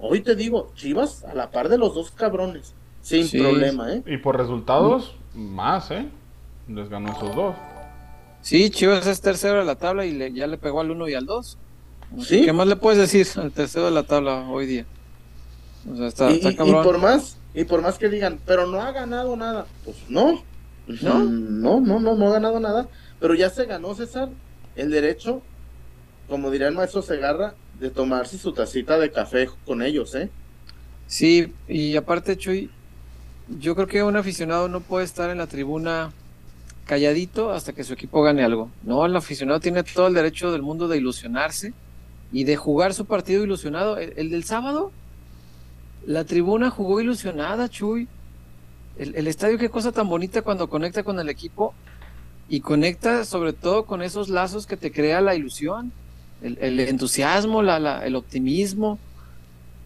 Hoy 0.01 0.21
te 0.21 0.35
digo, 0.37 0.73
Chivas 0.75 1.25
a 1.25 1.35
la 1.35 1.51
par 1.51 1.69
de 1.69 1.79
los 1.79 1.95
dos 1.95 2.11
cabrones. 2.11 2.75
Sin 3.03 3.27
Sí. 3.27 3.39
problema, 3.39 3.93
¿eh? 3.95 4.03
Y 4.07 4.17
por 4.19 4.37
resultados, 4.37 5.15
más, 5.35 5.91
¿eh? 5.93 6.09
Les 6.69 6.89
ganó 6.89 7.13
esos 7.13 7.35
dos. 7.35 7.55
Sí, 8.49 8.71
Chivas 8.71 9.07
es 9.07 9.21
tercero 9.21 9.59
de 9.59 9.67
la 9.67 9.75
tabla 9.75 10.07
y 10.07 10.13
le- 10.13 10.33
ya 10.33 10.47
le 10.47 10.57
pegó 10.57 10.81
al 10.81 10.91
1 10.91 11.07
y 11.07 11.13
al 11.13 11.27
2. 11.27 11.59
Sí. 12.23 12.47
¿Qué 12.47 12.53
más 12.55 12.67
le 12.67 12.77
puedes 12.77 12.99
decir 12.99 13.27
al 13.39 13.53
tercero 13.53 13.85
de 13.85 13.91
la 13.91 14.05
tabla 14.05 14.49
hoy 14.49 14.65
día? 14.65 14.87
O 15.93 15.95
sea, 15.95 16.07
está, 16.07 16.31
y, 16.31 16.37
está 16.37 16.49
y- 16.49 16.53
y 16.55 16.57
cabrón. 16.57 16.83
por 16.83 16.97
más, 16.97 17.37
y 17.53 17.65
por 17.65 17.83
más 17.83 17.99
que 17.99 18.09
digan, 18.09 18.39
pero 18.47 18.67
no 18.67 18.81
ha 18.81 18.91
ganado 18.93 19.37
nada, 19.37 19.67
pues 19.85 19.99
no. 20.09 20.43
¿No? 20.87 21.19
No, 21.25 21.79
no, 21.83 22.01
no, 22.01 22.15
no 22.17 22.29
ha 22.29 22.33
ganado 22.33 22.59
nada. 22.59 22.89
Pero 23.21 23.35
ya 23.35 23.51
se 23.51 23.67
ganó, 23.67 23.95
César, 23.95 24.31
el 24.77 24.91
derecho, 24.91 25.43
como 26.27 26.51
diría 26.51 26.69
el 26.69 26.75
maestro 26.75 27.03
Segarra, 27.03 27.53
de 27.79 27.91
tomarse 27.91 28.39
su 28.39 28.55
tacita 28.55 28.99
de 28.99 29.13
café 29.13 29.51
con 29.67 29.83
ellos, 29.83 30.15
¿eh? 30.15 30.31
Sí, 31.07 31.53
y 31.69 31.97
aparte, 31.97 32.39
Chuy, 32.39 32.71
yo 33.61 33.75
creo 33.75 33.87
que 33.89 34.03
un 34.03 34.17
aficionado 34.17 34.69
no 34.71 34.81
puede 34.81 35.05
estar 35.05 35.29
en 35.29 35.37
la 35.37 35.47
tribuna 35.49 36.13
calladito 36.89 37.53
hasta 37.53 37.73
que 37.73 37.85
su 37.85 37.93
equipo 37.93 38.23
gane 38.23 38.43
algo. 38.43 38.71
No, 38.83 39.07
el 39.07 39.15
aficionado 39.15 39.61
tiene 39.61 39.85
todo 39.85 40.09
el 40.09 40.15
derecho 40.15 40.51
del 40.51 40.63
mundo 40.63 40.89
de 40.89 40.97
ilusionarse 40.97 41.73
y 42.33 42.45
de 42.45 42.57
jugar 42.57 42.95
su 42.95 43.05
partido 43.05 43.45
ilusionado. 43.45 43.97
El, 43.99 44.15
el 44.17 44.31
del 44.31 44.43
sábado, 44.45 44.91
la 46.07 46.25
tribuna 46.25 46.71
jugó 46.71 47.01
ilusionada, 47.01 47.69
Chuy. 47.69 48.09
El, 48.99 49.29
estadio, 49.29 49.59
qué 49.59 49.69
cosa 49.69 49.93
tan 49.93 50.09
bonita 50.09 50.43
cuando 50.43 50.69
conecta 50.69 51.05
con 51.05 51.21
el 51.21 51.29
equipo 51.29 51.73
y 52.49 52.59
conecta 52.61 53.25
sobre 53.25 53.53
todo 53.53 53.85
con 53.85 54.03
esos 54.03 54.29
lazos 54.29 54.67
que 54.67 54.77
te 54.77 54.91
crea 54.91 55.21
la 55.21 55.37
ilusión, 55.37 55.93
el, 56.43 56.81
entusiasmo, 56.81 57.63
la- 57.63 58.05
el 58.05 58.17
optimismo 58.17 58.99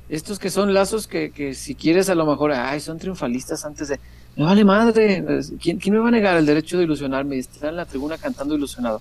estos 0.09 0.39
que 0.39 0.51
son 0.51 0.75
lazos 0.75 1.07
que, 1.07 1.31
que 1.31 1.55
si 1.55 1.75
quieres 1.75 2.11
a 2.11 2.15
lo 2.15 2.27
mejor, 2.27 2.53
ay, 2.53 2.81
son 2.81 2.99
triunfalistas 2.99 3.65
antes 3.65 3.89
de, 3.89 3.99
me 4.37 4.45
vale 4.45 4.65
madre, 4.65 5.25
¿quién, 5.61 5.79
quién 5.79 5.95
me 5.95 6.01
va 6.01 6.09
a 6.09 6.11
negar 6.13 6.37
el 6.37 6.47
derecho 6.47 6.79
de 6.79 6.85
ilusionarme 6.85 7.37
y 7.37 7.41
estar 7.41 7.71
en 7.71 7.77
la 7.77 7.85
tribuna 7.87 8.17
cantando 8.19 8.55
ilusionado? 8.55 9.01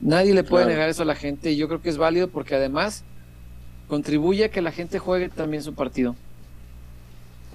Nadie 0.00 0.34
le 0.34 0.44
puede 0.44 0.64
Claro. 0.64 0.76
negar 0.76 0.88
eso 0.90 1.02
a 1.02 1.06
la 1.06 1.14
gente 1.14 1.50
y 1.52 1.56
yo 1.56 1.66
creo 1.68 1.80
que 1.80 1.88
es 1.88 1.96
válido 1.96 2.28
porque 2.28 2.54
además 2.54 3.04
contribuye 3.88 4.44
a 4.44 4.50
que 4.50 4.60
la 4.60 4.70
gente 4.72 4.98
juegue 4.98 5.28
también 5.28 5.62
su 5.62 5.74
partido. 5.74 6.14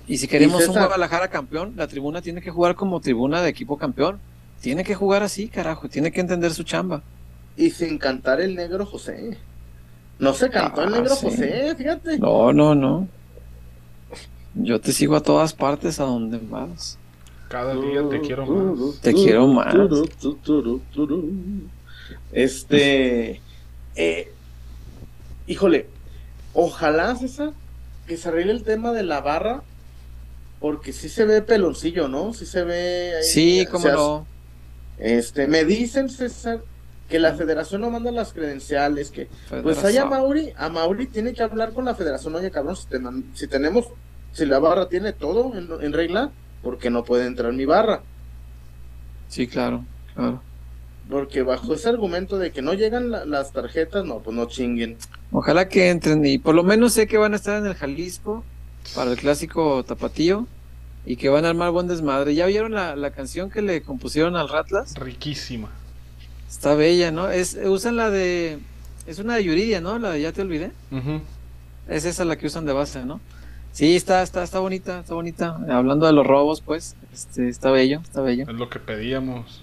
Y 0.07 0.17
si 0.17 0.27
queremos 0.27 0.67
un 0.67 0.73
Guadalajara 0.73 1.27
campeón, 1.27 1.73
la 1.75 1.87
tribuna 1.87 2.21
tiene 2.21 2.41
que 2.41 2.49
jugar 2.49 2.73
como 2.73 2.99
tribuna 2.99 3.41
de 3.43 3.49
equipo 3.49 3.77
campeón. 3.77 4.19
Tiene 4.59 4.83
que 4.83 4.95
jugar 4.95 5.21
así, 5.21 5.47
carajo, 5.47 5.87
tiene 5.87 6.11
que 6.11 6.19
entender 6.21 6.51
su 6.53 6.63
chamba. 6.63 7.03
Y 7.55 7.69
sin 7.69 7.99
cantar 7.99 8.41
el 8.41 8.55
negro 8.55 8.85
José. 8.87 9.37
No 10.17 10.33
se 10.33 10.49
cantó 10.49 10.81
el 10.81 10.93
Ah, 10.93 10.97
negro 10.97 11.15
sí. 11.15 11.27
José, 11.27 11.75
fíjate. 11.77 12.17
No, 12.17 12.51
no, 12.51 12.73
no. 12.73 13.07
Yo 14.55 14.79
te 14.81 14.91
sigo 14.91 15.15
a 15.15 15.21
todas 15.21 15.53
partes 15.53 15.99
a 15.99 16.03
donde 16.03 16.39
vas. 16.39 16.97
Cada 17.49 17.73
día 17.75 18.07
te 18.09 18.19
quiero 18.21 18.45
más. 18.45 18.99
Te 19.01 19.13
quiero 19.13 19.47
más. 19.47 19.75
Este, 22.31 23.41
eh, 23.95 24.31
híjole, 25.47 25.87
ojalá 26.53 27.15
César 27.15 27.53
que 28.07 28.17
se 28.17 28.27
arregle 28.29 28.51
el 28.53 28.63
tema 28.63 28.91
de 28.91 29.03
la 29.03 29.21
barra, 29.21 29.61
porque 30.59 30.93
sí 30.93 31.09
se 31.09 31.25
ve 31.25 31.41
peloncillo, 31.41 32.07
¿no? 32.07 32.33
Sí 32.33 32.45
se 32.45 32.63
ve. 32.63 33.15
ahí, 33.17 33.23
Sí, 33.23 33.65
o 33.67 33.71
cómo 33.71 33.83
sea, 33.83 33.93
no. 33.93 34.27
Este, 34.97 35.47
me 35.47 35.63
dicen 35.63 36.09
César 36.09 36.61
que 37.07 37.19
la 37.19 37.33
federación 37.35 37.81
no 37.81 37.89
manda 37.89 38.11
las 38.11 38.33
credenciales, 38.33 39.09
que 39.11 39.27
pues 39.49 39.77
Federación. 39.77 39.85
allá 39.87 40.05
Mauri, 40.05 40.53
a 40.57 40.69
Mauri 40.69 41.07
tiene 41.07 41.33
que 41.33 41.41
hablar 41.41 41.73
con 41.73 41.85
la 41.85 41.95
federación, 41.95 42.35
oye 42.35 42.51
cabrón, 42.51 42.75
si 43.33 43.47
tenemos, 43.47 43.87
si 44.33 44.45
la 44.45 44.59
barra 44.59 44.87
tiene 44.89 45.13
todo 45.13 45.53
en, 45.55 45.69
en 45.83 45.93
regla, 45.93 46.31
porque 46.63 46.89
no 46.89 47.03
puede 47.03 47.25
entrar 47.25 47.53
mi 47.53 47.65
barra? 47.65 48.01
Sí, 49.27 49.47
claro, 49.47 49.83
claro. 50.15 50.41
Porque 51.09 51.41
bajo 51.41 51.73
ese 51.73 51.89
argumento 51.89 52.37
de 52.37 52.51
que 52.51 52.61
no 52.61 52.73
llegan 52.73 53.09
la- 53.11 53.25
las 53.25 53.51
tarjetas, 53.51 54.05
no, 54.05 54.19
pues 54.19 54.35
no 54.35 54.45
chinguen. 54.45 54.97
Ojalá 55.31 55.67
que 55.67 55.89
entren 55.89 56.25
y 56.25 56.37
por 56.37 56.55
lo 56.55 56.63
menos 56.63 56.93
sé 56.93 57.07
que 57.07 57.17
van 57.17 57.33
a 57.33 57.35
estar 57.37 57.57
en 57.57 57.65
el 57.65 57.73
Jalisco 57.75 58.43
para 58.95 59.11
el 59.11 59.17
clásico 59.17 59.83
tapatío 59.83 60.47
y 61.05 61.15
que 61.15 61.29
van 61.29 61.45
a 61.45 61.49
armar 61.49 61.71
buen 61.71 61.87
desmadre. 61.87 62.35
¿Ya 62.35 62.45
vieron 62.45 62.73
la, 62.73 62.95
la 62.95 63.11
canción 63.11 63.49
que 63.49 63.61
le 63.61 63.81
compusieron 63.81 64.35
al 64.35 64.49
Ratlas? 64.49 64.93
Riquísima. 64.95 65.69
Está 66.47 66.75
bella, 66.75 67.11
¿no? 67.11 67.29
Es, 67.29 67.57
usan 67.65 67.95
la 67.95 68.09
de... 68.09 68.59
Es 69.07 69.17
una 69.19 69.35
de 69.35 69.43
Yuridia, 69.43 69.81
¿no? 69.81 69.97
La 69.97 70.11
de 70.11 70.21
Ya 70.21 70.31
te 70.31 70.41
olvidé. 70.41 70.71
Es 71.87 72.05
esa 72.05 72.25
la 72.25 72.37
que 72.37 72.47
usan 72.47 72.65
de 72.65 72.73
base, 72.73 73.03
¿no? 73.05 73.19
Sí, 73.71 73.95
está, 73.95 74.21
está, 74.23 74.43
está 74.43 74.59
bonita, 74.59 74.99
está 74.99 75.13
bonita. 75.13 75.59
Hablando 75.69 76.05
de 76.05 76.13
los 76.13 76.25
robos, 76.25 76.61
pues, 76.61 76.95
este, 77.13 77.49
está 77.49 77.71
bello, 77.71 78.01
está 78.01 78.21
bello. 78.21 78.45
Es 78.47 78.55
lo 78.55 78.69
que 78.69 78.79
pedíamos. 78.79 79.61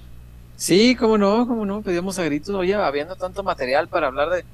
Sí, 0.57 0.97
cómo 0.97 1.19
no, 1.19 1.47
cómo 1.47 1.67
no, 1.67 1.83
pedíamos 1.83 2.19
a 2.19 2.25
gritos, 2.25 2.55
oye, 2.55 2.75
habiendo 2.75 3.17
tanto 3.17 3.43
material 3.43 3.89
para 3.89 4.07
hablar 4.07 4.31
de... 4.31 4.45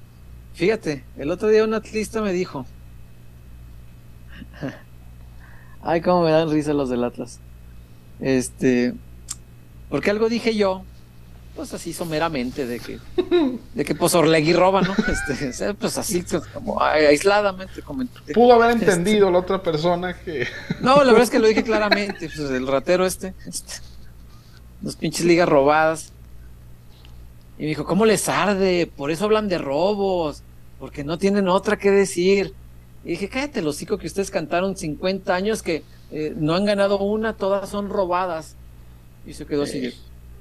Fíjate, 0.55 1.05
el 1.17 1.31
otro 1.31 1.49
día 1.49 1.65
un 1.65 1.75
atlista 1.75 2.21
me 2.21 2.33
dijo... 2.33 2.67
Ay, 5.83 6.01
cómo 6.01 6.25
me 6.25 6.31
dan 6.31 6.51
risa 6.51 6.73
los 6.73 6.91
del 6.91 7.05
Atlas. 7.05 7.39
Este... 8.21 8.95
Porque 9.91 10.11
algo 10.11 10.29
dije 10.29 10.57
yo 10.57 10.85
pues 11.55 11.75
así 11.75 11.93
someramente 11.93 12.67
de 12.67 12.81
que, 12.81 12.99
de 13.75 13.85
que 13.85 13.95
pues 13.95 14.15
Orlegui 14.15 14.53
roba, 14.53 14.81
¿no? 14.81 14.95
Este, 15.07 15.75
pues 15.75 15.99
así, 15.99 16.25
como 16.53 16.83
aisladamente 16.83 17.83
comenté. 17.83 18.33
Pudo 18.33 18.55
haber 18.55 18.71
entendido 18.71 19.31
la 19.31 19.39
otra 19.39 19.63
persona 19.63 20.19
que. 20.19 20.47
No, 20.81 20.99
la 20.99 21.07
verdad 21.07 21.23
es 21.23 21.31
que 21.31 21.39
lo 21.39 21.47
dije 21.49 21.63
claramente, 21.65 22.31
pues 22.35 22.51
el 22.51 22.67
ratero 22.67 23.05
este, 23.05 23.35
este 23.47 23.75
los 24.83 24.97
pinches 24.97 25.25
ligas 25.25 25.49
robadas. 25.49 26.13
Y 27.59 27.63
me 27.63 27.69
dijo, 27.69 27.85
¿cómo 27.85 28.07
les 28.07 28.29
arde? 28.29 28.91
Por 28.97 29.11
eso 29.11 29.27
hablan 29.27 29.49
de 29.49 29.59
robos, 29.59 30.43
porque 30.81 31.05
no 31.05 31.19
tienen 31.19 31.49
otra 31.49 31.77
que 31.77 31.91
decir. 31.91 32.55
Y 33.05 33.11
dije, 33.11 33.29
cállate, 33.29 33.63
los 33.63 33.77
hocico 33.77 33.99
que 33.99 34.07
ustedes 34.07 34.31
cantaron 34.31 34.77
50 34.77 35.35
años 35.35 35.63
que 35.63 35.83
eh, 36.11 36.35
no 36.37 36.55
han 36.55 36.65
ganado 36.65 36.99
una, 36.99 37.35
todas 37.35 37.69
son 37.69 37.89
robadas. 37.89 38.57
Y 39.27 39.35
se 39.35 39.47
quedó 39.47 39.63
así, 39.63 39.93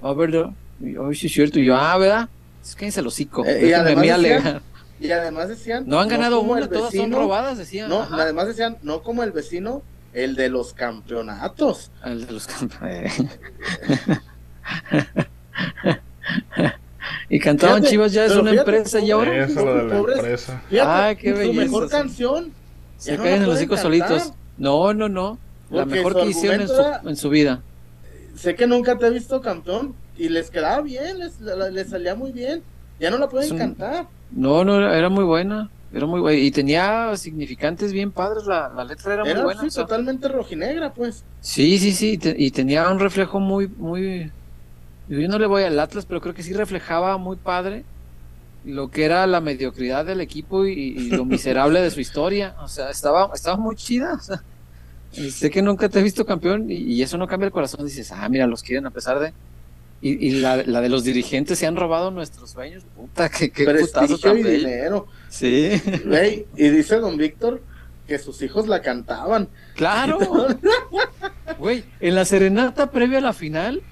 a 0.01 0.13
ver, 0.13 0.49
hoy 0.97 1.15
sí 1.15 1.27
es 1.27 1.33
cierto. 1.33 1.59
Y 1.59 1.65
yo, 1.65 1.75
ah, 1.75 1.97
¿verdad? 1.97 2.29
Es 2.63 2.75
que 2.75 2.91
se 2.91 3.01
los 3.01 3.13
hocico. 3.13 3.43
Eh, 3.45 3.69
y, 3.69 3.73
además 3.73 4.21
decían, 4.21 4.61
y, 4.99 5.11
además 5.11 5.49
decían, 5.49 5.83
no 5.87 5.99
han 5.99 6.07
ganado 6.07 6.41
una, 6.41 6.69
todas 6.69 6.93
son 6.93 7.11
robadas, 7.11 7.57
decían. 7.57 7.89
No, 7.89 8.07
además 8.11 8.47
decían, 8.47 8.77
no 8.83 9.01
como 9.01 9.23
el 9.23 9.31
vecino, 9.31 9.81
el 10.13 10.35
de 10.35 10.49
los 10.49 10.73
campeonatos. 10.73 11.89
El 12.05 12.27
de 12.27 12.33
los 12.33 12.47
campeonatos. 12.47 13.11
y 17.29 17.39
cantaban 17.39 17.83
Chivas 17.83 18.13
ya 18.13 18.25
es 18.25 18.33
una 18.33 18.51
empresa 18.51 18.99
y 18.99 19.11
ahora. 19.11 19.45
Eso 19.45 19.65
lo 19.65 19.75
de 19.75 19.83
la 19.85 19.97
empresa. 19.97 20.61
Ay, 20.85 21.15
qué 21.15 21.33
belleza. 21.33 21.53
Su 21.53 21.59
mejor 21.59 21.89
canción. 21.89 22.51
Se 22.97 23.17
caen 23.17 23.41
en 23.41 23.49
los 23.49 23.61
hijos 23.61 23.79
solitos. 23.79 24.33
No, 24.57 24.93
no, 24.93 25.09
no. 25.09 25.39
La 25.71 25.85
mejor 25.85 26.15
que 26.15 26.27
hicieron 26.27 26.61
en 26.61 26.67
su, 26.67 26.83
en 27.05 27.15
su 27.15 27.29
vida. 27.29 27.61
Sé 28.35 28.55
que 28.55 28.67
nunca 28.67 28.97
te 28.97 29.07
he 29.07 29.09
visto 29.09 29.41
campeón, 29.41 29.95
y 30.21 30.29
les 30.29 30.51
quedaba 30.51 30.81
bien, 30.83 31.17
les, 31.17 31.41
les 31.41 31.89
salía 31.89 32.13
muy 32.13 32.31
bien. 32.31 32.61
Ya 32.99 33.09
no 33.09 33.17
la 33.17 33.27
pueden 33.27 33.57
cantar. 33.57 34.05
No, 34.29 34.63
no, 34.63 34.93
era 34.93 35.09
muy 35.09 35.23
buena. 35.23 35.71
Era 35.91 36.05
muy 36.05 36.19
buena. 36.19 36.37
Y 36.37 36.51
tenía 36.51 37.17
significantes 37.17 37.91
bien 37.91 38.11
padres. 38.11 38.45
La, 38.45 38.69
la 38.69 38.83
letra 38.83 39.15
era, 39.15 39.23
muy 39.23 39.43
buena. 39.43 39.61
Sí, 39.61 39.75
totalmente 39.75 40.27
rojinegra, 40.27 40.93
pues. 40.93 41.23
Sí, 41.39 41.79
sí, 41.79 41.91
sí. 41.91 42.19
y 42.37 42.51
tenía 42.51 42.87
un 42.91 42.99
reflejo 42.99 43.39
muy, 43.39 43.67
muy. 43.67 44.31
Yo 45.09 45.27
no 45.27 45.39
le 45.39 45.47
voy 45.47 45.63
al 45.63 45.79
Atlas, 45.79 46.05
pero 46.05 46.21
creo 46.21 46.35
que 46.35 46.43
sí 46.43 46.53
reflejaba 46.53 47.17
muy 47.17 47.35
padre 47.35 47.83
lo 48.63 48.91
que 48.91 49.05
era 49.05 49.25
la 49.25 49.41
mediocridad 49.41 50.05
del 50.05 50.21
equipo 50.21 50.67
y, 50.67 51.09
lo 51.09 51.25
miserable 51.25 51.81
de 51.81 51.89
su 51.89 51.99
historia. 52.07 52.55
O 52.61 52.67
sea, 52.67 52.91
estaba, 52.91 53.31
estaba 53.33 53.57
muy 53.57 53.75
chida. 53.75 54.13
O 54.13 54.19
sea, 54.19 54.43
sé 55.31 55.49
que 55.49 55.63
nunca 55.63 55.89
te 55.89 55.99
he 55.99 56.03
visto 56.03 56.27
campeón 56.27 56.69
y, 56.69 56.75
y, 56.75 57.01
eso 57.01 57.17
no 57.17 57.27
cambia 57.27 57.47
el 57.47 57.51
corazón. 57.51 57.83
Dices, 57.83 58.11
ah, 58.11 58.29
mira, 58.29 58.45
los 58.45 58.61
quieren 58.61 58.85
a 58.85 58.91
pesar 58.91 59.19
de 59.19 59.33
y, 60.01 60.27
y 60.27 60.31
la, 60.41 60.57
la, 60.63 60.81
de 60.81 60.89
los 60.89 61.03
dirigentes 61.03 61.59
se 61.59 61.67
han 61.67 61.75
robado 61.75 62.09
nuestros 62.11 62.49
sueños. 62.51 62.83
Puta, 62.95 63.29
qué, 63.29 63.51
qué 63.51 63.65
putazo 63.65 64.17
tan 64.17 64.39
y 64.39 64.43
dinero. 64.43 65.07
Sí. 65.29 65.81
y 66.57 66.69
dice 66.69 66.95
don 66.97 67.17
Víctor 67.17 67.61
que 68.07 68.17
sus 68.17 68.41
hijos 68.41 68.67
la 68.67 68.81
cantaban. 68.81 69.47
Claro. 69.75 70.19
Güey, 71.59 71.83
en 71.99 72.15
la 72.15 72.25
serenata 72.25 72.89
previa 72.89 73.19
a 73.19 73.21
la 73.21 73.33
final. 73.33 73.83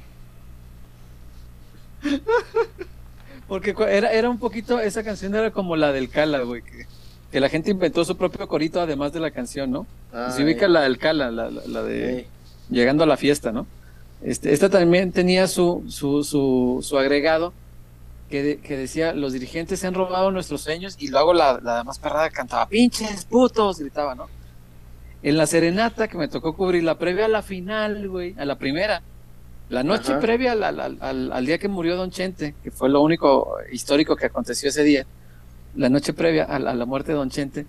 Porque 3.47 3.75
era, 3.89 4.11
era 4.11 4.29
un 4.29 4.39
poquito, 4.39 4.79
esa 4.79 5.03
canción 5.03 5.35
era 5.35 5.51
como 5.51 5.75
la 5.75 5.91
del 5.91 6.09
Cala, 6.09 6.39
güey, 6.41 6.61
que, 6.63 6.87
que 7.31 7.39
la 7.39 7.49
gente 7.49 7.71
inventó 7.71 8.03
su 8.05 8.17
propio 8.17 8.47
corito 8.47 8.81
además 8.81 9.13
de 9.13 9.19
la 9.19 9.31
canción, 9.31 9.71
¿no? 9.71 9.85
se 10.35 10.43
ubica 10.43 10.67
la 10.67 10.81
del 10.81 10.97
Cala, 10.97 11.29
la, 11.29 11.49
la, 11.49 11.83
de 11.83 12.27
Llegando 12.69 13.03
a 13.03 13.07
la 13.07 13.17
fiesta, 13.17 13.51
¿no? 13.51 13.67
Este, 14.21 14.51
esta 14.51 14.69
también 14.69 15.11
tenía 15.11 15.47
su, 15.47 15.85
su, 15.87 16.23
su, 16.23 16.79
su 16.81 16.97
agregado 16.97 17.53
que, 18.29 18.59
que, 18.61 18.77
decía, 18.77 19.13
los 19.13 19.33
dirigentes 19.33 19.79
se 19.79 19.87
han 19.87 19.93
robado 19.93 20.29
nuestros 20.31 20.61
sueños 20.61 20.95
y 20.99 21.07
luego 21.07 21.33
la, 21.33 21.59
la 21.63 21.83
más 21.83 21.99
perrada 21.99 22.29
cantaba, 22.29 22.67
pinches 22.67 23.25
putos, 23.25 23.79
gritaba, 23.79 24.15
¿no? 24.15 24.27
En 25.23 25.37
la 25.37 25.47
serenata 25.47 26.07
que 26.07 26.17
me 26.17 26.27
tocó 26.27 26.55
cubrir, 26.55 26.83
la 26.83 26.97
previa 26.97 27.25
a 27.25 27.29
la 27.29 27.41
final, 27.41 28.07
güey, 28.07 28.35
a 28.37 28.45
la 28.45 28.57
primera, 28.57 29.01
la 29.69 29.83
noche 29.83 30.15
previa 30.15 30.51
al, 30.51 30.63
al, 30.63 31.31
al, 31.31 31.45
día 31.45 31.57
que 31.57 31.67
murió 31.67 31.95
Don 31.95 32.11
Chente, 32.11 32.55
que 32.63 32.71
fue 32.71 32.89
lo 32.89 33.01
único 33.01 33.55
histórico 33.71 34.15
que 34.15 34.27
aconteció 34.27 34.69
ese 34.69 34.83
día, 34.83 35.05
la 35.75 35.89
noche 35.89 36.13
previa 36.13 36.43
a, 36.43 36.59
la 36.59 36.85
muerte 36.85 37.13
de 37.13 37.17
Don 37.17 37.29
Chente, 37.29 37.65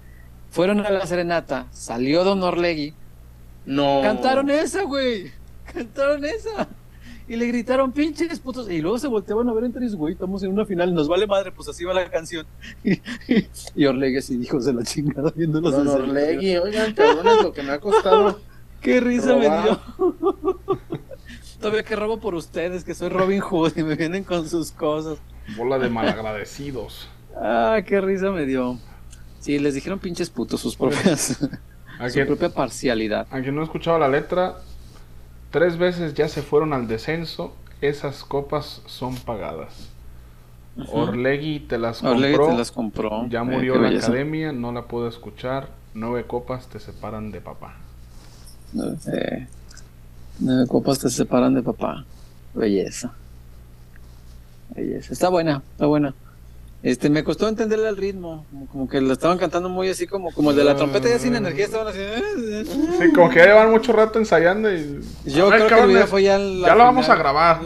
fueron 0.51 0.85
a 0.85 0.91
la 0.91 1.07
serenata, 1.07 1.67
salió 1.71 2.23
Don 2.25 2.43
Orlegui, 2.43 2.95
no. 3.67 4.01
cantaron 4.03 4.51
esa, 4.51 4.83
güey 4.83 5.40
cantaron 5.73 6.25
esa. 6.25 6.69
Y 7.31 7.37
le 7.37 7.47
gritaron, 7.47 7.93
pinches 7.93 8.41
putos. 8.41 8.69
Y 8.69 8.81
luego 8.81 8.99
se 8.99 9.07
volteaban 9.07 9.49
a 9.49 9.53
ver 9.53 9.63
entre 9.63 9.83
ellos, 9.85 9.95
güey, 9.95 10.15
estamos 10.15 10.43
en 10.43 10.51
una 10.51 10.67
final, 10.67 10.93
nos 10.93 11.07
vale 11.07 11.29
madre, 11.29 11.53
pues 11.53 11.69
así 11.69 11.85
va 11.85 11.95
la 11.95 12.11
canción. 12.11 12.45
y 13.77 13.87
Orlegui 13.87 14.19
así 14.19 14.37
dijo, 14.37 14.61
se 14.61 14.73
la 14.73 14.83
chingada 14.83 15.33
viéndolos. 15.35 15.73
Don 15.73 15.87
Orlegui, 15.87 16.57
oigan, 16.57 16.93
cabrones, 16.93 17.43
lo 17.43 17.53
que 17.53 17.63
me 17.63 17.71
ha 17.71 17.79
costado. 17.79 18.41
Qué 18.81 18.99
risa 18.99 19.37
me 19.37 19.43
dio. 19.43 19.81
Todavía 21.61 21.85
que 21.85 21.95
robo 21.95 22.19
por 22.19 22.35
ustedes, 22.35 22.83
que 22.83 22.95
soy 22.95 23.11
Robin 23.11 23.41
Hood 23.41 23.77
y 23.77 23.85
me 23.85 23.95
vienen 23.95 24.25
con 24.25 24.49
sus 24.49 24.73
cosas. 24.73 25.19
Bola 25.57 25.79
de 25.79 25.89
malagradecidos. 25.89 27.09
ah, 27.37 27.79
qué 27.87 28.01
risa 28.01 28.31
me 28.31 28.47
dio. 28.47 28.79
Sí, 29.39 29.59
les 29.59 29.75
dijeron 29.75 29.99
pinches 29.99 30.31
putos 30.31 30.61
sus 30.61 30.75
propias. 30.75 31.39
su 32.09 32.27
propia 32.27 32.49
parcialidad. 32.49 33.29
Aunque 33.31 33.53
no 33.53 33.61
he 33.61 33.65
escuchado 33.65 33.99
la 33.99 34.09
letra, 34.09 34.57
Tres 35.51 35.79
veces 35.79 36.15
ya 36.15 36.29
se 36.29 36.43
fueron 36.43 36.73
al 36.73 36.87
descenso, 36.87 37.53
esas 37.81 38.25
copas 38.25 38.83
son 38.87 39.17
pagadas. 39.17 39.91
Orlegui 40.93 41.61
te 41.61 41.79
las 41.79 42.01
compró. 42.01 42.47
te 42.49 42.57
las 42.57 42.71
compró. 42.71 43.27
Ya 43.29 43.43
murió 43.43 43.77
la 43.77 43.89
academia, 43.89 44.53
no 44.53 44.73
la 44.73 44.83
puedo 44.83 45.09
escuchar. 45.09 45.69
Nueve 45.95 46.25
copas 46.27 46.69
te 46.69 46.79
separan 46.79 47.33
de 47.33 47.41
papá. 47.41 47.75
Nueve 48.73 50.67
copas 50.69 51.01
te 51.01 51.11
separan 51.11 51.55
de 51.55 51.63
papá. 51.63 52.05
Belleza. 52.55 53.13
Belleza. 54.75 55.13
Está 55.13 55.29
buena, 55.29 55.63
está 55.73 55.87
buena. 55.87 56.15
Este, 56.83 57.11
me 57.11 57.23
costó 57.25 57.47
entenderle 57.47 57.89
el 57.91 57.97
ritmo, 57.99 58.47
como, 58.73 58.89
que 58.89 59.03
lo 59.03 59.13
estaban 59.13 59.37
cantando 59.37 59.69
muy 59.69 59.91
así 59.91 60.07
como, 60.07 60.33
como 60.33 60.51
el 60.51 60.57
de 60.57 60.65
la 60.65 60.77
trompeta 60.77 61.11
ya 61.11 61.19
sin 61.19 61.37
energía, 61.37 61.67
estaban 61.67 61.89
así. 61.89 61.99
Eh, 62.01 62.65
sí, 62.65 63.13
como 63.13 63.29
que 63.29 63.37
ya 63.37 63.47
llevan 63.47 63.71
mucho 63.71 63.93
rato 63.93 64.19
ensayando 64.19 64.73
y. 64.75 65.01
Yo 65.27 65.51
creo 65.51 65.69
que 65.69 65.79
el 65.79 65.89
video 65.89 66.07
fue 66.07 66.23
ya 66.23 66.39
Ya 66.39 66.75
lo 66.75 66.85
vamos 66.85 67.07
a 67.11 67.17
grabar. 67.17 67.61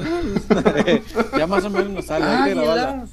ya 1.39 1.47
más 1.47 1.65
o 1.65 1.71
menos 1.71 1.91
nos 1.91 2.07
sale, 2.07 2.25
hay 2.25 2.55
que 2.55 2.61
grabarla. 2.61 3.07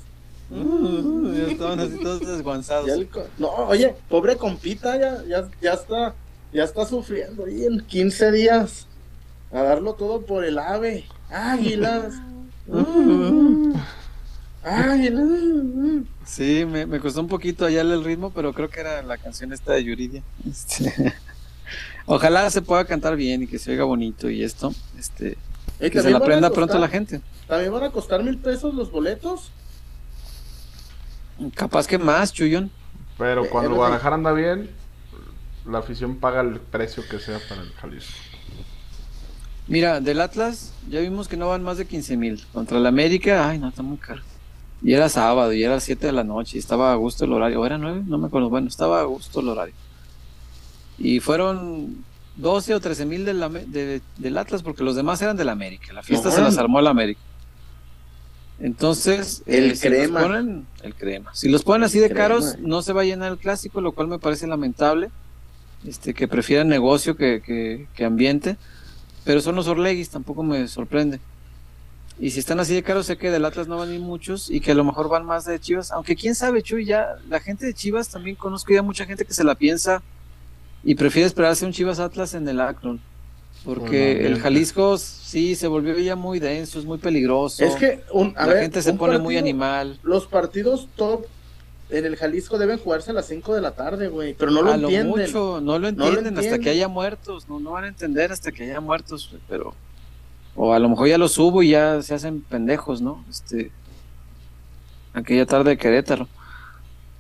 Uh, 0.50 1.34
ya 1.34 1.52
estaban 1.52 1.80
así 1.80 1.98
todos 2.02 2.20
desguanzados. 2.20 2.90
no, 3.38 3.50
oye, 3.68 3.96
pobre 4.10 4.38
compita, 4.38 4.98
ya, 4.98 5.24
ya, 5.28 5.48
ya 5.62 5.74
está, 5.74 6.16
ya 6.52 6.64
está 6.64 6.84
sufriendo 6.86 7.46
ahí 7.46 7.64
en 7.64 7.80
15 7.80 8.32
días. 8.32 8.88
A 9.54 9.62
darlo 9.62 9.94
todo 9.94 10.22
por 10.22 10.46
el 10.46 10.58
ave. 10.58 11.06
Águilas. 11.30 12.16
Uh. 14.64 16.04
Sí, 16.24 16.66
me, 16.66 16.86
me, 16.86 17.00
costó 17.00 17.22
un 17.22 17.28
poquito 17.28 17.66
hallarle 17.66 17.96
el 17.96 18.04
ritmo, 18.04 18.32
pero 18.32 18.54
creo 18.54 18.70
que 18.70 18.80
era 18.80 19.02
la 19.02 19.18
canción 19.18 19.52
esta 19.54 19.74
de 19.74 19.84
Yuridia. 19.84 20.24
Este, 20.48 21.14
ojalá 22.06 22.50
se 22.50 22.62
pueda 22.62 22.86
cantar 22.86 23.16
bien 23.16 23.44
y 23.44 23.48
que 23.48 23.58
se 23.58 23.72
oiga 23.72 23.86
bonito 23.86 24.30
y 24.30 24.44
esto, 24.44 24.74
este, 25.00 25.38
que 25.80 26.02
se 26.02 26.10
la 26.10 26.18
aprenda 26.18 26.52
pronto 26.52 26.78
la 26.78 26.88
gente. 26.90 27.22
¿También 27.48 27.72
van 27.72 27.86
a 27.86 27.90
costar 27.90 28.24
mil 28.24 28.38
pesos 28.38 28.74
los 28.74 28.92
boletos? 28.92 29.52
Capaz 31.56 31.88
que 31.88 31.98
más, 31.98 32.32
Chuyón. 32.32 32.70
Pero 33.18 33.50
cuando 33.50 33.76
Guadalajara 33.76 34.16
anda 34.16 34.32
bien, 34.32 34.70
la 35.66 35.80
afición 35.80 36.18
paga 36.18 36.42
el 36.42 36.60
precio 36.60 37.04
que 37.10 37.20
sea 37.20 37.40
para 37.50 37.62
el 37.62 37.72
Jalisco. 37.74 38.14
Mira, 39.68 40.02
del 40.02 40.22
Atlas 40.22 40.74
ya 40.90 41.00
vimos 41.00 41.28
que 41.28 41.38
no 41.38 41.48
van 41.48 41.64
más 41.64 41.78
de 41.78 41.86
15 41.86 42.18
mil. 42.18 42.44
Contra 42.52 42.78
el 42.78 42.86
América, 42.86 43.48
ay, 43.48 43.58
no, 43.58 43.70
está 43.70 43.82
muy 43.82 43.98
caro. 43.98 44.22
Y 44.84 44.94
era 44.94 45.10
sábado, 45.10 45.54
y 45.54 45.64
era 45.64 45.80
7 45.80 46.08
de 46.08 46.12
la 46.12 46.24
noche, 46.24 46.58
y 46.58 46.60
estaba 46.60 46.92
a 46.92 46.96
gusto 46.96 47.26
el 47.26 47.34
horario. 47.34 47.62
¿O 47.62 47.66
era 47.66 47.78
9? 47.78 48.04
No 48.08 48.18
me 48.18 48.28
acuerdo. 48.28 48.50
Bueno, 48.50 48.68
estaba 48.68 49.02
a 49.02 49.04
gusto 49.04 49.40
el 49.40 49.50
horario. 49.50 49.76
Y 50.98 51.20
fueron 51.20 52.04
12 52.38 52.76
o 52.76 52.80
13 52.80 53.06
mil 53.06 53.26
del, 53.26 54.02
del 54.18 54.38
Atlas, 54.38 54.64
porque 54.64 54.84
los 54.84 54.96
demás 54.96 55.22
eran 55.22 55.38
del 55.38 55.50
América. 55.50 55.94
La 55.94 56.04
fiesta 56.04 56.32
se 56.32 56.42
las 56.42 56.58
armó 56.58 56.80
el 56.80 56.88
América. 56.88 57.22
Entonces, 58.60 59.42
el 59.48 59.72
eh, 59.72 59.78
crema. 59.80 60.22
ponen, 60.22 60.68
el 60.84 60.94
crema. 60.94 61.34
Si 61.34 61.50
los 61.50 61.64
ponen 61.64 61.84
así 61.84 62.00
de 62.00 62.12
caros, 62.12 62.58
no 62.60 62.82
se 62.82 62.94
va 62.94 63.02
a 63.02 63.06
llenar 63.06 63.32
el 63.32 63.38
clásico, 63.40 63.82
lo 63.82 63.92
cual 63.92 64.08
me 64.08 64.20
parece 64.20 64.46
lamentable. 64.48 65.10
Este, 65.86 66.14
que 66.14 66.28
prefieran 66.28 66.68
negocio 66.68 67.16
que, 67.16 67.42
que, 67.42 67.88
que 67.96 68.06
ambiente. 68.06 68.58
Pero 69.24 69.42
son 69.42 69.56
los 69.56 69.68
Orleguis, 69.68 70.10
tampoco 70.10 70.44
me 70.44 70.68
sorprende. 70.68 71.20
Y 72.22 72.30
si 72.30 72.40
están 72.40 72.60
así 72.60 72.76
de 72.76 72.84
caros, 72.84 73.08
sé 73.08 73.18
que 73.18 73.32
del 73.32 73.44
Atlas 73.44 73.68
no 73.68 73.78
van 73.78 73.90
a 73.90 73.96
ir 73.96 74.00
muchos 74.00 74.52
y 74.52 74.60
que 74.62 74.74
a 74.74 74.76
lo 74.76 74.84
mejor 74.84 75.10
van 75.10 75.26
más 75.26 75.44
de 75.46 75.60
Chivas. 75.60 75.92
Aunque 75.92 76.16
quién 76.16 76.36
sabe, 76.36 76.62
Chuy, 76.62 76.86
ya 76.86 77.16
la 77.28 77.40
gente 77.40 77.66
de 77.66 77.74
Chivas 77.74 78.10
también 78.10 78.36
conozco 78.36 78.72
ya 78.72 78.84
mucha 78.84 79.08
gente 79.08 79.26
que 79.26 79.34
se 79.34 79.44
la 79.44 79.56
piensa 79.56 80.04
y 80.84 80.94
prefiere 80.94 81.26
esperarse 81.26 81.66
un 81.66 81.72
Chivas 81.72 82.00
Atlas 82.00 82.36
en 82.36 82.48
el 82.48 82.62
Akron. 82.62 83.02
Porque 83.66 84.14
Bueno, 84.22 84.36
el. 84.36 84.40
Jalisco 84.40 85.00
sí 85.00 85.56
se 85.56 85.66
volvió 85.66 85.98
ya 85.98 86.16
muy 86.16 86.38
denso, 86.40 86.78
es 86.78 86.86
muy 86.86 87.00
peligroso. 87.00 87.66
Es 87.66 87.76
que 87.76 88.04
un, 88.12 88.34
a 88.38 88.46
la 88.46 88.54
ver, 88.54 88.62
gente 88.64 88.84
se 88.84 88.92
un 88.92 89.00
pone 89.00 89.18
muy 89.18 89.38
animal. 89.38 90.00
Los 90.04 90.28
partidos 90.28 90.90
top 90.96 91.26
en 91.90 92.06
el 92.06 92.18
Jalisco 92.18 92.60
deben 92.60 92.78
jugarse 92.78 93.10
a 93.10 93.14
las 93.16 93.26
5 93.28 93.56
de 93.56 93.62
la 93.62 93.72
tarde, 93.72 94.10
güey. 94.10 94.36
Pero 94.36 94.52
no 94.52 94.62
lo 94.62 94.72
a 94.72 94.78
lo 94.78 94.90
entienden. 94.90 95.26
mucho, 95.26 95.60
no 95.60 95.80
lo 95.80 95.92
No 95.92 96.06
lo 96.06 96.06
entienden 96.20 96.38
hasta 96.38 96.42
entienden. 96.56 96.62
que 96.62 96.70
haya 96.70 96.88
muertos, 96.88 97.50
no, 97.50 97.60
no 97.60 97.72
van 97.72 97.86
a 97.86 97.88
entender 97.88 98.32
hasta 98.32 98.52
que 98.52 98.64
haya 98.64 98.80
muertos, 98.80 99.28
güey, 99.32 99.42
pero 99.50 99.74
o 100.56 100.74
a 100.74 100.80
lo 100.80 100.90
mejor 100.90 101.08
ya 101.08 101.18
lo 101.18 101.28
subo 101.28 101.64
y 101.64 101.70
ya 101.70 102.02
se 102.02 102.14
hacen 102.14 102.42
pendejos, 102.42 103.02
¿no? 103.02 103.24
Este 103.30 103.72
aquella 105.14 105.46
tarde 105.46 105.72
de 105.72 105.78
Querétaro. 105.78 106.28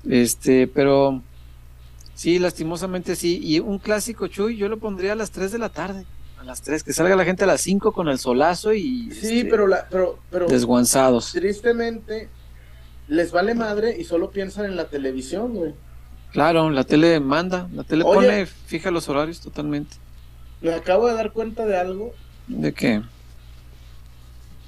Este, 0.09 0.67
pero 0.67 1.21
sí, 2.15 2.39
lastimosamente 2.39 3.15
sí, 3.15 3.39
y 3.43 3.59
un 3.59 3.77
clásico 3.79 4.27
Chuy, 4.27 4.57
yo 4.57 4.67
lo 4.69 4.77
pondría 4.77 5.13
a 5.13 5.15
las 5.15 5.31
3 5.31 5.51
de 5.51 5.59
la 5.59 5.69
tarde, 5.69 6.05
a 6.39 6.43
las 6.43 6.61
3, 6.61 6.83
que 6.83 6.93
salga 6.93 7.15
la 7.15 7.25
gente 7.25 7.43
a 7.43 7.47
las 7.47 7.61
5 7.61 7.91
con 7.91 8.07
el 8.09 8.17
solazo 8.17 8.73
y 8.73 9.11
Sí, 9.11 9.39
este, 9.39 9.49
pero, 9.49 9.67
la, 9.67 9.87
pero, 9.89 10.17
pero 10.31 10.47
desguanzados. 10.47 11.31
tristemente 11.33 12.29
les 13.07 13.31
vale 13.31 13.53
madre 13.53 13.95
y 13.99 14.05
solo 14.05 14.31
piensan 14.31 14.65
en 14.65 14.75
la 14.75 14.85
televisión, 14.85 15.53
güey. 15.53 15.73
Claro, 16.31 16.69
la 16.69 16.85
tele 16.85 17.19
manda, 17.19 17.67
la 17.73 17.83
tele 17.83 18.03
Oye. 18.05 18.15
pone, 18.15 18.45
fija 18.45 18.89
los 18.89 19.09
horarios 19.09 19.41
totalmente. 19.41 19.97
Me 20.61 20.73
acabo 20.73 21.07
de 21.07 21.13
dar 21.15 21.31
cuenta 21.33 21.65
de 21.65 21.77
algo. 21.77 22.13
¿De 22.47 22.73
qué? 22.73 23.01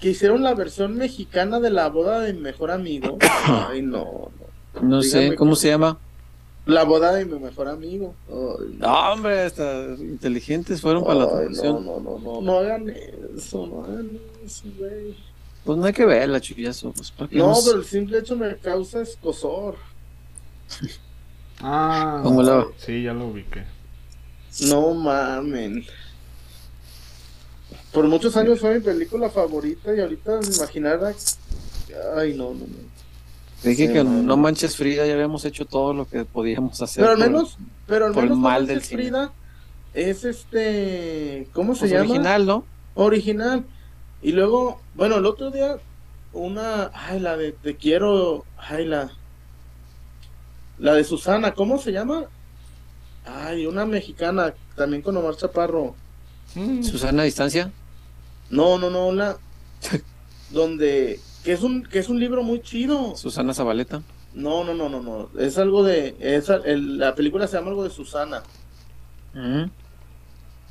Que 0.03 0.09
hicieron 0.09 0.43
la 0.43 0.53
versión 0.53 0.97
mexicana 0.97 1.61
de 1.61 1.69
la 1.69 1.87
boda 1.87 2.19
de 2.19 2.33
mi 2.33 2.41
mejor 2.41 2.71
amigo. 2.71 3.17
Ay, 3.47 3.81
no. 3.81 4.31
no. 4.75 4.81
No 4.81 5.01
sé, 5.01 5.33
¿cómo 5.35 5.55
se 5.55 5.69
llama? 5.69 5.97
La 6.65 6.83
boda 6.83 7.13
de 7.13 7.23
mi 7.23 7.39
mejor 7.39 7.69
amigo. 7.69 8.13
Ay, 8.27 8.75
No, 8.79 9.13
hombre, 9.13 9.43
hasta 9.43 9.95
inteligentes 9.97 10.81
fueron 10.81 11.05
para 11.05 11.19
la 11.19 11.29
traducción. 11.29 11.85
No, 11.85 12.01
no, 12.01 12.19
no, 12.19 12.19
no, 12.19 12.41
no 12.41 12.57
hagan 12.57 12.89
eso, 13.37 13.65
no 13.65 13.85
hagan 13.85 14.09
eso, 14.45 14.63
güey. 14.77 15.15
Pues 15.63 15.77
no 15.77 15.85
hay 15.85 15.93
que 15.93 16.05
verla, 16.05 16.41
chullazo. 16.41 16.91
Pues, 16.91 17.09
¿para 17.11 17.29
qué 17.29 17.37
No, 17.37 17.47
nos- 17.47 17.63
pero 17.63 17.77
el 17.79 17.85
simple 17.85 18.17
hecho 18.19 18.35
me 18.35 18.57
causa 18.57 19.01
escosor. 19.03 19.75
Ah, 21.61 22.19
¿Cómo 22.23 22.43
la- 22.43 22.67
sí, 22.75 23.03
ya 23.03 23.13
lo 23.13 23.27
ubiqué. 23.27 23.63
No 24.67 24.93
mamen. 24.93 25.85
Por 27.93 28.07
muchos 28.07 28.35
años 28.37 28.59
fue 28.59 28.75
mi 28.75 28.79
película 28.81 29.29
favorita 29.29 29.93
y 29.95 29.99
ahorita 29.99 30.39
me 30.41 30.55
imaginara. 30.55 31.13
Ay, 32.17 32.33
no, 32.35 32.51
no, 32.53 32.59
no. 32.61 32.93
Dije 33.63 33.87
Sí, 33.87 33.93
que 33.93 34.03
no, 34.03 34.35
manches 34.35 34.75
Frida, 34.75 35.05
ya 35.05 35.13
habíamos 35.13 35.45
hecho 35.45 35.65
todo 35.65 35.93
lo 35.93 36.05
que 36.07 36.25
podíamos 36.25 36.81
hacer. 36.81 37.01
Pero 37.03 37.11
al 37.13 37.17
por- 37.19 37.27
menos, 37.27 37.57
pero 37.87 38.05
al 38.07 38.11
por 38.13 38.23
el 38.23 38.29
menos 38.31 38.39
No 38.41 38.49
mal 38.49 38.67
del 38.67 38.81
cine. 38.81 39.03
Frida 39.03 39.31
es 39.93 40.25
este. 40.25 41.47
¿Cómo 41.53 41.75
se 41.75 41.81
pues, 41.81 41.91
llama? 41.91 42.03
original, 42.09 42.45
¿no? 42.45 42.65
Original. 42.95 43.63
Y 44.21 44.31
luego, 44.31 44.81
bueno, 44.95 45.17
el 45.17 45.25
otro 45.25 45.51
día, 45.51 45.77
una. 46.33 46.89
Ay, 46.93 47.19
la 47.19 47.37
de 47.37 47.51
Te 47.51 47.75
quiero. 47.75 48.43
Ay, 48.57 48.85
la. 48.85 49.11
La 50.79 50.93
de 50.95 51.03
Susana, 51.03 51.53
¿cómo 51.53 51.77
se 51.79 51.91
llama? 51.91 52.25
Ay, 53.25 53.65
una 53.67 53.85
mexicana, 53.85 54.53
también 54.75 55.01
con 55.03 55.15
Omar 55.15 55.35
Chaparro. 55.37 55.95
Mm, 56.55 56.83
Susana 56.83 57.21
a 57.21 57.25
distancia. 57.25 57.71
No, 58.53 58.77
no, 58.77 58.89
no, 58.89 59.07
una. 59.07 59.35
donde. 60.51 61.19
Que 61.43 61.51
es 61.53 61.61
un, 61.61 61.83
que 61.83 61.99
es 61.99 62.07
un 62.09 62.19
libro 62.19 62.43
muy 62.43 62.61
chido. 62.61 63.15
Susana 63.17 63.53
Zabaleta. 63.53 64.01
No, 64.33 64.63
no, 64.63 64.73
no, 64.73 64.89
no, 64.89 65.01
no. 65.01 65.29
Es 65.39 65.57
algo 65.57 65.83
de. 65.83 66.15
Es, 66.19 66.49
el- 66.49 66.97
la 66.97 67.15
película 67.15 67.47
se 67.47 67.57
llama 67.57 67.69
algo 67.69 67.83
de 67.83 67.89
Susana. 67.89 68.43
Ujú. 69.35 69.69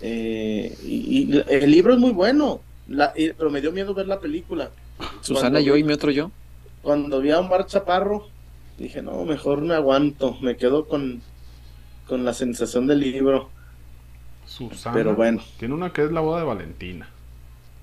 Eh, 0.00 0.76
y, 0.84 1.34
y 1.36 1.44
el 1.48 1.70
libro 1.70 1.92
es 1.94 1.98
muy 2.00 2.12
bueno. 2.12 2.60
La- 2.88 3.12
y- 3.16 3.32
pero 3.32 3.50
me 3.50 3.60
dio 3.60 3.70
miedo 3.72 3.94
ver 3.94 4.06
la 4.08 4.18
película. 4.20 4.70
Susana, 5.20 5.50
Cuando 5.50 5.60
yo 5.60 5.76
y 5.76 5.84
mi 5.84 5.92
otro 5.92 6.10
yo. 6.10 6.30
Cuando 6.82 7.20
vi 7.20 7.30
a 7.30 7.38
Omar 7.38 7.66
Chaparro, 7.66 8.26
dije, 8.78 9.02
no, 9.02 9.24
mejor 9.24 9.60
me 9.60 9.74
aguanto. 9.74 10.36
Me 10.40 10.56
quedo 10.56 10.86
con, 10.88 11.20
con 12.08 12.24
la 12.24 12.34
sensación 12.34 12.86
del 12.86 13.00
libro. 13.00 13.50
Susana. 14.46 14.94
Pero 14.94 15.14
bueno. 15.14 15.42
Tiene 15.58 15.74
una 15.74 15.92
que 15.92 16.04
es 16.04 16.10
la 16.12 16.20
boda 16.20 16.40
de 16.40 16.46
Valentina. 16.46 17.08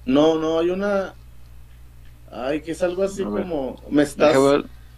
No, 0.05 0.35
no, 0.35 0.59
hay 0.59 0.69
una. 0.69 1.13
Ay, 2.31 2.61
que 2.61 2.71
es 2.71 2.81
algo 2.83 3.03
así 3.03 3.23
ver. 3.23 3.43
como. 3.43 3.81
Me 3.89 4.03
estás, 4.03 4.35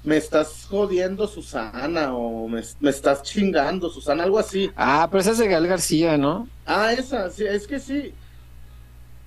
me 0.03 0.18
estás 0.18 0.65
jodiendo, 0.69 1.28
Susana. 1.28 2.14
O 2.15 2.48
me, 2.48 2.61
me 2.80 2.90
estás 2.90 3.23
chingando, 3.23 3.90
Susana. 3.90 4.23
Algo 4.23 4.40
así. 4.40 4.72
Ah, 4.76 5.07
pero 5.10 5.22
esa 5.22 5.32
es 5.32 5.38
de 5.38 5.48
Gael 5.48 5.68
García, 5.68 6.18
¿no? 6.18 6.48
Ah, 6.65 6.94
esa, 6.94 7.30
sí, 7.30 7.45
es 7.45 7.68
que 7.68 7.80
sí. 7.80 8.14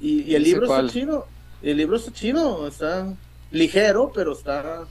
Y, 0.01 0.23
y 0.23 0.35
el 0.35 0.43
No 0.43 0.49
libro 0.49 0.67
cuál. 0.67 0.87
está 0.87 0.99
chido. 0.99 1.27
El 1.63 1.77
libro 1.79 1.97
está 1.97 2.13
chido, 2.13 2.67
está 2.69 3.15
ligero, 3.51 4.11
pero 4.15 4.33
está. 4.33 4.85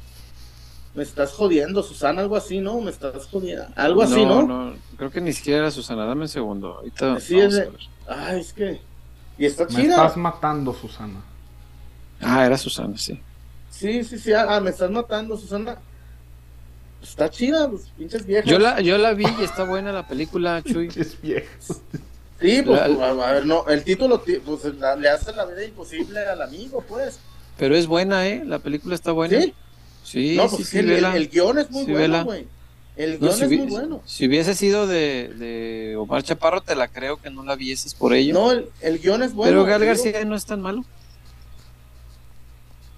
Me 0.95 1.01
estás 1.03 1.31
jodiendo, 1.34 1.81
Susana, 1.81 2.22
algo 2.22 2.35
así, 2.35 2.60
¿no? 2.60 2.80
Me 2.80 2.91
estás 2.91 3.26
jodiendo. 3.26 3.65
Algo 3.76 4.03
así, 4.03 4.23
¿no? 4.26 4.76
Creo 4.95 5.10
que 5.11 5.22
ni 5.22 5.34
siquiera 5.34 5.60
era 5.60 5.72
Susana. 5.72 6.05
Dame 6.05 6.22
un 6.22 6.27
segundo. 6.27 6.76
Ahorita 6.76 7.19
Sí, 7.19 7.39
es 7.39 7.53
de-. 7.55 7.72
Ay, 8.07 8.39
es 8.41 8.53
que. 8.53 8.80
Y 9.44 9.45
está 9.48 9.65
Me 9.65 9.70
chida. 9.72 9.95
estás 9.95 10.15
matando, 10.15 10.74
Susana. 10.74 11.22
Ah, 12.22 12.45
era 12.45 12.57
Susana, 12.57 12.98
sí. 12.98 13.20
Sí, 13.70 14.03
sí, 14.06 14.18
sí. 14.18 14.32
Ah, 14.32 14.60
me 14.61 14.70
estás 14.70 14.90
matando, 14.90 15.36
Susana. 15.38 15.78
Está 17.02 17.30
chida, 17.30 17.68
los 17.68 17.82
pinches 17.98 18.26
viejas. 18.26 18.49
Yo 18.49 18.57
la, 18.57 18.80
yo 18.80 18.98
la 18.98 19.14
vi 19.14 19.26
y 19.40 19.44
está 19.44 19.65
buena 19.65 19.91
la 19.91 20.07
película, 20.07 20.61
Chuy. 20.65 20.90
Es 20.95 21.20
viejo. 21.22 21.45
Sí, 22.40 22.61
pues, 22.61 22.80
La- 22.80 22.86
pues, 22.88 22.99
a 23.02 23.32
ver, 23.34 23.45
no. 23.45 23.68
El 23.68 23.84
título, 23.84 24.24
pues, 24.24 24.64
la- 24.76 24.95
le 24.95 25.10
hace 25.10 25.34
la 25.34 25.44
vida 25.45 25.65
imposible 25.65 26.20
al 26.26 26.41
amigo, 26.41 26.82
pues. 26.88 27.20
Pero 27.57 27.76
es 27.76 27.86
buena, 27.88 28.26
¿eh? 28.28 28.44
La 28.45 28.60
película 28.60 28.95
está 28.95 29.11
buena. 29.11 29.41
¿Sí? 29.41 29.53
Sí, 30.06 30.36
no, 30.38 30.48
sí, 30.48 30.56
pues 30.57 30.70
sí, 30.70 30.80
el, 30.80 30.90
el 31.03 31.30
guion 31.30 31.57
es 31.60 31.70
muy 31.70 31.86
Sí, 31.86 31.91
bueno, 31.91 32.24
güey. 32.24 32.48
El 32.95 33.14
No, 33.20 33.28
guion 33.28 33.34
si, 33.38 33.44
es 33.44 33.49
muy 33.49 33.68
bueno. 33.70 34.02
si 34.06 34.28
hubiese 34.28 34.53
sido 34.53 34.86
de, 34.86 35.34
de 35.38 35.95
Omar 35.98 36.22
Chaparro, 36.24 36.61
te 36.61 36.76
la 36.76 36.88
creo 36.88 37.18
que 37.18 37.30
no 37.32 37.44
la 37.44 37.56
vieses 37.56 37.94
por 37.95 38.14
ello. 38.14 38.34
No, 38.34 38.52
el, 38.52 38.70
el 38.82 38.99
guion 38.99 39.24
es 39.24 39.34
bueno. 39.34 39.64
pero 39.64 39.80
digo, 39.80 39.86
García 39.88 40.24
no 40.26 40.36
es 40.36 40.45
tan 40.45 40.61
malo. 40.61 40.86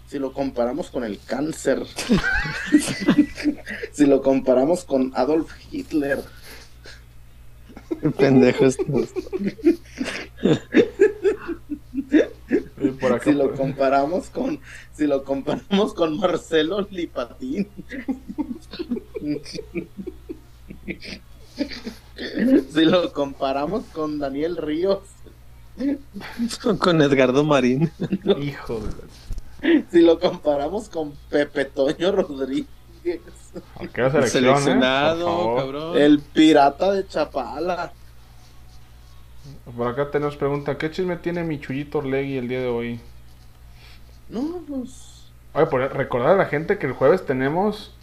Si 0.09 0.19
lo 0.19 0.33
comparamos 0.33 0.89
con 0.89 1.03
el 1.03 1.19
cáncer. 1.25 1.83
si 3.93 4.05
lo 4.05 4.21
comparamos 4.21 4.83
con 4.83 5.11
Adolf 5.15 5.51
Hitler. 5.71 6.21
Pendejo 8.17 8.65
Por 12.99 13.13
acá. 13.13 13.23
Si 13.25 13.31
lo 13.31 13.47
por- 13.47 13.55
comparamos 13.57 14.29
con. 14.29 14.59
Si 14.95 15.07
lo 15.07 15.23
comparamos 15.23 15.93
con 15.93 16.17
Marcelo 16.17 16.87
Lipatín. 16.91 17.67
Si 22.73 22.85
lo 22.85 23.11
comparamos 23.13 23.85
con 23.85 24.19
Daniel 24.19 24.57
Ríos. 24.57 24.99
con 26.79 27.01
Edgardo 27.01 27.43
Marín. 27.43 27.91
Hijo 28.39 28.79
Si 29.91 30.01
lo 30.01 30.19
comparamos 30.19 30.89
con 30.89 31.13
Pepe 31.29 31.65
Toño 31.65 32.11
Rodríguez. 32.11 32.67
Selección, 33.03 34.15
¿eh? 34.23 34.27
Seleccionado, 34.27 35.55
cabrón. 35.57 35.97
El 35.97 36.19
pirata 36.19 36.91
de 36.91 37.07
Chapala. 37.07 37.93
Por 39.75 39.87
acá 39.87 40.09
tenemos 40.11 40.35
pregunta, 40.37 40.77
¿qué 40.77 40.91
chisme 40.91 41.17
tiene 41.17 41.43
mi 41.43 41.59
Chuyito 41.59 41.99
Orlegui 41.99 42.37
el 42.37 42.47
día 42.47 42.61
de 42.61 42.67
hoy? 42.67 42.99
No, 44.29 44.61
pues. 44.67 45.29
Oye, 45.53 45.65
por 45.67 45.81
recordar 45.81 46.31
a 46.31 46.35
la 46.35 46.45
gente 46.45 46.77
que 46.77 46.87
el 46.87 46.93
jueves 46.93 47.25
tenemos 47.25 47.93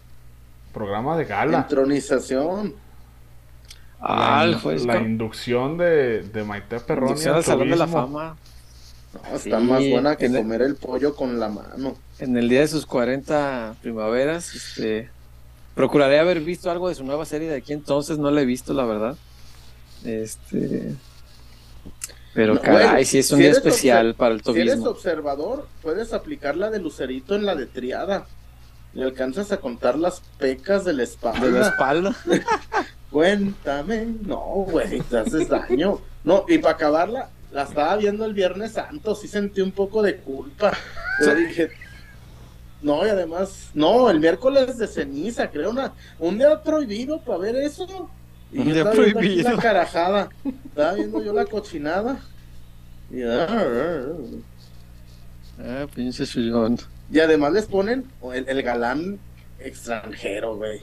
programa 0.73 1.17
de 1.17 1.25
gala. 1.25 1.59
Entronización. 1.59 2.73
Ah, 4.01 4.43
la, 4.45 4.51
el 4.51 4.55
juez. 4.59 4.85
la 4.85 4.97
inducción 4.99 5.77
de, 5.77 6.23
de 6.23 6.43
Maite 6.43 6.79
Perroni 6.81 7.11
inducción 7.11 7.33
al 7.33 7.37
al 7.37 7.43
Salón 7.45 7.69
de 7.69 7.75
la. 7.77 7.87
Fama. 7.87 8.35
No, 9.13 9.35
está 9.35 9.59
Sí, 9.59 9.65
más 9.65 9.83
buena 9.89 10.15
que 10.15 10.25
el- 10.25 10.35
comer 10.35 10.61
el 10.63 10.75
pollo 10.75 11.15
con 11.15 11.39
la 11.39 11.47
mano. 11.49 11.95
En 12.19 12.35
el 12.37 12.49
día 12.49 12.61
de 12.61 12.67
sus 12.67 12.85
40 12.85 13.75
primaveras, 13.81 14.53
este. 14.55 15.09
Procuraré 15.75 16.19
haber 16.19 16.39
visto 16.41 16.69
algo 16.69 16.89
de 16.89 16.95
su 16.95 17.03
nueva 17.03 17.25
serie 17.25 17.49
de 17.49 17.55
aquí 17.57 17.73
entonces, 17.73 18.17
no 18.19 18.29
la 18.29 18.41
he 18.41 18.45
visto, 18.45 18.73
la 18.73 18.85
verdad. 18.85 19.15
Este. 20.03 20.93
Pero 22.33 22.55
No, 22.55 22.61
caray, 22.61 22.89
güey, 22.89 23.05
sí 23.05 23.19
es 23.19 23.31
un 23.31 23.37
si 23.37 23.43
día 23.43 23.51
especial 23.51 24.15
para 24.15 24.33
el 24.35 24.43
Si 24.43 24.51
eres 24.51 24.73
tobismo. 24.73 24.89
observador, 24.89 25.67
puedes 25.81 26.13
aplicar 26.13 26.55
la 26.57 26.69
de 26.71 26.79
Lucerito 26.79 27.35
en 27.35 27.45
la 27.45 27.55
de 27.55 27.67
triada. 27.67 28.25
Le 28.93 29.03
alcanzas 29.05 29.51
a 29.51 29.57
contar 29.57 29.97
las 29.97 30.21
pecas 30.37 30.85
de 30.85 30.93
la 30.93 31.03
espalda. 31.03 31.45
De 31.45 31.51
la 31.51 31.67
espalda. 31.67 32.15
Cuéntame. 33.11 34.05
No, 34.25 34.39
güey, 34.69 35.01
te 35.01 35.17
haces 35.17 35.49
daño. 35.49 35.99
No, 36.23 36.45
y 36.47 36.57
para 36.59 36.75
acabarla, 36.75 37.29
la 37.51 37.63
estaba 37.63 37.95
viendo 37.97 38.25
el 38.25 38.33
Viernes 38.33 38.73
Santo, 38.73 39.15
sí 39.15 39.27
sentí 39.27 39.61
un 39.61 39.71
poco 39.71 40.01
de 40.01 40.17
culpa. 40.17 40.73
Pero 41.19 41.35
dije, 41.35 41.69
no, 42.81 43.05
y 43.05 43.09
además, 43.09 43.69
no, 43.73 44.09
el 44.09 44.19
miércoles 44.19 44.77
de 44.77 44.87
ceniza, 44.87 45.49
creo, 45.49 45.69
una, 45.71 45.93
un 46.19 46.37
día 46.37 46.61
prohibido 46.61 47.19
para 47.21 47.37
ver 47.39 47.55
eso. 47.55 48.09
Y 48.51 48.59
Un 48.59 48.67
yo 48.67 48.73
día 48.73 48.83
estaba 48.83 48.95
viendo 49.03 49.19
aquí 49.19 49.27
prohibido. 49.27 49.51
la 49.55 49.61
carajada, 49.61 50.29
estaba 50.65 50.93
viendo 50.93 51.23
yo 51.23 51.33
la 51.33 51.45
cochinada. 51.45 52.19
Y, 53.11 53.21
ah, 53.23 53.47
Ah, 55.59 55.85
pinche 55.93 56.25
chullón. 56.25 56.77
Y 57.09 57.19
además 57.19 57.53
les 57.53 57.67
ponen 57.67 58.11
el, 58.33 58.47
el 58.49 58.63
galán 58.63 59.19
extranjero, 59.59 60.55
güey. 60.57 60.81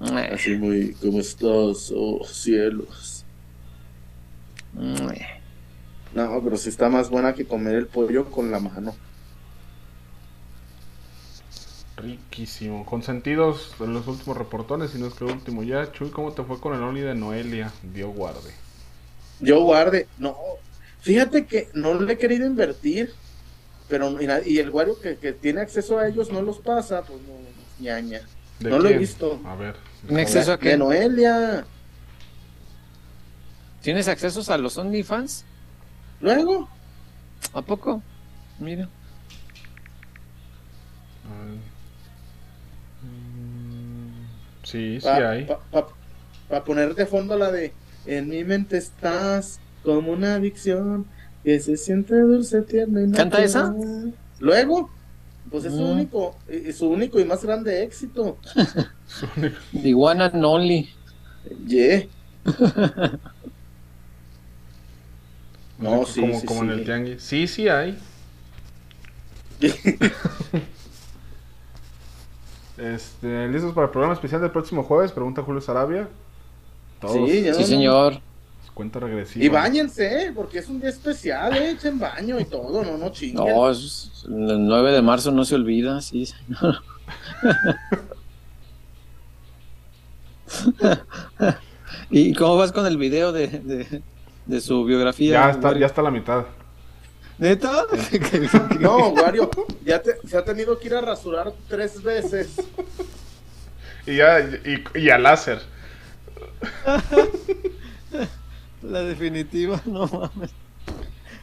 Eh, 0.00 0.30
Así 0.32 0.54
muy, 0.56 0.94
¿cómo 0.94 1.20
estás? 1.20 1.92
Oh, 1.94 2.24
cielos. 2.26 3.26
eh. 4.78 5.42
No, 6.12 6.42
pero 6.42 6.56
sí 6.56 6.68
está 6.70 6.88
más 6.88 7.10
buena 7.10 7.34
que 7.34 7.46
comer 7.46 7.74
el 7.76 7.88
pollo 7.88 8.30
con 8.30 8.50
la 8.50 8.58
mano. 8.60 8.98
Riquísimo. 11.96 12.86
Consentidos 12.86 13.74
en 13.80 13.92
los 13.92 14.06
últimos 14.06 14.36
reportones, 14.36 14.94
y 14.94 14.98
no 14.98 15.06
es 15.08 15.14
que 15.14 15.24
el 15.24 15.30
último 15.32 15.62
ya. 15.62 15.90
Chuy, 15.92 16.10
¿cómo 16.10 16.32
te 16.32 16.42
fue 16.44 16.60
con 16.60 16.74
el 16.74 16.82
Only 16.82 17.00
de 17.02 17.14
Noelia? 17.14 17.72
Dio 17.82 18.10
guarde. 18.10 18.54
Yo 19.38 19.60
guarde, 19.62 20.08
no, 20.18 20.36
fíjate 21.00 21.46
que 21.46 21.68
no 21.74 21.94
le 22.00 22.14
he 22.14 22.18
querido 22.18 22.46
invertir, 22.46 23.14
pero 23.88 24.10
mira, 24.10 24.40
y 24.44 24.58
el 24.58 24.70
guario 24.70 24.98
que, 25.00 25.16
que 25.16 25.32
tiene 25.32 25.60
acceso 25.60 25.98
a 25.98 26.08
ellos 26.08 26.30
no 26.32 26.42
los 26.42 26.58
pasa, 26.58 27.02
pues 27.02 27.20
no, 27.22 27.34
ñaña. 27.84 28.20
¿De 28.58 28.70
No 28.70 28.78
lo 28.78 28.88
he 28.88 28.96
visto. 28.98 29.40
A 29.44 29.54
ver. 29.54 29.76
¿Tiene 30.06 30.22
acceso 30.22 30.52
a 30.52 30.56
De 30.56 30.62
qué? 30.70 30.76
Noelia. 30.76 31.64
¿Tienes 33.82 34.08
accesos 34.08 34.48
a 34.50 34.58
los 34.58 34.76
OnlyFans? 34.78 35.44
Luego, 36.20 36.68
¿A 37.52 37.62
poco? 37.62 38.02
Mira. 38.58 38.84
A 41.24 41.44
ver. 41.44 41.58
Mm, 43.02 44.26
Sí, 44.64 44.98
sí 45.00 45.06
para 45.06 45.30
hay. 45.30 45.46
poner 46.64 46.94
de 46.94 47.06
fondo 47.06 47.36
la 47.36 47.52
de 47.52 47.72
En 48.06 48.28
mi 48.28 48.42
mente 48.44 48.76
estás 48.78 49.60
como 49.84 50.12
una 50.12 50.34
adicción 50.34 51.06
que 51.46 51.60
se 51.60 51.76
siente 51.76 52.18
dulce, 52.18 52.60
tierna 52.62 53.04
y 53.04 53.12
¿Canta 53.12 53.40
esa? 53.40 53.72
Luego, 54.40 54.90
pues 55.48 55.64
es 55.64 55.72
su 55.72 55.80
Mm. 55.80 55.90
único, 55.92 56.34
y- 56.50 56.70
y 56.70 56.72
su 56.72 56.88
único 56.88 57.20
y 57.20 57.24
más 57.24 57.44
grande 57.44 57.84
éxito. 57.84 58.36
The 59.72 59.94
one 59.94 60.24
and 60.24 60.44
only. 60.44 60.90
Yeah. 61.64 62.02
No, 65.78 65.90
como 65.90 66.06
sí, 66.06 66.20
como, 66.22 66.40
sí, 66.40 66.46
como 66.46 66.60
sí. 66.62 66.66
en 66.66 66.72
el 66.72 66.84
tianguis. 66.84 67.22
Sí, 67.22 67.46
sí 67.46 67.68
hay. 67.68 67.96
Este, 72.78 73.48
¿listos 73.48 73.72
para 73.72 73.86
el 73.86 73.90
programa 73.90 74.14
especial 74.14 74.40
del 74.40 74.50
próximo 74.50 74.82
jueves? 74.82 75.12
Pregunta 75.12 75.42
Julio 75.42 75.60
Sarabia. 75.60 76.08
Todos. 77.00 77.30
Sí, 77.30 77.42
ya 77.42 77.54
Sí, 77.54 77.64
señor. 77.64 78.20
Cuenta 78.76 79.00
regresiva. 79.00 79.42
Y 79.42 79.48
bañense, 79.48 80.24
¿eh? 80.26 80.32
porque 80.34 80.58
es 80.58 80.68
un 80.68 80.78
día 80.78 80.90
especial, 80.90 81.56
¿eh? 81.56 81.70
echen 81.70 81.98
baño 81.98 82.38
y 82.38 82.44
todo, 82.44 82.84
no, 82.84 82.98
no 82.98 83.10
chinguen. 83.10 83.36
No, 83.46 83.70
es- 83.70 84.22
el 84.26 84.66
9 84.66 84.92
de 84.92 85.00
marzo 85.00 85.32
no 85.32 85.46
se 85.46 85.54
olvida, 85.54 86.02
sí, 86.02 86.26
señor. 86.26 86.82
¿Y 92.10 92.34
cómo 92.34 92.56
vas 92.56 92.72
con 92.72 92.86
el 92.86 92.96
video 92.96 93.32
de, 93.32 93.48
de, 93.48 94.02
de 94.46 94.60
su 94.60 94.84
biografía? 94.84 95.32
Ya 95.32 95.50
está, 95.50 95.68
Wario? 95.68 95.80
ya 95.80 95.86
está 95.86 96.00
a 96.02 96.04
la 96.04 96.10
mitad. 96.10 96.44
¿Neta? 97.38 97.84
No, 98.80 99.08
Wario, 99.08 99.50
ya 99.84 100.00
te- 100.02 100.16
se 100.26 100.36
ha 100.36 100.44
tenido 100.44 100.78
que 100.78 100.88
ir 100.88 100.94
a 100.94 101.00
rasurar 101.00 101.52
tres 101.68 102.02
veces. 102.02 102.56
Y 104.06 104.16
ya, 104.16 104.38
y, 104.40 104.84
y 105.00 105.10
a 105.10 105.18
láser. 105.18 105.60
La 108.86 109.00
definitiva, 109.00 109.80
no 109.86 110.06
mames. 110.06 110.50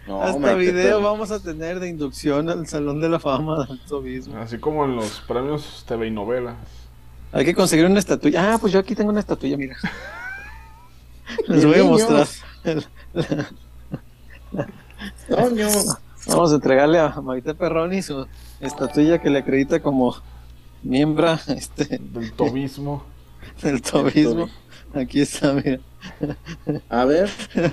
No, 0.07 0.22
Hasta 0.22 0.53
video 0.56 1.02
vamos 1.02 1.32
a 1.32 1.40
tener 1.40 1.80
de 1.80 1.88
inducción 1.88 2.49
al 2.49 2.68
Salón 2.68 2.99
de 2.99 3.07
la 3.07 3.20
Fama 3.20 3.65
del 3.65 3.80
Tobismo. 3.82 4.38
Así 4.38 4.57
como 4.57 4.84
en 4.84 4.98
los 4.98 5.22
premios 5.22 5.86
TV 5.88 6.07
y 6.07 6.11
novelas. 6.11 6.56
Hay 7.32 7.45
que 7.45 7.56
conseguir 7.56 7.86
una 7.86 7.99
estatuilla. 7.99 8.53
Ah, 8.53 8.57
pues 8.60 8.74
yo 8.74 8.80
aquí 8.80 8.95
tengo 8.95 9.11
una 9.11 9.22
estatuilla, 9.22 9.56
mira. 9.57 9.78
Les 11.48 11.65
voy 11.65 11.80
a 11.80 11.84
mostrar. 11.86 12.28
Toño, 15.30 15.68
Vamos 16.28 16.52
a 16.52 16.56
entregarle 16.56 16.99
a 16.99 17.10
Maite 17.22 17.53
Perroni 17.53 18.02
su 18.02 18.26
estatuilla 18.60 19.20
que 19.22 19.30
le 19.30 19.40
acredita 19.40 19.82
como 19.82 20.15
miembro 20.82 21.38
este, 21.48 21.99
Del 21.99 22.32
tobismo. 22.34 23.03
del 23.61 23.82
tobismo. 23.82 24.49
Aquí 24.94 25.22
está, 25.22 25.53
mira. 25.53 25.80
a 26.90 27.06
ver, 27.06 27.30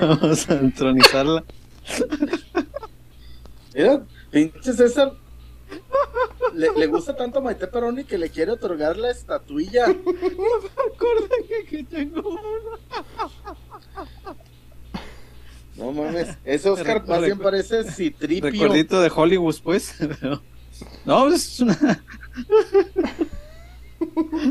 Vamos 0.00 0.48
a 0.48 0.54
entronizarla. 0.54 1.44
mira, 3.74 4.04
pinche 4.30 4.72
César. 4.72 5.12
Le, 6.54 6.68
le 6.76 6.86
gusta 6.86 7.16
tanto 7.16 7.40
a 7.40 7.42
Maite 7.42 7.66
Peroni 7.66 8.04
que 8.04 8.16
le 8.18 8.30
quiere 8.30 8.52
otorgar 8.52 8.96
la 8.96 9.10
estatuilla. 9.10 9.86
Acordé 10.94 11.64
que 11.68 11.82
tengo 11.84 12.20
una. 12.28 12.78
No 15.76 15.90
mames, 15.90 16.36
ese 16.44 16.70
Oscar 16.70 17.04
más 17.08 17.20
bien 17.22 17.38
parece 17.38 17.82
Citripio. 17.90 18.48
Recordito 18.50 19.00
de 19.00 19.10
Hollywood, 19.12 19.56
pues. 19.64 19.92
pero- 19.98 20.40
No, 21.04 21.26
es 21.32 21.58
una. 21.60 22.00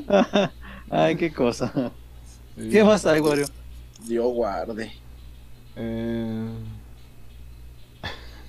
Ay, 0.95 1.15
qué 1.15 1.33
cosa. 1.33 1.91
¿Qué 2.55 2.83
más 2.83 3.03
hay, 3.07 3.19
Wario? 3.19 3.47
Dios 4.05 4.31
guarde. 4.31 4.91
Eh... 5.75 6.49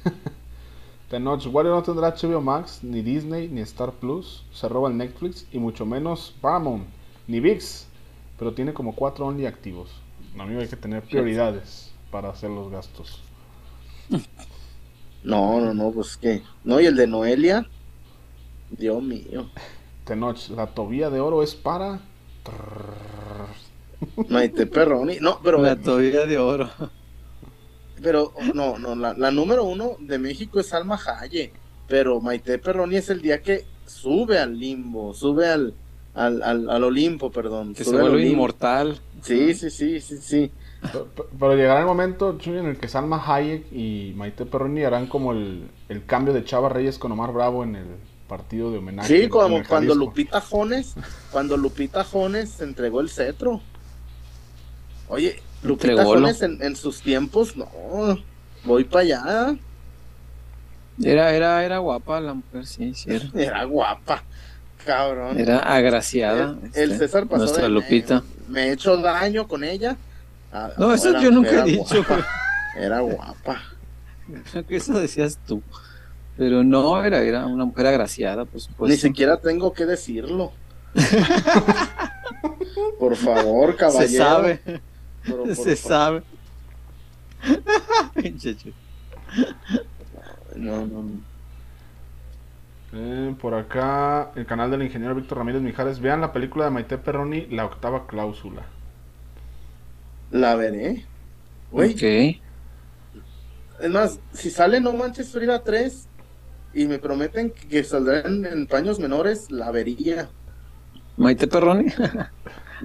Tenoch, 1.09 1.47
Wario 1.47 1.73
no 1.73 1.83
tendrá 1.83 2.15
HBO 2.15 2.43
Max, 2.43 2.81
ni 2.83 3.01
Disney, 3.01 3.49
ni 3.49 3.62
Star 3.62 3.93
Plus. 3.93 4.45
Se 4.53 4.69
roba 4.69 4.91
el 4.91 4.97
Netflix 4.99 5.47
y 5.53 5.59
mucho 5.59 5.87
menos 5.87 6.35
Paramount, 6.43 6.85
ni 7.27 7.41
VIX. 7.41 7.87
Pero 8.39 8.53
tiene 8.53 8.75
como 8.75 8.95
cuatro 8.95 9.25
only 9.25 9.47
activos. 9.47 9.89
Amigo, 10.39 10.61
hay 10.61 10.69
que 10.69 10.77
tener 10.77 11.03
prioridades 11.03 11.93
para 12.11 12.29
hacer 12.29 12.51
los 12.51 12.71
gastos. 12.71 13.23
No, 15.25 15.59
no, 15.59 15.73
no, 15.73 15.91
pues 15.91 16.19
que. 16.19 16.43
No, 16.65 16.79
y 16.79 16.85
el 16.85 16.97
de 16.97 17.07
Noelia. 17.07 17.66
Dios 18.69 19.03
mío. 19.03 19.49
Tenoch, 20.05 20.51
la 20.51 20.66
tobilla 20.66 21.09
de 21.09 21.19
oro 21.19 21.43
es 21.43 21.55
para. 21.55 22.03
Maite 24.29 24.66
Perroni. 24.66 25.19
No, 25.21 25.41
pero. 25.43 25.61
La 25.62 25.77
tobilla 25.77 26.27
de 26.27 26.39
oro. 26.39 26.69
Pero, 28.03 28.33
no, 28.55 28.79
no, 28.79 28.95
la, 28.95 29.15
la 29.15 29.31
número 29.31 29.65
uno 29.65 29.97
de 30.01 30.19
México 30.19 30.61
es 30.61 30.73
Alma 30.75 30.99
Haye. 31.07 31.53
Pero 31.89 32.21
Maite 32.21 32.59
Perroni 32.59 32.97
es 32.97 33.09
el 33.11 33.23
día 33.23 33.41
que 33.43 33.65
sube 33.87 34.39
al 34.39 34.59
limbo, 34.59 35.15
sube 35.15 35.49
al, 35.49 35.75
al, 36.15 36.43
al, 36.43 36.69
al 36.71 36.85
Olimpo, 36.85 37.31
perdón. 37.31 37.75
Que 37.75 37.85
se 37.85 37.91
sube 37.91 37.99
al 37.99 38.03
vuelve 38.03 38.19
Olimpo. 38.19 38.33
inmortal. 38.35 39.01
Sí, 39.23 39.55
sí, 39.55 39.71
sí, 39.71 40.01
sí, 40.01 40.19
sí. 40.19 40.51
Pero, 40.93 41.09
pero 41.39 41.55
llegará 41.57 41.81
el 41.81 41.87
momento, 41.87 42.37
Chuy, 42.39 42.59
en 42.59 42.66
el 42.66 42.77
que 42.77 42.89
Salma 42.89 43.23
Hayek 43.25 43.73
y 43.73 44.12
Maite 44.16 44.45
Perroni 44.45 44.83
harán 44.85 45.07
como 45.07 45.33
el, 45.33 45.71
el 45.89 46.05
cambio 46.05 46.35
de 46.35 46.45
Chava 46.45 46.69
Reyes 46.69 46.99
con 46.99 47.12
Omar 47.12 47.33
Bravo 47.33 47.65
en 47.65 47.77
el 47.77 47.87
partido 48.29 48.71
de 48.71 48.79
homenaje. 48.79 49.23
Sí, 49.23 49.29
como 49.29 49.63
cuando. 49.65 49.95
Lupita 49.95 50.41
Jones, 50.41 50.95
cuando 51.31 51.57
Lupita 51.57 52.05
Jones 52.05 52.51
se 52.51 52.65
entregó 52.65 53.01
el 53.01 53.11
cetro. 53.11 53.61
Oye, 55.09 55.43
Lupita 55.63 55.91
Entrególo. 55.93 56.21
Jones 56.21 56.43
en, 56.43 56.63
en 56.63 56.77
sus 56.77 57.01
tiempos, 57.03 57.57
no, 57.57 57.69
voy 58.65 58.85
para 58.85 59.01
allá, 59.03 59.57
Era, 61.03 61.33
era, 61.35 61.65
era 61.65 61.79
guapa 61.79 62.21
la 62.21 62.35
mujer, 62.35 62.67
sí, 62.67 62.95
sí. 62.95 63.11
Era, 63.13 63.29
era 63.35 63.65
guapa, 63.65 64.23
cabrón. 64.85 65.39
era 65.39 65.59
agraciada. 65.59 66.57
el, 66.63 66.71
el 66.83 66.93
este, 66.93 67.07
César 67.07 67.27
pasó 67.27 67.43
Nuestra 67.45 67.65
de- 67.65 67.69
Lupita. 67.71 68.23
Me, 68.49 68.53
me 68.55 68.69
he 68.69 68.73
hecho 68.73 68.97
daño 68.97 69.47
con 69.47 69.65
ella. 69.65 69.97
Ah, 70.53 70.71
No, 70.79 70.93
eso 70.95 71.11
era- 71.11 71.21
yo 71.21 71.31
nunca 71.31 71.61
he 71.61 71.65
dicho. 71.65 72.03
guapa, 72.05 72.27
Era 72.79 73.01
guapa. 73.01 73.61
Creo 74.53 74.67
que 74.67 74.77
eso 74.77 74.99
decías 74.99 75.39
tú. 75.47 75.63
Pero 76.36 76.65
no, 76.65 77.02
era, 77.05 77.20
era 77.23 77.47
una 77.47 77.65
mujer 77.65 77.86
agraciada, 77.86 78.44
por 78.44 78.61
supuesto. 78.61 78.93
Ni 78.93 78.97
siquiera 79.01 79.36
tengo 79.39 79.73
que 79.73 79.86
decirlo. 79.86 80.52
Por 82.98 83.16
favor, 83.16 83.77
caballero. 83.77 84.09
Se 84.09 84.16
sabe, 84.19 84.61
por 85.28 85.55
se 85.56 85.77
fa- 85.77 85.89
sabe. 85.89 86.23
No, 90.56 90.86
no, 90.86 91.02
no. 91.02 91.20
Eh, 92.93 93.35
por 93.40 93.55
acá, 93.55 94.31
el 94.36 94.47
canal 94.47 94.70
del 94.70 94.82
ingeniero 94.85 95.15
Víctor 95.16 95.39
Ramírez 95.39 95.61
Mijares. 95.62 95.98
Vean 96.01 96.20
la 96.20 96.32
película 96.32 96.65
de 96.66 96.70
Maite 96.70 96.97
Perroni, 96.98 97.47
La 97.47 97.65
Octava 97.66 98.06
Cláusula. 98.06 98.62
La 100.31 100.55
veré. 100.55 101.05
Güey, 101.73 101.93
Ok. 101.93 102.02
es 103.82 103.90
más, 103.90 104.20
si 104.32 104.51
sale 104.51 104.81
No 104.81 104.93
Manches 104.93 105.31
Frida 105.32 105.62
3 105.65 106.06
y 106.75 106.87
me 106.87 106.99
prometen 106.99 107.51
que 107.53 107.85
saldrán 107.85 108.45
en 108.45 108.67
paños 108.67 108.99
menores, 108.99 109.51
la 109.51 109.71
vería. 109.71 110.29
Maite 111.17 111.47
Perroni. 111.47 111.87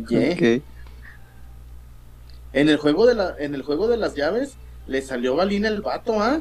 Yeah. 0.07 0.61
En 2.53 2.69
el 2.69 2.77
juego 2.77 3.05
de 3.05 3.15
la, 3.15 3.35
en 3.37 3.53
el 3.53 3.63
juego 3.63 3.87
de 3.87 3.97
las 3.97 4.15
llaves 4.15 4.53
le 4.87 5.01
salió 5.01 5.35
balín 5.35 5.65
el 5.65 5.81
vato, 5.81 6.21
¿ah? 6.21 6.39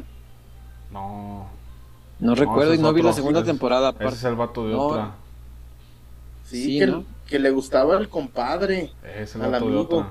No. 0.93 1.49
No 2.21 2.35
recuerdo 2.35 2.75
y 2.75 2.79
no 2.79 2.93
vi 2.93 3.03
la 3.03 3.13
segunda 3.13 3.43
temporada. 3.43 3.95
Ese 3.99 4.15
es 4.15 4.25
el 4.25 4.37
vato 4.37 4.67
de 4.67 4.73
No. 4.75 4.83
otra. 4.87 5.15
Sí, 6.45 6.63
Sí, 6.63 6.79
que, 6.79 6.87
¿no? 6.87 7.05
que 7.27 7.39
le 7.39 7.51
gustaba 7.51 7.97
el 7.99 8.09
compadre. 8.09 8.93
Ese 9.03 9.23
es 9.23 9.35
el 9.37 9.43
Al 9.43 9.51
vato 9.51 9.65
de 9.65 9.71
amigo. 9.71 9.83
otra. 9.83 10.11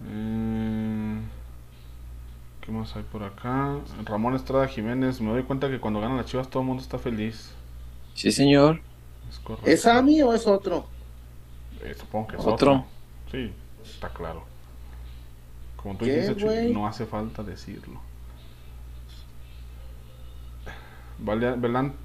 Mm, 0.00 0.91
¿Qué 2.62 2.72
más 2.72 2.96
hay 2.96 3.02
por 3.02 3.22
acá? 3.24 3.84
Ramón 4.06 4.34
Estrada 4.34 4.66
Jiménez. 4.68 5.20
Me 5.20 5.30
doy 5.32 5.42
cuenta 5.44 5.68
que 5.68 5.80
cuando 5.80 6.00
ganan 6.00 6.16
las 6.16 6.26
chivas 6.26 6.48
todo 6.48 6.62
el 6.62 6.66
mundo 6.68 6.82
está 6.82 6.98
feliz. 6.98 7.54
Sí, 8.14 8.32
señor. 8.32 8.80
Es 9.28 9.38
correcto. 9.40 9.70
¿Es 9.70 9.86
Ami 9.86 10.22
o 10.22 10.32
es 10.34 10.46
otro? 10.46 10.86
Eh, 11.80 11.94
supongo 11.94 12.28
que 12.28 12.36
es 12.36 12.46
Otro. 12.46 12.72
otro. 12.72 12.86
Sí, 13.30 13.52
está 13.84 14.12
claro. 14.12 14.48
Como 15.76 15.96
tú 15.98 16.06
¿Qué, 16.06 16.12
dijiste, 16.12 16.34
Chuy, 16.36 16.56
güey? 16.56 16.72
no 16.72 16.86
hace 16.86 17.04
falta 17.06 17.42
decirlo. 17.42 18.00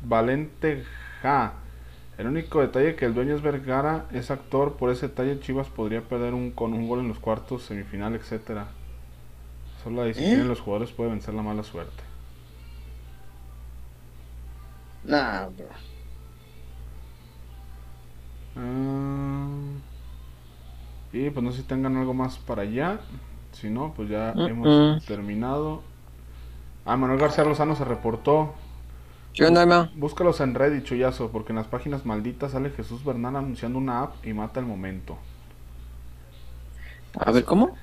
Valente 0.03 0.84
Ja. 1.21 1.53
El 2.17 2.27
único 2.27 2.61
detalle 2.61 2.95
que 2.95 3.05
el 3.05 3.13
dueño 3.13 3.35
es 3.35 3.41
Vergara, 3.43 4.07
es 4.11 4.31
actor, 4.31 4.75
por 4.77 4.89
ese 4.89 5.07
detalle 5.09 5.39
Chivas 5.39 5.69
podría 5.69 6.01
perder 6.01 6.34
un, 6.34 6.51
con 6.51 6.73
un 6.73 6.88
gol 6.88 6.99
en 6.99 7.07
los 7.09 7.19
cuartos, 7.19 7.63
semifinal, 7.63 8.15
etcétera. 8.15 8.67
Solo 9.84 10.02
la 10.02 10.08
disciplina 10.08 10.36
¿Eh? 10.36 10.44
de 10.44 10.45
los 10.45 10.60
jugadores 10.60 10.94
puede 10.94 11.12
vencer 11.12 11.34
la 11.34 11.41
mala 11.41 11.64
suerte. 11.64 12.04
Nah, 15.04 15.45
bro. 15.48 15.68
Ah, 18.58 19.48
y 21.14 21.30
pues 21.30 21.44
no 21.44 21.52
sé 21.52 21.60
si 21.60 21.64
tengan 21.64 21.95
algo 21.95 22.14
más 22.14 22.38
para 22.38 22.64
allá. 22.64 22.99
Si 23.54 23.70
no, 23.70 23.94
pues 23.95 24.10
ya 24.10 24.32
hemos 24.32 25.04
terminado. 25.06 25.82
Ah, 26.86 26.98
Manuel 26.98 27.20
García 27.20 27.44
Lozano 27.44 27.76
se 27.76 27.86
reportó. 27.86 28.54
¿Qué 29.34 29.45
onda, 29.45 29.64
Emma? 29.64 29.91
Búscalos 29.95 30.41
en 30.41 30.56
Reddit, 30.56 30.84
chullazo, 30.84 31.30
porque 31.30 31.52
en 31.52 31.58
las 31.58 31.68
páginas 31.68 32.06
malditas 32.06 32.52
sale 32.52 32.72
Jesús 32.72 33.04
Bernal 33.04 33.36
anunciando 33.36 33.78
una 33.78 34.02
app 34.02 34.26
y 34.26 34.34
mata 34.34 34.60
el 34.60 34.66
momento. 34.66 35.18
A 37.20 37.32
ver, 37.32 37.45
¿cómo? 37.45 37.76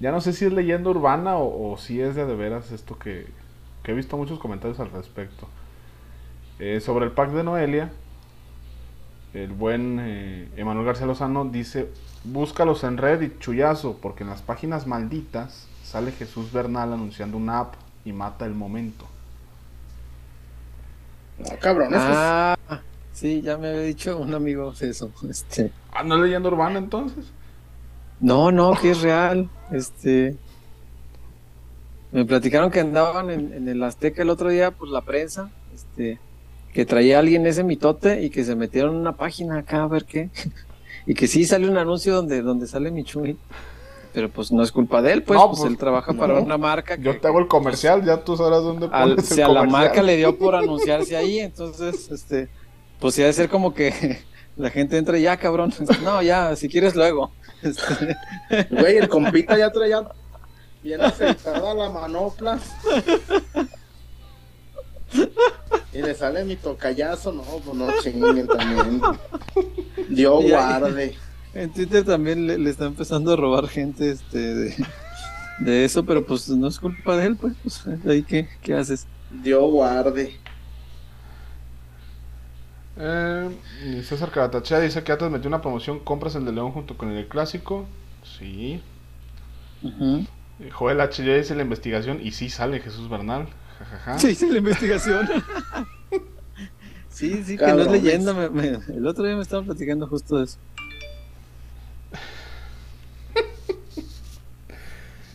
Ya 0.00 0.12
no 0.12 0.20
sé 0.20 0.32
si 0.32 0.44
es 0.44 0.52
leyenda 0.52 0.90
urbana 0.90 1.36
o, 1.36 1.72
o 1.72 1.78
si 1.78 2.00
es 2.00 2.14
de 2.14 2.26
de 2.26 2.34
veras 2.36 2.70
esto 2.72 2.98
que, 2.98 3.26
que 3.82 3.92
he 3.92 3.94
visto 3.94 4.16
muchos 4.16 4.38
comentarios 4.38 4.78
al 4.80 4.90
respecto. 4.90 5.48
Eh, 6.58 6.80
sobre 6.80 7.04
el 7.06 7.12
pack 7.12 7.30
de 7.30 7.42
Noelia, 7.44 7.90
el 9.34 9.52
buen 9.52 9.98
eh, 10.00 10.48
Emanuel 10.56 10.86
García 10.86 11.06
Lozano 11.06 11.44
dice, 11.46 11.90
búscalos 12.24 12.84
en 12.84 12.96
Reddit, 12.98 13.38
chullazo, 13.38 13.98
porque 14.00 14.22
en 14.24 14.30
las 14.30 14.42
páginas 14.42 14.86
malditas 14.86 15.66
sale 15.84 16.12
Jesús 16.12 16.52
Bernal 16.52 16.92
anunciando 16.92 17.36
una 17.36 17.60
app 17.60 17.74
y 18.04 18.12
mata 18.12 18.44
el 18.46 18.54
momento. 18.54 19.06
No, 21.38 21.46
cabrón, 21.60 21.88
eso 21.94 21.96
es- 21.98 22.04
Ah, 22.16 22.56
sí, 23.12 23.42
ya 23.42 23.58
me 23.58 23.68
había 23.68 23.80
dicho 23.82 24.16
un 24.18 24.34
amigo 24.34 24.72
eso. 24.80 25.10
Este, 25.28 25.70
Ah, 25.92 26.02
¿no 26.02 26.16
es 26.16 26.22
leyenda 26.22 26.48
urbana 26.48 26.78
entonces? 26.78 27.26
No, 28.20 28.50
no, 28.52 28.72
que 28.74 28.90
es 28.90 29.00
real. 29.02 29.48
Este, 29.72 30.36
me 32.12 32.24
platicaron 32.24 32.70
que 32.70 32.80
andaban 32.80 33.30
en, 33.30 33.52
en 33.52 33.68
el 33.68 33.82
Azteca 33.82 34.22
el 34.22 34.30
otro 34.30 34.48
día, 34.48 34.70
pues 34.70 34.90
la 34.90 35.00
prensa, 35.02 35.50
este, 35.74 36.18
que 36.72 36.84
traía 36.86 37.16
a 37.16 37.20
alguien 37.20 37.46
ese 37.46 37.64
mitote 37.64 38.22
y 38.22 38.30
que 38.30 38.44
se 38.44 38.54
metieron 38.54 38.94
en 38.94 39.00
una 39.00 39.16
página 39.16 39.58
acá 39.58 39.82
a 39.82 39.88
ver 39.88 40.04
qué. 40.04 40.30
Y 41.06 41.14
que 41.14 41.26
sí 41.26 41.44
sale 41.44 41.68
un 41.68 41.76
anuncio 41.78 42.14
donde, 42.14 42.42
donde 42.42 42.66
sale 42.66 42.90
Michuy. 42.90 43.36
Pero 44.12 44.30
pues 44.30 44.50
no 44.50 44.62
es 44.62 44.72
culpa 44.72 45.02
de 45.02 45.12
él, 45.12 45.22
pues, 45.22 45.38
No, 45.38 45.48
pues, 45.48 45.60
pues, 45.60 45.70
él 45.70 45.76
trabaja 45.76 46.14
para 46.14 46.40
una 46.40 46.56
marca. 46.56 46.96
Yo 46.96 47.12
que- 47.12 47.18
te 47.18 47.28
hago 47.28 47.38
el 47.38 47.48
comercial, 47.48 48.02
ya 48.02 48.24
tú 48.24 48.34
sabrás 48.34 48.62
dónde 48.62 48.88
al, 48.90 49.10
pones 49.10 49.26
si 49.26 49.42
a 49.42 49.48
la 49.48 49.64
marca 49.64 50.02
le 50.02 50.16
dio 50.16 50.38
por 50.38 50.54
anunciarse 50.56 51.14
ahí, 51.14 51.38
entonces, 51.40 52.10
este, 52.10 52.48
pues 52.98 53.14
sí 53.14 53.22
ha 53.22 53.26
de 53.26 53.34
ser 53.34 53.50
como 53.50 53.74
que 53.74 54.18
la 54.56 54.70
gente 54.70 54.96
entra 54.96 55.18
y 55.18 55.22
ya, 55.22 55.36
cabrón. 55.36 55.74
No, 56.02 56.22
ya, 56.22 56.56
si 56.56 56.66
quieres 56.70 56.96
luego. 56.96 57.30
Este, 57.66 58.16
Güey, 58.70 58.98
el 58.98 59.08
compita 59.08 59.56
ya 59.58 59.70
traía 59.70 60.06
bien 60.82 61.00
aceitada 61.00 61.74
la 61.74 61.90
manopla. 61.90 62.58
Y 65.92 66.02
le 66.02 66.14
sale 66.14 66.44
mi 66.44 66.56
tocayazo, 66.56 67.32
no, 67.32 67.42
pues 67.42 67.76
no 67.76 67.88
chinguen 68.02 68.46
también. 68.46 69.00
Dios 70.08 70.44
guarde. 70.44 71.16
en 71.54 71.72
Twitter 71.72 72.04
también 72.04 72.46
le, 72.46 72.58
le 72.58 72.70
está 72.70 72.84
empezando 72.86 73.32
a 73.32 73.36
robar 73.36 73.66
gente 73.68 74.10
este, 74.10 74.38
de, 74.38 74.74
de 75.60 75.84
eso, 75.84 76.04
pero 76.04 76.24
pues 76.26 76.48
no 76.50 76.68
es 76.68 76.78
culpa 76.78 77.16
de 77.16 77.26
él, 77.26 77.36
pues, 77.36 77.54
pues 77.62 77.80
ahí 78.06 78.22
qué, 78.22 78.48
qué 78.62 78.74
haces. 78.74 79.06
Dios 79.42 79.70
guarde. 79.70 80.36
Eh, 82.98 83.50
César 84.04 84.30
Caratachea 84.30 84.80
dice 84.80 85.02
que 85.04 85.12
Atlas 85.12 85.30
metió 85.30 85.48
una 85.48 85.60
promoción, 85.60 85.98
compras 86.00 86.34
el 86.34 86.44
de 86.44 86.52
León 86.52 86.72
junto 86.72 86.96
con 86.96 87.10
el 87.10 87.26
clásico. 87.28 87.86
Sí. 88.38 88.80
Eh, 89.84 90.70
Joel 90.72 91.00
HJ 91.00 91.36
dice 91.36 91.54
la 91.54 91.62
investigación 91.62 92.18
y 92.22 92.32
sí 92.32 92.48
sale 92.48 92.80
Jesús 92.80 93.08
Bernal. 93.10 93.46
Jajaja. 93.78 94.18
Sí, 94.18 94.28
hice 94.28 94.50
la 94.50 94.58
investigación. 94.58 95.28
sí, 97.10 97.44
sí, 97.44 97.58
que 97.58 97.66
no 97.66 97.80
es 97.82 97.90
leyenda. 97.90 98.32
me- 98.32 98.48
me- 98.48 98.78
el 98.88 99.06
otro 99.06 99.24
día 99.24 99.36
me 99.36 99.42
estaban 99.42 99.66
platicando 99.66 100.06
justo 100.06 100.38
de 100.38 100.44
eso. 100.44 100.58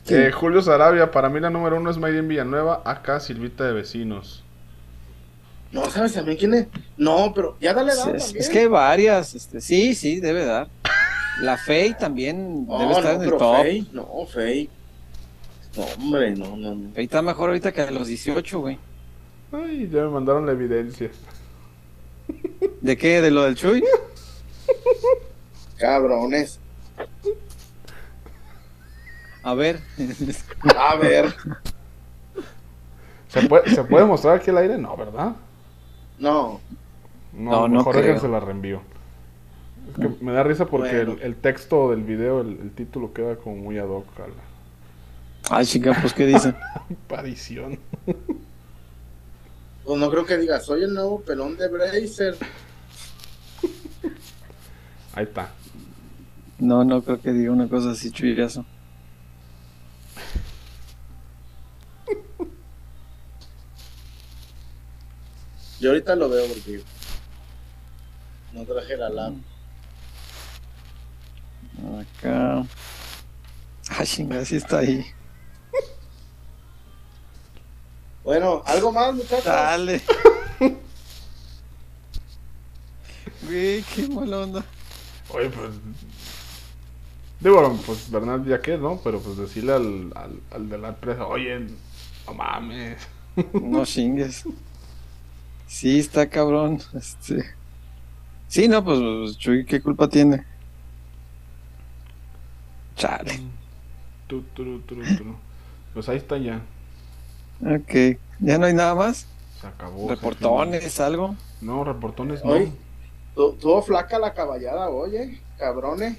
Eh, 0.07 0.31
Julio 0.33 0.61
Sarabia, 0.61 1.09
para 1.11 1.29
mí 1.29 1.39
la 1.39 1.49
número 1.49 1.77
uno 1.77 1.89
es 1.89 1.97
Mayden 1.97 2.27
Villanueva, 2.27 2.81
acá 2.83 3.19
Silvita 3.21 3.63
de 3.65 3.71
Vecinos. 3.71 4.43
No, 5.71 5.89
¿sabes 5.89 6.13
también 6.13 6.37
quién 6.37 6.53
es? 6.53 6.67
No, 6.97 7.31
pero 7.33 7.57
ya 7.61 7.73
dale 7.73 7.93
edad 7.93 8.13
es, 8.15 8.49
que 8.49 8.59
hay 8.59 8.67
varias. 8.67 9.33
Este, 9.35 9.61
sí, 9.61 9.95
sí, 9.95 10.19
debe 10.19 10.45
dar. 10.45 10.67
La 11.39 11.57
Fey 11.57 11.93
también 11.97 12.67
No, 12.67 12.77
debe 12.77 12.91
estar 12.91 13.15
no, 13.15 13.23
en 13.23 13.29
el 13.29 13.37
top. 13.37 13.61
Fey, 13.61 13.89
no, 13.93 14.25
Fey. 14.25 14.69
No, 15.77 15.83
hombre, 15.83 16.31
no, 16.31 16.57
no, 16.57 16.75
no. 16.75 16.93
Fey 16.93 17.05
está 17.05 17.21
mejor 17.21 17.49
ahorita 17.49 17.71
que 17.71 17.81
a 17.81 17.91
los 17.91 18.07
18, 18.07 18.59
güey. 18.59 18.77
Ay, 19.53 19.89
ya 19.91 20.01
me 20.03 20.09
mandaron 20.09 20.45
la 20.45 20.51
evidencia. 20.51 21.09
¿De 22.81 22.97
qué? 22.97 23.21
¿De 23.21 23.31
lo 23.31 23.43
del 23.43 23.55
Chuy? 23.55 23.83
Cabrones. 25.77 26.59
A 29.43 29.53
ver. 29.53 29.79
A 30.77 30.95
ver. 30.95 31.33
¿Se 33.29 33.47
puede, 33.47 33.73
¿Se 33.73 33.83
puede 33.85 34.05
mostrar 34.05 34.35
aquí 34.35 34.49
al 34.49 34.57
aire? 34.57 34.77
No, 34.77 34.95
¿verdad? 34.97 35.33
No. 36.21 36.61
No, 37.33 37.67
No, 37.67 37.67
mejor 37.67 37.93
creo. 37.95 38.05
déjense 38.05 38.27
la 38.27 38.39
reenvío. 38.39 38.81
Es 39.89 39.97
que 39.97 40.23
me 40.23 40.31
da 40.31 40.43
risa 40.43 40.65
porque 40.67 41.03
Bueno. 41.05 41.13
el, 41.13 41.21
el 41.21 41.35
texto 41.35 41.91
del 41.91 42.03
video, 42.03 42.41
el, 42.41 42.59
el 42.61 42.71
título 42.71 43.13
queda 43.13 43.35
como 43.37 43.55
muy 43.57 43.77
ad 43.79 43.87
hoc 43.89 44.05
a 44.19 44.27
la 44.27 44.33
Ay, 45.49 45.65
chica, 45.65 45.97
pues 45.99 46.13
¿qué 46.13 46.25
dicen? 46.27 46.55
aparición. 47.07 47.79
Pues 49.83 49.99
no 49.99 50.09
creo 50.11 50.25
que 50.25 50.37
diga, 50.37 50.59
soy 50.59 50.83
el 50.83 50.93
nuevo 50.93 51.21
pelón 51.21 51.57
de 51.57 51.67
Bracer. 51.67 52.37
Ahí 55.13 55.23
está. 55.25 55.49
No, 56.59 56.83
no 56.83 57.01
creo 57.01 57.19
que 57.19 57.31
diga 57.33 57.51
una 57.51 57.67
cosa 57.67 57.91
así, 57.91 58.11
chuyazo. 58.11 58.65
Yo 65.81 65.89
ahorita 65.89 66.15
lo 66.15 66.29
veo 66.29 66.47
porque 66.47 66.83
no 68.53 68.63
traje 68.65 68.95
la 68.97 69.09
lab. 69.09 69.33
Acá. 71.99 72.63
Ah, 73.89 74.05
chinga, 74.05 74.45
sí 74.45 74.57
está 74.57 74.77
ahí. 74.77 75.03
Bueno, 78.23 78.61
¿algo 78.67 78.91
más, 78.91 79.15
muchachos? 79.15 79.45
Dale. 79.45 80.01
Güey, 83.41 83.81
qué 83.81 84.07
mala 84.07 84.41
onda. 84.41 84.63
Oye, 85.29 85.49
pues. 85.49 85.71
Digo, 87.39 87.79
pues 87.87 88.11
Bernal 88.11 88.45
ya 88.45 88.61
que, 88.61 88.77
¿no? 88.77 89.01
Pero 89.03 89.19
pues 89.19 89.35
decirle 89.35 89.73
al, 89.73 90.13
al, 90.15 90.39
al 90.51 90.69
de 90.69 90.77
la 90.77 90.89
empresa, 90.89 91.25
oye, 91.25 91.59
no 92.27 92.33
mames. 92.35 92.99
No 93.53 93.83
chingues. 93.83 94.45
Sí, 95.71 95.99
está 95.99 96.29
cabrón. 96.29 96.79
Este. 96.93 97.45
Sí, 98.49 98.67
no, 98.67 98.83
pues, 98.83 98.99
pues, 98.99 99.37
Chuy, 99.37 99.65
¿qué 99.65 99.81
culpa 99.81 100.09
tiene? 100.09 100.45
Chale. 102.95 103.39
Tu, 104.27 104.41
turu, 104.53 104.81
turu, 104.81 105.01
turu. 105.17 105.35
Pues 105.93 106.09
ahí 106.09 106.17
está 106.17 106.37
ya. 106.37 106.61
Ok. 107.61 108.19
¿Ya 108.39 108.57
no 108.57 108.65
hay 108.65 108.73
nada 108.73 108.95
más? 108.95 109.25
Se 109.61 109.67
acabó. 109.67 110.09
¿Reportones, 110.09 110.99
algo? 110.99 111.37
No, 111.61 111.85
reportones 111.85 112.43
no. 112.43 112.51
Hoy 112.51 112.73
tuvo 113.33 113.81
flaca 113.81 114.19
la 114.19 114.33
caballada, 114.33 114.89
oye, 114.89 115.41
cabrones. 115.57 116.17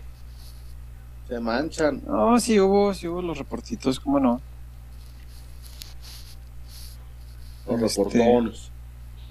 Se 1.28 1.38
manchan. 1.40 2.02
No, 2.06 2.40
sí 2.40 2.58
hubo, 2.58 2.94
sí 2.94 3.06
hubo 3.06 3.20
los 3.20 3.36
reportitos, 3.36 4.00
¿cómo 4.00 4.18
no? 4.18 4.40
Los 7.66 7.82
Este, 7.82 8.04
reportones. 8.04 8.71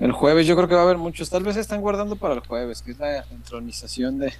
El 0.01 0.11
jueves 0.11 0.47
yo 0.47 0.55
creo 0.55 0.67
que 0.67 0.73
va 0.75 0.81
a 0.81 0.83
haber 0.83 0.97
muchos. 0.97 1.29
Tal 1.29 1.43
vez 1.43 1.55
se 1.55 1.61
están 1.61 1.79
guardando 1.81 2.15
para 2.15 2.33
el 2.33 2.39
jueves, 2.41 2.81
que 2.81 2.91
es 2.91 2.99
la 2.99 3.23
entronización 3.31 4.17
de... 4.19 4.33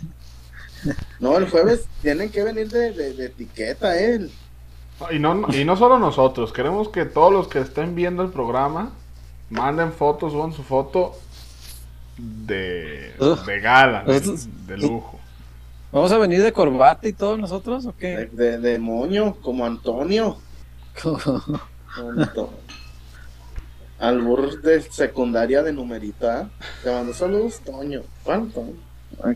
No, 1.19 1.37
el 1.37 1.47
jueves 1.49 1.85
tienen 2.01 2.31
que 2.31 2.43
venir 2.43 2.67
de, 2.69 2.91
de, 2.91 3.13
de 3.13 3.25
etiqueta, 3.27 3.99
¿eh? 4.01 4.27
Y 5.11 5.19
no, 5.19 5.45
y 5.53 5.63
no 5.63 5.77
solo 5.77 5.99
nosotros, 5.99 6.51
queremos 6.51 6.89
que 6.89 7.05
todos 7.05 7.31
los 7.31 7.47
que 7.47 7.59
estén 7.59 7.93
viendo 7.95 8.23
el 8.23 8.29
programa 8.29 8.91
manden 9.51 9.93
fotos, 9.93 10.31
suban 10.31 10.53
su 10.53 10.63
foto 10.63 11.15
de, 12.17 13.13
de 13.45 13.59
gala, 13.59 14.03
de, 14.03 14.19
de 14.67 14.77
lujo. 14.77 15.19
¿Vamos 15.91 16.11
a 16.11 16.17
venir 16.17 16.41
de 16.41 16.53
corbata 16.53 17.07
y 17.07 17.13
todos 17.13 17.37
nosotros 17.37 17.85
o 17.85 17.91
De, 17.91 17.97
qué? 17.97 18.29
de, 18.31 18.57
de 18.59 18.79
moño, 18.79 19.35
como 19.41 19.65
Antonio. 19.65 20.37
Anto- 21.95 22.53
Albur 24.01 24.61
de 24.61 24.81
secundaria 24.81 25.61
de 25.61 25.71
numerita. 25.71 26.49
Te 26.83 26.91
mando 26.91 27.13
saludos, 27.13 27.59
Toño. 27.59 28.01
¿Cuánto? 28.23 28.65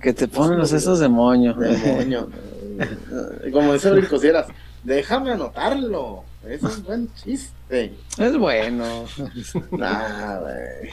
que 0.01 0.11
te 0.11 0.27
ponen 0.27 0.57
los 0.57 0.73
esos 0.73 0.99
de 0.99 1.07
moño. 1.07 1.53
De 1.53 1.77
moño. 1.77 2.27
Como 3.53 3.73
dice 3.73 3.91
Brincosieras, 3.91 4.47
déjame 4.83 5.31
anotarlo. 5.31 6.23
Es 6.47 6.63
un 6.63 6.83
buen 6.83 7.13
chiste. 7.13 7.93
Es 8.17 8.37
bueno. 8.37 9.05
Nah, 9.71 10.39
güey. 10.39 10.89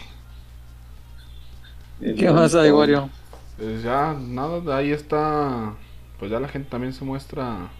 ¿Qué 2.16 2.30
más 2.30 2.54
hay, 2.54 2.70
Wario? 2.70 3.08
Pues 3.56 3.82
ya, 3.82 4.14
nada, 4.20 4.76
ahí 4.76 4.92
está. 4.92 5.72
Pues 6.18 6.30
ya 6.30 6.38
la 6.38 6.48
gente 6.48 6.68
también 6.68 6.92
se 6.92 7.06
muestra 7.06 7.70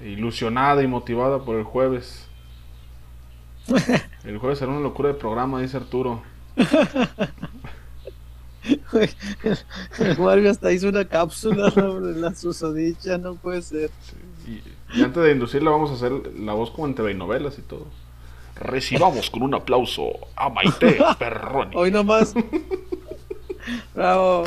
ilusionada 0.00 0.82
y 0.82 0.88
motivada 0.88 1.44
por 1.44 1.56
el 1.56 1.64
jueves. 1.64 2.26
El 4.24 4.38
jueves 4.38 4.58
será 4.58 4.70
una 4.70 4.80
locura 4.80 5.08
de 5.08 5.14
programa, 5.14 5.60
dice 5.60 5.76
Arturo. 5.78 6.22
El 9.98 10.18
Wario 10.18 10.50
hasta 10.50 10.72
hizo 10.72 10.88
una 10.88 11.04
cápsula 11.06 11.70
sobre 11.70 12.14
la 12.20 12.34
susodicha, 12.34 13.16
no 13.18 13.34
puede 13.34 13.62
ser. 13.62 13.90
Y, 14.46 14.62
y 14.98 15.02
antes 15.02 15.22
de 15.22 15.32
inducirla, 15.32 15.70
vamos 15.70 15.90
a 15.90 15.94
hacer 15.94 16.12
la 16.38 16.52
voz 16.52 16.70
como 16.70 16.86
en 16.86 16.94
TV 16.94 17.14
novelas 17.14 17.58
y 17.58 17.62
todo. 17.62 17.86
Recibamos 18.56 19.30
con 19.30 19.42
un 19.42 19.54
aplauso 19.54 20.12
a 20.36 20.50
Maite 20.50 20.98
Perroni. 21.18 21.74
Hoy 21.74 21.90
nomás. 21.90 22.34
Bravo. 23.94 24.44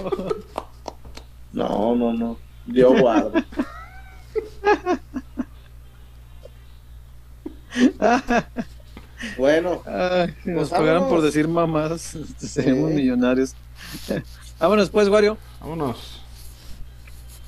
No, 1.52 1.95
no, 1.95 2.14
no. 2.14 2.38
Dios 2.68 3.00
guarde. 3.00 3.44
Bueno, 9.38 9.82
Ay, 9.86 10.34
si 10.44 10.50
nos 10.50 10.70
Pues 10.70 10.80
pagaran 10.80 11.08
por 11.10 11.22
decir 11.22 11.48
mamás, 11.48 12.16
este, 12.16 12.48
seríamos 12.48 12.90
Sí. 12.91 12.95
millonarios. 12.95 13.56
Vámonos 14.60 14.90
pues, 14.90 15.08
Wario. 15.10 15.38
Vámonos. 15.60 16.22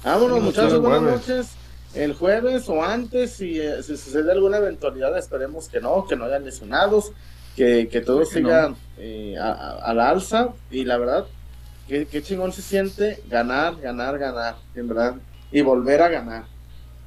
vámonos 0.03 0.38
Nos 0.38 0.43
muchachos, 0.45 0.81
buenas 0.81 0.99
jueves. 1.02 1.27
noches. 1.27 1.47
El 1.93 2.14
jueves 2.14 2.68
o 2.68 2.84
antes, 2.84 3.31
si, 3.34 3.60
eh, 3.60 3.81
si 3.81 3.95
sucede 3.95 4.31
alguna 4.31 4.57
eventualidad, 4.57 5.18
esperemos 5.18 5.69
que 5.69 5.80
no, 5.80 6.06
que 6.06 6.15
no 6.18 6.26
hayan 6.26 6.43
lesionados, 6.43 7.11
que, 7.56 7.88
que 7.89 8.02
todo 8.02 8.19
que 8.19 8.26
siga 8.26 8.73
eh, 8.97 9.35
a, 9.39 9.52
a- 9.52 9.72
a 9.91 9.93
la 9.93 10.10
alza. 10.10 10.49
Y 10.69 10.84
la 10.84 10.97
verdad, 10.97 11.26
qué, 11.88 12.06
qué 12.06 12.22
chingón 12.22 12.52
se 12.52 12.61
siente 12.61 13.23
ganar, 13.30 13.77
ganar, 13.80 14.18
ganar, 14.19 14.56
en 14.76 14.88
verdad. 14.89 15.15
Y 15.53 15.61
volver 15.61 16.02
a 16.02 16.10
ganar. 16.10 16.43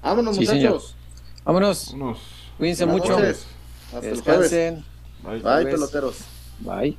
Vámonos 0.02 0.36
Sí, 0.36 0.46
señor. 0.46 0.72
muchachos. 0.72 0.94
Vámonos. 1.44 1.92
Vámonos. 1.92 2.18
Cuídense 2.56 2.84
Buenas 2.86 3.02
mucho. 3.08 3.18
noches. 3.20 3.46
Hasta 3.92 4.08
el 4.08 4.20
jueves. 4.20 4.50
Descansen. 4.50 4.84
Bye. 5.22 5.40
Bye, 5.40 5.70
peloteros. 5.70 6.16
Bye. 6.60 6.96